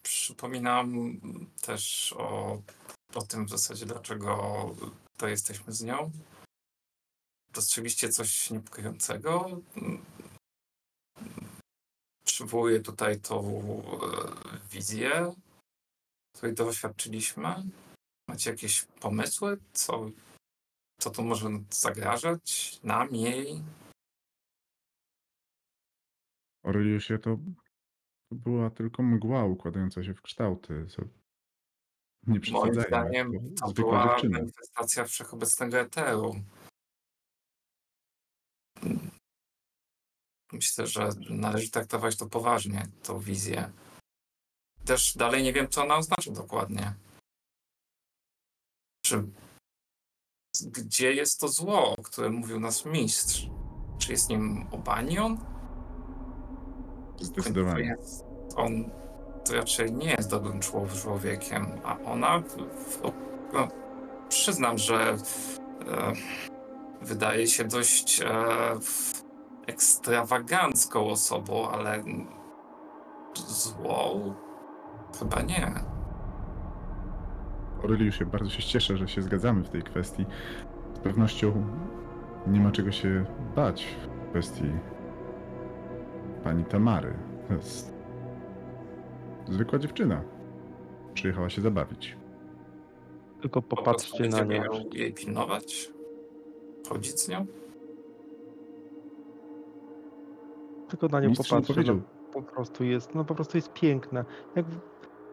[0.03, 1.19] przypominam
[1.61, 2.61] też o,
[3.15, 4.63] o tym w zasadzie, dlaczego
[5.17, 6.11] to jesteśmy z nią.
[7.53, 9.61] Dostrzegliście coś niepokojącego?
[9.75, 10.05] Mm.
[12.25, 15.33] Przywołuję tutaj tą e, wizję,
[16.37, 17.55] której doświadczyliśmy.
[18.27, 20.09] Macie jakieś pomysły, co,
[21.01, 23.63] co to może zagrażać nam, jej?
[26.63, 27.37] Aureliusie, to
[28.29, 30.85] to była tylko mgła układająca się w kształty.
[30.87, 31.01] Co...
[32.27, 34.37] Nie Moim zdaniem to to była dziewczyna.
[34.39, 36.35] manifestacja wszechobecnego eteru.
[40.53, 43.71] Myślę, że należy traktować to poważnie, tą wizję.
[44.87, 46.93] Też dalej nie wiem, co ona oznacza dokładnie.
[49.05, 49.23] Czy
[50.61, 53.47] gdzie jest to zło, o którym mówił nasz mistrz?
[53.99, 55.37] Czy jest nim Obanion?
[57.19, 57.95] Zdecydowanie.
[58.55, 58.91] On
[59.45, 62.43] to raczej nie jest dobrym człow- człowiekiem, a ona,
[63.53, 63.67] no,
[64.29, 65.17] przyznam, że
[65.87, 66.13] e,
[67.01, 68.25] wydaje się dość e,
[69.67, 72.03] ekstrawagancką osobą, ale
[73.47, 74.35] złą
[75.19, 75.71] chyba nie.
[77.83, 80.25] Aureliusie, bardzo się cieszę, że się zgadzamy w tej kwestii.
[80.93, 81.63] Z pewnością
[82.47, 84.71] nie ma czego się bać w kwestii
[86.43, 87.13] pani Tamary.
[87.47, 87.93] To jest
[89.47, 90.21] zwykła dziewczyna.
[91.13, 92.17] Przyjechała się zabawić.
[93.41, 94.63] Tylko popatrzcie na nią.
[94.93, 95.91] jej pilnować,
[96.89, 97.45] chodzić z nią.
[100.89, 101.73] Tylko na nią Mistrz popatrzcie.
[101.73, 101.95] powiedział.
[101.95, 102.01] No,
[102.33, 104.25] po prostu jest, no po prostu jest piękna.
[104.55, 104.65] Jak,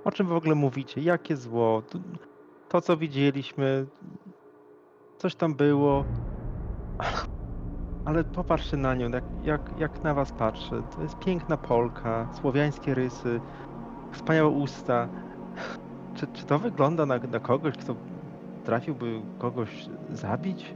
[0.05, 1.01] o czym w ogóle mówicie?
[1.01, 1.83] Jakie zło?
[1.83, 1.99] To,
[2.69, 3.87] to co widzieliśmy,
[5.19, 6.05] coś tam było.
[8.05, 10.83] Ale popatrzcie na nią, jak, jak, jak na was patrzę.
[10.97, 13.41] To jest piękna Polka, słowiańskie rysy,
[14.13, 15.09] wspaniałe usta.
[16.15, 17.97] Czy, czy to wygląda na, na kogoś, kto
[18.65, 20.75] trafiłby kogoś zabić?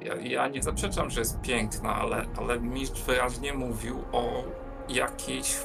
[0.00, 4.44] Ja, ja nie zaprzeczam, że jest piękna, ale, ale mistrz wyraźnie mówił o
[4.88, 5.56] jakiejś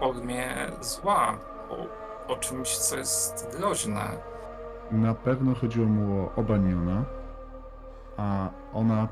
[0.00, 0.48] formie
[0.80, 1.38] zła,
[1.70, 4.04] o, o czymś, co jest groźne.
[4.90, 7.04] Na pewno chodziło mu o Obaniona,
[8.16, 9.08] a ona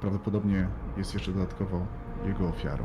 [0.00, 1.80] prawdopodobnie jest jeszcze dodatkowo
[2.24, 2.84] jego ofiarą.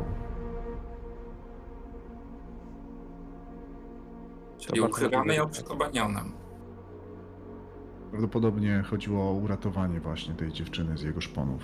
[4.58, 6.32] Czyli ukrywamy ją przed Obanionem.
[8.12, 11.62] Prawdopodobnie chodziło o uratowanie właśnie tej dziewczyny z jego szponów.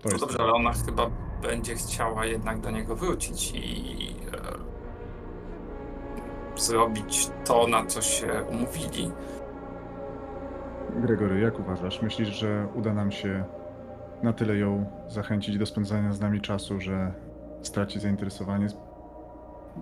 [0.00, 1.10] To No jest dobrze, ale ona chyba
[1.42, 4.69] będzie chciała jednak do niego wrócić i e,
[6.60, 9.12] zrobić to, na co się umówili.
[10.96, 12.02] Gregory, jak uważasz?
[12.02, 13.44] Myślisz, że uda nam się
[14.22, 17.14] na tyle ją zachęcić do spędzania z nami czasu, że
[17.62, 18.76] straci zainteresowanie z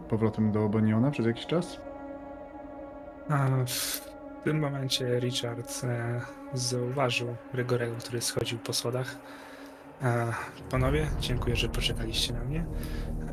[0.08, 1.80] powrotem do Obaniona przez jakiś czas?
[3.28, 4.00] A w
[4.44, 6.20] tym momencie Richard e,
[6.54, 9.16] zauważył Gregorego, który schodził po schodach.
[10.02, 10.32] E,
[10.70, 12.64] panowie, dziękuję, że poczekaliście na mnie.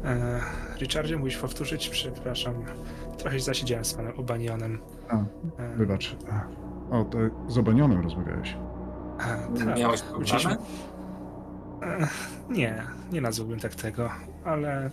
[0.06, 0.42] E,
[0.80, 2.66] Richardzie, musisz powtórzyć, przepraszam.
[3.18, 4.80] Trochę się zasiedziałem z panem Obanionem.
[5.10, 5.16] A,
[5.62, 6.16] E, wybacz.
[6.92, 8.58] O, to z Obanionem rozmawiałeś.
[9.20, 9.24] A,
[9.66, 9.78] tak.
[9.80, 10.58] Miałeś problemy?
[11.82, 14.10] Ech, Nie, nie nazwałbym tak tego,
[14.46, 14.90] ale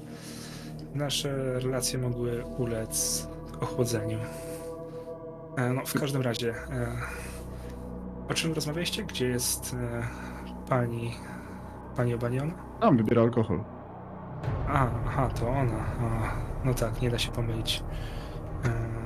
[0.94, 3.28] nasze relacje mogły ulec
[3.60, 4.18] ochłodzeniu.
[5.57, 6.86] E, No, w każdym razie, e,
[8.31, 9.05] o czym rozmawialiście?
[9.05, 10.02] Gdzie jest e,
[10.68, 11.15] pani,
[11.97, 12.52] pani Obanion?
[12.81, 13.60] Tam wybiera alkohol.
[14.68, 15.76] A, aha, to ona.
[16.01, 17.83] A, no tak, nie da się pomylić.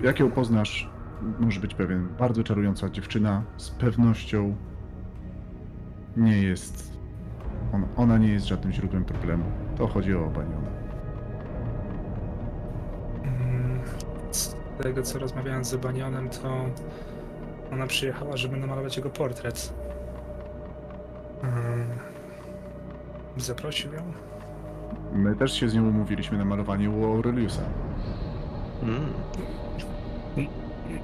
[0.02, 0.90] Jak ją poznasz,
[1.38, 2.08] może być pewien.
[2.18, 4.56] Bardzo czarująca dziewczyna, z pewnością
[6.16, 6.96] nie jest.
[7.72, 9.44] Ona, ona nie jest żadnym źródłem problemu.
[9.76, 10.68] To chodzi o Baniona.
[13.22, 13.80] Mm,
[14.30, 16.64] Z tego co rozmawiałem z Banionem, to
[17.72, 19.74] ona przyjechała, żeby namalować jego portret.
[23.36, 24.12] Zaprosił ją?
[25.16, 27.62] My też się z nią umówiliśmy na malowanie u Aureliusa.
[28.82, 29.06] Mm.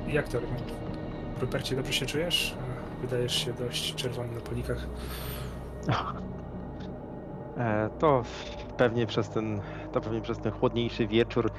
[0.08, 0.38] Jak to?
[1.40, 2.56] Rupercie, dobrze się czujesz?
[3.00, 4.86] Wydajesz się dość czerwony na polikach.
[7.58, 8.22] E, to
[8.76, 9.60] pewnie przez ten,
[9.92, 11.50] to pewnie przez ten chłodniejszy wieczór.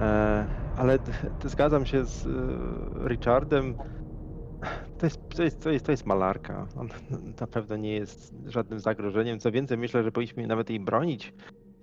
[0.00, 0.98] E, ale
[1.44, 3.74] zgadzam się z e, Richardem.
[4.98, 6.66] To jest, to, jest, to, jest, to jest malarka.
[6.76, 6.88] On
[7.40, 9.40] na pewno nie jest żadnym zagrożeniem.
[9.40, 11.32] Co więcej, myślę, że powinniśmy nawet jej bronić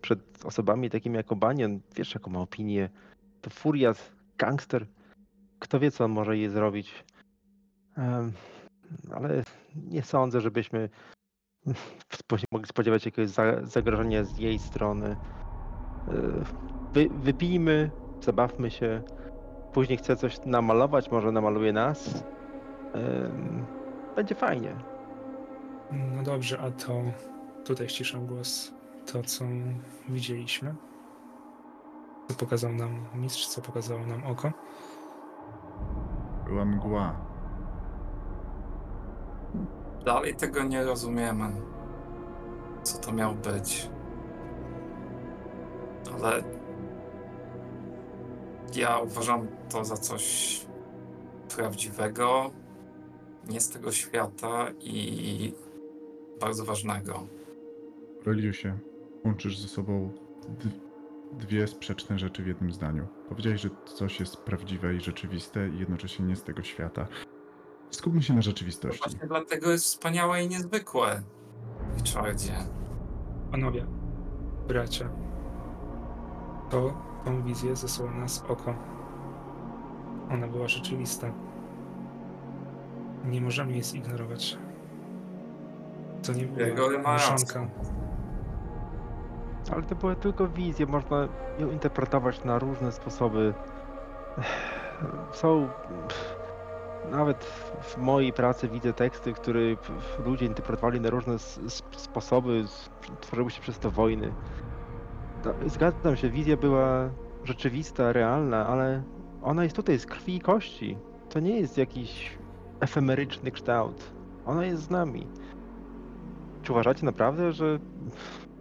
[0.06, 1.80] przed osobami takimi jak Obanion.
[1.96, 2.90] Wiesz, jaką ma opinię.
[3.42, 4.86] To furiat, gangster.
[5.60, 7.04] Kto wie, co on może jej zrobić.
[9.12, 9.44] Ale
[9.76, 10.90] nie sądzę, żebyśmy
[12.52, 15.16] mogli spodziewać jakiegoś za- zagrożenia z jej strony.
[16.08, 16.44] Yy,
[16.94, 19.02] Wy, wypijmy, zabawmy się.
[19.74, 22.24] Później chce coś namalować, może namaluje nas.
[24.16, 24.76] Będzie fajnie.
[25.92, 27.02] No dobrze, a to
[27.66, 28.75] tutaj ściszę głos.
[29.06, 29.46] To, co
[30.10, 30.76] widzieliśmy.
[32.28, 34.52] Co pokazał nam mistrz, co pokazało nam oko.
[36.46, 37.16] Była mgła.
[40.06, 41.52] Dalej tego nie rozumiemy.
[42.84, 43.90] Co to miało być?
[46.14, 46.44] Ale
[48.76, 50.66] ja uważam to za coś
[51.56, 52.52] prawdziwego,
[53.48, 55.54] nie z tego świata i
[56.42, 57.28] bardzo ważnego.
[58.20, 58.78] Aureliusie,
[59.26, 60.12] łączysz ze sobą
[61.32, 63.08] dwie sprzeczne rzeczy w jednym zdaniu.
[63.30, 67.08] Powiedziałeś, że coś jest prawdziwe i rzeczywiste i jednocześnie nie z tego świata.
[67.92, 69.00] Skupmy się na rzeczywistości.
[69.00, 71.24] Właśnie dlatego jest wspaniałe i niezwykłe.
[71.98, 72.54] Richardzie.
[73.52, 73.86] Panowie,
[74.68, 75.10] bracia,
[76.70, 76.94] to
[77.26, 78.76] tą wizję zesłała nas oko.
[80.32, 81.32] Ona była rzeczywista.
[83.26, 84.58] Nie możemy jej zignorować.
[86.24, 87.34] To nie była ma rację.
[87.34, 87.68] mieszanka.
[89.72, 91.28] Ale to były tylko wizje, można
[91.60, 93.54] ją interpretować na różne sposoby.
[95.32, 95.70] Są.
[97.12, 97.44] Nawet
[97.82, 99.60] w mojej pracy widzę teksty, które
[100.26, 101.40] ludzie interpretowali na różne
[101.92, 102.66] sposoby,
[103.22, 104.34] tworzyły się przez to wojny.
[105.66, 107.10] Zgadzam się, wizja była
[107.44, 109.04] rzeczywista, realna, ale
[109.44, 110.98] ona jest tutaj z krwi i kości.
[111.30, 112.38] To nie jest jakiś
[112.80, 114.12] efemeryczny kształt.
[114.46, 115.28] Ona jest z nami.
[116.64, 117.80] Czy uważacie naprawdę, że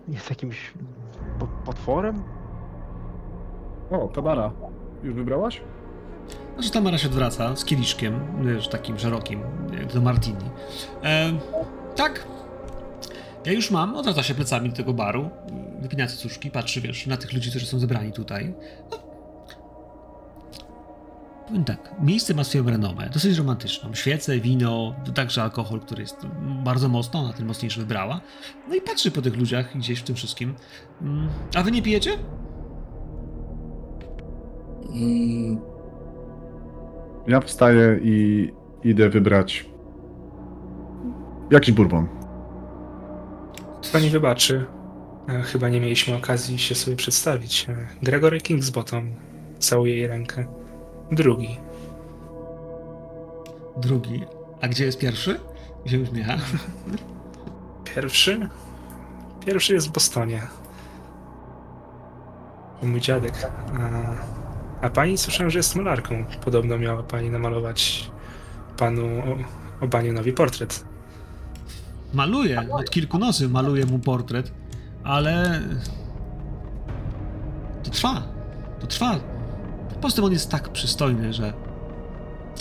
[0.08, 0.73] jest jakimś
[1.39, 2.23] po- potworem?
[3.91, 4.52] O, Tamara.
[5.02, 5.60] Już wybrałaś?
[6.55, 9.41] Znaczy Tamara się odwraca z kieliszkiem, wiesz, takim szerokim,
[9.78, 10.44] jak do martini.
[11.05, 11.33] E,
[11.97, 12.26] tak.
[13.47, 15.31] Ja już mam, odwraca się plecami do tego baru,
[15.81, 18.55] wypina cycuszki, patrzy, wiesz, na tych ludzi, którzy są zebrani tutaj.
[18.91, 19.14] No.
[21.47, 23.94] Powiem tak, miejsce ma swoją renomę, dosyć romantyczną.
[23.94, 26.16] Świece, wino, także alkohol, który jest
[26.64, 28.20] bardzo mocno, ona ten mocniejszy wybrała.
[28.68, 30.55] No i patrzy po tych ludziach gdzieś w tym wszystkim.
[31.02, 32.10] Mm, A wy nie pijecie?
[37.26, 38.48] Ja wstaję i
[38.84, 39.66] idę wybrać
[41.50, 42.08] jakiś bourbon.
[43.92, 44.66] Pani wybaczy.
[45.28, 47.66] E, Chyba nie mieliśmy okazji się sobie przedstawić.
[47.68, 49.10] E, Gregory Kingsbottom.
[49.58, 50.47] Całuję jej rękę.
[51.15, 51.59] Drugi.
[53.76, 54.25] Drugi.
[54.60, 55.41] A gdzie jest pierwszy?
[55.84, 56.36] I się uśmiecha.
[57.94, 58.49] Pierwszy?
[59.47, 60.43] Pierwszy jest w Bostonie.
[62.83, 63.51] Mój dziadek.
[64.81, 66.25] A, a pani słyszałem, że jest malarką.
[66.44, 68.10] Podobno miała pani namalować
[68.76, 70.84] panu O- Obanionowi portret.
[72.15, 74.52] Maluje, od kilku nocy maluje mu portret,
[75.05, 75.62] ale
[77.83, 78.23] to trwa,
[78.81, 79.20] to trwa.
[80.05, 81.52] Poza on jest tak przystojny, że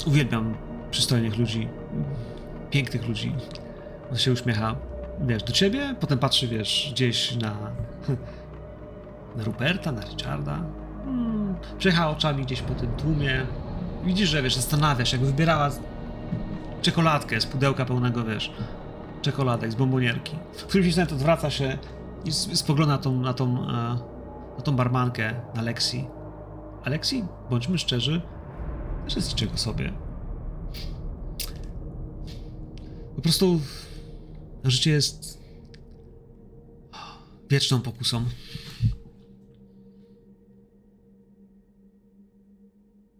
[0.06, 0.54] uwielbiam
[0.92, 1.68] przystojnych ludzi,
[2.70, 3.36] pięknych ludzi.
[4.12, 4.76] On się uśmiecha,
[5.22, 7.54] wiesz, do ciebie, potem patrzy, wiesz, gdzieś na,
[9.38, 10.60] na Ruperta, na Richarda.
[11.06, 11.56] Hmm,
[12.10, 13.46] oczami gdzieś po tym tłumie.
[14.04, 15.70] Widzisz, że wiesz, zastanawia się, jakby wybierała
[16.82, 18.52] czekoladkę z pudełka pełnego, wiesz,
[19.22, 20.36] czekoladek z bombonierki.
[20.54, 21.78] W którymś momencie odwraca się
[22.26, 23.72] i spogląda na tą, na tą, e,
[24.58, 26.08] na tą barmankę, na Lexi.
[26.84, 28.22] Alexi, bądźmy szczerzy,
[29.06, 29.94] też jest niczego sobie.
[33.16, 33.62] Po prostu
[34.64, 35.44] życie jest
[37.50, 38.26] wieczną pokusą.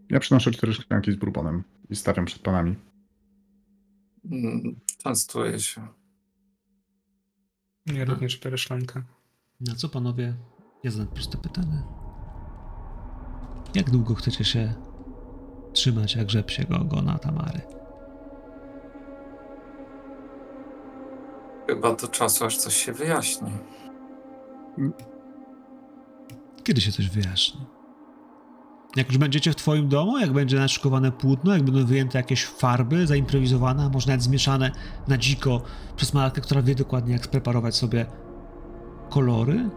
[0.10, 2.76] Ja przynoszę cztery szklanki z bourbonem i stawiam przed panami.
[4.32, 5.88] Mm, Częstuję się.
[7.86, 9.04] Ja również biorę szklankę.
[9.60, 10.36] Na co panowie?
[10.84, 11.84] Ja zadam proste pytanie.
[13.76, 14.74] Jak długo chcecie się
[15.74, 17.62] trzymać jak rzepsiego ogona Tamary?
[21.68, 23.52] Chyba do czasu, aż coś się wyjaśni.
[26.64, 27.66] Kiedy się coś wyjaśni?
[28.96, 33.08] Jak już będziecie w twoim domu, jak będzie naszykowane płótno, jak będą wyjęte jakieś farby
[33.08, 34.72] zaimprowizowane, a może nawet zmieszane
[35.08, 35.62] na dziko
[35.96, 38.06] przez malarkę, która wie dokładnie jak spreparować sobie
[39.10, 39.70] kolory?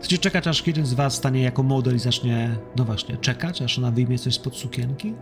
[0.00, 3.78] Chcecie czekać, aż jeden z was stanie jako model i zacznie, no właśnie, czekać, aż
[3.78, 5.14] ona wyjmie coś spod sukienki?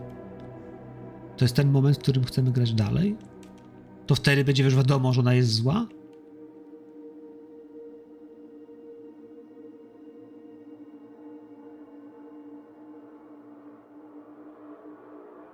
[1.37, 3.17] To jest ten moment, w którym chcemy grać dalej?
[4.07, 5.87] To wtedy będzie już wiadomo, że ona jest zła?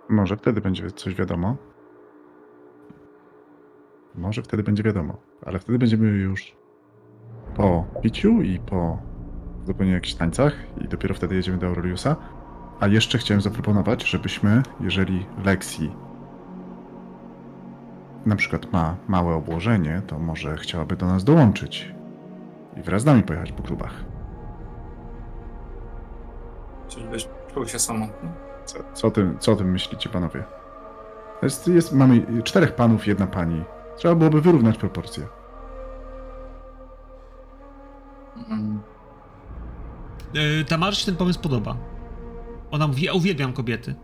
[0.10, 1.58] Może wtedy będzie coś wiadomo.
[4.16, 6.56] Może wtedy będzie wiadomo, ale wtedy będziemy już
[7.56, 9.15] po piciu i po
[9.66, 12.16] zupełnie jakichś tańcach i dopiero wtedy jedziemy do Aureliusa.
[12.80, 15.92] A jeszcze chciałem zaproponować, żebyśmy, jeżeli Lexi
[18.26, 21.94] na przykład ma małe obłożenie, to może chciałaby do nas dołączyć
[22.78, 23.94] i wraz z nami pojechać po klubach.
[26.88, 28.30] Czyżbyś czuł się samotny?
[28.66, 30.44] Co, co, o tym, co o tym myślicie, panowie?
[31.44, 33.64] Jest, jest, mamy czterech panów, jedna pani.
[33.96, 35.28] Trzeba byłoby wyrównać proporcje.
[38.50, 38.80] Mm,
[40.36, 41.78] Yy, Tamarze się ten pomysł podoba.
[42.72, 43.96] Ona mówi, ja uwielbiam kobiety.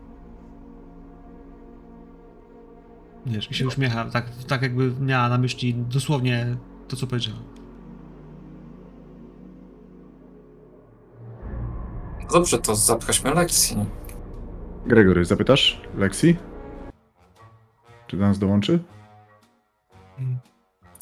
[3.25, 7.39] Wiesz, i się uśmiecha, tak, tak jakby miała na myśli dosłownie to, co powiedziała.
[12.31, 13.77] Dobrze, to zapchaśmy lekcji.
[14.85, 16.35] Gregory, zapytasz Lexi?
[18.07, 18.79] Czy do nas dołączy?
[20.19, 20.39] Mm.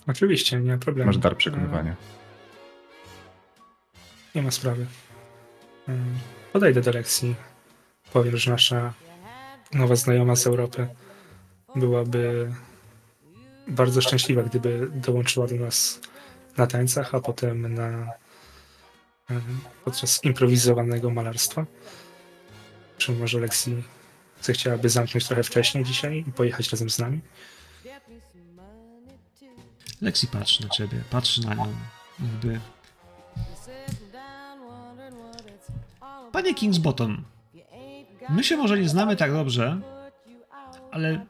[0.08, 1.08] Oczywiście, nie ma problemu.
[1.08, 1.96] Masz dar przekonywania.
[4.36, 4.86] Nie ma sprawy.
[6.54, 7.36] Podejdę do lekcji.
[8.14, 8.94] Powiem, że nasza
[9.74, 10.88] nowa znajoma z Europy
[11.76, 12.54] byłaby
[13.68, 16.00] bardzo szczęśliwa, gdyby dołączyła do nas
[16.58, 18.12] na tańcach, a potem na
[19.86, 21.66] podczas improwizowanego malarstwa.
[22.98, 23.84] Czy może lekcji
[24.42, 27.22] zechciałaby zamknąć trochę wcześniej dzisiaj i pojechać razem z nami?
[30.02, 31.74] Lexi patrzy na ciebie, patrzy na nią,
[32.20, 32.60] jakby...
[36.32, 37.24] Panie Kingsbottom,
[38.30, 39.82] my się może nie znamy tak dobrze,
[40.92, 41.26] ale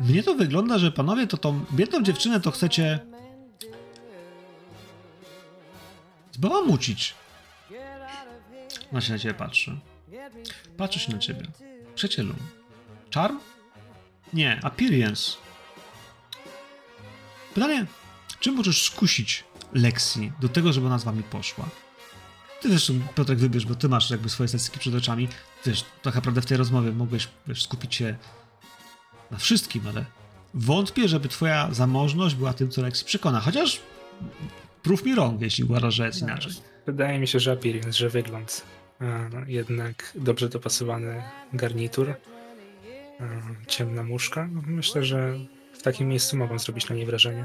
[0.00, 2.98] mnie to wygląda, że panowie to tą biedną dziewczynę to chcecie
[6.32, 7.14] zbałamucić.
[8.92, 9.80] Ona się na ciebie patrzy.
[10.76, 11.42] Patrzy się na ciebie.
[11.94, 12.34] Przyjacielu.
[13.14, 13.38] Charm?
[14.32, 15.32] Nie, appearance.
[17.54, 17.86] Pytanie,
[18.40, 21.68] czy możesz skusić Lexi do tego, żeby ona z wami poszła?
[22.60, 25.28] Ty wiesz, Piotrek, wybierz, bo ty masz jakby swoje statystyki przed oczami.
[25.66, 28.16] Wiesz, tak naprawdę w tej rozmowie mogłeś wiesz, skupić się
[29.30, 30.04] na wszystkim, ale
[30.54, 33.40] wątpię, żeby twoja zamożność była tym, co Lexi przekona.
[33.40, 33.80] Chociaż
[34.82, 36.52] prób mi rąk, jeśli uważasz, że jest inaczej.
[36.86, 38.62] Wydaje mi się, że appearance, że wygląd.
[39.00, 41.22] A, no, jednak dobrze dopasowany
[41.52, 42.14] garnitur,
[43.20, 43.24] a,
[43.66, 44.48] ciemna muszka.
[44.52, 45.38] No, Myślę, że
[45.72, 47.44] w takim miejscu mogą zrobić na niej wrażenie.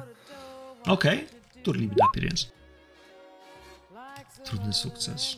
[0.85, 1.27] Okej,
[1.67, 2.45] mi na appearance.
[4.45, 5.37] Trudny sukces.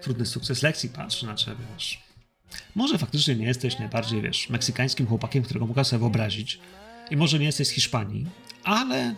[0.00, 0.62] Trudny sukces.
[0.62, 2.02] Lexi patrzy na ciebie, wiesz.
[2.74, 6.60] Może faktycznie nie jesteś najbardziej, wiesz, meksykańskim chłopakiem, którego mogę sobie wyobrazić.
[7.10, 8.26] I może nie jesteś z Hiszpanii,
[8.64, 9.14] ale...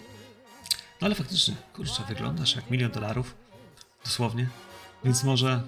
[1.00, 3.34] No ale faktycznie, kurczę, wyglądasz jak milion dolarów.
[4.04, 4.48] Dosłownie.
[5.04, 5.62] Więc może...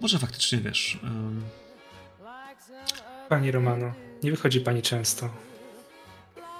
[0.00, 0.98] Może faktycznie, wiesz...
[1.04, 1.44] ym,
[3.28, 5.30] Pani Romano, nie wychodzi pani często.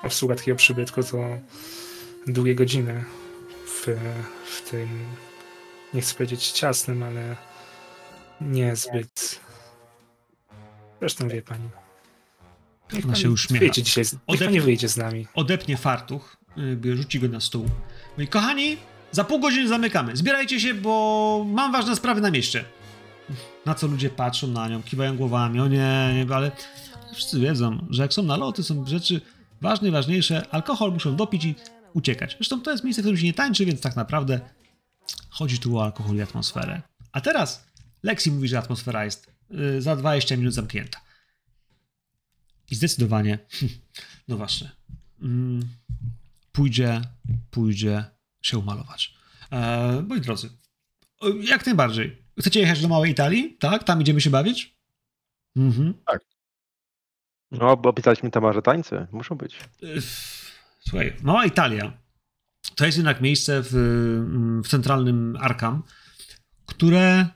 [0.02, 1.18] Obsługa takiego przybytku to
[2.26, 3.04] długie godziny
[3.66, 3.86] w,
[4.46, 5.04] w tym,
[5.96, 7.36] nie chcę powiedzieć ciasnym, ale
[8.40, 9.40] niezbyt.
[11.00, 11.68] Zresztą wie pani.
[12.92, 13.60] Niech Ona się uśmiecha.
[13.60, 15.26] Wyjdzie dzisiaj, z- niech Odep- pani wyjdzie z nami.
[15.34, 17.66] odepnie fartuch, jakby rzuci go na stół.
[18.16, 18.76] Mówi, kochani,
[19.12, 20.16] za pół godziny zamykamy.
[20.16, 22.64] Zbierajcie się, bo mam ważne sprawy na mieście.
[23.66, 26.50] Na co ludzie patrzą na nią, kiwają głowami, o nie, nie, ale
[27.14, 29.20] Wszyscy wiedzą, że jak są naloty, są rzeczy
[29.60, 31.54] ważne i ważniejsze, alkohol muszą dopić i
[31.94, 32.34] uciekać.
[32.38, 34.40] Zresztą to jest miejsce, w którym się nie tańczy, więc tak naprawdę
[35.30, 36.82] chodzi tu o alkohol i atmosferę.
[37.12, 37.66] A teraz
[38.02, 41.00] Lexi mówi, że atmosfera jest y, za 20 minut zamknięta.
[42.70, 43.38] I zdecydowanie,
[44.28, 44.70] no właśnie,
[45.22, 45.68] mm,
[46.52, 47.02] pójdzie,
[47.50, 48.04] pójdzie
[48.42, 49.14] się umalować.
[49.52, 50.50] E, moi drodzy,
[51.40, 52.22] jak najbardziej.
[52.40, 53.56] Chcecie jechać do Małej Italii?
[53.60, 53.84] Tak?
[53.84, 54.76] Tam idziemy się bawić?
[55.56, 55.94] Mhm.
[57.50, 59.06] No, bo obiecaliśmy Tamarze tańce.
[59.12, 59.56] Muszą być.
[59.82, 60.02] Y,
[60.88, 61.92] Słuchaj, Mała Italia
[62.74, 65.82] to jest jednak miejsce w, mm, w centralnym Arkham,
[66.66, 67.26] które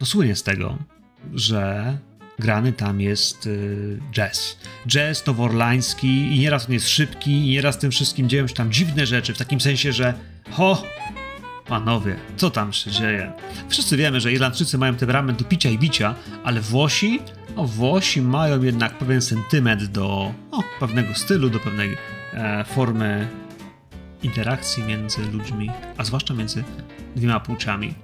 [0.00, 0.78] no, słynie z tego,
[1.34, 1.98] że
[2.38, 4.58] grany tam jest y, jazz.
[4.86, 9.06] Jazz noworlański i nieraz on jest szybki i nieraz tym wszystkim dzieją się tam dziwne
[9.06, 10.14] rzeczy, w takim sensie, że
[10.50, 10.82] ho,
[11.66, 13.32] panowie, co tam się dzieje?
[13.68, 17.20] Wszyscy wiemy, że Irlandczycy mają temperament do picia i bicia, ale Włosi,
[17.56, 21.96] no Włosi mają jednak pewien sentyment do no, pewnego stylu, do pewnej
[22.32, 23.28] e, formy
[24.24, 26.64] interakcji między ludźmi, a zwłaszcza między
[27.16, 27.94] dwiema płciami.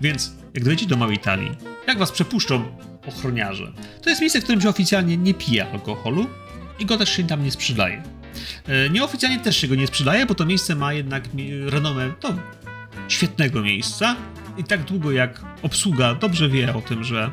[0.00, 1.50] Więc jak dojdziecie do Małej Italii,
[1.86, 2.64] jak was przepuszczą
[3.06, 3.72] ochroniarze,
[4.02, 6.26] to jest miejsce, w którym się oficjalnie nie pije alkoholu
[6.78, 8.02] i go też się tam nie sprzedaje.
[8.66, 11.24] E, Nieoficjalnie też się go nie sprzedaje, bo to miejsce ma jednak
[11.66, 12.34] renomę no,
[13.08, 14.16] świetnego miejsca
[14.58, 17.30] i tak długo jak obsługa dobrze wie o tym, że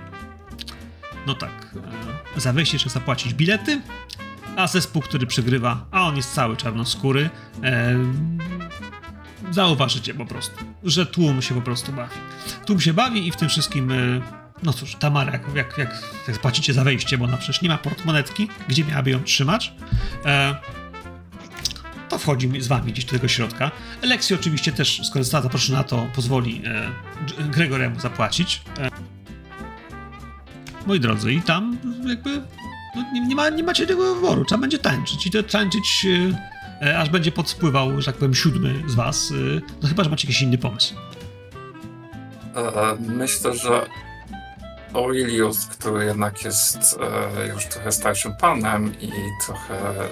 [1.28, 1.76] no tak,
[2.38, 3.82] e, za wejście trzeba zapłacić bilety,
[4.58, 7.30] a zespół, który przegrywa, a on jest cały czarnoskóry,
[7.64, 7.96] e,
[9.52, 12.16] zauważycie po prostu, że tłum się po prostu bawi.
[12.66, 14.22] Tłum się bawi i w tym wszystkim, e,
[14.64, 17.78] no cóż, Tamara, jak, jak, jak, jak płacicie za wejście, bo ona przecież nie ma
[17.78, 19.74] portmonetki, gdzie miałaby ją trzymać,
[20.26, 20.56] e,
[22.10, 23.72] to wchodzi z wami gdzieś do tego środka.
[24.02, 26.92] Lexi oczywiście też, skoro została zaproszona, to pozwoli e,
[27.50, 28.62] Gregoremu zapłacić.
[28.80, 28.90] E,
[30.88, 32.42] moi drodzy, i tam jakby
[33.14, 36.06] nie, nie, ma, nie macie tego wyboru, trzeba będzie tańczyć i to tańczyć
[36.82, 40.10] e, e, aż będzie podspływał, że tak powiem, siódmy z was, e, no chyba, że
[40.10, 40.96] macie jakiś inny pomysł.
[42.56, 43.86] E, Myślę, że
[44.94, 47.00] Aurelius, który jednak jest
[47.42, 49.12] e, już trochę starszym panem i
[49.46, 50.08] trochę e,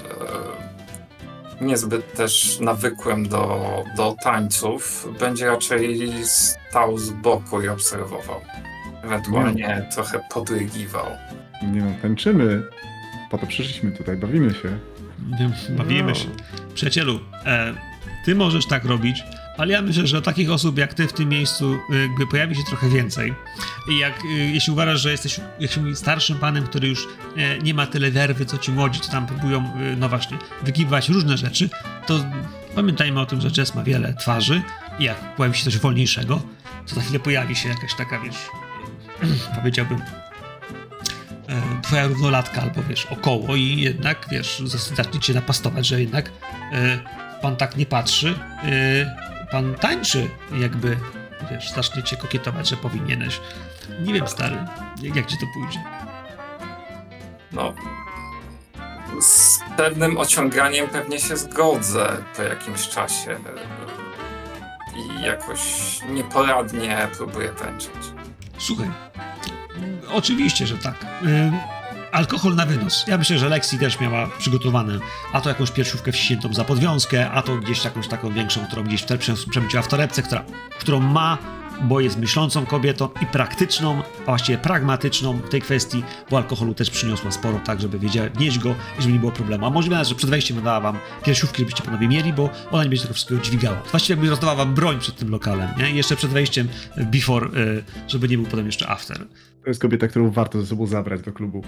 [1.62, 8.42] niezbyt też nawykłym do, do tańców, będzie raczej stał z boku i obserwował.
[9.04, 11.06] Ewentualnie trochę podrygiwał.
[11.64, 12.64] Nie no, tańczymy.
[13.32, 14.77] Po to przyszliśmy tutaj, bawimy się.
[15.40, 16.16] Wiem, Bawimy No.
[16.16, 16.27] się.
[16.74, 17.74] Przyjacielu, e,
[18.25, 19.24] ty możesz tak robić,
[19.58, 22.64] ale ja myślę, że takich osób jak ty w tym miejscu e, jakby pojawi się
[22.67, 23.34] trochę więcej.
[23.92, 27.58] I jak, e, jeśli uważasz, że jesteś jak się mówi, starszym panem, który już e,
[27.59, 31.38] nie ma tyle werwy, co ci młodzi, co tam próbują, e, no właśnie, wykiwać różne
[31.38, 31.69] rzeczy,
[32.08, 32.25] to
[32.75, 34.61] pamiętajmy o tym, że jazz ma wiele twarzy
[35.00, 36.42] i jak pojawi się coś wolniejszego,
[36.90, 38.35] to za chwilę pojawi się jakaś taka, wiesz,
[39.58, 40.01] powiedziałbym,
[41.50, 44.62] e, twoja równolatka albo wiesz, około i jednak, wiesz,
[44.96, 46.32] zacznie cię napastować, że jednak
[46.72, 47.00] e,
[47.42, 50.98] pan tak nie patrzy, e, pan tańczy jakby,
[51.52, 53.42] wiesz, zacznie cię kokietować, że powinieneś.
[54.00, 54.58] Nie wiem, stary,
[55.02, 55.80] jak, jak ci to pójdzie.
[57.52, 57.74] No,
[59.22, 63.38] z pewnym ociąganiem pewnie się zgodzę po jakimś czasie.
[64.98, 65.60] I jakoś
[66.10, 67.92] nieporadnie próbuję tańczyć.
[68.58, 68.92] Słuchaj,
[70.14, 71.06] oczywiście, że tak.
[72.11, 73.06] Alkohol na wynos.
[73.08, 75.00] Ja myślę, że Lexi też miała przygotowane,
[75.34, 79.06] a to jakąś piersiówkę wściętą za podwiązkę, a to gdzieś jakąś taką większą, którą gdzieś
[79.50, 80.43] przemyciła w torebce, która,
[80.80, 81.38] którą ma,
[81.82, 86.90] bo jest myślącą kobietą i praktyczną, a właściwie pragmatyczną w tej kwestii, bo alkoholu też
[86.90, 89.66] przyniosła sporo, tak żeby wiedziała, nieść go i żeby nie było problemu.
[89.66, 93.04] A możliwe, że przed wejściem dała wam piersiówki, żebyście panowie mieli, bo ona nie będzie
[93.04, 93.82] tego wszystkiego dźwigała.
[93.92, 95.92] Właściwie jakby rozdawała wam broń przed tym lokalem, nie?
[95.92, 99.18] I jeszcze przed wejściem, before, y, żeby nie był potem jeszcze after.
[99.64, 101.64] To jest kobieta, którą warto ze sobą zabrać do klubu.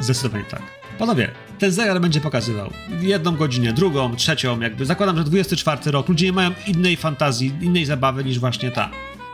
[0.00, 0.81] Zdecydowanie tak.
[1.02, 6.08] Panowie, ten zegar będzie pokazywał jedną godzinę, drugą, trzecią, jakby zakładam, że 24 rok.
[6.08, 8.90] Ludzie nie mają innej fantazji, innej zabawy niż właśnie ta,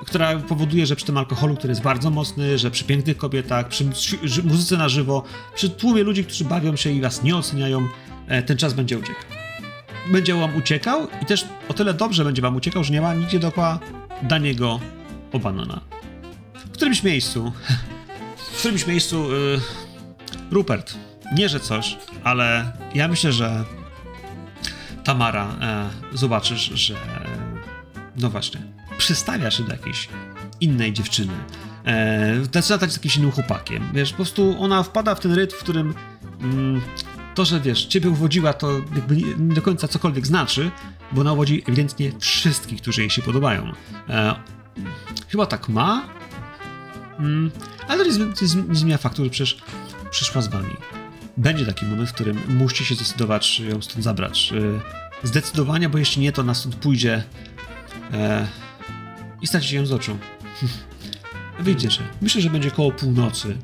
[0.07, 3.85] która powoduje, że przy tym alkoholu, który jest bardzo mocny, że przy pięknych kobietach, przy
[4.45, 5.23] muzyce na żywo,
[5.55, 7.89] przy tłumie ludzi, którzy bawią się i was nie oceniają,
[8.29, 9.25] e, ten czas będzie uciekał.
[10.13, 13.39] Będzie wam uciekał i też o tyle dobrze będzie wam uciekał, że nie ma nigdzie
[13.39, 13.79] dookoła
[14.23, 14.81] Daniego
[15.33, 15.81] Obanona.
[16.55, 17.53] W którymś miejscu,
[18.53, 19.61] w którymś miejscu y,
[20.51, 20.95] Rupert,
[21.34, 23.65] nie że coś, ale ja myślę, że
[25.05, 26.94] Tamara, e, zobaczysz, że
[28.16, 28.62] no właśnie,
[28.98, 30.08] przystawia się do jakiejś
[30.60, 31.32] innej dziewczyny.
[31.84, 33.89] E, zaczyna stać z jakimś innym chłopakiem.
[33.94, 35.94] Wiesz, po prostu ona wpada w ten rytm, w którym
[36.40, 36.81] mm,
[37.34, 40.70] to, że wiesz, ciebie uwodziła, to jakby nie, do końca cokolwiek znaczy,
[41.12, 43.73] bo ona uwodzi ewidentnie wszystkich, którzy jej się podobają.
[44.08, 44.34] E,
[45.28, 46.18] chyba tak ma,
[47.18, 47.50] Mm,
[47.89, 48.10] Ale to
[48.68, 49.57] nie zmienia faktu, że przecież
[50.10, 50.76] przyszła z wami.
[51.39, 54.52] Będzie taki moment, w którym musicie się zdecydować, czy ją stąd zabrać.
[54.52, 54.81] Y,
[55.23, 57.23] Zdecydowanie, bo jeśli nie, to nas stąd pójdzie
[58.12, 58.47] e,
[59.42, 60.18] i stracicie ją z oczu.
[61.60, 62.00] Wyjdziecie.
[62.23, 63.49] Myślę, że będzie koło północy.
[63.49, 63.55] Y,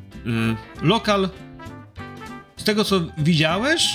[0.83, 1.29] lokal,
[2.57, 3.89] z tego co widziałeś,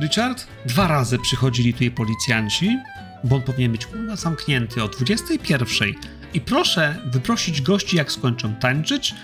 [0.00, 2.78] Richard, dwa razy przychodzili tutaj policjanci,
[3.24, 5.94] bo on powinien być kurwa zamknięty o 21.
[6.34, 9.14] I proszę wyprosić gości, jak skończą tańczyć,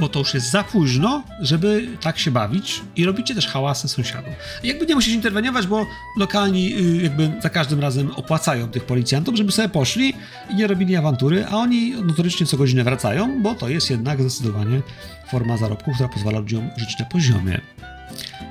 [0.00, 4.32] bo to już jest za późno, żeby tak się bawić i robicie też hałasy sąsiadom.
[4.62, 5.86] Jakby nie musisz interweniować, bo
[6.16, 10.14] lokalni y, jakby za każdym razem opłacają tych policjantów, żeby sobie poszli
[10.50, 14.82] i nie robili awantury, a oni notorycznie co godzinę wracają, bo to jest jednak zdecydowanie
[15.30, 17.60] forma zarobku, która pozwala ludziom żyć na poziomie.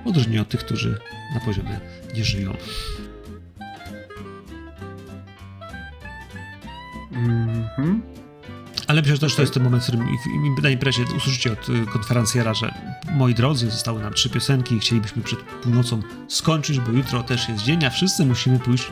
[0.06, 1.00] W odróżnieniu od tych, którzy
[1.34, 1.80] na poziomie
[2.16, 2.54] nie żyją.
[7.16, 8.02] Mhm.
[8.88, 10.08] Ale myślę, że też to jest ten moment, w którym
[10.64, 12.74] na imprezie usłyszycie od y, konferencjera, że
[13.12, 17.64] moi drodzy, zostały nam trzy piosenki i chcielibyśmy przed północą skończyć, bo jutro też jest
[17.64, 18.92] dzień, a wszyscy musimy pójść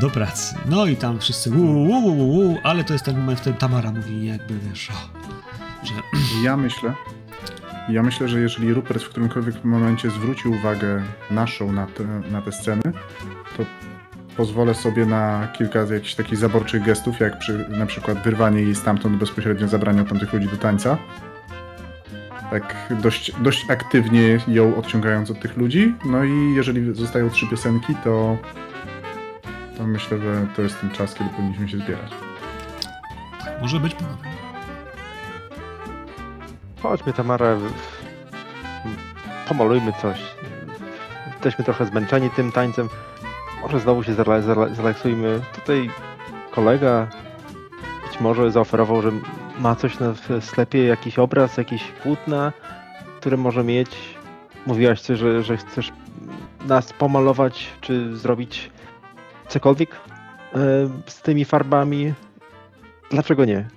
[0.00, 0.54] do pracy.
[0.66, 3.58] No i tam wszyscy uu, uu, uu, uu, ale to jest ten moment, w którym
[3.58, 4.94] Tamara mówi jakby, wiesz, o,
[5.86, 5.94] że
[6.44, 6.94] Ja myślę,
[7.88, 12.52] ja myślę, że jeżeli Rupert w którymkolwiek momencie zwróci uwagę naszą na te, na te
[12.52, 12.82] sceny,
[13.56, 13.64] to
[14.40, 18.74] pozwolę sobie na kilka z jakichś takich zaborczych gestów, jak przy, na przykład wyrwanie jej
[18.74, 20.98] stamtąd bezpośrednio zabrania tamtych ludzi do tańca.
[22.50, 25.94] Tak dość, dość aktywnie ją odciągając od tych ludzi.
[26.04, 28.36] No i jeżeli zostają trzy piosenki, to,
[29.76, 32.10] to myślę, że to jest ten czas, kiedy powinniśmy się zbierać.
[33.60, 34.28] może być panowie.
[36.82, 37.56] Chodźmy, Tamara.
[39.48, 40.18] Pomalujmy coś.
[41.32, 42.88] Jesteśmy trochę zmęczeni tym tańcem.
[43.62, 45.40] Może znowu się zrela- zrela- zrelaksujmy.
[45.54, 45.90] Tutaj
[46.50, 47.08] kolega
[48.10, 49.12] być może zaoferował, że
[49.58, 52.52] ma coś na w sklepie, jakiś obraz, jakieś płótna,
[53.20, 53.90] które może mieć.
[54.66, 55.92] Mówiłaś że, że chcesz
[56.66, 58.70] nas pomalować, czy zrobić
[59.48, 59.96] cokolwiek e,
[61.06, 62.14] z tymi farbami.
[63.10, 63.68] Dlaczego nie?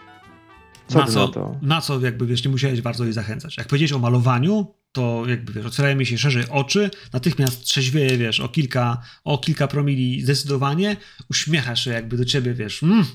[0.87, 1.31] Co na co,
[1.61, 3.57] na na co jakby wiesz, nie musiałeś bardzo jej zachęcać.
[3.57, 8.39] Jak powiedziałeś o malowaniu, to jakby wiesz, otwierają mi się szerzej oczy, natychmiast trzeźwieje, wiesz,
[8.39, 10.97] o kilka, o kilka promili zdecydowanie,
[11.29, 13.05] uśmiechasz się jakby do ciebie, wiesz, mm,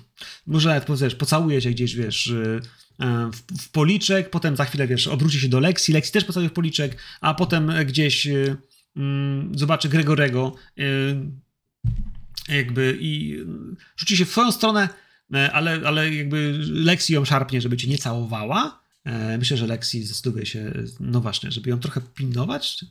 [0.47, 2.60] może nawet wiesz, pocałuje gdzieś, wiesz, y,
[3.00, 6.50] e, w, w policzek, potem za chwilę, wiesz, obróci się do Lexi, Lexi też pocałuje
[6.50, 8.57] w policzek, a potem gdzieś y,
[8.97, 10.82] mm, zobaczy Gregorego y,
[12.48, 13.39] jakby i
[13.97, 14.89] rzuci się w twoją stronę,
[15.34, 18.81] E, ale, ale jakby Lexi ją szarpnie, żeby cię nie całowała.
[19.08, 22.84] E, Myślę, że Lexi zdecyduje się, no właśnie, żeby ją trochę pilnować.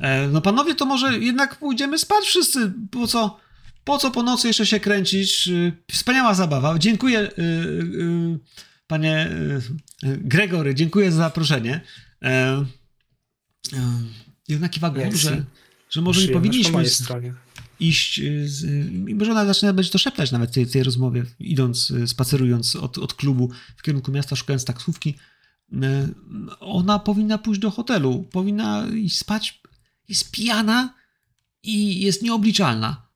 [0.00, 2.72] E, No panowie, to może jednak pójdziemy spać wszyscy.
[2.90, 3.40] Po co,
[3.84, 5.48] po co po nocy jeszcze się kręcić?
[5.48, 6.78] E, Wspaniała zabawa.
[6.78, 7.30] Dziękuję,
[8.86, 9.30] panie
[10.02, 11.80] Gregory, dziękuję za zaproszenie.
[14.48, 15.44] I ona kiwa głową, Lexi, że,
[15.90, 17.34] że może nie po powinniśmy stronie.
[17.80, 21.24] Iść, y, z, y, i może ona zaczyna będzie to szeptać nawet tej, tej rozmowie,
[21.38, 25.18] idąc, y, spacerując od, od klubu w kierunku miasta, szukając taksówki.
[26.60, 29.62] Ona powinna pójść do hotelu, powinna iść spać,
[30.08, 30.94] jest pijana
[31.62, 33.08] i jest nieobliczalna.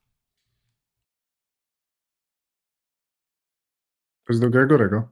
[4.26, 5.11] To jest do Gregorego.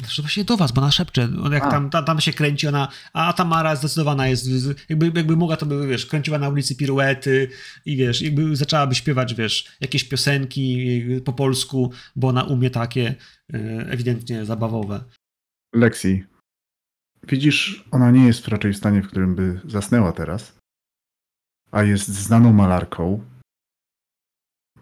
[0.00, 1.70] Znaczy właśnie do was, bo ona szepcze, On jak A.
[1.70, 4.46] tam, tam, tam się kręci, ona, a Tamara zdecydowana jest,
[4.88, 7.50] jakby, jakby mogła, to by, wiesz, kręciła na ulicy piruety
[7.84, 13.14] i wiesz, jakby zaczęłaby śpiewać, wiesz, jakieś piosenki y, po polsku, bo ona umie takie
[13.54, 13.58] y,
[13.88, 15.04] ewidentnie zabawowe.
[15.74, 16.24] Lexi,
[17.22, 20.58] widzisz, ona nie jest raczej w stanie, w którym by zasnęła teraz,
[21.72, 23.24] a jest znaną malarką.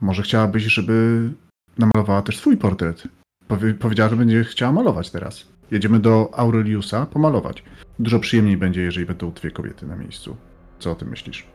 [0.00, 1.30] Może chciałabyś, żeby
[1.78, 3.08] namalowała też swój portret.
[3.48, 5.46] Powie, powiedziała, że będzie chciała malować teraz.
[5.70, 7.62] Jedziemy do Aureliusa pomalować.
[7.98, 10.36] Dużo przyjemniej będzie, jeżeli będą dwie kobiety na miejscu.
[10.78, 11.46] Co o tym myślisz?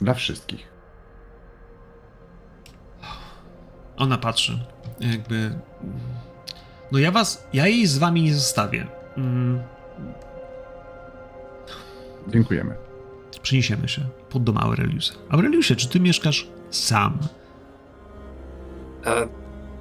[0.00, 0.68] Dla wszystkich.
[3.96, 4.58] Ona patrzy,
[5.00, 5.58] jakby,
[6.92, 8.86] no ja was, ja jej z wami nie zostawię.
[9.16, 9.62] Mm,
[12.28, 12.74] Dziękujemy.
[13.42, 15.14] Przyniesiemy się pod dom Aureliusa.
[15.28, 17.18] Aureliusie, czy ty mieszkasz sam?
[19.06, 19.28] E,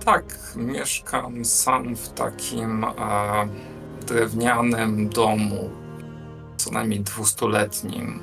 [0.06, 0.24] tak,
[0.56, 2.90] mieszkam sam w takim e,
[4.08, 5.70] drewnianym domu,
[6.58, 8.20] co najmniej dwustuletnim,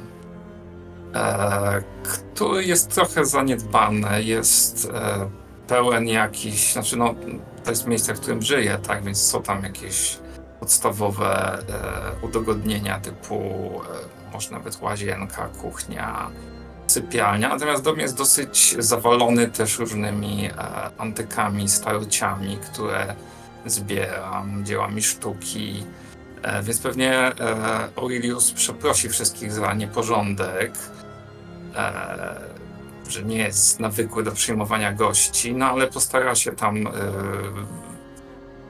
[1.14, 5.30] e, który jest trochę zaniedbany, jest e,
[5.66, 7.14] pełen jakichś, znaczy no,
[7.64, 10.18] to jest miejsce, w którym żyję, tak, więc są tam jakieś
[10.60, 16.30] podstawowe e, udogodnienia typu e, może nawet łazienka, kuchnia,
[16.88, 20.50] sypialnia, natomiast dom jest dosyć zawalony też różnymi e,
[20.98, 23.14] antykami, starociami, które
[23.66, 25.84] zbieram, dziełami sztuki.
[26.42, 27.34] E, więc pewnie e,
[27.96, 30.72] Aurelius przeprosi wszystkich za nieporządek,
[33.08, 36.88] że nie jest nawykły do przyjmowania gości, no ale postara się tam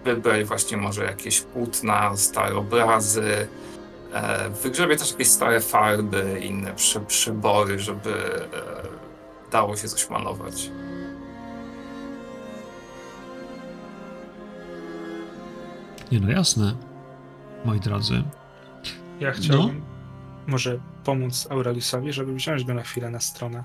[0.04, 3.48] wybrać właśnie może jakieś płótna, stare obrazy,
[4.12, 8.48] e, wygrzebie też jakieś stare farby, inne przy, przybory, żeby e,
[9.52, 10.70] dało się coś malować.
[16.12, 16.74] Nie no, jasne.
[17.64, 18.22] Moi drodzy.
[19.20, 19.82] Ja chciałbym
[20.46, 23.64] może pomóc Aureliusowi, żeby wziąć go na chwilę na stronę.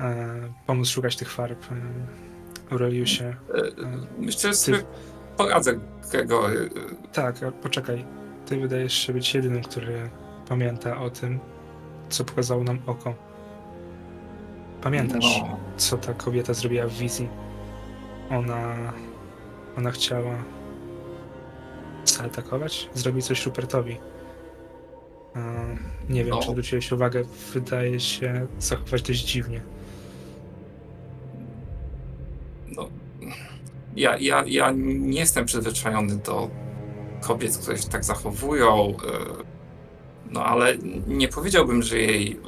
[0.00, 1.64] E, pomóc szukać tych farb.
[1.72, 1.76] E,
[2.72, 3.24] Aureliusie.
[3.24, 3.36] E,
[4.18, 4.82] Myślę, że sobie
[5.36, 6.70] poradzę Gregory.
[7.12, 8.04] Tak, poczekaj.
[8.46, 10.10] Ty wydajesz się być jedynym, który
[10.48, 11.38] pamięta o tym,
[12.08, 13.14] co pokazało nam oko.
[14.82, 15.56] Pamiętasz, No.
[15.76, 17.28] co ta kobieta zrobiła w wizji?
[18.30, 18.74] Ona.
[19.78, 20.34] Ona chciała.
[22.04, 22.90] zaatakować?
[22.94, 23.96] Zrobić coś Rupertowi.
[26.08, 26.40] Nie wiem, No.
[26.42, 27.22] czy zwróciłeś uwagę,
[27.54, 29.60] wydaje się zachować dość dziwnie.
[32.76, 32.88] No,
[33.96, 36.50] ja, ja, ja nie jestem przyzwyczajony do
[37.22, 38.88] kobiet, które się tak zachowują.
[38.88, 39.52] e,
[40.30, 42.40] No ale nie powiedziałbym, że jej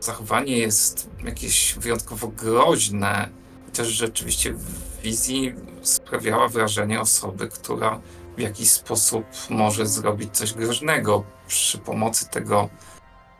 [0.00, 3.28] zachowanie jest jakieś wyjątkowo groźne.
[3.66, 8.00] Chociaż rzeczywiście w wizji sprawiała wrażenie osoby, która
[8.36, 12.68] w jakiś sposób może zrobić coś groźnego przy pomocy tego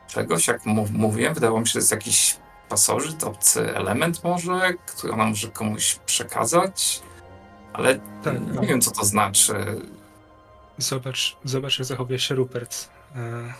[0.09, 2.37] czegoś, jak mów, mówiłem, wydawało mi się, że jest jakiś
[2.69, 7.03] pasożyt, obcy element może, który ona może komuś przekazać,
[7.73, 9.55] ale Tak, nie wiem, co to znaczy.
[10.81, 12.89] Zobacz, zobacz jak zachowuje się Rupert.
[13.17, 13.55] E,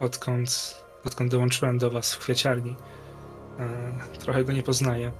[0.00, 2.76] odkąd, odkąd dołączyłem do was w kwieciarni.
[3.58, 5.12] E, trochę go nie poznaję.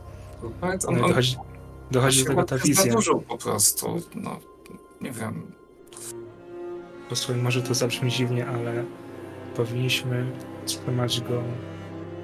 [0.63, 1.37] On, No i on, dochodzi,
[1.91, 2.85] dochodzi do tego ta wizja.
[2.85, 4.39] zadłużył po prostu, no,
[5.01, 5.53] nie wiem.
[7.09, 8.85] Posłuchaj, może to zabrzmi dziwnie, ale
[9.57, 10.33] powinniśmy
[10.67, 11.43] trzymać go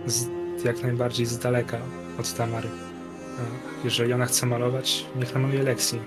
[0.07, 0.27] z,
[0.65, 1.79] jak najbardziej z daleka
[2.21, 2.69] od Tamary.
[2.69, 2.73] E,
[3.85, 5.99] Jeżeli ona chce malować, niech namaluje Lexi.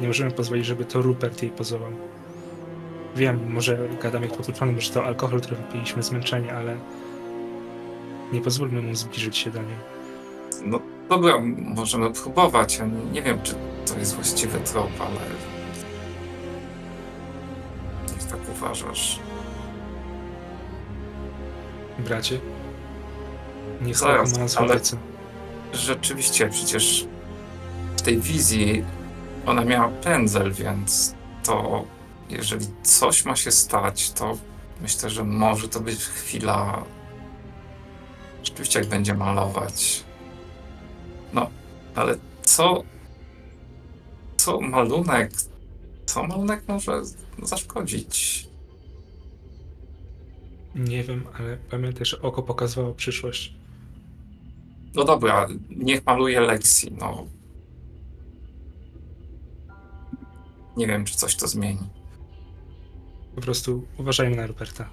[0.00, 1.90] Nie możemy pozwolić, żeby to Rupert jej pozował.
[3.16, 6.76] Wiem, może gadam jak potłuczony, może to alkohol, który wypiliśmy zmęczeni, ale
[8.32, 9.76] nie pozwólmy mu zbliżyć się do niej.
[10.64, 12.78] No dobra, możemy próbować.
[12.78, 13.54] Ja nie wiem, czy
[13.86, 15.20] to jest właściwy trop, ale.
[18.18, 19.18] Jak tak uważasz?
[21.98, 22.40] Bracie?
[23.82, 24.80] Niech Zaraz, ma nas ale...
[25.72, 27.06] Rzeczywiście, przecież
[27.96, 28.84] w tej wizji
[29.46, 31.84] ona miała pędzel, więc to
[32.32, 34.38] jeżeli coś ma się stać, to
[34.80, 36.84] myślę, że może to być chwila.
[38.42, 40.04] Rzeczywiście, jak będzie malować.
[41.32, 41.50] No,
[41.94, 42.82] ale co.
[44.36, 45.32] Co malunek.
[46.06, 47.02] Co malunek może
[47.42, 48.48] zaszkodzić?
[50.74, 53.54] Nie wiem, ale pamiętaj, że oko pokazywało przyszłość.
[54.94, 57.26] No dobra, niech maluje Lexi, no.
[60.76, 62.01] Nie wiem, czy coś to zmieni.
[63.34, 64.90] Po prostu uważajmy na Ruperta.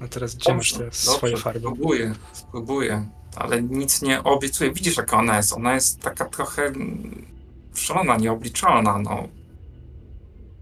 [0.00, 1.60] A teraz gdzie masz te swoje farby?
[1.60, 4.72] Spróbuję, spróbuję, ale nic nie obiecuję.
[4.72, 5.52] Widzisz, jaka ona jest.
[5.52, 7.26] Ona jest taka trochę mm,
[7.74, 9.28] szalona, nieobliczalna, no.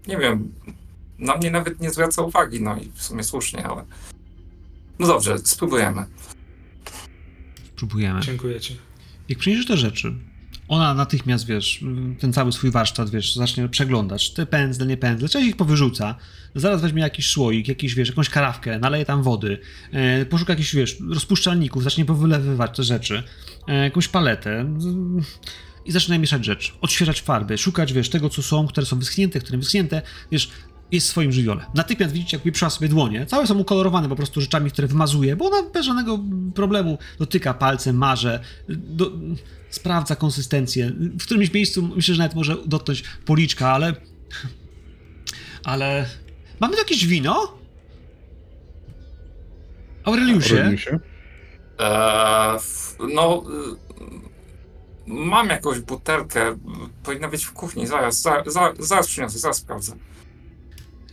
[0.07, 0.53] Nie wiem,
[1.19, 3.85] na mnie nawet nie zwraca uwagi, no i w sumie słusznie, ale...
[4.99, 6.05] No dobrze, spróbujemy.
[7.75, 8.21] Spróbujemy.
[8.21, 8.79] Dziękuję ci.
[9.29, 10.15] Jak przyniesiesz te rzeczy,
[10.67, 11.83] ona natychmiast, wiesz,
[12.19, 16.15] ten cały swój warsztat, wiesz, zacznie przeglądać, te pędzle, nie pędzle, część ich powyrzuca,
[16.55, 19.59] zaraz weźmie jakiś słoik, jakiś, wiesz, jakąś karawkę, naleje tam wody,
[19.91, 23.23] e, poszuka jakichś, wiesz, rozpuszczalników, zacznie powylewywać te rzeczy,
[23.67, 24.65] e, jakąś paletę
[25.85, 29.57] i zaczyna mieszać rzeczy, odświeżać farby, szukać, wiesz, tego, co są, które są wyschnięte, które
[29.57, 30.49] nie wyschnięte, wiesz,
[30.91, 31.65] jest w swoim żywiole.
[31.73, 35.45] Natychmiast widzicie, jak pieprzyła sobie dłonie, całe są ukolorowane po prostu rzeczami, które wymazuje, bo
[35.45, 36.19] ona bez żadnego
[36.55, 39.11] problemu dotyka palcem, marze, do,
[39.75, 40.91] sprawdza konsystencję.
[41.19, 43.93] W którymś miejscu myślę, że nawet może dotknąć policzka, ale.
[45.63, 46.05] Ale.
[46.59, 47.57] Mamy tu jakieś wino?
[50.03, 50.55] Aureliusie?
[50.57, 50.99] Aureliusie?
[51.79, 52.59] Eee,
[53.15, 53.43] no,
[55.07, 56.57] y, mam jakąś butelkę,
[57.03, 59.93] powinna być w kuchni, zaraz, zaraz, zaraz, zaraz przyniosę, zaraz sprawdzę.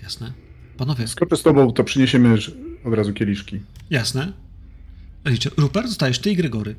[0.02, 0.32] Jasne.
[0.76, 2.38] Panowie, Skoczę z tobą, to przyniesiemy
[2.84, 3.60] od razu kieliszki.
[3.90, 4.32] jasne.
[5.26, 5.50] Liczę.
[5.56, 6.76] Rupert, zostajesz ty i Gregory.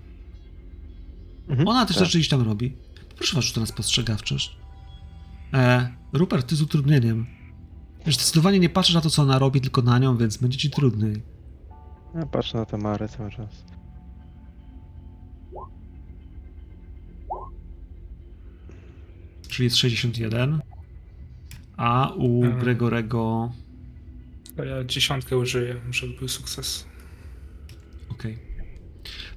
[1.47, 2.07] Mhm, Ona też tak.
[2.07, 2.77] gdzieś tam robi.
[3.17, 4.57] Proszę was, rzut na spostrzegawczość.
[5.53, 7.25] E, Rupert, ty z utrudnieniem.
[8.05, 10.69] Wiesz, zdecydowanie nie patrzysz na to, co ona robi, tylko na nią, więc będzie ci
[10.69, 11.21] trudniej.
[12.15, 13.63] Ja patrzę na Tamarę cały czas.
[19.47, 20.61] Czyli jest 61.
[21.77, 22.61] A u Mhm.
[22.61, 23.51] Gregorego
[24.55, 26.85] To ja dziesiątkę użyję, żeby był sukces.
[28.11, 28.37] Okej.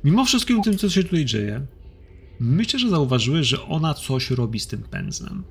[0.05, 1.67] Mimo wszystkim tym, co się tutaj dzieje,
[2.41, 5.45] myślę, że zauważyłeś, że ona coś robi z tym pędzlem.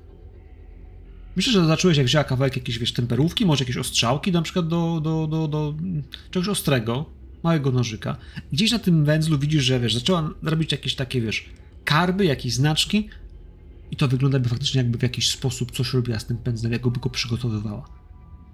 [1.36, 5.00] Myślę, że zacząłeś, jak wzięła kawałek jakiejś, wiesz, temperówki, może jakieś ostrzałki, na przykład do,
[5.00, 5.74] do, do, do
[6.30, 7.04] czegoś ostrego,
[7.42, 8.16] małego nożyka.
[8.52, 11.44] Gdzieś na tym węzlu widzisz, że, wiesz, zaczęła robić jakieś takie, wiesz,
[11.84, 13.08] karby, jakieś znaczki
[13.90, 17.00] i to wygląda by faktycznie jakby w jakiś sposób coś robiła z tym pędzlem, jakby
[17.00, 17.88] go przygotowywała.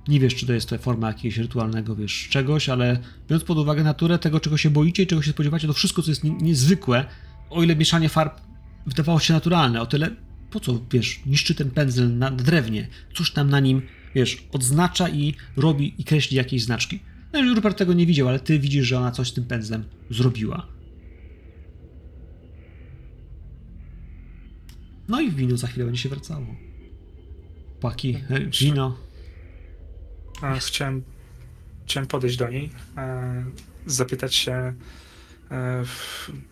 [0.09, 3.85] Nie wiesz, czy to jest to forma jakiegoś rytualnego, wiesz, czegoś, ale biorąc pod uwagę
[3.85, 7.05] naturę tego, czego się boicie i czego się spodziewacie, to wszystko, co jest nie- niezwykłe,
[7.53, 8.41] o ile mieszanie farb
[8.87, 10.11] wydawało się naturalne, o tyle
[10.53, 13.83] po co, wiesz, niszczy ten pędzel na drewnie, coś tam na nim,
[14.15, 17.01] wiesz, odznacza i robi i kreśli jakieś znaczki.
[17.33, 20.67] No Rupert tego nie widział, ale ty widzisz, że ona coś z tym pędzlem zrobiła.
[25.09, 26.47] No i wino za chwilę będzie się wracało.
[27.81, 28.97] Płaki, e, wino.
[30.59, 31.03] Chciałem,
[31.87, 33.45] chciałem podejść do niej, e,
[33.87, 34.75] zapytać się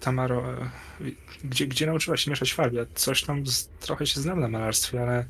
[0.01, 0.70] Tamaro, e,
[1.45, 2.77] gdzie, gdzie nauczyłaś się mieszać farby?
[2.77, 5.25] Ja Coś tam z, trochę się znam na malarstwie, ale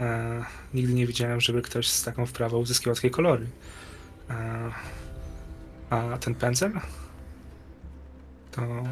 [0.00, 0.44] e,
[0.74, 3.46] nigdy nie widziałem, żeby ktoś z taką wprawą uzyskiwał takie kolory.
[4.30, 4.70] E,
[5.90, 6.72] a ten pędzel?
[8.52, 8.84] To,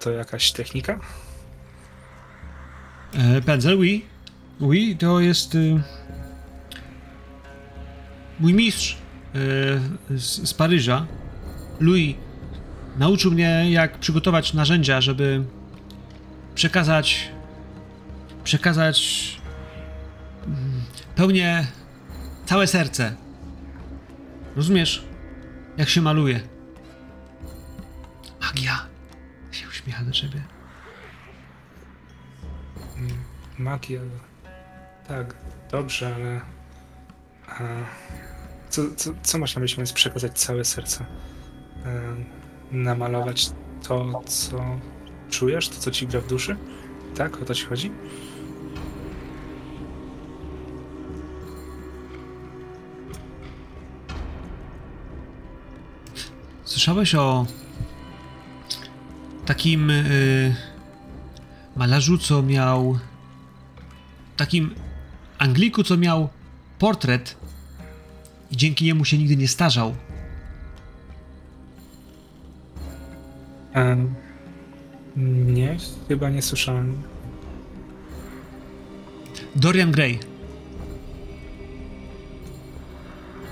[0.00, 1.00] to jakaś technika?
[3.14, 4.14] E, Pędzel, oui.
[4.60, 5.82] Oui, to jest y,
[8.40, 8.96] mój mistrz
[9.34, 11.06] y, z, z Paryża,
[11.80, 12.16] Louis,
[12.96, 15.44] nauczył mnie, jak przygotować narzędzia, żeby
[16.54, 17.30] przekazać
[18.44, 19.30] przekazać
[20.46, 20.82] mm,
[21.16, 21.66] pełnię
[22.46, 23.14] całe serce.
[24.56, 25.04] Rozumiesz?
[25.76, 26.40] Jak się maluje.
[28.40, 28.86] Magia
[29.52, 30.42] się uśmiecha do ciebie.
[33.58, 34.00] Magia.
[35.08, 35.34] Tak,
[35.70, 36.40] dobrze, ale.
[37.48, 37.62] A,
[38.70, 41.04] co, co, co masz na myśli, mówiąc przekazać całe serce?
[41.84, 42.14] E,
[42.72, 43.50] namalować
[43.88, 44.64] to, co
[45.30, 46.56] czujesz, to, co ci gra w duszy?
[47.14, 47.90] Tak, o to ci chodzi?
[56.64, 57.46] Słyszałeś o
[59.46, 60.56] takim y,
[61.76, 62.98] malarzu, co miał.
[64.36, 64.74] Takim
[65.38, 66.28] Angliku, co miał
[66.78, 67.36] portret
[68.50, 69.94] i dzięki niemu się nigdy nie starzał.
[75.16, 75.76] Nie,
[76.08, 77.02] chyba nie słyszałem.
[79.56, 80.18] Dorian Gray.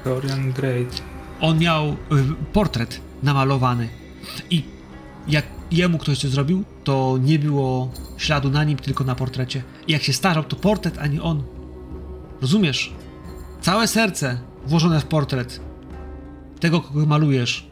[0.04, 0.86] Dorian Gray.
[1.40, 1.94] On miał y,
[2.52, 3.88] portret namalowany
[4.50, 4.62] i
[5.28, 9.62] jak jemu ktoś coś zrobił, to nie było śladu na nim, tylko na portrecie.
[9.86, 11.42] I jak się starzał, to portret, a nie on.
[12.40, 12.92] Rozumiesz?
[13.60, 15.60] Całe serce włożone w portret
[16.60, 17.66] tego, kogo malujesz,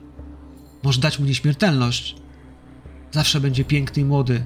[0.83, 2.20] może dać mu nieśmiertelność.
[3.13, 4.45] Zawsze będzie piękny i młody.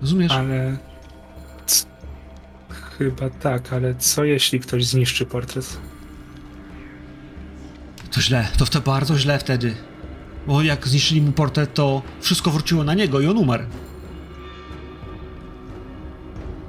[0.00, 0.32] Rozumiesz?
[0.32, 0.76] Ale.
[1.66, 1.86] c-
[2.98, 5.78] Chyba tak, ale co jeśli ktoś zniszczy portret?
[8.10, 9.74] To źle, to, to bardzo źle wtedy.
[10.46, 13.64] Bo jak zniszczyli mu portret, to wszystko wróciło na niego i on umarł.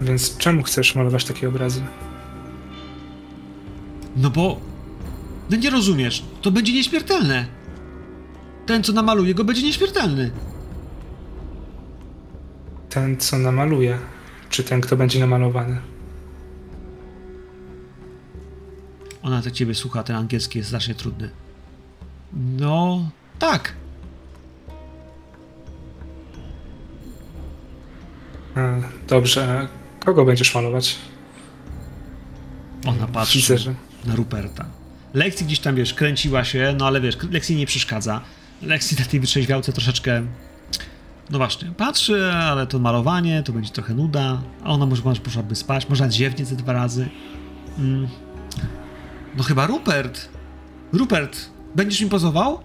[0.01, 1.81] Więc czemu chcesz malować takie obrazy?
[4.15, 4.59] No bo.
[5.49, 7.45] No nie rozumiesz, to będzie nieśmiertelne.
[8.69, 10.31] Ten, co namaluje go, będzie nieśmiertelny.
[12.89, 13.98] Ten, co namaluje,
[14.49, 15.81] czy ten, kto będzie namalowany?
[19.23, 21.30] Ona tak ciebie słucha, ten angielski jest strasznie trudny.
[22.33, 23.73] No, tak.
[28.57, 29.67] E, Dobrze,
[29.99, 30.95] kogo będziesz malować?
[32.85, 33.75] Ona patrzy Widzę, że.
[34.06, 34.65] na Ruperta.
[35.14, 38.22] Lexi gdzieś tam, wiesz, kręciła się, no ale wiesz, Lexi nie przeszkadza.
[38.61, 40.21] Lexi na tej wytrzeźwiałce troszeczkę...
[41.29, 45.55] No właśnie, patrzy, ale to malowanie, to będzie trochę nuda, a ona może, może poszłaby
[45.55, 47.09] spać, może ziewnie ze dwa razy.
[47.79, 48.07] Mm.
[49.38, 50.29] No chyba Rupert.
[50.93, 51.38] Rupert,
[51.75, 52.59] będziesz mi pozował?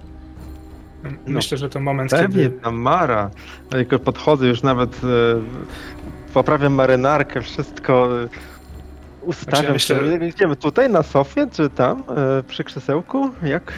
[1.26, 2.60] Myślę, że to moment, Pewnie, kiedy.
[2.60, 3.31] Tamara.
[3.78, 8.28] Jak podchodzę już nawet e, poprawiam marynarkę, wszystko e,
[9.23, 10.26] ustawiam Znaczy, ja myślę- się.
[10.28, 12.02] Idziemy tutaj na sofie, czy tam,
[12.39, 13.31] e, przy krzesełku?
[13.42, 13.73] Jak?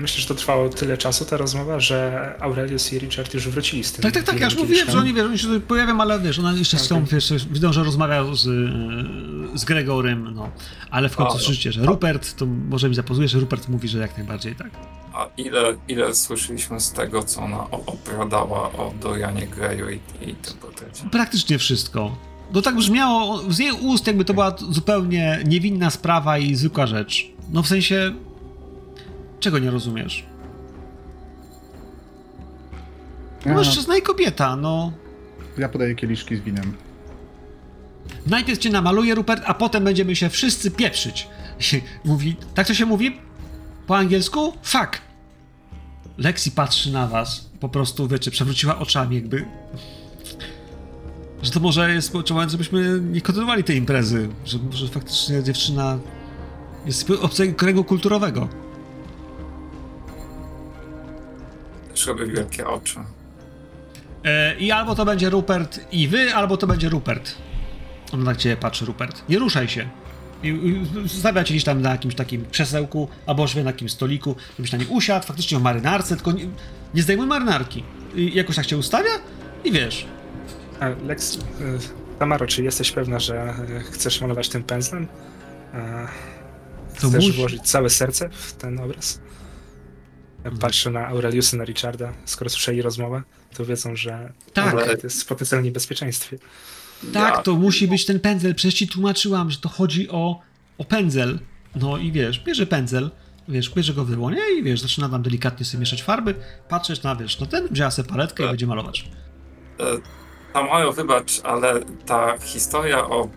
[0.00, 3.92] Myślę, że to trwało tyle czasu ta rozmowa, że Aurelius i Richard już wrócili z
[3.92, 4.02] tym.
[4.02, 6.38] Tak, tak, tak, ja już mówiłem, że oni, wiesz, oni się tutaj pojawią, ale wiesz,
[6.38, 10.50] ona jeszcze z tą, wiesz, widzą, że rozmawiał z, y, z Gregorem, no.
[10.90, 11.40] Ale w końcu no.
[11.40, 14.70] słyszycie, że Rupert, to może mi zapozujesz, że Rupert mówi, że jak najbardziej tak.
[15.14, 20.54] A ile, ile słyszeliśmy z tego, co ona opowiadała o Dorianie Greyu i, i tym
[20.60, 21.04] portrecie?
[21.10, 22.16] Praktycznie wszystko.
[22.52, 27.28] No tak brzmiało z jej ust, jakby to była zupełnie niewinna sprawa i zwykła rzecz.
[27.48, 28.14] No w sensie...
[29.40, 30.26] Czego nie rozumiesz?
[33.46, 34.92] No, mężczyzna i kobieta, no.
[35.58, 36.76] ja podaję kieliszki z winem.
[38.26, 41.28] Najpierw cię namaluje Rupert, a potem będziemy się wszyscy pieprzyć.
[42.04, 43.18] Mówi, tak to się mówi?
[43.86, 44.52] Po angielsku?
[44.62, 45.00] Fuck.
[46.18, 49.44] Lexi patrzy na was, po prostu, wiecie, przewróciła oczami, jakby...
[51.42, 54.28] Że to może jest moment, żebyśmy nie kontynuowali tej imprezy,
[54.72, 55.98] że faktycznie dziewczyna
[56.86, 58.48] jest z obcego kręgu kulturowego.
[62.06, 62.98] Robię wielkie oczy.
[64.24, 67.34] E, I albo to będzie Rupert i wy, albo to będzie Rupert.
[68.12, 69.22] On na ciebie patrzy, Rupert.
[69.28, 69.88] Nie ruszaj się.
[70.42, 70.48] I,
[71.04, 74.78] i stawia cię gdzieś tam na jakimś takim krzesełku, albo na jakimś stoliku, żebyś na
[74.78, 76.48] nim usiadł, faktycznie o marynarce, tylko nie,
[76.94, 77.84] nie zdejmuj marynarki.
[78.14, 79.10] I jakoś tak cię ustawia
[79.64, 80.06] i wiesz.
[80.80, 81.40] A, Lex, y,
[82.18, 85.06] Tamaro, czy jesteś pewna, że y, chcesz malować tym pędzlem?
[85.74, 86.08] E,
[87.00, 89.20] To Chcesz włożyć całe serce w ten obraz?
[90.44, 92.12] Ja patrzę na Aureliusa, na Richarda.
[92.24, 93.22] Skoro słyszeli rozmowę,
[93.54, 94.74] to wiedzą, że Tak.
[94.74, 96.38] Aurelius jest w potencjalnym niebezpieczeństwie.
[97.12, 98.54] Tak, Ja- to musi być ten pędzel.
[98.54, 100.40] Przecież ci tłumaczyłam, że to chodzi o,
[100.78, 101.38] o pędzel.
[101.74, 103.10] No i wiesz, bierze pędzel,
[103.48, 106.34] wiesz, bierze go w dłonie i wiesz, zaczyna tam delikatnie sobie mieszać farby,
[106.68, 108.52] patrzysz na, wiesz, no ten wzięła sobie paletkę i Tak.
[108.52, 109.04] będzie malować.
[109.80, 109.84] E,
[110.52, 113.28] Tamojo, wybacz, ale ta historia o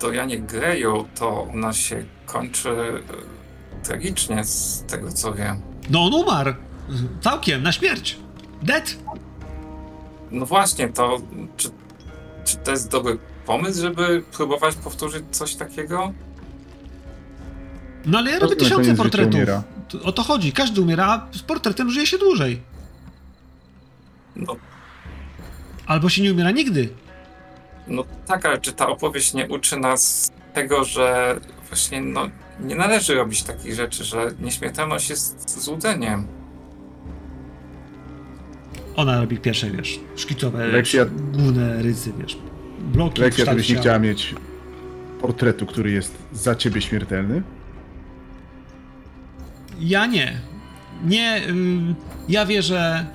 [0.00, 3.00] Dorianie Greju, to ona się kończy e,
[3.84, 5.60] tragicznie z tego co wiem.
[5.90, 6.54] No on umarł.
[7.20, 8.16] Całkiem, na śmierć.
[8.62, 8.96] Dead.
[10.30, 11.20] No właśnie, to
[11.56, 11.68] czy,
[12.44, 16.12] czy to jest dobry pomysł, żeby próbować powtórzyć coś takiego?
[18.06, 19.34] No ale ja robię Każdy tysiące koniec życia portretów.
[19.34, 19.62] umiera.
[20.04, 22.60] O to chodzi, każdy umiera, a z portretem żyje się dłużej.
[24.36, 24.56] No,
[25.86, 26.88] Albo się nie umiera nigdy.
[27.88, 31.36] no tak, ale czy ta opowieść nie uczy nas tego, że
[31.68, 32.28] właśnie no,
[32.64, 36.26] nie należy robić takich rzeczy, że nieśmiertelność jest złudzeniem?
[38.96, 42.38] Ona robi pierwsze, wiesz, szkicowe, Lekcja- główne rysy, wiesz,
[42.80, 43.20] bloki.
[43.22, 43.80] Lekcja, żebyś nie ciała.
[43.82, 44.34] chciała mieć
[45.20, 47.42] portretu, który jest za ciebie śmiertelny.
[49.80, 50.40] Ja nie.
[51.04, 51.94] Nie, ym,
[52.28, 53.06] ja wierzę,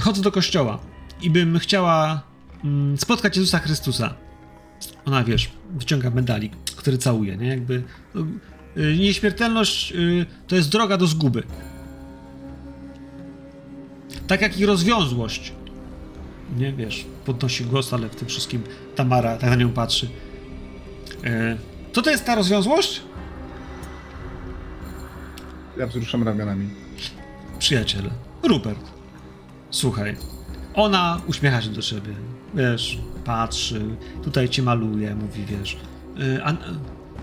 [0.00, 0.78] chodzę do kościoła
[1.22, 2.22] i bym chciała
[2.64, 4.14] ym, spotkać Jezusa Chrystusa.
[5.04, 7.48] Ona, wiesz, wyciąga medalik, który całuje, nie?
[7.48, 7.82] Jakby
[8.14, 8.26] no,
[8.76, 11.42] nieśmiertelność y, to jest droga do zguby.
[14.26, 15.52] Tak jak i rozwiązłość.
[16.56, 18.62] Nie, wiesz, podnosi głos, ale w tym wszystkim
[18.96, 20.08] Tamara tak na nią patrzy.
[21.24, 21.56] E,
[21.92, 23.02] co to jest ta rozwiązłość?
[25.78, 26.68] Ja wzruszam ramionami.
[27.58, 28.10] Przyjaciel,
[28.42, 28.90] Rupert,
[29.70, 30.16] słuchaj,
[30.74, 32.14] ona uśmiecha się do ciebie,
[32.54, 33.82] wiesz, patrzy,
[34.22, 35.76] tutaj cię maluje, mówi, wiesz,
[36.20, 36.52] y, a,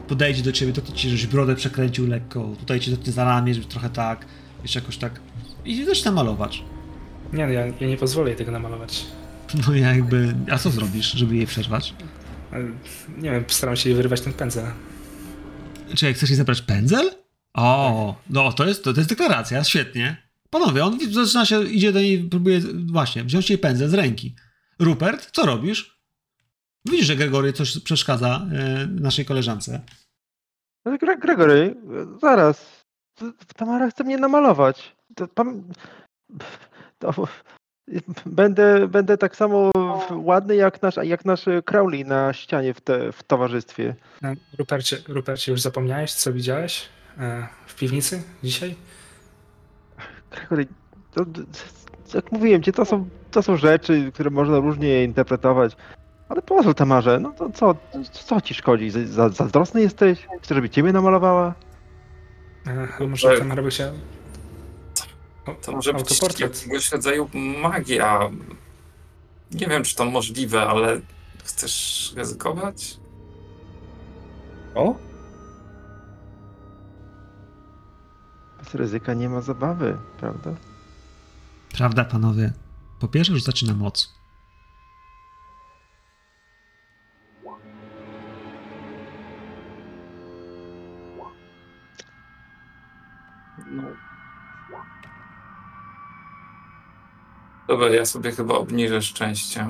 [0.07, 3.65] podejdzie do ciebie, to ci żeś brodę przekręcił lekko, tutaj cię dotknie za ramię, żeby
[3.65, 4.25] trochę tak,
[4.63, 5.19] wiesz, jakoś tak,
[5.65, 6.63] i zaczyna malować.
[7.33, 9.05] Nie, no, ja, ja nie pozwolę jej tego namalować.
[9.67, 11.93] No jakby, a co zrobisz, żeby jej przerwać?
[13.17, 14.65] Nie wiem, staram się jej wyrywać ten pędzel.
[15.95, 17.11] Czy jak chcesz jej zabrać pędzel?
[17.53, 20.27] O, no to jest, to, to jest deklaracja, świetnie.
[20.49, 24.35] Panowie, on zaczyna się, idzie do niej, próbuje właśnie wziąć jej pędzel z ręki.
[24.79, 25.96] Rupert, co robisz?
[26.91, 29.81] Widzisz, że Gregory coś przeszkadza e, naszej koleżance.
[30.85, 31.75] Ale Gre- Gregory,
[32.21, 32.83] zaraz.
[33.55, 34.95] Tamara chce mnie namalować.
[35.15, 35.63] To, pam...
[36.99, 37.27] to,
[38.25, 39.71] będę, będę tak samo
[40.11, 43.95] ładny jak nasz, jak nasz Crowley na ścianie w, te, w towarzystwie.
[44.23, 48.75] E, Rupercie, Rupercie, już zapomniałeś, co widziałeś e, w piwnicy dzisiaj?
[50.31, 50.67] Gregory,
[51.11, 51.25] to,
[52.13, 55.75] jak mówiłem ci, to są, to są rzeczy, które można różnie interpretować.
[56.29, 57.75] Ale pozwól Tamarze, no to co,
[58.11, 58.89] co ci szkodzi?
[58.89, 60.27] Za- za- Zazdrosny jesteś?
[60.41, 61.53] Chcesz, żeby ciebie namalowała?
[62.67, 63.93] E, a może Tamara by się...
[65.61, 66.55] To może być autoportret.
[66.63, 67.29] jakiegoś rodzaju
[67.61, 68.19] magia.
[69.51, 71.01] Nie wiem, czy to możliwe, ale
[71.43, 72.97] chcesz ryzykować?
[74.75, 74.95] O?
[78.59, 80.53] Bez ryzyka nie ma zabawy, prawda?
[81.77, 82.53] Prawda, panowie?
[82.99, 84.16] Po pierwsze już zaczyna moc.
[93.71, 93.83] No.
[97.67, 99.67] Dobra, ja sobie chyba obniżę szczęście.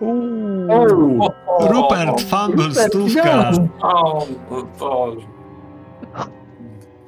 [0.00, 1.28] Uuu.
[1.60, 3.50] Rupert, fumble, stówka.
[3.80, 4.26] O,
[4.78, 5.26] Boże.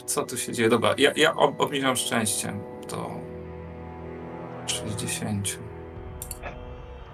[0.06, 0.68] Co tu się dzieje?
[0.68, 2.52] Dobra, ja, ja ob- obniżam szczęście
[2.90, 3.10] do
[4.66, 5.58] 60.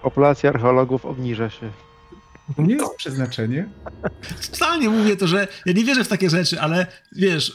[0.02, 1.70] populacja archeologów obniża się.
[2.56, 3.68] To nie jest przeznaczenie.
[4.52, 7.52] Totalnie mówię to, że ja nie wierzę w takie rzeczy, ale wiesz,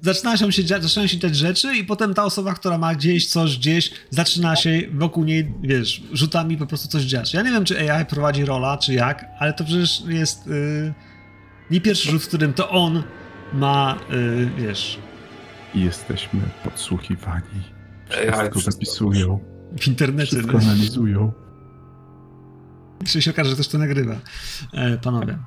[0.00, 3.90] zaczynają się, zaczynają się dziać rzeczy i potem ta osoba, która ma gdzieś coś, gdzieś,
[4.10, 7.34] zaczyna się wokół niej, wiesz, rzutami po prostu coś dziać.
[7.34, 10.94] Ja nie wiem, czy AI prowadzi rola, czy jak, ale to przecież jest yy,
[11.70, 13.02] nie pierwszy rzut, w którym to on
[13.52, 14.98] ma, yy, wiesz,
[15.74, 17.42] jesteśmy podsłuchiwani.
[18.10, 19.40] AI Wszystko wszystko zapisują,
[19.80, 20.36] w internecie.
[20.36, 21.32] wszystko analizują.
[23.06, 24.14] Czy się okaże, że ktoś to nagrywa.
[24.72, 25.38] E, panowie.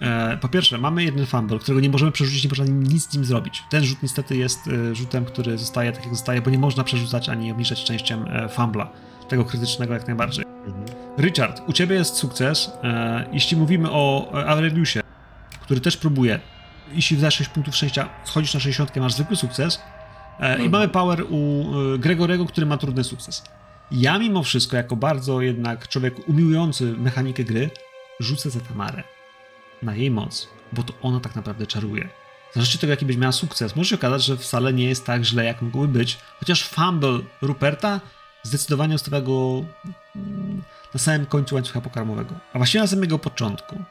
[0.00, 3.24] E, po pierwsze, mamy jeden fumble, którego nie możemy przerzucić, nie można nic z nim
[3.24, 3.62] zrobić.
[3.70, 7.28] Ten rzut niestety jest e, rzutem, który zostaje tak jak zostaje, bo nie można przerzucać
[7.28, 8.90] ani obniżać częścią e, fumbla.
[9.28, 10.44] Tego krytycznego jak najbardziej.
[11.18, 12.70] Richard, u ciebie jest sukces.
[12.82, 15.00] E, jeśli mówimy o Aureliusie,
[15.60, 16.40] który też próbuje,
[16.92, 19.80] jeśli wdasz 6 punktów szczęścia, schodzisz na 60, masz zwykły sukces.
[20.40, 20.70] E, I Mhm.
[20.70, 21.64] mamy power u
[21.98, 23.44] Gregorego, który ma trudny sukces.
[23.92, 27.70] Ja mimo wszystko, jako bardzo jednak człowiek umiłujący mechanikę gry,
[28.20, 29.02] rzucę za Tamarę.
[29.82, 32.08] Na jej moc, bo to ona tak naprawdę czaruje.
[32.52, 33.76] Zależy tego, jaki byś miała sukces.
[33.76, 36.18] Może się okazać, że wcale nie jest tak źle, jak mogłoby być.
[36.40, 38.00] Chociaż fumble Ruperta
[38.42, 39.64] zdecydowanie zostawia go
[40.16, 40.62] mm,
[40.94, 42.34] na samym końcu łańcucha pokarmowego.
[42.52, 43.82] A właściwie na samego początku.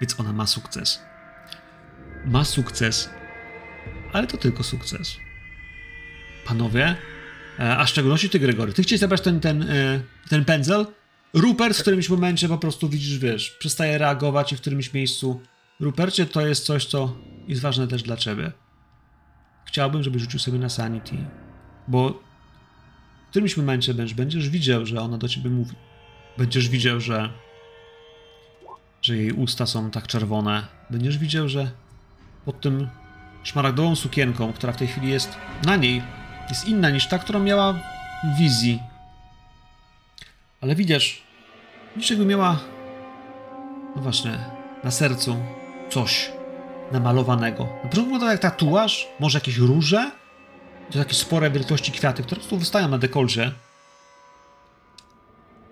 [0.00, 1.02] Więc ona ma sukces.
[2.24, 3.10] Ma sukces,
[4.16, 5.16] ale to tylko sukces.
[6.44, 6.96] Panowie,
[7.58, 10.86] e, a w szczególności ty, Gregory, ty chciałeś zabrać ten, ten, e, ten pędzel?
[11.32, 15.40] Rupert w którymś momencie po prostu widzisz, wiesz, przestaje reagować i w którymś miejscu.
[15.80, 17.16] Rupercie, to jest coś, co
[17.48, 18.52] jest ważne też dla ciebie.
[19.64, 21.16] Chciałbym, żebyś rzucił sobie na sanity,
[21.88, 22.22] bo
[23.26, 25.74] w którymś momencie będziesz, będziesz widział, że ona do ciebie mówi.
[26.38, 27.30] Będziesz widział, że
[29.02, 30.66] że jej usta są tak czerwone.
[30.90, 31.70] Będziesz widział, że
[32.44, 32.88] pod tym
[33.46, 36.02] szmaragdową sukienką, która w tej chwili jest na niej,
[36.48, 37.72] jest inna niż ta, którą miała
[38.24, 38.82] w wizji.
[40.60, 41.22] Ale widzisz,
[42.10, 42.58] jakby miała,
[43.96, 44.38] no właśnie,
[44.84, 45.36] na sercu
[45.90, 46.32] coś
[46.92, 47.64] namalowanego.
[47.64, 50.10] Na początku wygląda jak tatuaż, może jakieś róże,
[50.90, 53.52] to jakieś spore wielkości kwiaty, które po prostu wystają na dekolcie.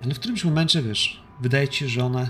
[0.05, 2.29] Ale w którymś momencie, wiesz, wydaje ci się, że one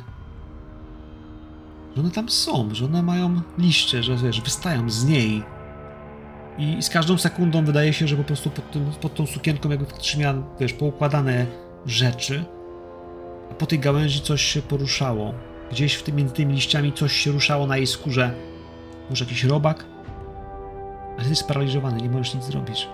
[1.97, 5.43] że one tam są, że one mają liście, że wiesz, wystają z niej.
[6.59, 9.87] I z każdą sekundą wydaje się, że po prostu pod, tym, pod tą sukienką jakby
[10.19, 11.47] miała, wiesz, poukładane
[11.87, 12.45] rzeczy,
[13.51, 15.35] a po tej gałęzi coś się poruszało.
[15.71, 18.35] Gdzieś w tym, między tymi liściami coś się ruszało na jej skórze.
[19.11, 19.85] Może jakiś robak?
[21.07, 22.89] Ale ty jesteś sparaliżowany, nie możesz nic zrobić.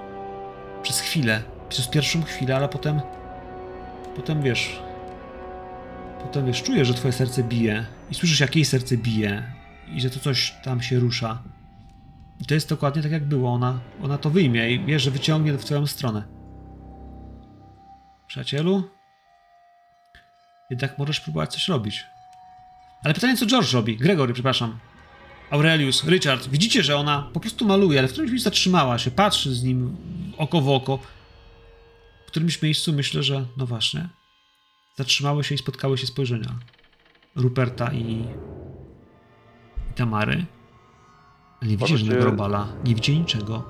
[0.83, 3.01] Przez chwilę, przez pierwszą chwilę, ale potem,
[4.17, 4.83] potem wiesz,
[6.23, 9.53] potem wiesz, czujesz, że twoje serce bije i słyszysz, jak jej serce bije
[9.95, 11.43] i że to coś tam się rusza.
[12.41, 13.53] I to jest dokładnie tak, jak było.
[13.53, 16.25] Ona, ona to wyjmie i wiesz, że wyciągnie w twoją stronę.
[18.27, 18.91] Przyjacielu?
[20.71, 22.07] Jednak możesz próbować coś robić.
[23.05, 23.97] Ale pytanie, co George robi?
[23.97, 24.79] Gregory, przepraszam.
[25.51, 29.55] Aurelius, Richard, widzicie, że ona po prostu maluje, ale w którymś miejscu zatrzymała się, patrzy
[29.55, 29.97] z nim
[30.37, 30.99] oko w oko.
[32.27, 34.09] W którymś miejscu myślę, że no właśnie,
[34.97, 36.51] zatrzymały się i spotkały się spojrzenia
[37.37, 37.99] Ruperta i,
[39.91, 40.45] i Tamary.
[41.63, 43.63] Ale nie widzi Możecie- żadnego robala, nie widzi niczego.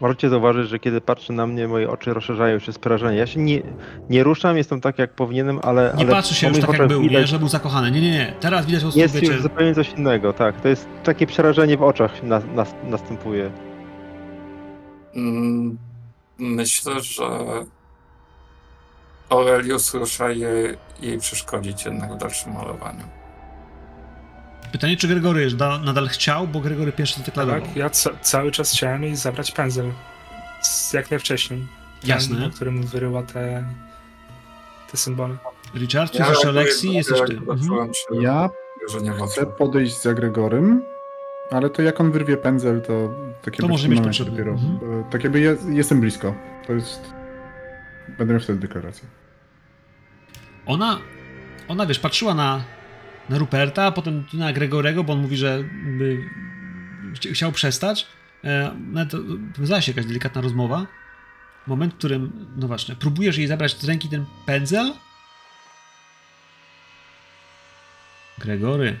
[0.00, 3.18] Możecie zauważyć, że kiedy patrzy na mnie, moje oczy rozszerzają się z przerażenia.
[3.18, 3.62] Ja się nie,
[4.10, 5.92] nie ruszam, jestem tak jak powinienem, ale.
[5.96, 7.90] Nie ale patrzy się już tak jak był, nie, widać- że był zakochany.
[7.90, 8.34] Nie, nie, nie.
[8.40, 10.60] Teraz widać po prostu, Jest wiecie, już zupełnie coś innego, tak.
[10.60, 13.50] To jest takie przerażenie w oczach na, nas, następuje.
[15.14, 15.78] Mm,
[16.38, 17.24] Myślę, że
[19.30, 23.04] Aurelius rusza jej, jej przeszkodzić jednak w dalszym malowaniu.
[24.72, 27.60] pytanie, czy Gregory da, nadal chciał, bo Gregory pierwszy to deklarował.
[27.60, 29.92] Tak, ja ca- cały czas chciałem jej zabrać pędzel.
[30.92, 31.66] Jak najwcześniej.
[32.00, 32.46] Ten, Jasne.
[32.46, 33.64] o którym wyryła te,
[34.90, 35.36] te symbole.
[35.74, 37.32] Richard, jest jeszcze Alexi, jesteś ty.
[37.36, 37.60] Mhm.
[37.94, 38.50] Się Ja
[39.26, 40.82] chcę podejść za Gregorym,
[41.50, 43.10] ale to jak on wyrwie pędzel, to
[43.42, 44.30] tak jakby może momencie potrzebne.
[44.32, 44.52] dopiero.
[44.52, 45.00] Mhm.
[45.00, 46.34] e, Tak jakby ja jestem blisko.
[46.66, 47.00] To jest...
[48.18, 49.08] Będę miał wtedy deklarację.
[50.70, 51.00] Ona,
[51.68, 52.64] ona wiesz, patrzyła na,
[53.28, 55.64] na Ruperta, a potem na Gregorego, bo on mówi, że
[55.98, 56.30] by
[57.14, 58.06] chci- chciał przestać.
[58.44, 59.18] E, no to
[59.58, 60.86] wiązała się jakaś delikatna rozmowa.
[61.66, 64.92] Moment, w którym, no właśnie, próbujesz jej zabrać z ręki ten pędzel.
[68.38, 68.98] Gregory.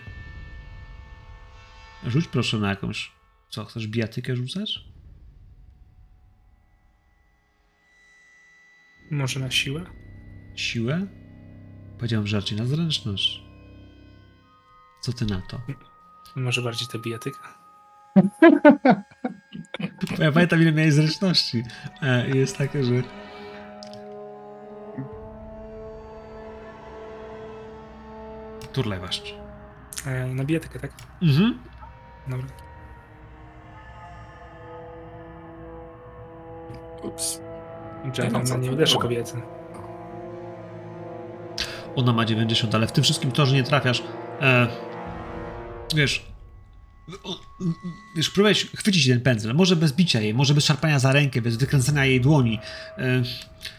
[2.06, 3.12] Rzuć proszę na jakąś.
[3.50, 4.84] Co, chcesz bijatykę rzucać?
[9.10, 9.84] Może na siłę?
[10.54, 11.19] Siłę?
[12.00, 13.42] Powiedziałem żarcie na zręczność.
[15.00, 15.60] Co ty na to?
[16.36, 17.38] Może bardziej ta bijatyka?
[20.18, 21.62] Ja pamiętam, ile miałeś zręczności.
[22.02, 22.92] E, i jest takie, że...
[28.72, 29.34] Turlaj waszcz.
[30.06, 30.90] E, na bijatykę, tak?
[31.22, 31.58] Mhm.
[32.28, 32.46] Dobra.
[37.02, 37.40] Ups.
[38.04, 39.42] Gentleman nie uderzy kobiety.
[41.96, 44.02] Ona ma 90, ale w tym wszystkim to, że nie trafiasz.
[44.40, 44.66] E,
[45.94, 46.22] wiesz.
[48.16, 49.54] Wiesz, próbujesz chwycić ten pędzel.
[49.54, 52.58] Może bez bicia jej, może bez szarpania za rękę, bez wykręcania jej dłoni.
[52.98, 53.22] E,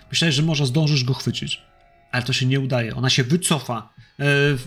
[0.09, 1.61] myślałeś, że może zdążysz go chwycić.
[2.11, 2.95] Ale to się nie udaje.
[2.95, 3.93] Ona się wycofa.
[3.97, 4.25] E,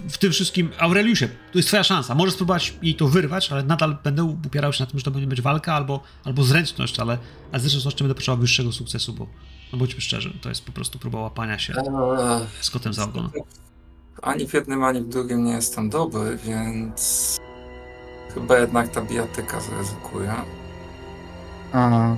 [0.08, 2.14] w tym wszystkim, Aureliusie, to jest twoja szansa.
[2.14, 5.26] Możesz spróbować jej to wyrwać, ale nadal będę upierał się na tym, że to będzie
[5.26, 7.18] być walka albo, albo zręczność, ale,
[7.52, 9.28] ale zręcznością będę potrzebował wyższego sukcesu, bo
[9.72, 13.30] no bądźmy szczerzy, to jest po prostu próba łapania się Eee, z kotem za ogon.
[14.22, 17.36] Ani w jednym, ani w drugim nie jestem dobry, więc
[18.34, 20.32] chyba jednak ta bijatyka zaryzykuje.
[21.72, 22.14] A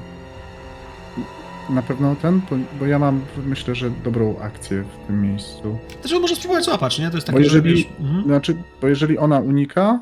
[1.70, 5.78] na pewno ten, bo, bo ja mam, myślę, że dobrą akcję w tym miejscu.
[6.00, 7.10] Znaczy, może spróbować złapać, nie?
[7.10, 8.25] To jest Bo takie, jeżeli- że wiesz, mhm.
[8.25, 10.00] Znaczy, bo jeżeli ona unika,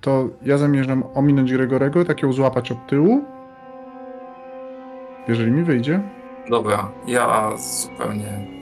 [0.00, 3.24] to ja zamierzam ominąć Gregorego, tak ją złapać od tyłu.
[5.28, 6.00] Jeżeli mi wyjdzie.
[6.50, 8.54] Dobra, ja zupełnie.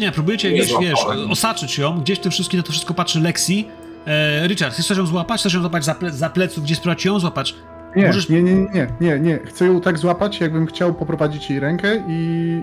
[0.00, 3.20] Nie, próbujecie Nie gdzieś, wiesz, osaczyć ją, gdzieś w tym wszystkim na to wszystko patrzy
[3.20, 3.68] Lexi.
[4.06, 5.40] E, Richard, chcesz ją złapać?
[5.40, 7.54] Chcesz ją złapać za, ple, za pleców, gdzie spróbować ją złapać?
[7.96, 9.38] Nie, Możesz- nie, nie, nie, nie, nie.
[9.38, 12.62] Chcę ją tak złapać, jakbym chciał poprowadzić jej rękę i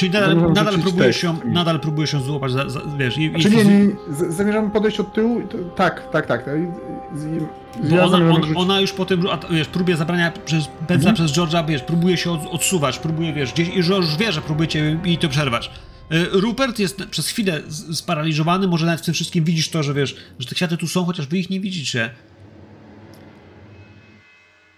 [0.00, 3.66] Czyli nadal, nadal, próbujesz, ją, nadal próbujesz ją złapać, za, za, wiesz, i, i Znaczy
[3.66, 3.90] nie,
[4.32, 5.40] zamierzam podejść od tyłu.
[5.40, 6.44] i to- Tak, tak, tak.
[6.46, 11.10] I- i- Bo ja ona, on, ona już po tym, wiesz, próbie zabrania przez pędzla
[11.10, 11.14] Mhm.
[11.14, 14.98] przez George'a, wiesz, próbuje się od, odsuwać, próbuje, wiesz, gdzieś, i George wie, że próbujecie
[15.04, 15.70] jej to przerwać.
[16.10, 17.60] E, Rupert jest przez chwilę
[17.92, 21.04] sparaliżowany, może nawet w tym wszystkim widzisz to, że wiesz, że te kwiaty tu są,
[21.04, 22.10] chociaż wy ich nie widzicie.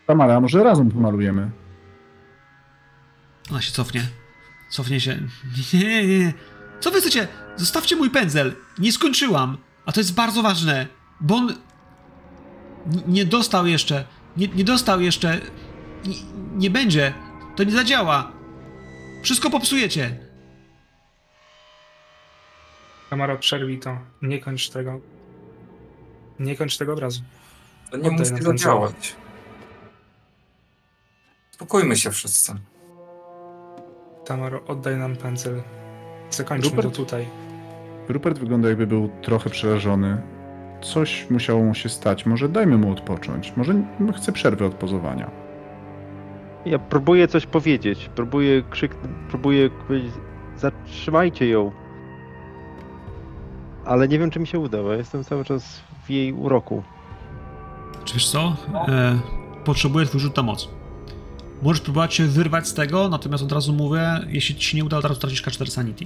[0.07, 1.51] Tamara, a może razem pomalujemy?
[3.51, 4.03] Ona się cofnie.
[4.73, 5.19] Cofnie się.
[5.73, 6.33] Nie, nie, nie.
[6.81, 7.29] Co wy chcecie?
[7.57, 8.55] Zostawcie mój pędzel.
[8.79, 9.59] Nie skończyłam.
[9.87, 10.87] A to jest bardzo ważne,
[11.21, 11.55] bo on
[13.07, 14.05] nie dostał jeszcze.
[14.37, 15.41] Nie, nie dostał jeszcze.
[16.05, 16.15] Nie,
[16.55, 17.15] nie będzie.
[17.57, 18.33] To nie zadziała.
[19.23, 20.19] Wszystko popsujecie.
[23.11, 23.99] Kamara, przerwij to.
[24.23, 25.01] Nie kończ tego.
[26.39, 27.23] Nie kończ tego obrazu.
[27.91, 28.65] To nie Oddaj musi nam tego ten cel.
[28.67, 29.17] działać.
[31.51, 32.55] Spokójmy się wszyscy.
[34.25, 35.63] Tamaro, oddaj nam pędzel.
[36.31, 36.89] Zakończmy Rupert?
[36.89, 37.27] to tutaj.
[38.09, 40.23] Rupert wygląda jakby był trochę przerażony.
[40.83, 42.27] Coś musiało mu się stać.
[42.27, 43.53] Może dajmy mu odpocząć.
[43.57, 43.75] Może
[44.17, 45.31] chce przerwy od pozowania.
[46.67, 50.13] Ja próbuję coś powiedzieć, próbuję krzyknąć, próbuję powiedzieć,
[50.57, 51.73] zatrzymajcie ją.
[53.85, 56.83] Ale nie wiem, czy mi się uda, bo jestem cały czas w jej uroku.
[58.05, 58.57] Czy wiesz co?
[58.89, 59.19] E,
[59.65, 60.69] potrzebuję twój rzut na moc.
[61.63, 64.97] Możesz próbować się wyrwać z tego, natomiast od razu mówię, jeśli ci się nie uda,
[64.99, 66.05] od razu tracisz K4 Sanity.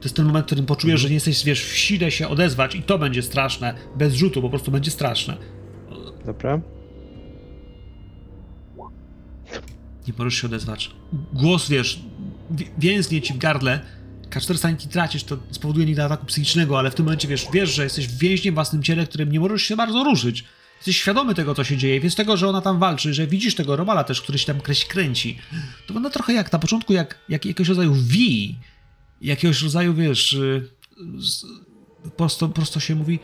[0.00, 2.74] To jest ten moment, w którym poczujesz, że nie jesteś, wiesz, w sile się odezwać
[2.74, 3.74] i to będzie straszne.
[3.96, 5.36] Bez rzutu po prostu będzie straszne.
[6.26, 6.60] Dobra?
[10.08, 10.90] Nie możesz się odezwać.
[11.32, 12.00] Głos, wiesz,
[12.50, 13.80] wi- więznie ci w gardle.
[14.30, 17.74] K4 Sanity tracisz, to spowoduje nie do ataku psychicznego, ale w tym momencie, wiesz, wiesz,
[17.74, 20.44] że jesteś więźniem w własnym ciele, którym nie możesz się bardzo ruszyć.
[20.82, 23.76] Jesteś świadomy tego, co się dzieje, więc tego, że ona tam walczy, że widzisz tego
[23.76, 25.38] Robala też, który się tam kręci.
[25.80, 28.58] To wygląda trochę jak na początku, jak, jak jakiegoś rodzaju wi,
[29.20, 30.68] jakiegoś rodzaju, wiesz, y,
[32.16, 33.18] prosto, prosto się mówi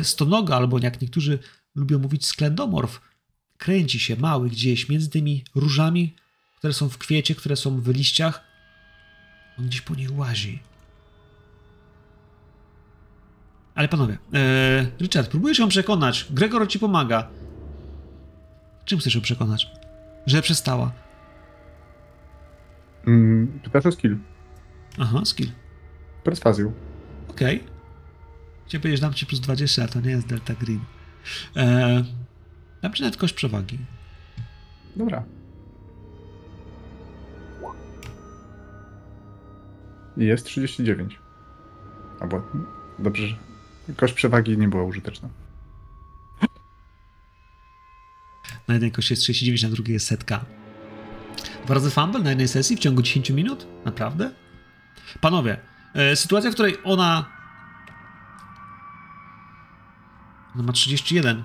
[0.00, 1.38] y, stonoga, albo jak niektórzy
[1.74, 3.00] lubią mówić sklendomorf.
[3.58, 6.14] Kręci się mały gdzieś między tymi różami,
[6.58, 8.44] które są w kwiecie, które są w liściach.
[9.58, 10.58] On gdzieś po nich łazi.
[13.76, 16.26] Ale panowie, e, Richard, próbujesz ją przekonać.
[16.30, 17.28] Gregor ci pomaga.
[18.84, 19.70] Czym chcesz ją przekonać?
[20.26, 20.92] Że przestała.
[23.06, 24.18] Mm, pytasz o skill.
[24.98, 25.50] Aha, skill.
[26.24, 26.72] Perswazją.
[27.28, 27.64] Okej.
[28.66, 30.80] Chciałem powiedzieć, dam ci plus 20, a to nie jest Delta Green.
[31.56, 32.04] E,
[32.82, 33.78] dam ci nawet kość przewagi.
[34.96, 35.24] Dobra.
[40.16, 41.18] Jest 39.
[42.20, 42.42] Albo
[42.98, 43.36] dobrze,
[43.96, 45.28] kość przewagi nie była użyteczna.
[48.68, 50.44] Na jednej kości jest 39, na drugiej jest setka.
[51.64, 53.66] Dwa razy fumble na jednej sesji w ciągu 10 minut?
[53.84, 54.30] Naprawdę?
[55.20, 55.56] Panowie,
[55.94, 57.26] e, sytuacja, w której ona...
[60.54, 61.44] Ona ma 31.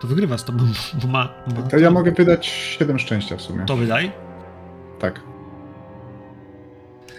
[0.00, 0.66] To wygrywa z tobą,
[1.02, 1.28] bo ma...
[1.56, 3.64] ma To ja mogę wydać 7 szczęścia w sumie.
[3.66, 4.12] To wydaj.
[5.00, 5.20] Tak.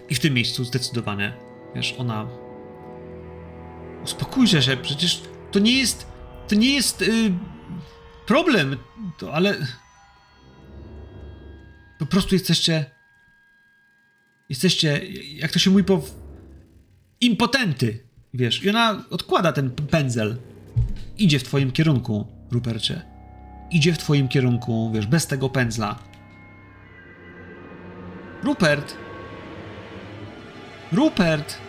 [0.10, 1.34] I w tym miejscu zdecydowanie,
[1.76, 2.28] wiesz, ona
[4.04, 5.22] Uspokójcie się, przecież
[5.52, 6.08] to nie jest.
[6.48, 7.32] To nie jest y,
[8.26, 8.78] problem,
[9.18, 9.56] to, ale.
[12.00, 12.86] Po prostu jesteście.
[14.50, 15.02] Jesteście,
[15.36, 16.02] jak to się mówi po.
[17.22, 18.04] impotenty,
[18.34, 18.64] wiesz.
[18.64, 20.38] I ona odkłada ten pędzel.
[21.18, 23.02] Idzie w twoim kierunku, Rupercie.
[23.72, 26.00] Idzie w twoim kierunku, wiesz, bez tego pędzla.
[28.44, 28.98] Rupert!
[30.92, 31.63] Rupert!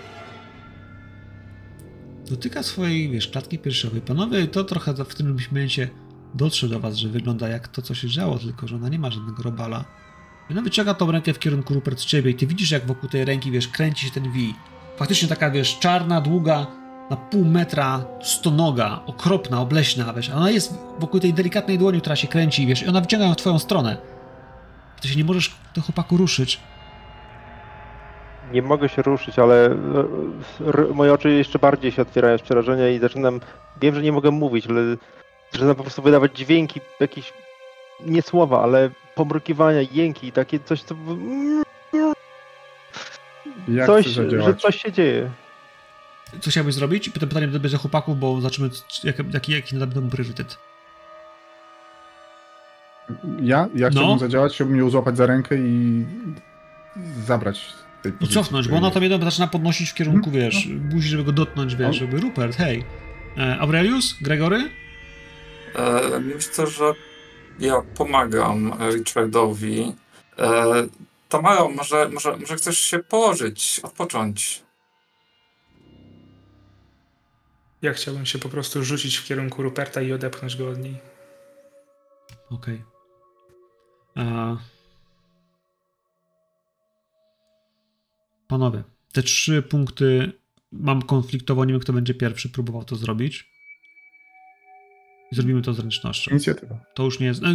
[2.31, 4.01] Dotyka swojej, wiesz, klatki piersiowej.
[4.01, 5.89] Panowie, to trochę w tym momencie
[6.35, 9.11] dotrze do was, że wygląda jak to, co się działo, tylko że ona nie ma
[9.11, 9.85] żadnego robala.
[10.51, 13.25] Ona wyciąga tą rękę w kierunku Rupert z ciebie i ty widzisz, jak wokół tej
[13.25, 14.55] ręki, wiesz, kręci się ten wi.
[14.97, 16.67] Faktycznie taka, wiesz, czarna, długa,
[17.11, 22.29] na pół metra stonoga, okropna, obleśna, wiesz, ona jest wokół tej delikatnej dłoni, która się
[22.29, 23.97] kręci, wiesz, i ona wyciąga ją w twoją stronę.
[25.01, 26.61] Ty się nie możesz do chłopaku ruszyć.
[28.53, 29.75] Nie mogę się ruszyć, ale e,
[30.69, 33.41] r- moje oczy jeszcze bardziej się otwierają z przerażenia i zaczynam.
[33.81, 34.81] Wiem, że nie mogę mówić, ale
[35.53, 37.33] zaczynam po prostu wydawać dźwięki, jakieś
[38.07, 40.95] nie słowa, ale pomrukiwania, jęki, takie coś, co.
[43.69, 45.31] Jak coś, że coś się dzieje.
[46.41, 47.09] Co chciałbyś zrobić?
[47.09, 50.59] I potem pytanie będzie chłopaków, bo zobaczymy, c- jak, jaki, jaki nadamy temu priorytet.
[53.43, 53.91] Ja, ja No.
[53.91, 56.05] chciałbym zadziałać, chciałbym ją złapać za rękę i
[57.27, 57.73] zabrać
[58.09, 61.25] I pozycji, cofnąć, bo ona tam jedno zaczyna podnosić w kierunku, Mhm, wiesz, buzi, żeby
[61.25, 62.85] go dotknąć, wiesz, żeby Rupert, hej.
[63.39, 64.17] E, Aurelius?
[64.23, 64.71] Gregory?
[65.75, 66.93] E, myślę, że
[67.59, 69.93] ja pomagam Richardowi.
[70.39, 70.65] E,
[71.29, 74.63] Tamaro, może, może, może chcesz się położyć, odpocząć?
[77.83, 80.97] Ja chciałbym się po prostu rzucić w kierunku Ruperta i odepchnąć go od niej.
[82.51, 82.83] Okej.
[84.17, 84.57] E,
[88.55, 90.33] Panowie, te trzy punkty
[90.73, 93.51] mam konfliktowo, nie wiem kto będzie pierwszy próbował to zrobić.
[95.33, 96.31] Zrobimy to zręcznością.
[96.31, 96.81] Inicjatywa.
[96.95, 97.43] To już nie jest.
[97.43, 97.49] No,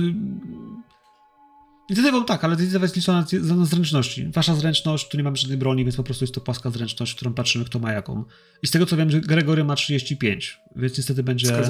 [1.89, 4.27] inicjatywą tak, ale inicjatywa jest liczona na- zręczności.
[4.27, 7.33] Wasza zręczność, tu nie mamy żadnej broni, więc po prostu jest to płaska zręczność, którą
[7.33, 8.23] patrzymy, kto ma jaką.
[8.63, 11.61] I z tego co wiem, że Gregory ma 35, więc niestety będzie,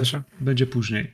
[0.42, 1.14] będzie później.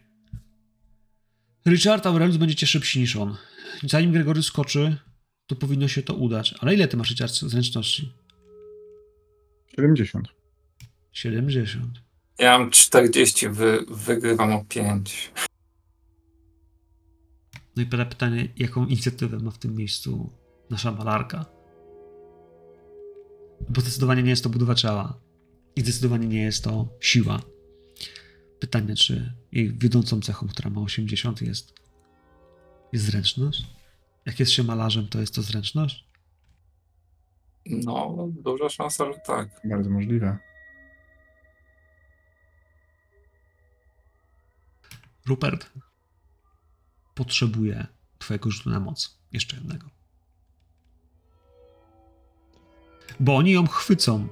[1.68, 3.36] Richard Aurelius będziecie szybsi niż on.
[3.84, 4.98] Zanim Gregory skoczy,
[5.48, 6.56] to powinno się to udać.
[6.60, 8.14] Ale ile ty masz zręczności?
[9.76, 10.28] 70.
[11.12, 12.06] 70.
[12.40, 15.32] Ja mam 40, wy, wygrywam o 5.
[17.76, 20.30] No i pada pytanie, jaką inicjatywę ma w tym miejscu
[20.70, 21.46] nasza malarka?
[23.70, 25.20] Bo zdecydowanie nie jest to budowa ciała.
[25.76, 27.42] I zdecydowanie nie jest to siła.
[28.60, 31.74] Pytanie, czy jej wiodącą cechą, która ma 80, jest,
[32.94, 33.75] jest zręczność?
[34.26, 36.06] Jak jest się malarzem, to jest to zręczność?
[37.66, 39.62] No, duża szansa, że tak.
[39.64, 40.38] Bardzo możliwe.
[45.26, 45.72] Rupert
[47.16, 47.88] potrzebuje
[48.18, 49.20] twojego rzutu na moc.
[49.32, 49.90] Jeszcze jednego.
[53.20, 54.28] Bo oni ją chwycą,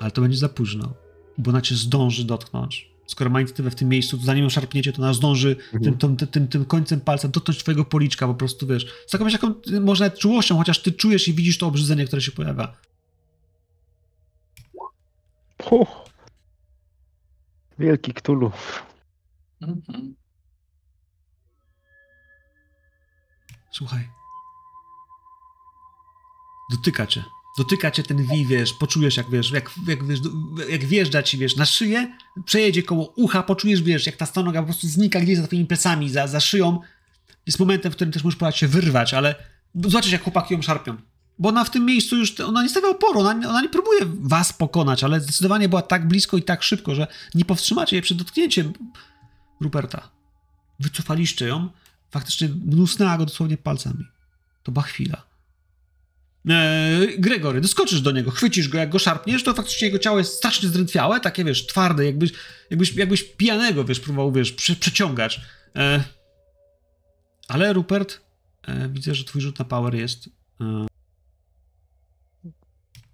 [0.00, 0.94] ale to będzie za późno,
[1.38, 2.87] bo ona cię zdąży dotknąć.
[3.08, 6.16] Skoro ma inicjatywę w tym miejscu, to zanim ją szarpniecie, to ona zdąży tym, tym,
[6.16, 8.86] tym, tym, tym końcem palca dotknąć twojego policzka, po prostu wiesz.
[9.06, 12.32] Z taką jaką może nawet czułością, chociaż ty czujesz i widzisz to obrzydzenie, które się
[12.32, 12.76] pojawia.
[15.56, 15.88] Puh.
[17.78, 18.52] Wielki Ktulu.
[19.62, 20.14] Mhm.
[23.72, 24.08] Słuchaj.
[26.70, 27.24] Dotyka cię.
[27.58, 30.20] Dotyka cię ten wi, wiesz, poczujesz jak, wiesz, jak, jak, wiesz,
[30.68, 34.66] jak wjeżdża ci, wiesz, na szyję, przejedzie koło ucha, poczujesz, wiesz, jak ta stonoga po
[34.66, 36.80] prostu znika gdzieś za twoimi plecami, za, za szyją.
[37.46, 39.34] Jest momentem, w którym też możesz próbować się wyrwać, ale
[39.74, 40.96] zobaczysz, jak chłopaki ją szarpią.
[41.38, 44.52] Bo ona w tym miejscu już, ona nie stawia oporu, ona, ona nie próbuje was
[44.52, 48.72] pokonać, ale zdecydowanie była tak blisko i tak szybko, że nie powstrzymacie jej przed dotknięciem
[49.60, 50.10] Ruperta.
[50.80, 51.68] Wycofaliście ją,
[52.10, 54.04] faktycznie mnusnęła go dosłownie palcami.
[54.62, 55.22] To była chwila.
[56.46, 60.34] Eee, Gregory, doskoczysz do niego, chwycisz go, jak go szarpniesz, to faktycznie jego ciało jest
[60.34, 62.32] strasznie zdrętwiałe, takie, wiesz, twarde, jakbyś,
[62.70, 65.40] jakbyś, jakbyś pijanego, wiesz, próbował, wiesz, prze, przeciągać.
[65.74, 66.00] Eee,
[67.48, 68.20] ale Rupert,
[68.62, 70.28] e, widzę, że twój rzut na power jest
[70.60, 70.86] e,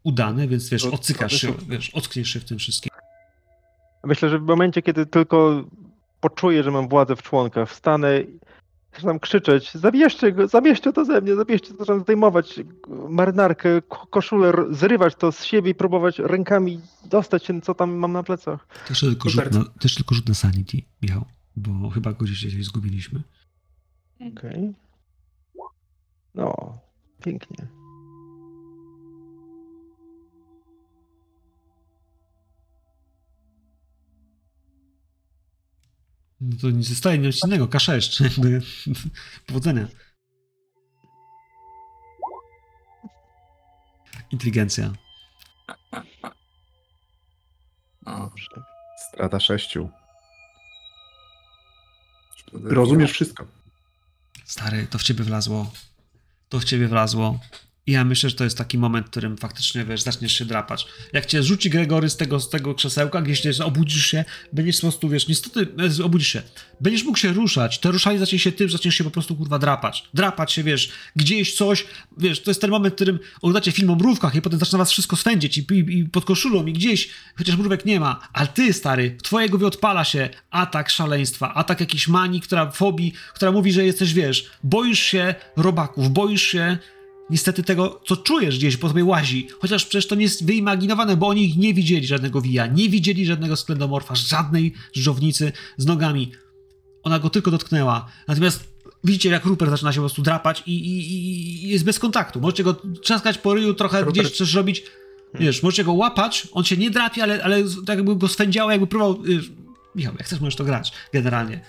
[0.02, 2.90] udany, więc, wiesz, odcykasz się, wiesz, ockniesz się w tym wszystkim.
[4.04, 5.64] Myślę, że w momencie, kiedy tylko
[6.20, 8.22] poczuję, że mam władzę w członkach, wstanę
[8.94, 12.60] zaczynam krzyczeć, zabierzcie go, zabierzcie to ze mnie, zabierzcie, zaczynam zdejmować
[13.08, 18.12] marynarkę, ko- koszulę, zrywać to z siebie i próbować rękami dostać się, co tam mam
[18.12, 18.66] na plecach.
[18.88, 21.24] Też tylko, rzut na, też tylko rzut na sanity, Michał,
[21.56, 23.22] bo chyba go gdzieś gdzieś zgubiliśmy.
[24.20, 24.72] Okej.
[26.34, 26.78] No,
[27.24, 27.66] pięknie.
[36.44, 38.24] No to nie zostaje nic innego, K6.
[38.24, 38.60] jakby.
[39.46, 39.88] Powodzenia.
[44.30, 44.92] Inteligencja.
[48.06, 48.30] No,
[49.08, 49.90] Strata sześciu.
[52.52, 53.46] Rozumiesz wszystko.
[54.44, 55.72] Stary, to w ciebie wlazło.
[56.48, 57.38] To w ciebie wlazło.
[57.86, 60.86] I ja myślę, że to jest taki moment, w którym faktycznie, wiesz, zaczniesz się drapać.
[61.12, 65.08] Jak cię rzuci Gregory z tego, z tego krzesełka, gdzieś obudzisz się, będziesz po prostu,
[65.08, 65.66] wiesz, niestety,
[66.04, 66.42] obudzisz się.
[66.80, 70.08] Będziesz mógł się ruszać, to ruszanie zacznie się tym, zaczniesz się po prostu, kurwa, drapać.
[70.14, 71.86] Drapać się, wiesz, gdzieś coś,
[72.18, 74.90] wiesz, to jest ten moment, w którym oglądacie film o mrówkach i potem zaczyna was
[74.90, 78.72] wszystko swędzić i, i, i pod koszulą i gdzieś, chociaż mrówek nie ma, ale ty,
[78.72, 83.72] stary, w twojej głowie odpala się atak szaleństwa, atak jakiejś manii, która, fobii, która mówi,
[83.72, 86.78] że jesteś, wiesz, boisz się robaków, boisz się
[87.30, 89.48] niestety tego, co czujesz gdzieś, po tobie łazi.
[89.58, 93.56] Chociaż przecież to nie jest wyimaginowane, bo oni nie widzieli żadnego wija, nie widzieli żadnego
[93.56, 96.32] sklendomorfa, żadnej żownicy z nogami.
[97.02, 98.06] Ona go tylko dotknęła.
[98.28, 98.64] Natomiast
[99.04, 101.12] widzicie, jak Rupert zaczyna się po prostu drapać i, i,
[101.64, 102.40] i- jest bez kontaktu.
[102.40, 104.82] Możecie go trzaskać po ryju, trochę Rupert- gdzieś coś robić.
[105.40, 108.86] Wiesz, możecie go łapać, on się nie drapie, ale, ale tak jakby go swędziało, jakby
[108.86, 109.22] próbował...
[109.22, 109.50] Wiesz,
[109.94, 111.60] Michał, jak chcesz, możesz to grać, generalnie.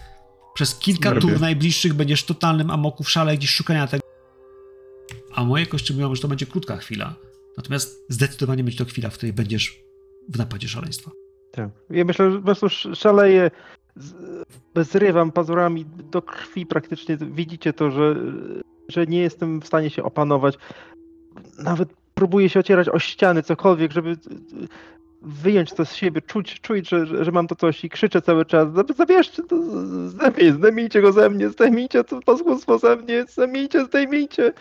[0.53, 1.21] Przez kilka Robię.
[1.21, 4.04] tur najbliższych będziesz w totalnym amoku w szale gdzieś szukania tego.
[5.35, 7.13] A moje kości mówią, że to będzie krótka chwila.
[7.57, 9.79] Natomiast zdecydowanie będzie to chwila, w której będziesz
[10.29, 11.11] w napadzie szaleństwa.
[11.51, 11.69] Tak.
[11.89, 13.51] Ja myślę, że po prostu sz- szaleję,
[14.75, 17.17] zrywam pazurami do krwi praktycznie.
[17.17, 18.15] Widzicie to, że,
[18.89, 20.55] że nie jestem w stanie się opanować.
[21.59, 24.17] Nawet próbuję się ocierać o ściany, cokolwiek, żeby
[25.21, 28.67] wyjąć to z siebie, czuć, czuć że, że, mam to coś i krzyczę cały czas.
[28.69, 29.57] "Zab- Zabierzcie to,
[30.09, 34.53] zdejmij, zdejmijcie go ze mnie, zdejmijcie to paskudstwo ze mnie, zdejmijcie, zdejmijcie.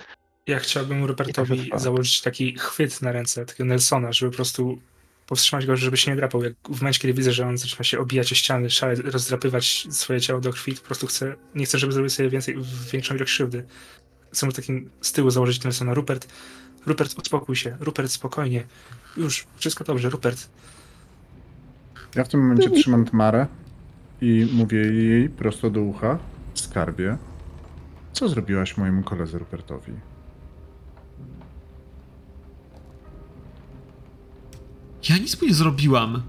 [0.46, 4.78] Ja chciałbym Rupertowi założyć taki chwyt na ręce, takiego Nelsona, żeby po prostu
[5.26, 6.42] powstrzymać go, żeby się nie drapał.
[6.42, 10.20] Jak w momencie, kiedy widzę, że on zaczyna się obijać o ściany, szale, rozdrapywać swoje
[10.20, 12.56] ciało do krwi, to po prostu chcę, nie chcę, żeby zrobił sobie więcej,
[12.92, 13.64] większą ilość krzywdy.
[14.32, 15.94] Chcę mu takim z tyłu założyć Nelsona.
[15.94, 16.28] Rupert,
[16.86, 17.76] Rupert, uspokój się.
[17.80, 18.64] Rupert, spokojnie.
[19.16, 20.48] Już, wszystko dobrze, Rupert.
[22.14, 23.46] Ja w tym momencie trzymam Tmarę
[24.20, 26.18] i mówię jej prosto do ucha,
[26.54, 27.16] skarbie,
[28.12, 29.92] co zrobiłaś mojemu koledze Rupertowi?
[35.08, 36.22] Ja nic mu nie zrobiłam.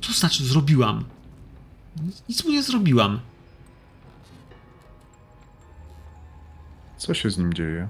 [0.00, 1.04] Co znaczy zrobiłam?
[2.28, 3.20] Nic, mu nie zrobiłam.
[6.96, 7.88] Co się z nim dzieje?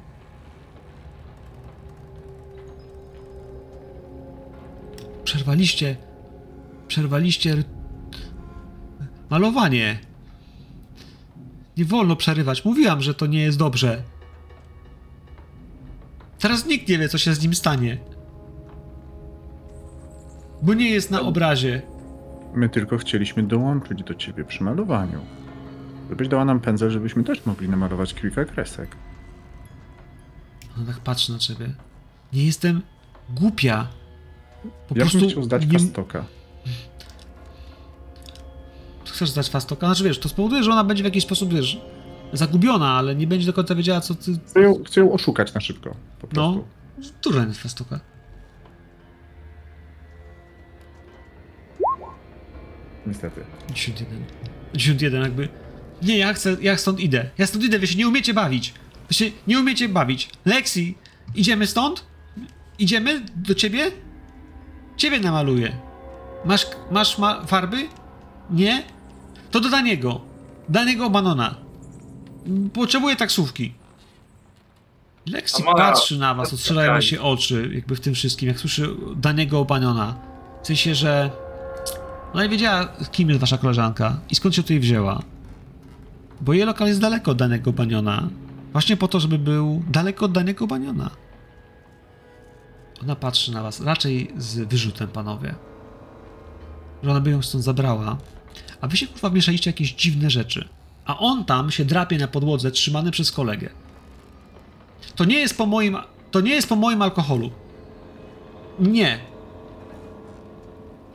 [5.25, 5.97] Przerwaliście.
[6.89, 7.65] Przerwaliście.
[9.31, 9.99] Malowanie.
[11.77, 12.65] Nie wolno przerywać.
[12.65, 14.03] Mówiłam, że to nie jest dobrze.
[16.39, 17.99] Teraz nikt nie wie, co się z nim stanie.
[20.63, 21.83] Bo nie jest na obrazie.
[22.55, 25.21] My tylko chcieliśmy dołączyć do ciebie przy malowaniu.
[26.11, 28.97] Żebyś dała nam pędzel, żebyśmy też mogli namalować kilka kresek.
[30.79, 31.71] On tak patrzy na ciebie.
[32.33, 32.83] Nie jestem
[33.31, 33.87] głupia.
[34.89, 35.79] Po ja prostu bym chciał zdać nie...
[35.79, 36.25] fastoka.
[39.05, 39.87] Chcesz zdać fastoka?
[39.87, 41.81] Znaczy wiesz, to spowoduje, że ona będzie w jakiś sposób, wiesz,
[42.33, 44.33] zagubiona, ale nie będzie do końca wiedziała, co ty...
[44.47, 45.91] Chcę ją, chcę ją oszukać na szybko.
[46.21, 46.53] Po No.
[46.53, 46.65] prostu.
[47.23, 48.01] Dużo jest fastoka.
[53.07, 53.41] Niestety.
[53.69, 54.25] 91.
[54.75, 55.49] 91 jakby.
[56.03, 57.31] Nie, ja chcę, ja stąd idę.
[57.39, 58.75] Ja stąd idę, wy się nie umiecie bawić.
[59.09, 60.31] Wy się nie umiecie bawić.
[60.45, 60.95] Lexi,
[61.35, 62.05] idziemy stąd?
[62.79, 63.91] Idziemy do ciebie?
[64.97, 65.77] Ciebie namaluję.
[66.45, 67.89] Masz, masz ma farby?
[68.51, 68.83] Nie?
[69.51, 70.21] To do Daniego.
[70.69, 71.55] Daniego Banona.
[72.73, 73.75] Potrzebuję taksówki.
[75.27, 78.89] Lexi A ma- patrzy na was, odstrzelają się oczy, jakby w tym wszystkim, jak słyszy
[79.17, 80.15] Daniego Banona.
[80.63, 81.31] W sensie, że
[82.35, 85.23] no i wiedziała, kim jest wasza koleżanka i skąd się tutaj wzięła.
[86.41, 88.29] Bo jej lokal jest daleko od danego baniona.
[88.73, 91.11] Właśnie po to, żeby był daleko od danego baniona.
[93.03, 95.55] Ona patrzy na was, raczej z wyrzutem, panowie.
[97.03, 98.17] Że ona by ją stąd zabrała.
[98.81, 100.69] A wy się kurwa mieszaliście jakieś dziwne rzeczy.
[101.05, 103.71] A on tam się drapie na podłodze, trzymany przez kolegę.
[105.17, 105.97] To nie jest po moim.
[106.31, 107.51] To nie jest po moim alkoholu.
[108.79, 109.30] Nie.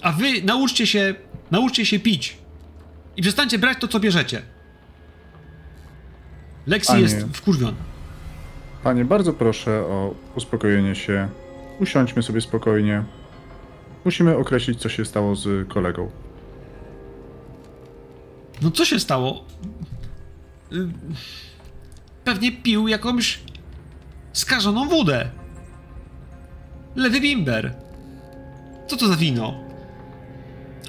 [0.06, 1.16] A wy nauczcie się,
[1.52, 2.38] nauczcie się pić.
[3.18, 4.42] I przestańcie brać to, co bierzecie.
[6.68, 7.02] Lexi Panie.
[7.02, 7.78] jest wkurwiona.
[8.84, 11.30] Panie, bardzo proszę o uspokojenie się.
[11.80, 13.04] Usiądźmy sobie spokojnie.
[14.06, 16.12] Musimy określić, co się stało z kolegą.
[18.62, 19.46] No co się stało?
[20.74, 20.88] Y,
[22.24, 23.40] Pewnie pił jakąś
[24.34, 25.30] skażoną wódę.
[26.96, 27.76] Lewy bimber.
[28.88, 29.65] Co to za wino?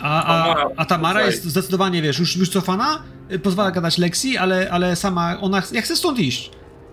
[0.00, 3.02] A, a, a Tamara jest zdecydowanie, wiesz, już wycofana,
[3.32, 6.50] y, pozwala gadać Lexi, ale, ale sama ona, ja chcę stąd iść.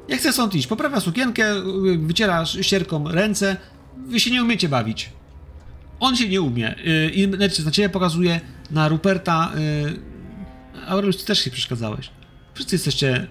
[0.07, 0.67] Ja chcę stąd iść.
[0.67, 3.57] Poprawia sukienkę, y, wyciera ścierką ręce.
[4.07, 5.09] Wy się nie umiecie bawić.
[5.99, 6.75] On się nie umie.
[6.87, 8.41] Y, I znaczy, na ciebie pokazuje,
[8.71, 9.51] na Ruperta.
[9.55, 10.13] y,
[10.87, 12.09] Aurelius, ty też się przeszkadzałeś.
[12.53, 13.27] Wszyscy jesteście...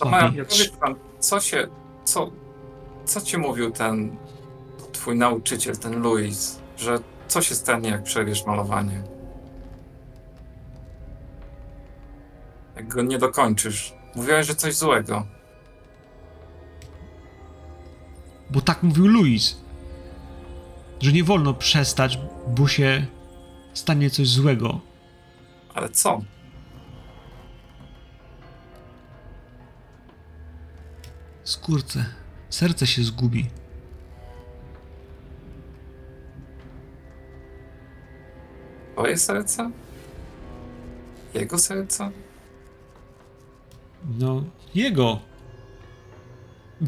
[0.00, 1.66] Tamara, powiedz nam, co się,
[2.04, 2.30] co,
[3.04, 4.16] co ci mówił ten
[4.92, 6.98] twój nauczyciel, ten Louis, że
[7.28, 9.02] co się stanie, jak przerwiesz malowanie?
[12.76, 13.94] Jak go nie dokończysz.
[14.14, 15.26] Mówiłeś, że coś złego.
[18.50, 19.56] Bo tak mówił Louis.
[21.00, 23.06] Że nie wolno przestać, bo się
[23.74, 24.80] stanie coś złego.
[25.74, 26.20] Ale co?
[31.44, 32.04] Skórce.
[32.50, 33.50] Serce się zgubi.
[38.96, 39.70] Twoje serce?
[41.34, 42.10] Jego serce?
[44.18, 44.44] No,
[44.74, 45.20] jego.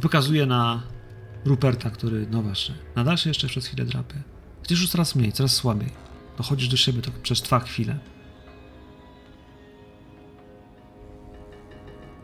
[0.03, 0.83] Pokazuje na
[1.45, 4.15] Ruperta, który, no właśnie, nadal się jeszcze przez chwilę drapie.
[4.63, 5.89] Chociaż już coraz mniej, coraz słabiej.
[6.39, 7.99] Dochodzisz do siebie to przez trwa chwilę.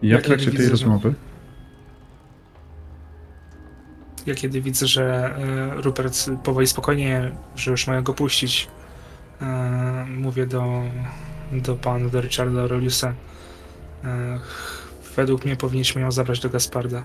[0.02, 1.14] I ja w Ja trakcie tej widzę, że- rozmowy
[4.26, 5.36] Ja kiedy widzę, że
[5.76, 8.68] e, Rupert powoli spokojnie, że już mają go puścić,
[9.40, 10.82] e, mówię do,
[11.52, 13.14] do pana, do Richarda Aureliusa.
[14.04, 14.38] E,
[15.16, 17.04] według mnie powinniśmy ją zabrać do Gasparda.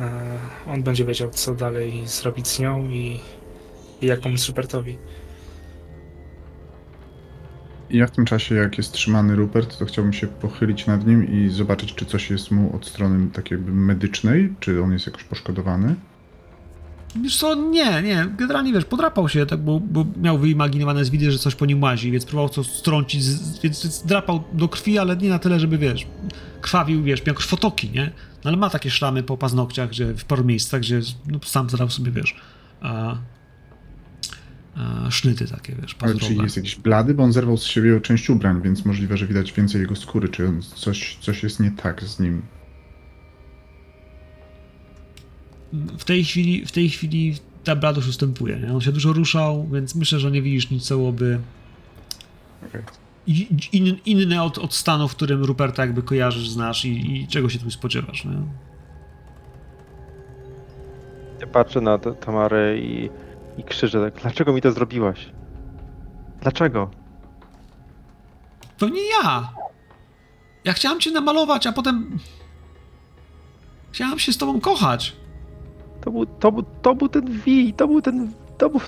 [0.00, 3.20] E, on będzie wiedział, co dalej zrobić z nią i,
[4.00, 4.98] i jak pomóc Rupertowi.
[7.90, 11.48] Ja w tym czasie, jak jest trzymany Rupert, to chciałbym się pochylić nad nim i
[11.48, 15.94] zobaczyć, czy coś jest mu od strony takiej medycznej, czy on jest jakoś poszkodowany.
[17.16, 21.32] Wiesz co, nie, nie, generalnie wiesz, podrapał się, tak, bo, bo miał wyimaginowane z widy,
[21.32, 23.24] że coś po nim łazi, więc próbował coś strącić,
[23.62, 26.06] więc drapał do krwi, ale nie na tyle, żeby, wiesz,
[26.60, 28.12] krwawił, wiesz, miał krwotoki, nie?
[28.44, 31.90] No ale ma takie szramy po paznokciach, że w paru miejscach, gdzie no, sam zadał
[31.90, 32.36] sobie, wiesz,
[32.80, 33.16] a,
[34.76, 36.44] a, sznyty takie, wiesz, Ale czy pazurowe.
[36.44, 39.80] jest jakiś blady, bo on zerwał z siebie część ubrań, więc możliwe, że widać więcej
[39.80, 42.42] jego skóry, czy coś, coś jest nie tak z nim.
[45.72, 47.34] W tej chwili, w tej chwili
[47.64, 48.74] ta bladość ustępuje, nie?
[48.74, 51.40] On się dużo ruszał, więc myślę, że nie widzisz nic, co byłoby
[53.72, 57.58] in, inne od, od stanu, w którym Ruperta jakby kojarzysz, znasz i, i czego się
[57.58, 58.42] tu spodziewasz, nie?
[61.40, 63.10] Ja patrzę na Tamarę i,
[63.58, 65.30] i krzyczę tak, dlaczego mi to zrobiłaś?
[66.40, 66.90] Dlaczego?
[68.78, 69.52] To nie ja!
[70.64, 72.18] Ja chciałam cię namalować, a potem...
[73.92, 75.16] Chciałam się z tobą kochać.
[76.00, 78.80] To był, to był, to był ten Wi, to był ten, to, był,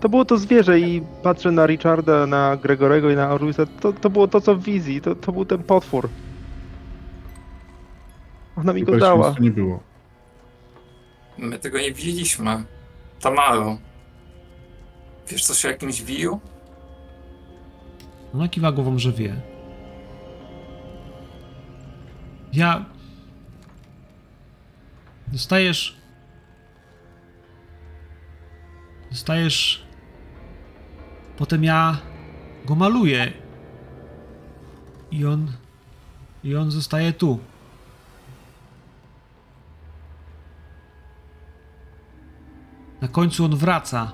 [0.00, 4.10] to było to zwierzę i patrzę na Richarda, na Gregorego i na Aureliusa, to, to
[4.10, 6.08] było to co w wizji, to, to był ten potwór.
[8.56, 9.34] Ona mi go mi, dała.
[9.40, 9.80] nie było.
[11.38, 12.64] My tego nie widzieliśmy.
[13.20, 13.78] Tamaro.
[15.28, 16.40] Wiesz coś o jakimś wiju?
[18.34, 19.36] Ona kiwa głową, że wie.
[22.52, 22.84] Ja...
[25.32, 26.03] Dostajesz...
[29.14, 29.82] Dostajesz...
[31.36, 31.98] Potem ja
[32.64, 33.32] go maluję.
[35.10, 35.52] I on...
[36.44, 37.38] I on zostaje tu.
[43.00, 44.12] Na końcu on wraca.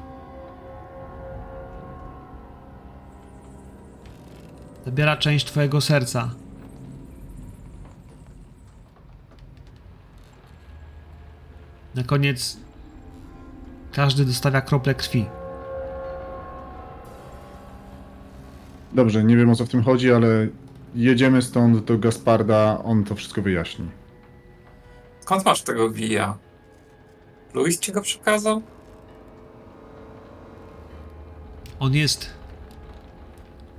[4.85, 6.31] Zabiera część twojego serca.
[11.95, 12.70] Na koniec
[13.93, 15.27] każdy dostawia kroplę krwi.
[18.93, 20.49] Dobrze, nie wiem o co w tym chodzi, ale
[20.95, 23.89] jedziemy stąd do Gasparda, on to wszystko wyjaśni.
[25.21, 26.39] Skąd masz tego wija?
[27.55, 28.63] Louis ci go przekazał?
[31.81, 32.31] On jest.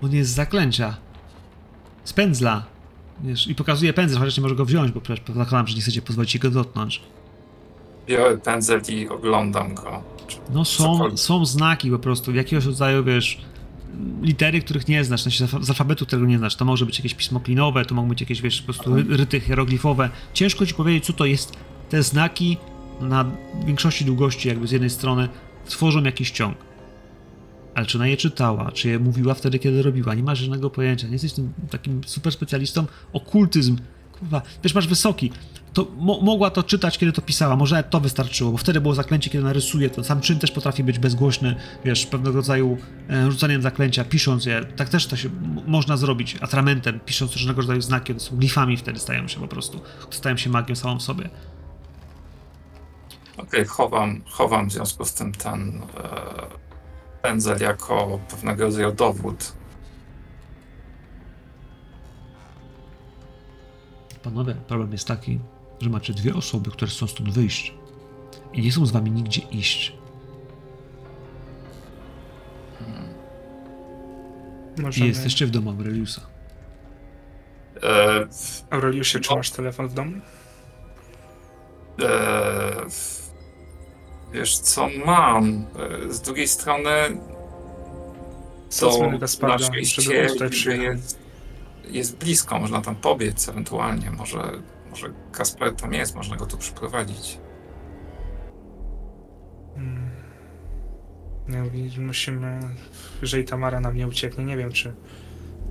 [0.01, 0.97] On jest z zaklęcia.
[2.03, 2.65] Z pędzla.
[3.21, 6.01] Wiesz, I pokazuje pędzel, chociaż nie może go wziąć, bo przecież zakładam, że nie chcecie
[6.01, 7.01] pozwolić ci go dotknąć.
[8.11, 10.03] Biorę pędzel i oglądam go.
[10.53, 13.37] No są, są znaki po prostu, jakiegoś rodzaju, wiesz,
[14.21, 16.55] litery, których nie znasz, sensie z alfa- z alfabetu, którego nie znasz.
[16.55, 19.39] To może być jakieś pismo klinowe, to mogą być jakieś, wiesz, po prostu ry- ryty
[19.39, 20.09] hieroglifowe.
[20.33, 21.53] Ciężko ci powiedzieć, co to jest.
[21.89, 22.57] Te znaki
[23.01, 23.25] na
[23.65, 25.29] większości długości, jakby z jednej strony,
[25.65, 26.57] tworzą jakiś ciąg.
[27.75, 31.07] Ale czy ona je czytała, czy je mówiła wtedy, kiedy robiła, nie masz żadnego pojęcia.
[31.07, 32.85] Nie jesteś tym takim super specjalistą.
[33.13, 33.77] Okultyzm
[34.19, 35.31] kurwa, wiesz, masz wysoki.
[35.73, 39.29] To mo mogła to czytać, kiedy to pisała, może to wystarczyło, bo wtedy było zaklęcie,
[39.29, 42.77] kiedy narysuje, to sam czyn też potrafi być bezgłośny, wiesz, pewnego rodzaju
[43.09, 45.29] e, rzucaniem zaklęcia, pisząc je, tak też to się
[45.67, 49.81] można zrobić, atramentem, pisząc różnego rodzaju znaki, one są glifami wtedy stają się po prostu,
[50.09, 51.29] stają się magią samą w sobie.
[53.37, 56.61] Okej, chowam, chowam w związku z tym ten e,
[57.21, 59.53] pędzel jako pewnego rodzaju dowód.
[64.23, 65.39] Panowie, problem jest taki,
[65.81, 67.73] że macie dwie osoby, które chcą stąd wyjść
[68.53, 69.93] i nie chcą z wami nigdzie iść.
[74.77, 75.07] I Możemy...
[75.07, 76.21] jesteście w domu Aureliusa.
[77.83, 78.27] E,
[78.69, 79.35] Aureliusie, czy No.
[79.35, 80.11] masz telefon w domu?
[82.03, 82.71] e,
[84.33, 85.65] wiesz co, mam.
[86.09, 86.93] E, z drugiej strony
[89.69, 90.85] tutaj siedziby przyjechał.
[90.93, 91.19] jest,
[91.89, 94.11] jest blisko, można tam pobiec ewentualnie.
[94.11, 94.51] Może,
[94.91, 97.39] może Kasper tam jest, można go tu przyprowadzić.
[101.47, 101.57] No,
[101.97, 102.59] musimy,
[103.21, 104.93] jeżeli Tamara nam nie ucieknie, nie wiem, czy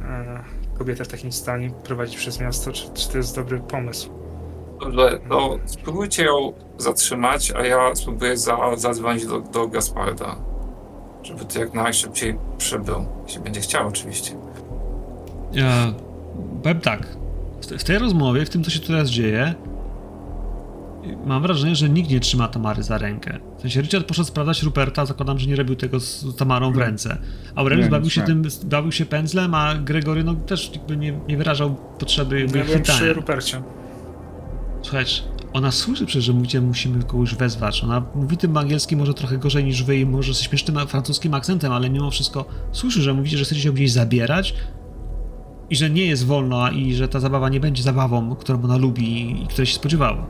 [0.02, 0.44] e,
[0.78, 4.10] kobieta w takim stanie prowadzić przez miasto, czy, czy to jest dobry pomysł.
[4.80, 10.36] Dobrze, to spróbujcie ją zatrzymać, a ja spróbuję za, zadzwonić do, do Gasparda,
[11.22, 14.36] żeby to jak najszybciej przybył, jeśli będzie chciał oczywiście.
[15.52, 15.94] Ja
[16.62, 17.19] powiem tak.
[17.70, 19.54] W, te, w tej rozmowie, w tym, co się teraz dzieje,
[21.26, 23.38] mam wrażenie, że nikt nie trzyma Tamary za rękę.
[23.58, 27.18] W sensie Richard poszedł sprawdzać Ruperta, zakładam, że nie robił tego z Tamarą w ręce.
[27.54, 31.36] Aurelius Nie, bawił się tym, bawił się pędzlem, a Gregory no, też jakby nie, nie
[31.36, 33.12] wyrażał potrzeby jakby Ja byłem przy chwytania.
[33.12, 33.62] Rupercie.
[34.82, 37.84] Słuchajcie, ona słyszy przecież, że mówicie, musimy kogoś wezwać.
[37.84, 41.72] Ona mówi tym angielskim może trochę gorzej niż wy i może ze śmiesznym francuskim akcentem,
[41.72, 44.54] ale mimo wszystko słyszy, że mówicie, że chcecie się gdzieś zabierać
[45.70, 49.42] i że nie jest wolno i że ta zabawa nie będzie zabawą, którą ona lubi
[49.42, 50.26] i której się spodziewała.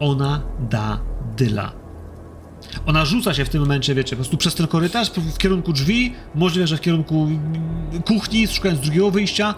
[0.00, 1.00] Ona da
[1.36, 1.72] dyla.
[2.86, 6.14] Ona rzuca się w tym momencie, wiecie, po prostu przez ten korytarz w kierunku drzwi,
[6.34, 7.28] możliwe, że w kierunku
[8.06, 9.54] kuchni, szukając drugiego wyjścia.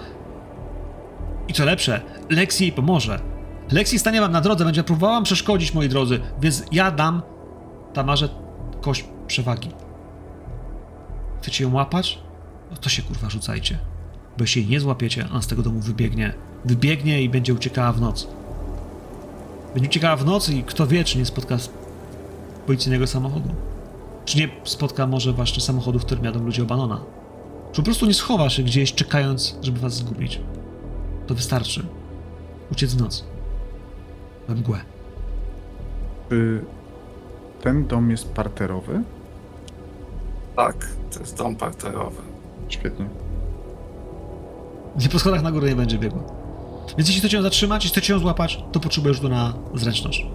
[1.49, 2.01] I co lepsze,
[2.31, 3.21] Lexi jej pomoże.
[3.73, 7.23] Lexi stanie wam na drodze, będzie próbowała przeszkodzić, moi drodzy, więc ja dam
[7.93, 8.29] Tamarze
[8.81, 9.69] kość przewagi.
[11.43, 12.19] Chcecie ją łapać?
[12.71, 13.92] No to się kurwa rzucajcie.
[14.39, 16.35] Bo jeśli jej nie złapiecie, ona z tego domu wybiegnie.
[16.65, 18.29] Wybiegnie i będzie uciekała w noc.
[19.75, 21.57] Będzie uciekała w noc i kto wie, czy nie spotka
[22.67, 23.49] policyjnego samochodu.
[24.25, 27.01] Czy nie spotka może właśnie samochodu, w którym jadą ludzie Obanona.
[27.73, 30.41] Czy po prostu nie schowa się gdzieś, czekając, żeby was zgubić.
[31.27, 31.87] To wystarczy.
[32.73, 33.25] Uciec w noc.
[34.49, 34.81] We mgłę.
[36.29, 36.65] Czy
[37.63, 39.03] ten dom jest parterowy?
[40.57, 42.23] Tak, to jest dom parterowy.
[42.69, 43.07] Świetnie.
[45.01, 46.23] Nie po schodach na górę nie będzie biegła.
[46.99, 50.27] Więc jeśli chcecie ją zatrzymać, jeśli chcecie ją złapać, to potrzebujesz tu na zręczność.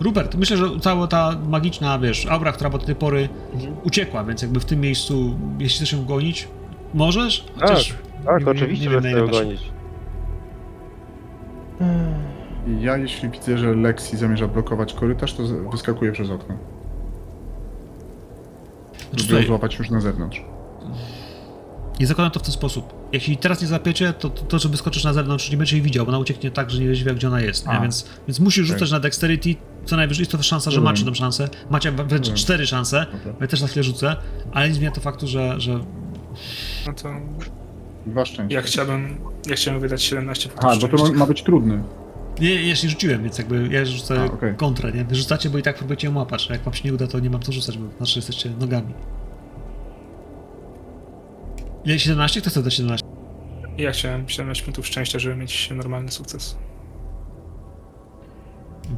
[0.00, 3.28] Rupert, myślę, że cała ta magiczna, wiesz, aura, która do tej pory
[3.84, 6.48] uciekła, więc jakby w tym miejscu, jeśli chcesz ją gonić,
[6.94, 7.94] możesz, chociaż
[8.24, 9.60] Tak, nie- oczywiście, nie że wiem, na chcę ją gonić.
[12.66, 16.54] I ja, jeśli widzę, że Lexi zamierza blokować korytarz, to wyskakuję przez okno.
[19.10, 20.42] Znaczy Żeby ją tutaj, złapać już na zewnątrz.
[22.00, 22.94] Nie zakładam to w ten sposób.
[23.12, 26.04] Jeśli teraz nie zapiecie, to, to, to że wyskoczysz na zewnątrz, nie będzie jej widział,
[26.06, 27.68] bo ona ucieknie tak, że nie będzie wiedział, gdzie ona jest?
[27.68, 27.80] A.
[27.80, 28.78] Więc, więc musisz Okej.
[28.78, 29.54] rzucać na dexterity,
[29.84, 30.92] co najwyżej jest to szansa, że Rozumiem.
[30.94, 31.48] macie tą szansę.
[31.70, 32.36] Macie wręcz Rozumiem.
[32.36, 33.32] cztery szanse, Dobra.
[33.40, 34.16] ja też za chwilę rzucę,
[34.52, 35.80] ale nie zmienia to faktu, że, że
[36.86, 37.08] No to
[38.06, 38.54] Dwa szczęścia.
[38.56, 41.82] ja chciałbym, ja chciałbym wydać 17 Aha, bo to ma, ma być trudny.
[42.40, 44.54] Nie, ja jeszcze nie rzuciłem, więc jakby ja rzucę A, okej.
[44.56, 45.04] kontrę, nie?
[45.04, 47.18] Wy rzucacie, bo i tak próbujecie ją łapać, a jak wam się nie uda, to
[47.20, 48.92] nie mam co rzucać, bo znaczy jesteście nogami.
[51.84, 51.98] Ile?
[51.98, 52.40] 17?
[52.40, 53.06] Kto chce dać 17?
[53.78, 56.56] Ja chciałem 17 punktów szczęścia, żeby mieć normalny sukces.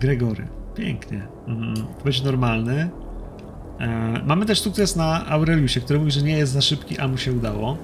[0.00, 0.48] Gregory.
[0.74, 1.26] Pięknie.
[1.46, 1.76] Mhm.
[1.76, 2.90] To będzie normalny.
[3.80, 7.16] E, mamy też sukces na Aureliusie, który mówi, że nie jest za szybki, a mu
[7.18, 7.76] się udało.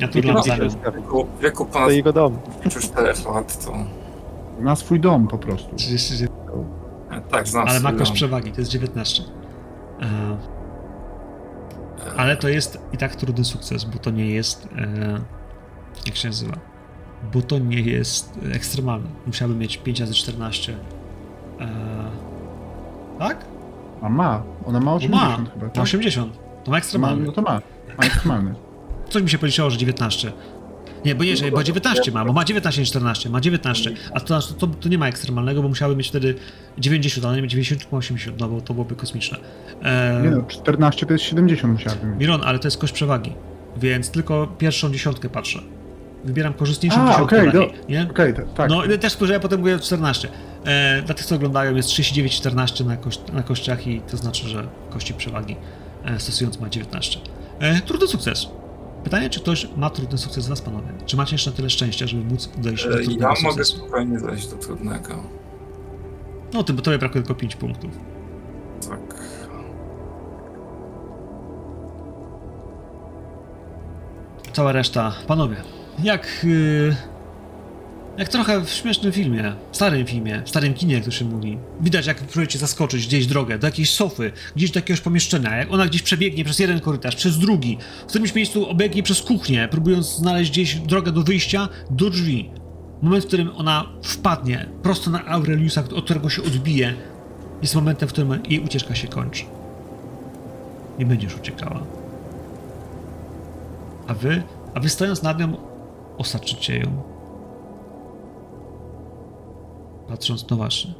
[0.00, 0.68] Ja tu dla to zamian.
[0.70, 2.38] W wieku, w wieku ponad To jego dom.
[2.80, 3.72] 4 lat to...
[4.60, 5.76] Na swój dom po prostu.
[5.76, 6.30] 39.
[7.10, 8.14] e, Tak, znam Ale ma kość dom.
[8.14, 9.22] przewagi, to jest 19.
[10.02, 10.06] E,
[12.16, 14.68] ale to jest i tak trudny sukces, bo to nie jest.
[14.78, 15.20] E,
[16.06, 16.56] jak się nazywa?
[17.34, 19.06] Bo to nie jest ekstremalne.
[19.26, 20.76] Musiałby mieć 5 razy 14.
[21.60, 21.68] E,
[23.18, 23.44] tak?
[24.02, 24.42] A ma.
[24.66, 25.50] Ona ma Bo 80 ma.
[25.54, 25.68] chyba.
[25.68, 25.82] Tak?
[25.82, 26.32] 80.
[26.36, 26.40] To
[26.70, 27.26] ma ma, ekstremalny.
[27.26, 27.60] no to ma.
[27.98, 28.54] Ma ekstremalny.
[29.08, 30.32] Coś mi się policzyło, że 19.
[31.04, 33.90] Nie, bo nie, że- bo 19 ma, bo ma 19, nie 14, ma 19.
[34.14, 36.34] A to, to, to nie ma ekstremalnego, bo musiały mieć wtedy
[36.78, 39.38] 90, ale nie 90, tylko 80, no bo to byłoby kosmiczne.
[39.82, 42.20] E, Nie no, 14 to jest 70 musiałbym mieć.
[42.20, 43.32] Miron, ale to jest kość przewagi,
[43.76, 45.58] więc tylko pierwszą dziesiątkę patrzę.
[46.24, 48.06] Wybieram korzystniejszą A, dziesiątkę niej, do- nie?
[48.10, 48.70] Okej, ta- tak.
[48.70, 50.28] No, też spojrzałem, potem mówię 14.
[50.64, 54.66] E, dla tych, co oglądają, jest 39-14 na, kość, na kościach i to znaczy, że
[54.90, 55.56] kości przewagi
[56.04, 57.18] e, stosując ma 19.
[57.60, 58.46] E, trudny sukces.
[59.04, 60.88] Pytanie, czy ktoś ma trudny sukces z was, panowie?
[61.06, 64.18] Czy macie jeszcze na tyle szczęścia, żeby móc dojść do E, trudnego Ja mogę spokojnie
[64.18, 65.14] zejść do trudnego.
[66.52, 67.90] No, tym, bo tobie brakuje tylko 5 punktów.
[68.88, 69.00] Tak.
[74.52, 75.12] Cała reszta.
[75.26, 75.56] Panowie,
[76.02, 76.26] jak...
[76.44, 77.11] Yy,
[78.18, 81.58] jak trochę w śmiesznym filmie, w starym filmie, w starym kinie, jak to się mówi.
[81.80, 85.86] Widać, jak próbujecie zaskoczyć gdzieś drogę, do jakiejś sofy, gdzieś do jakiegoś pomieszczenia, jak ona
[85.86, 90.50] gdzieś przebiegnie przez jeden korytarz, przez drugi, w którymś miejscu obiegnie przez kuchnię, próbując znaleźć
[90.50, 92.50] gdzieś drogę do wyjścia, do drzwi.
[93.02, 96.94] Moment, w którym ona wpadnie prosto na Aureliusa, od którego się odbije,
[97.62, 99.44] jest momentem, w którym jej ucieczka się kończy.
[100.98, 101.82] Nie będziesz uciekała.
[104.06, 104.42] A wy,
[104.74, 105.56] a wy stojąc nad nią,
[106.18, 107.11] osaczycie ją.
[110.12, 110.94] Patrząc, no właśnie,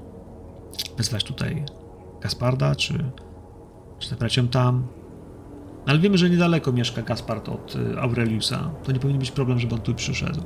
[0.96, 1.64] wezwać tutaj
[2.20, 3.04] Gasparda, czy,
[3.98, 4.86] czy zabrać ją tam.
[5.86, 8.70] Ale wiemy, że niedaleko mieszka Gaspard od y, Aureliusa.
[8.84, 10.40] To nie powinien być problem, żeby on tu przyszedł.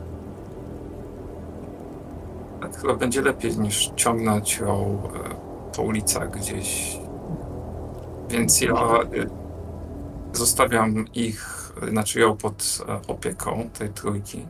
[2.60, 6.98] Tak chyba będzie lepiej niż ciągnąć ją e, po ulicach gdzieś.
[8.30, 9.06] Więc ja e,
[10.32, 14.46] zostawiam ich, znaczy ją pod e, opieką tej trójki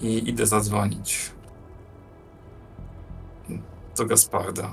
[0.00, 1.35] i idę zadzwonić
[3.96, 4.72] do Gasparda.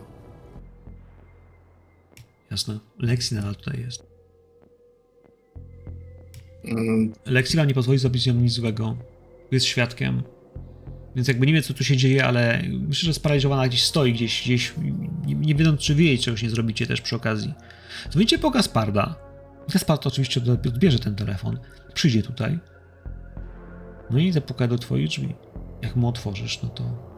[2.52, 2.80] Jasne.
[3.00, 4.14] Lexi nadal tutaj jest.
[6.66, 7.14] Mm,
[7.68, 8.98] nie pozwoli zrobić nią nic złego.
[9.52, 10.24] Jest świadkiem.
[11.16, 14.42] Więc jakby nie wie, co tu się dzieje, ale myślę, że sparaliżowana gdzieś stoi, gdzieś,
[14.44, 14.74] gdzieś
[15.26, 17.54] nie, nie wiedząc, czy wy jej czegoś nie zrobicie też przy okazji.
[18.10, 19.16] Dzwonicie po Gasparda.
[19.74, 21.60] Gaspard oczywiście odbierze ten telefon.
[21.94, 22.60] Przyjdzie tutaj.
[24.12, 25.36] No i zapuka do twoich drzwi.
[25.82, 27.13] Jak mu otworzysz, no to...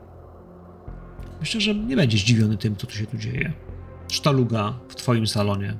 [1.40, 3.54] Myślę, że nie będzie zdziwiony tym, co tu się tu dzieje.
[4.12, 5.78] Sztaluga w twoim salonie.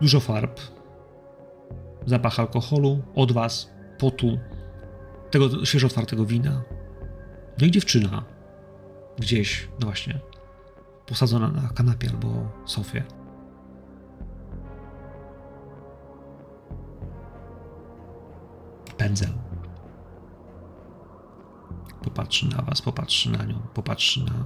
[0.00, 0.60] Dużo farb,
[2.06, 4.38] zapach alkoholu od was, potu,
[5.30, 6.62] tego świeżo otwartego wina.
[7.60, 8.24] No i dziewczyna
[9.18, 10.20] gdzieś, no właśnie,
[11.06, 13.04] posadzona na kanapie albo sofie.
[18.96, 19.47] Pędzel.
[22.02, 24.44] Popatrzy na was, popatrzy na nią, popatrzy na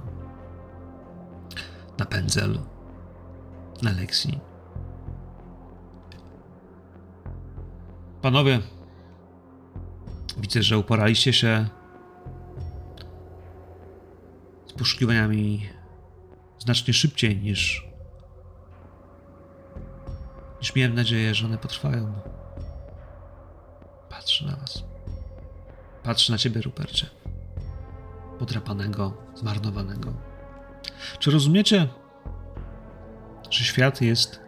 [1.97, 2.59] na pędzel,
[3.81, 4.39] na Lexi.
[8.21, 8.59] Panowie,
[10.37, 11.67] widzę, że uporaliście się
[14.67, 15.69] z poszukiwaniami
[16.59, 17.87] znacznie szybciej niż
[20.61, 22.13] niż miałem nadzieję, że one potrwają.
[24.09, 24.83] Patrzę na was.
[26.03, 27.09] Patrzę na ciebie, Rupercie.
[28.43, 30.13] Podrapanego, zmarnowanego.
[31.19, 31.87] Czy rozumiecie,
[33.49, 34.39] że świat jest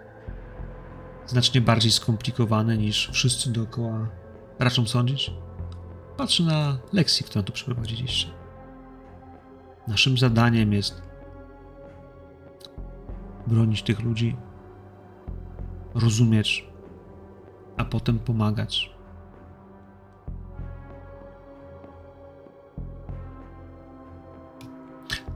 [1.25, 4.07] znacznie bardziej skomplikowany niż wszyscy dookoła
[4.59, 5.31] raczą sądzić?
[6.17, 8.27] Patrzę na lekcję, którą tu przeprowadziliście.
[9.87, 11.01] Naszym zadaniem jest
[13.47, 14.37] bronić tych ludzi,
[15.93, 16.67] rozumieć,
[17.77, 18.94] a potem pomagać.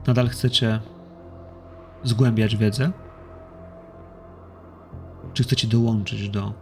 [0.06, 0.80] Nadal chcecie
[2.04, 2.90] zgłębiać wiedzę?
[5.32, 6.52] Czy chcecie dołączyć do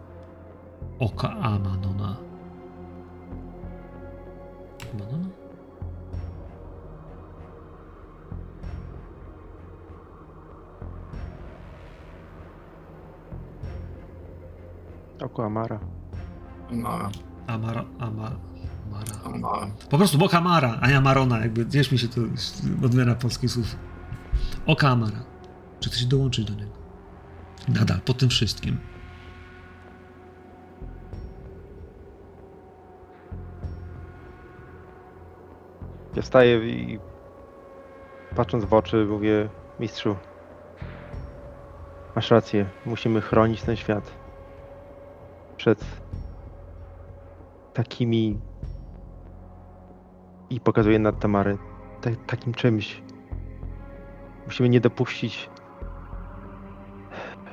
[0.99, 2.15] oka Amanona?
[4.93, 5.29] Amanona?
[15.23, 15.79] Oko Amara.
[16.71, 17.09] no,
[17.47, 18.35] Amara, Amara,
[19.25, 19.67] Amara.
[19.89, 22.21] Po prostu Boka Amara, a nie Amarona, jakby wiesz mi się to
[22.85, 23.75] odmiana polskich słów.
[24.65, 25.23] Oka Amara.
[25.79, 26.71] Czy chcecie dołączyć do niego?
[27.67, 28.77] Nadal, po tym wszystkim.
[36.15, 36.99] Ja wstaję i
[38.35, 40.15] patrząc w oczy mówię, mistrzu,
[42.15, 44.11] masz rację, musimy chronić ten świat
[45.57, 45.85] przed
[47.73, 48.39] takimi
[50.49, 51.57] i pokazuję na Tamary,
[52.01, 53.01] ta, takim czymś.
[54.45, 55.49] Musimy nie dopuścić,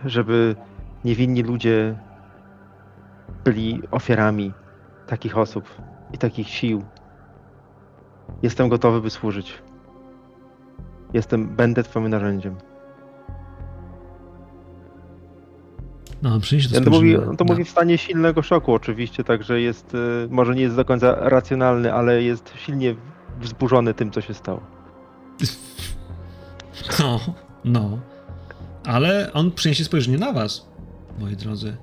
[0.05, 0.57] żeby
[1.05, 1.99] niewinni ludzie
[3.45, 4.53] byli ofiarami
[5.07, 5.65] takich osób
[6.13, 6.85] i takich sił.
[8.43, 9.63] Jestem gotowy, by służyć.
[11.13, 12.57] Jestem, będę twoim narzędziem.
[16.23, 19.99] No, przyniesie to to mówi, to mówi w stanie silnego szoku oczywiście, także jest, y,
[20.31, 22.95] może nie jest do końca racjonalny, ale jest silnie
[23.41, 24.61] wzburzony tym, co się stało.
[27.01, 27.21] No,
[27.65, 27.99] no.
[28.85, 30.67] Ale on przyniesie spojrzenie na was,
[31.19, 31.77] moi drodzy.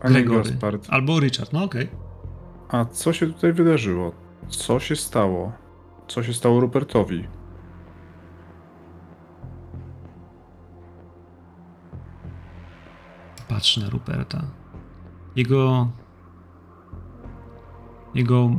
[0.00, 0.58] Panie Gregory.
[0.88, 1.88] Albo Richard, no okej.
[2.68, 4.12] a co się tutaj wydarzyło?
[4.48, 5.52] Co się stało?
[6.08, 7.24] Co się stało Rupertowi?
[13.50, 14.42] Patrz na Ruperta.
[15.36, 15.88] Jego.
[18.14, 18.50] Jego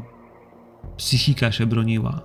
[0.97, 2.21] psychika się broniła.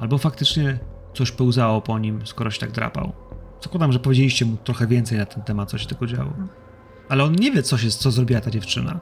[0.00, 0.78] Albo faktycznie
[1.14, 3.12] coś pełzało po nim, skoro się tak drapał.
[3.62, 6.32] Zakładam, że powiedzieliście mu trochę więcej na ten temat, co się tylko działo.
[7.08, 9.00] Ale on nie wie, co, się, co zrobiła ta dziewczyna.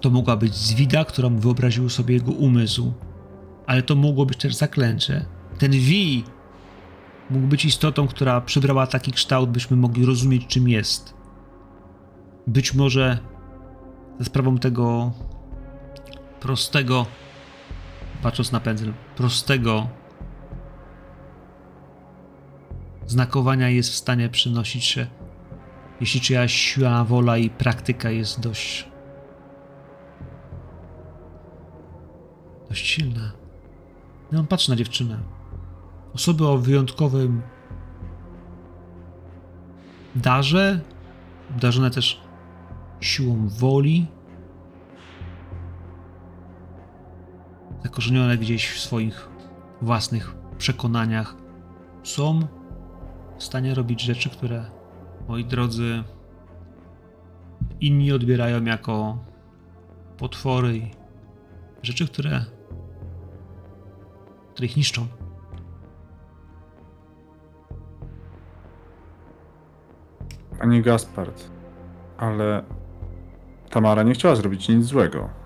[0.00, 2.92] To mogła być zwida, którą wyobraził sobie jego umysł.
[3.66, 5.24] Ale to mogło być też zaklęcie.
[5.58, 6.24] Ten Wi
[7.30, 11.14] mógł być istotą, która przybrała taki kształt, byśmy mogli rozumieć, czym jest.
[12.46, 13.18] Być może
[14.18, 15.12] za sprawą tego
[16.40, 17.06] prostego,
[18.22, 19.88] patrząc na pędzel, prostego
[23.06, 25.06] znakowania jest w stanie przynosić się,
[26.00, 28.88] jeśli czyjaś siła, wola i praktyka jest dość
[32.68, 33.32] dość silna.
[34.32, 35.37] No on patrzy na dziewczynę.
[36.18, 37.42] Osoby o wyjątkowym
[40.14, 40.80] darze,
[41.50, 42.20] obdarzone też
[43.00, 44.06] siłą woli,
[47.82, 49.28] zakorzenione gdzieś w swoich
[49.82, 51.36] własnych przekonaniach,
[52.02, 52.40] są
[53.38, 54.70] w stanie robić rzeczy, które,
[55.28, 56.04] moi drodzy,
[57.80, 59.18] inni odbierają jako
[60.16, 60.90] potwory i
[61.82, 62.44] rzeczy, które,
[64.52, 65.17] które ich niszczą.
[70.58, 71.50] Panie Gaspard,
[72.18, 72.62] ale
[73.70, 75.38] Tamara nie chciała zrobić nic złego.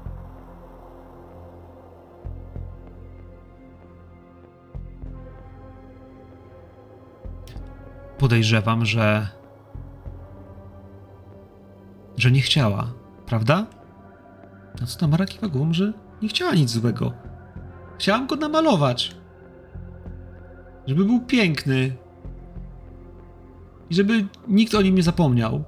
[8.22, 9.28] podejrzewam, że.
[12.16, 12.92] że nie chciała,
[13.26, 13.66] prawda?
[14.80, 15.92] No co Tamara kiwa głową, że
[16.22, 17.12] nie chciała nic złego.
[17.98, 19.16] Chciałam go namalować.
[20.86, 21.96] Żeby był piękny.
[23.92, 25.64] I żeby nikt o nim nie zapomniał.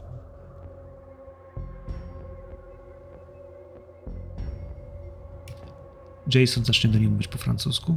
[6.34, 7.96] Jason zacznie do niej mówić po francusku.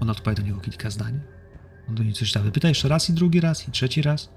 [0.00, 1.20] Ona odpowie do niego kilka zdań.
[1.88, 2.40] On do niej coś da.
[2.40, 4.30] Wypyta jeszcze raz i drugi raz i trzeci raz.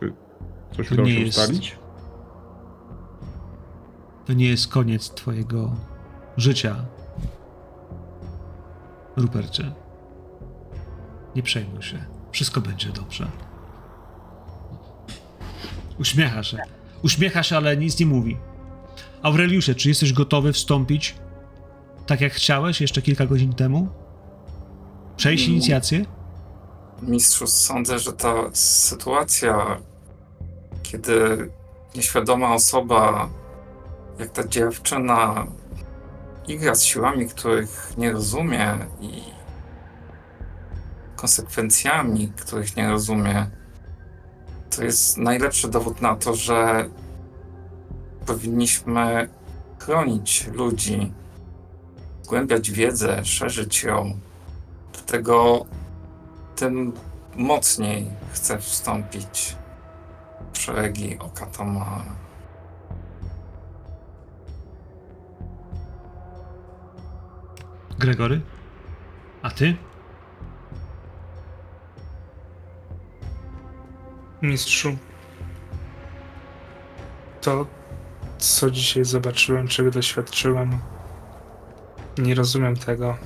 [0.00, 0.12] Czy
[0.76, 1.76] coś udało nie się ustalić?
[4.28, 5.72] To nie jest koniec twojego
[6.36, 6.76] życia,
[9.16, 9.72] Rupercie.
[11.36, 12.04] Nie przejmuj się.
[12.32, 13.28] Wszystko będzie dobrze.
[16.00, 16.58] Uśmiecha się.
[17.04, 18.36] Uśmiecha się, ale nic nie mówi.
[19.22, 21.14] Aureliusze, czy jesteś gotowy wstąpić
[22.06, 23.88] tak jak chciałeś jeszcze kilka godzin temu?
[25.16, 25.54] Przejść Mm.
[25.56, 26.04] inicjację?
[27.02, 29.78] Mistrzu, sądzę, że ta sytuacja,
[30.82, 31.48] kiedy
[31.96, 33.28] nieświadoma osoba,
[34.18, 35.46] jak ta dziewczyna,
[36.48, 39.22] igra z siłami, których nie rozumie i
[41.16, 43.50] konsekwencjami, których nie rozumie,
[44.76, 46.88] to jest najlepszy dowód na to, że
[48.26, 49.28] powinniśmy
[49.78, 51.12] chronić ludzi,
[52.22, 54.18] zgłębiać wiedzę, szerzyć ją.
[54.92, 55.66] Dlatego
[56.56, 56.92] tym
[57.36, 59.56] mocniej chcę wstąpić
[60.52, 62.04] w szeregi Okatama.
[67.98, 68.40] Gregory?
[69.42, 69.76] A ty?
[74.42, 74.96] Mistrzu,
[77.40, 77.66] to,
[78.38, 80.78] co dzisiaj zobaczyłem, czego doświadczyłem,
[82.18, 83.16] nie rozumiem tego.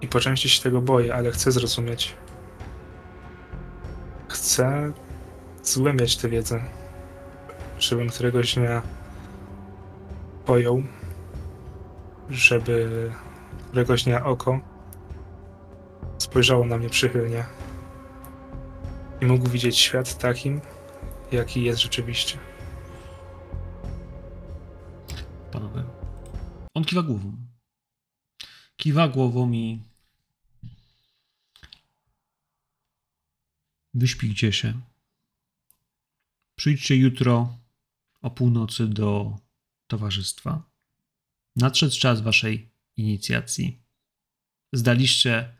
[0.00, 2.14] I po części się tego boję, ale chcę zrozumieć.
[4.28, 4.92] Chcę
[5.62, 6.64] zgłębiać tę wiedzę,
[7.78, 8.82] żebym któregoś dnia
[10.46, 10.82] pojął,
[12.30, 13.10] żeby
[13.70, 14.60] któregoś dnia oko
[16.18, 17.44] spojrzało na mnie przychylnie
[19.20, 20.60] i mógł widzieć świat takim,
[21.32, 22.38] jaki jest rzeczywiście.
[25.52, 25.84] panowie.
[26.74, 27.36] On kiwa głową.
[28.76, 29.82] Kiwa głową i
[33.94, 34.80] wyśpijcie się.
[36.56, 37.58] Przyjdźcie jutro
[38.22, 39.36] o północy do
[39.86, 40.62] towarzystwa.
[41.56, 42.69] Nadszedł czas waszej
[43.00, 43.82] inicjacji.
[44.72, 45.56] Zdaliście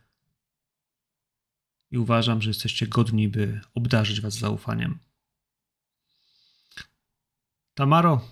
[1.90, 4.98] i uważam, że jesteście godni, by obdarzyć was zaufaniem.
[7.74, 8.28] Tamaro,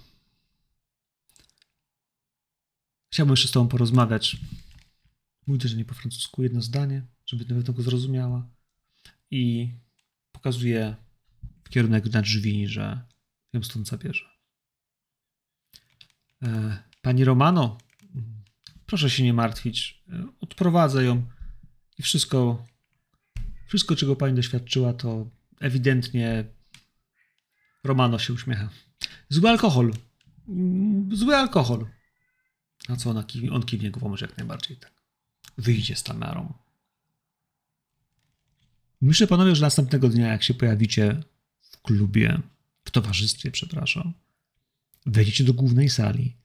[3.13, 4.37] chciałbym jeszcze z tobą porozmawiać.
[5.47, 8.49] Mówię, że nie po francusku, jedno zdanie, żeby na pewno go zrozumiała.
[9.31, 9.73] I
[10.33, 10.97] pokazuje
[11.65, 13.05] w kierunek na drzwi, że
[13.53, 14.25] ją stąd zabierze.
[16.43, 17.79] E, Pani Romano,
[18.89, 20.03] proszę się nie martwić.
[20.41, 21.27] Odprowadzę ją
[21.99, 22.67] i wszystko,
[23.67, 26.45] wszystko, czego pani doświadczyła, to ewidentnie
[27.85, 28.69] Romano się uśmiecha.
[29.29, 29.93] Zły alkohol.
[31.13, 31.87] Zły alkohol.
[32.89, 34.93] Na co ona, on kiwnie głową, że jak najbardziej tak.
[35.59, 36.55] Wyjdzie z Tamarą.
[39.01, 41.23] Myślę, panowie, że następnego dnia, jak się pojawicie
[41.61, 42.41] w klubie,
[42.85, 44.13] w towarzystwie, przepraszam,
[45.07, 46.37] wejdziecie do głównej sali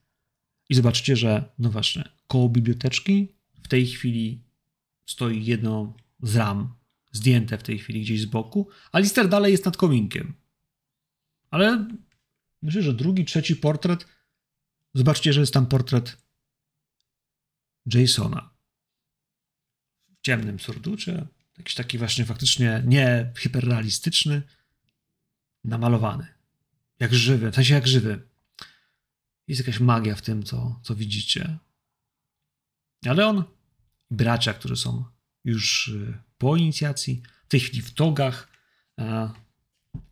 [0.68, 4.42] i zobaczycie, że, no właśnie, koło biblioteczki w tej chwili
[5.06, 6.74] stoi jedno z ram,
[7.12, 10.34] zdjęte w tej chwili gdzieś z boku, a lister dalej jest nad kominkiem.
[11.50, 11.88] Ale
[12.62, 14.06] myślę, że drugi, trzeci portret,
[14.94, 16.16] zobaczcie, że jest tam portret
[17.86, 18.50] Jasona.
[20.06, 21.26] W ciemnym surducie,
[21.58, 24.42] jakiś taki właśnie faktycznie nie hiperrealistyczny,
[25.64, 26.26] namalowany.
[27.00, 28.28] Jak żywy, w sensie jak żywy.
[29.48, 31.58] Jest jakaś magia w tym, co, co widzicie.
[33.06, 33.44] Ale on
[34.10, 35.04] bracia, którzy są
[35.44, 38.54] już y, po inicjacji, w tej chwili w togach,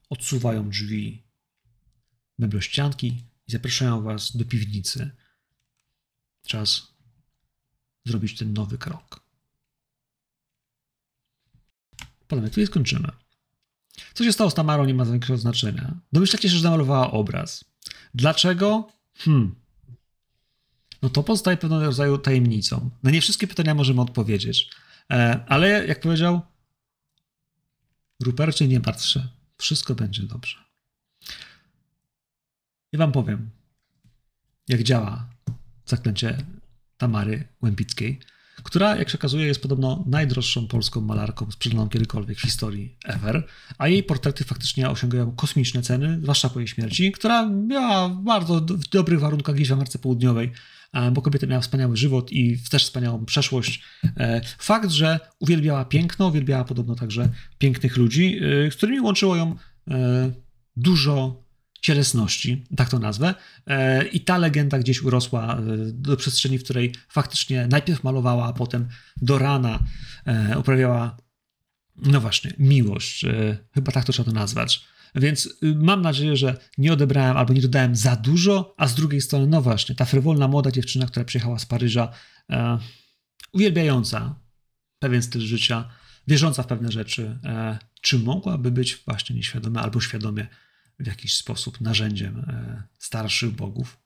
[0.08, 1.24] odsuwają drzwi
[2.38, 3.06] meblościanki
[3.46, 5.10] i zapraszają was do piwnicy.
[6.46, 6.94] Czas
[8.04, 9.22] zrobić ten nowy krok.
[12.28, 13.08] Panowie, tu jest kończymy.
[14.14, 16.00] Co się stało z Tamarą nie ma większego znaczenia.
[16.12, 17.64] Domyślacie się, że namalowała obraz.
[18.14, 18.92] Dlaczego?
[19.18, 19.61] Hmm.
[21.02, 22.90] No to pozostaje pewnego rodzaju tajemnicą.
[23.02, 24.70] Na nie wszystkie pytania możemy odpowiedzieć.
[25.10, 26.40] E, ale jak powiedział
[28.24, 29.28] Rupercie, nie martw się.
[29.58, 30.56] Wszystko będzie dobrze.
[32.92, 33.50] I wam powiem,
[34.68, 35.28] jak działa
[35.86, 36.36] zaklęcie
[36.96, 38.20] Tamary Łępickiej,
[38.62, 43.46] która, jak się okazuje, jest podobno najdroższą polską malarką sprzedaną kiedykolwiek w historii ever,
[43.78, 48.88] a jej portrety faktycznie osiągają kosmiczne ceny, zwłaszcza po jej śmierci, która miała bardzo w
[48.88, 50.52] dobrych warunkach gdzieś w Ameryce Południowej,
[51.12, 53.82] bo kobieta miała wspaniały żywot i też wspaniałą przeszłość.
[54.16, 59.56] E, Fakt, że uwielbiała piękno, uwielbiała podobno także pięknych ludzi, e, z którymi łączyło ją
[59.90, 60.32] e,
[60.76, 61.42] dużo
[61.80, 63.34] cielesności, tak to nazwę.
[63.66, 65.62] E, I ta legenda gdzieś urosła e,
[65.92, 68.88] do przestrzeni, w której faktycznie najpierw malowała, a potem
[69.22, 69.78] do rana
[70.26, 71.16] e, uprawiała,
[71.96, 73.24] no właśnie, miłość.
[73.24, 74.84] E, Chyba tak to trzeba to nazwać.
[75.14, 79.20] Więc y, mam nadzieję, że nie odebrałem albo nie dodałem za dużo, a z drugiej
[79.20, 82.12] strony, no właśnie, ta frywolna młoda dziewczyna, która przyjechała z Paryża,
[82.50, 82.78] e,
[83.52, 84.34] uwielbiająca
[84.98, 85.88] pewien styl życia,
[86.28, 90.46] wierząca w pewne rzeczy, e, czy mogłaby być właśnie nieświadome albo świadomie
[90.98, 93.98] w jakiś sposób narzędziem e, starszych bogów.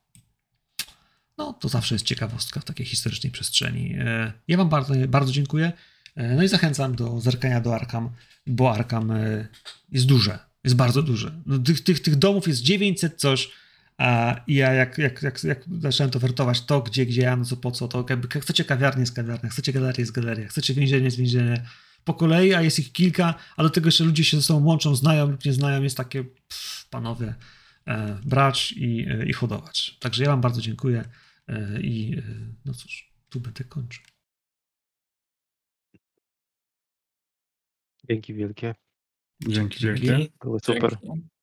[1.39, 3.95] No, to zawsze jest ciekawostka w takiej historycznej przestrzeni.
[3.99, 5.73] E, Ja Wam bardzo, bardzo dziękuję.
[6.17, 8.11] E, No i zachęcam do zerkania do Arkam,
[8.47, 9.49] bo Arkam e,
[9.93, 11.41] jest duże, jest bardzo duże.
[11.47, 13.51] No, tych, tych, tych domów jest 900 coś.
[13.99, 17.57] A ja jak, jak, jak, jak zacząłem to wertować, to gdzie, gdzie ja, no co
[17.57, 21.05] po co, to jakby jak chcecie kawiarnię jest kawiarnia, chcecie galerię jest galeria, chcecie więzienie
[21.05, 21.67] jest więzienie,
[22.05, 24.95] po kolei, a jest ich kilka, a do tego jeszcze ludzie się ze sobą łączą,
[24.95, 27.35] znają lub nie znają, jest takie pff, panowie
[27.87, 29.97] e, brać i, e, i hodować.
[30.01, 31.05] Także ja wam bardzo dziękuję
[31.49, 32.23] e, i e,
[32.65, 34.05] no cóż, tu będę kończył.
[38.09, 38.75] Dzięki wielkie.
[39.41, 40.07] Dzięki, Dzięki.
[40.07, 40.33] dzięki.
[40.41, 40.97] Było super.
[41.03, 41.36] Dzięki.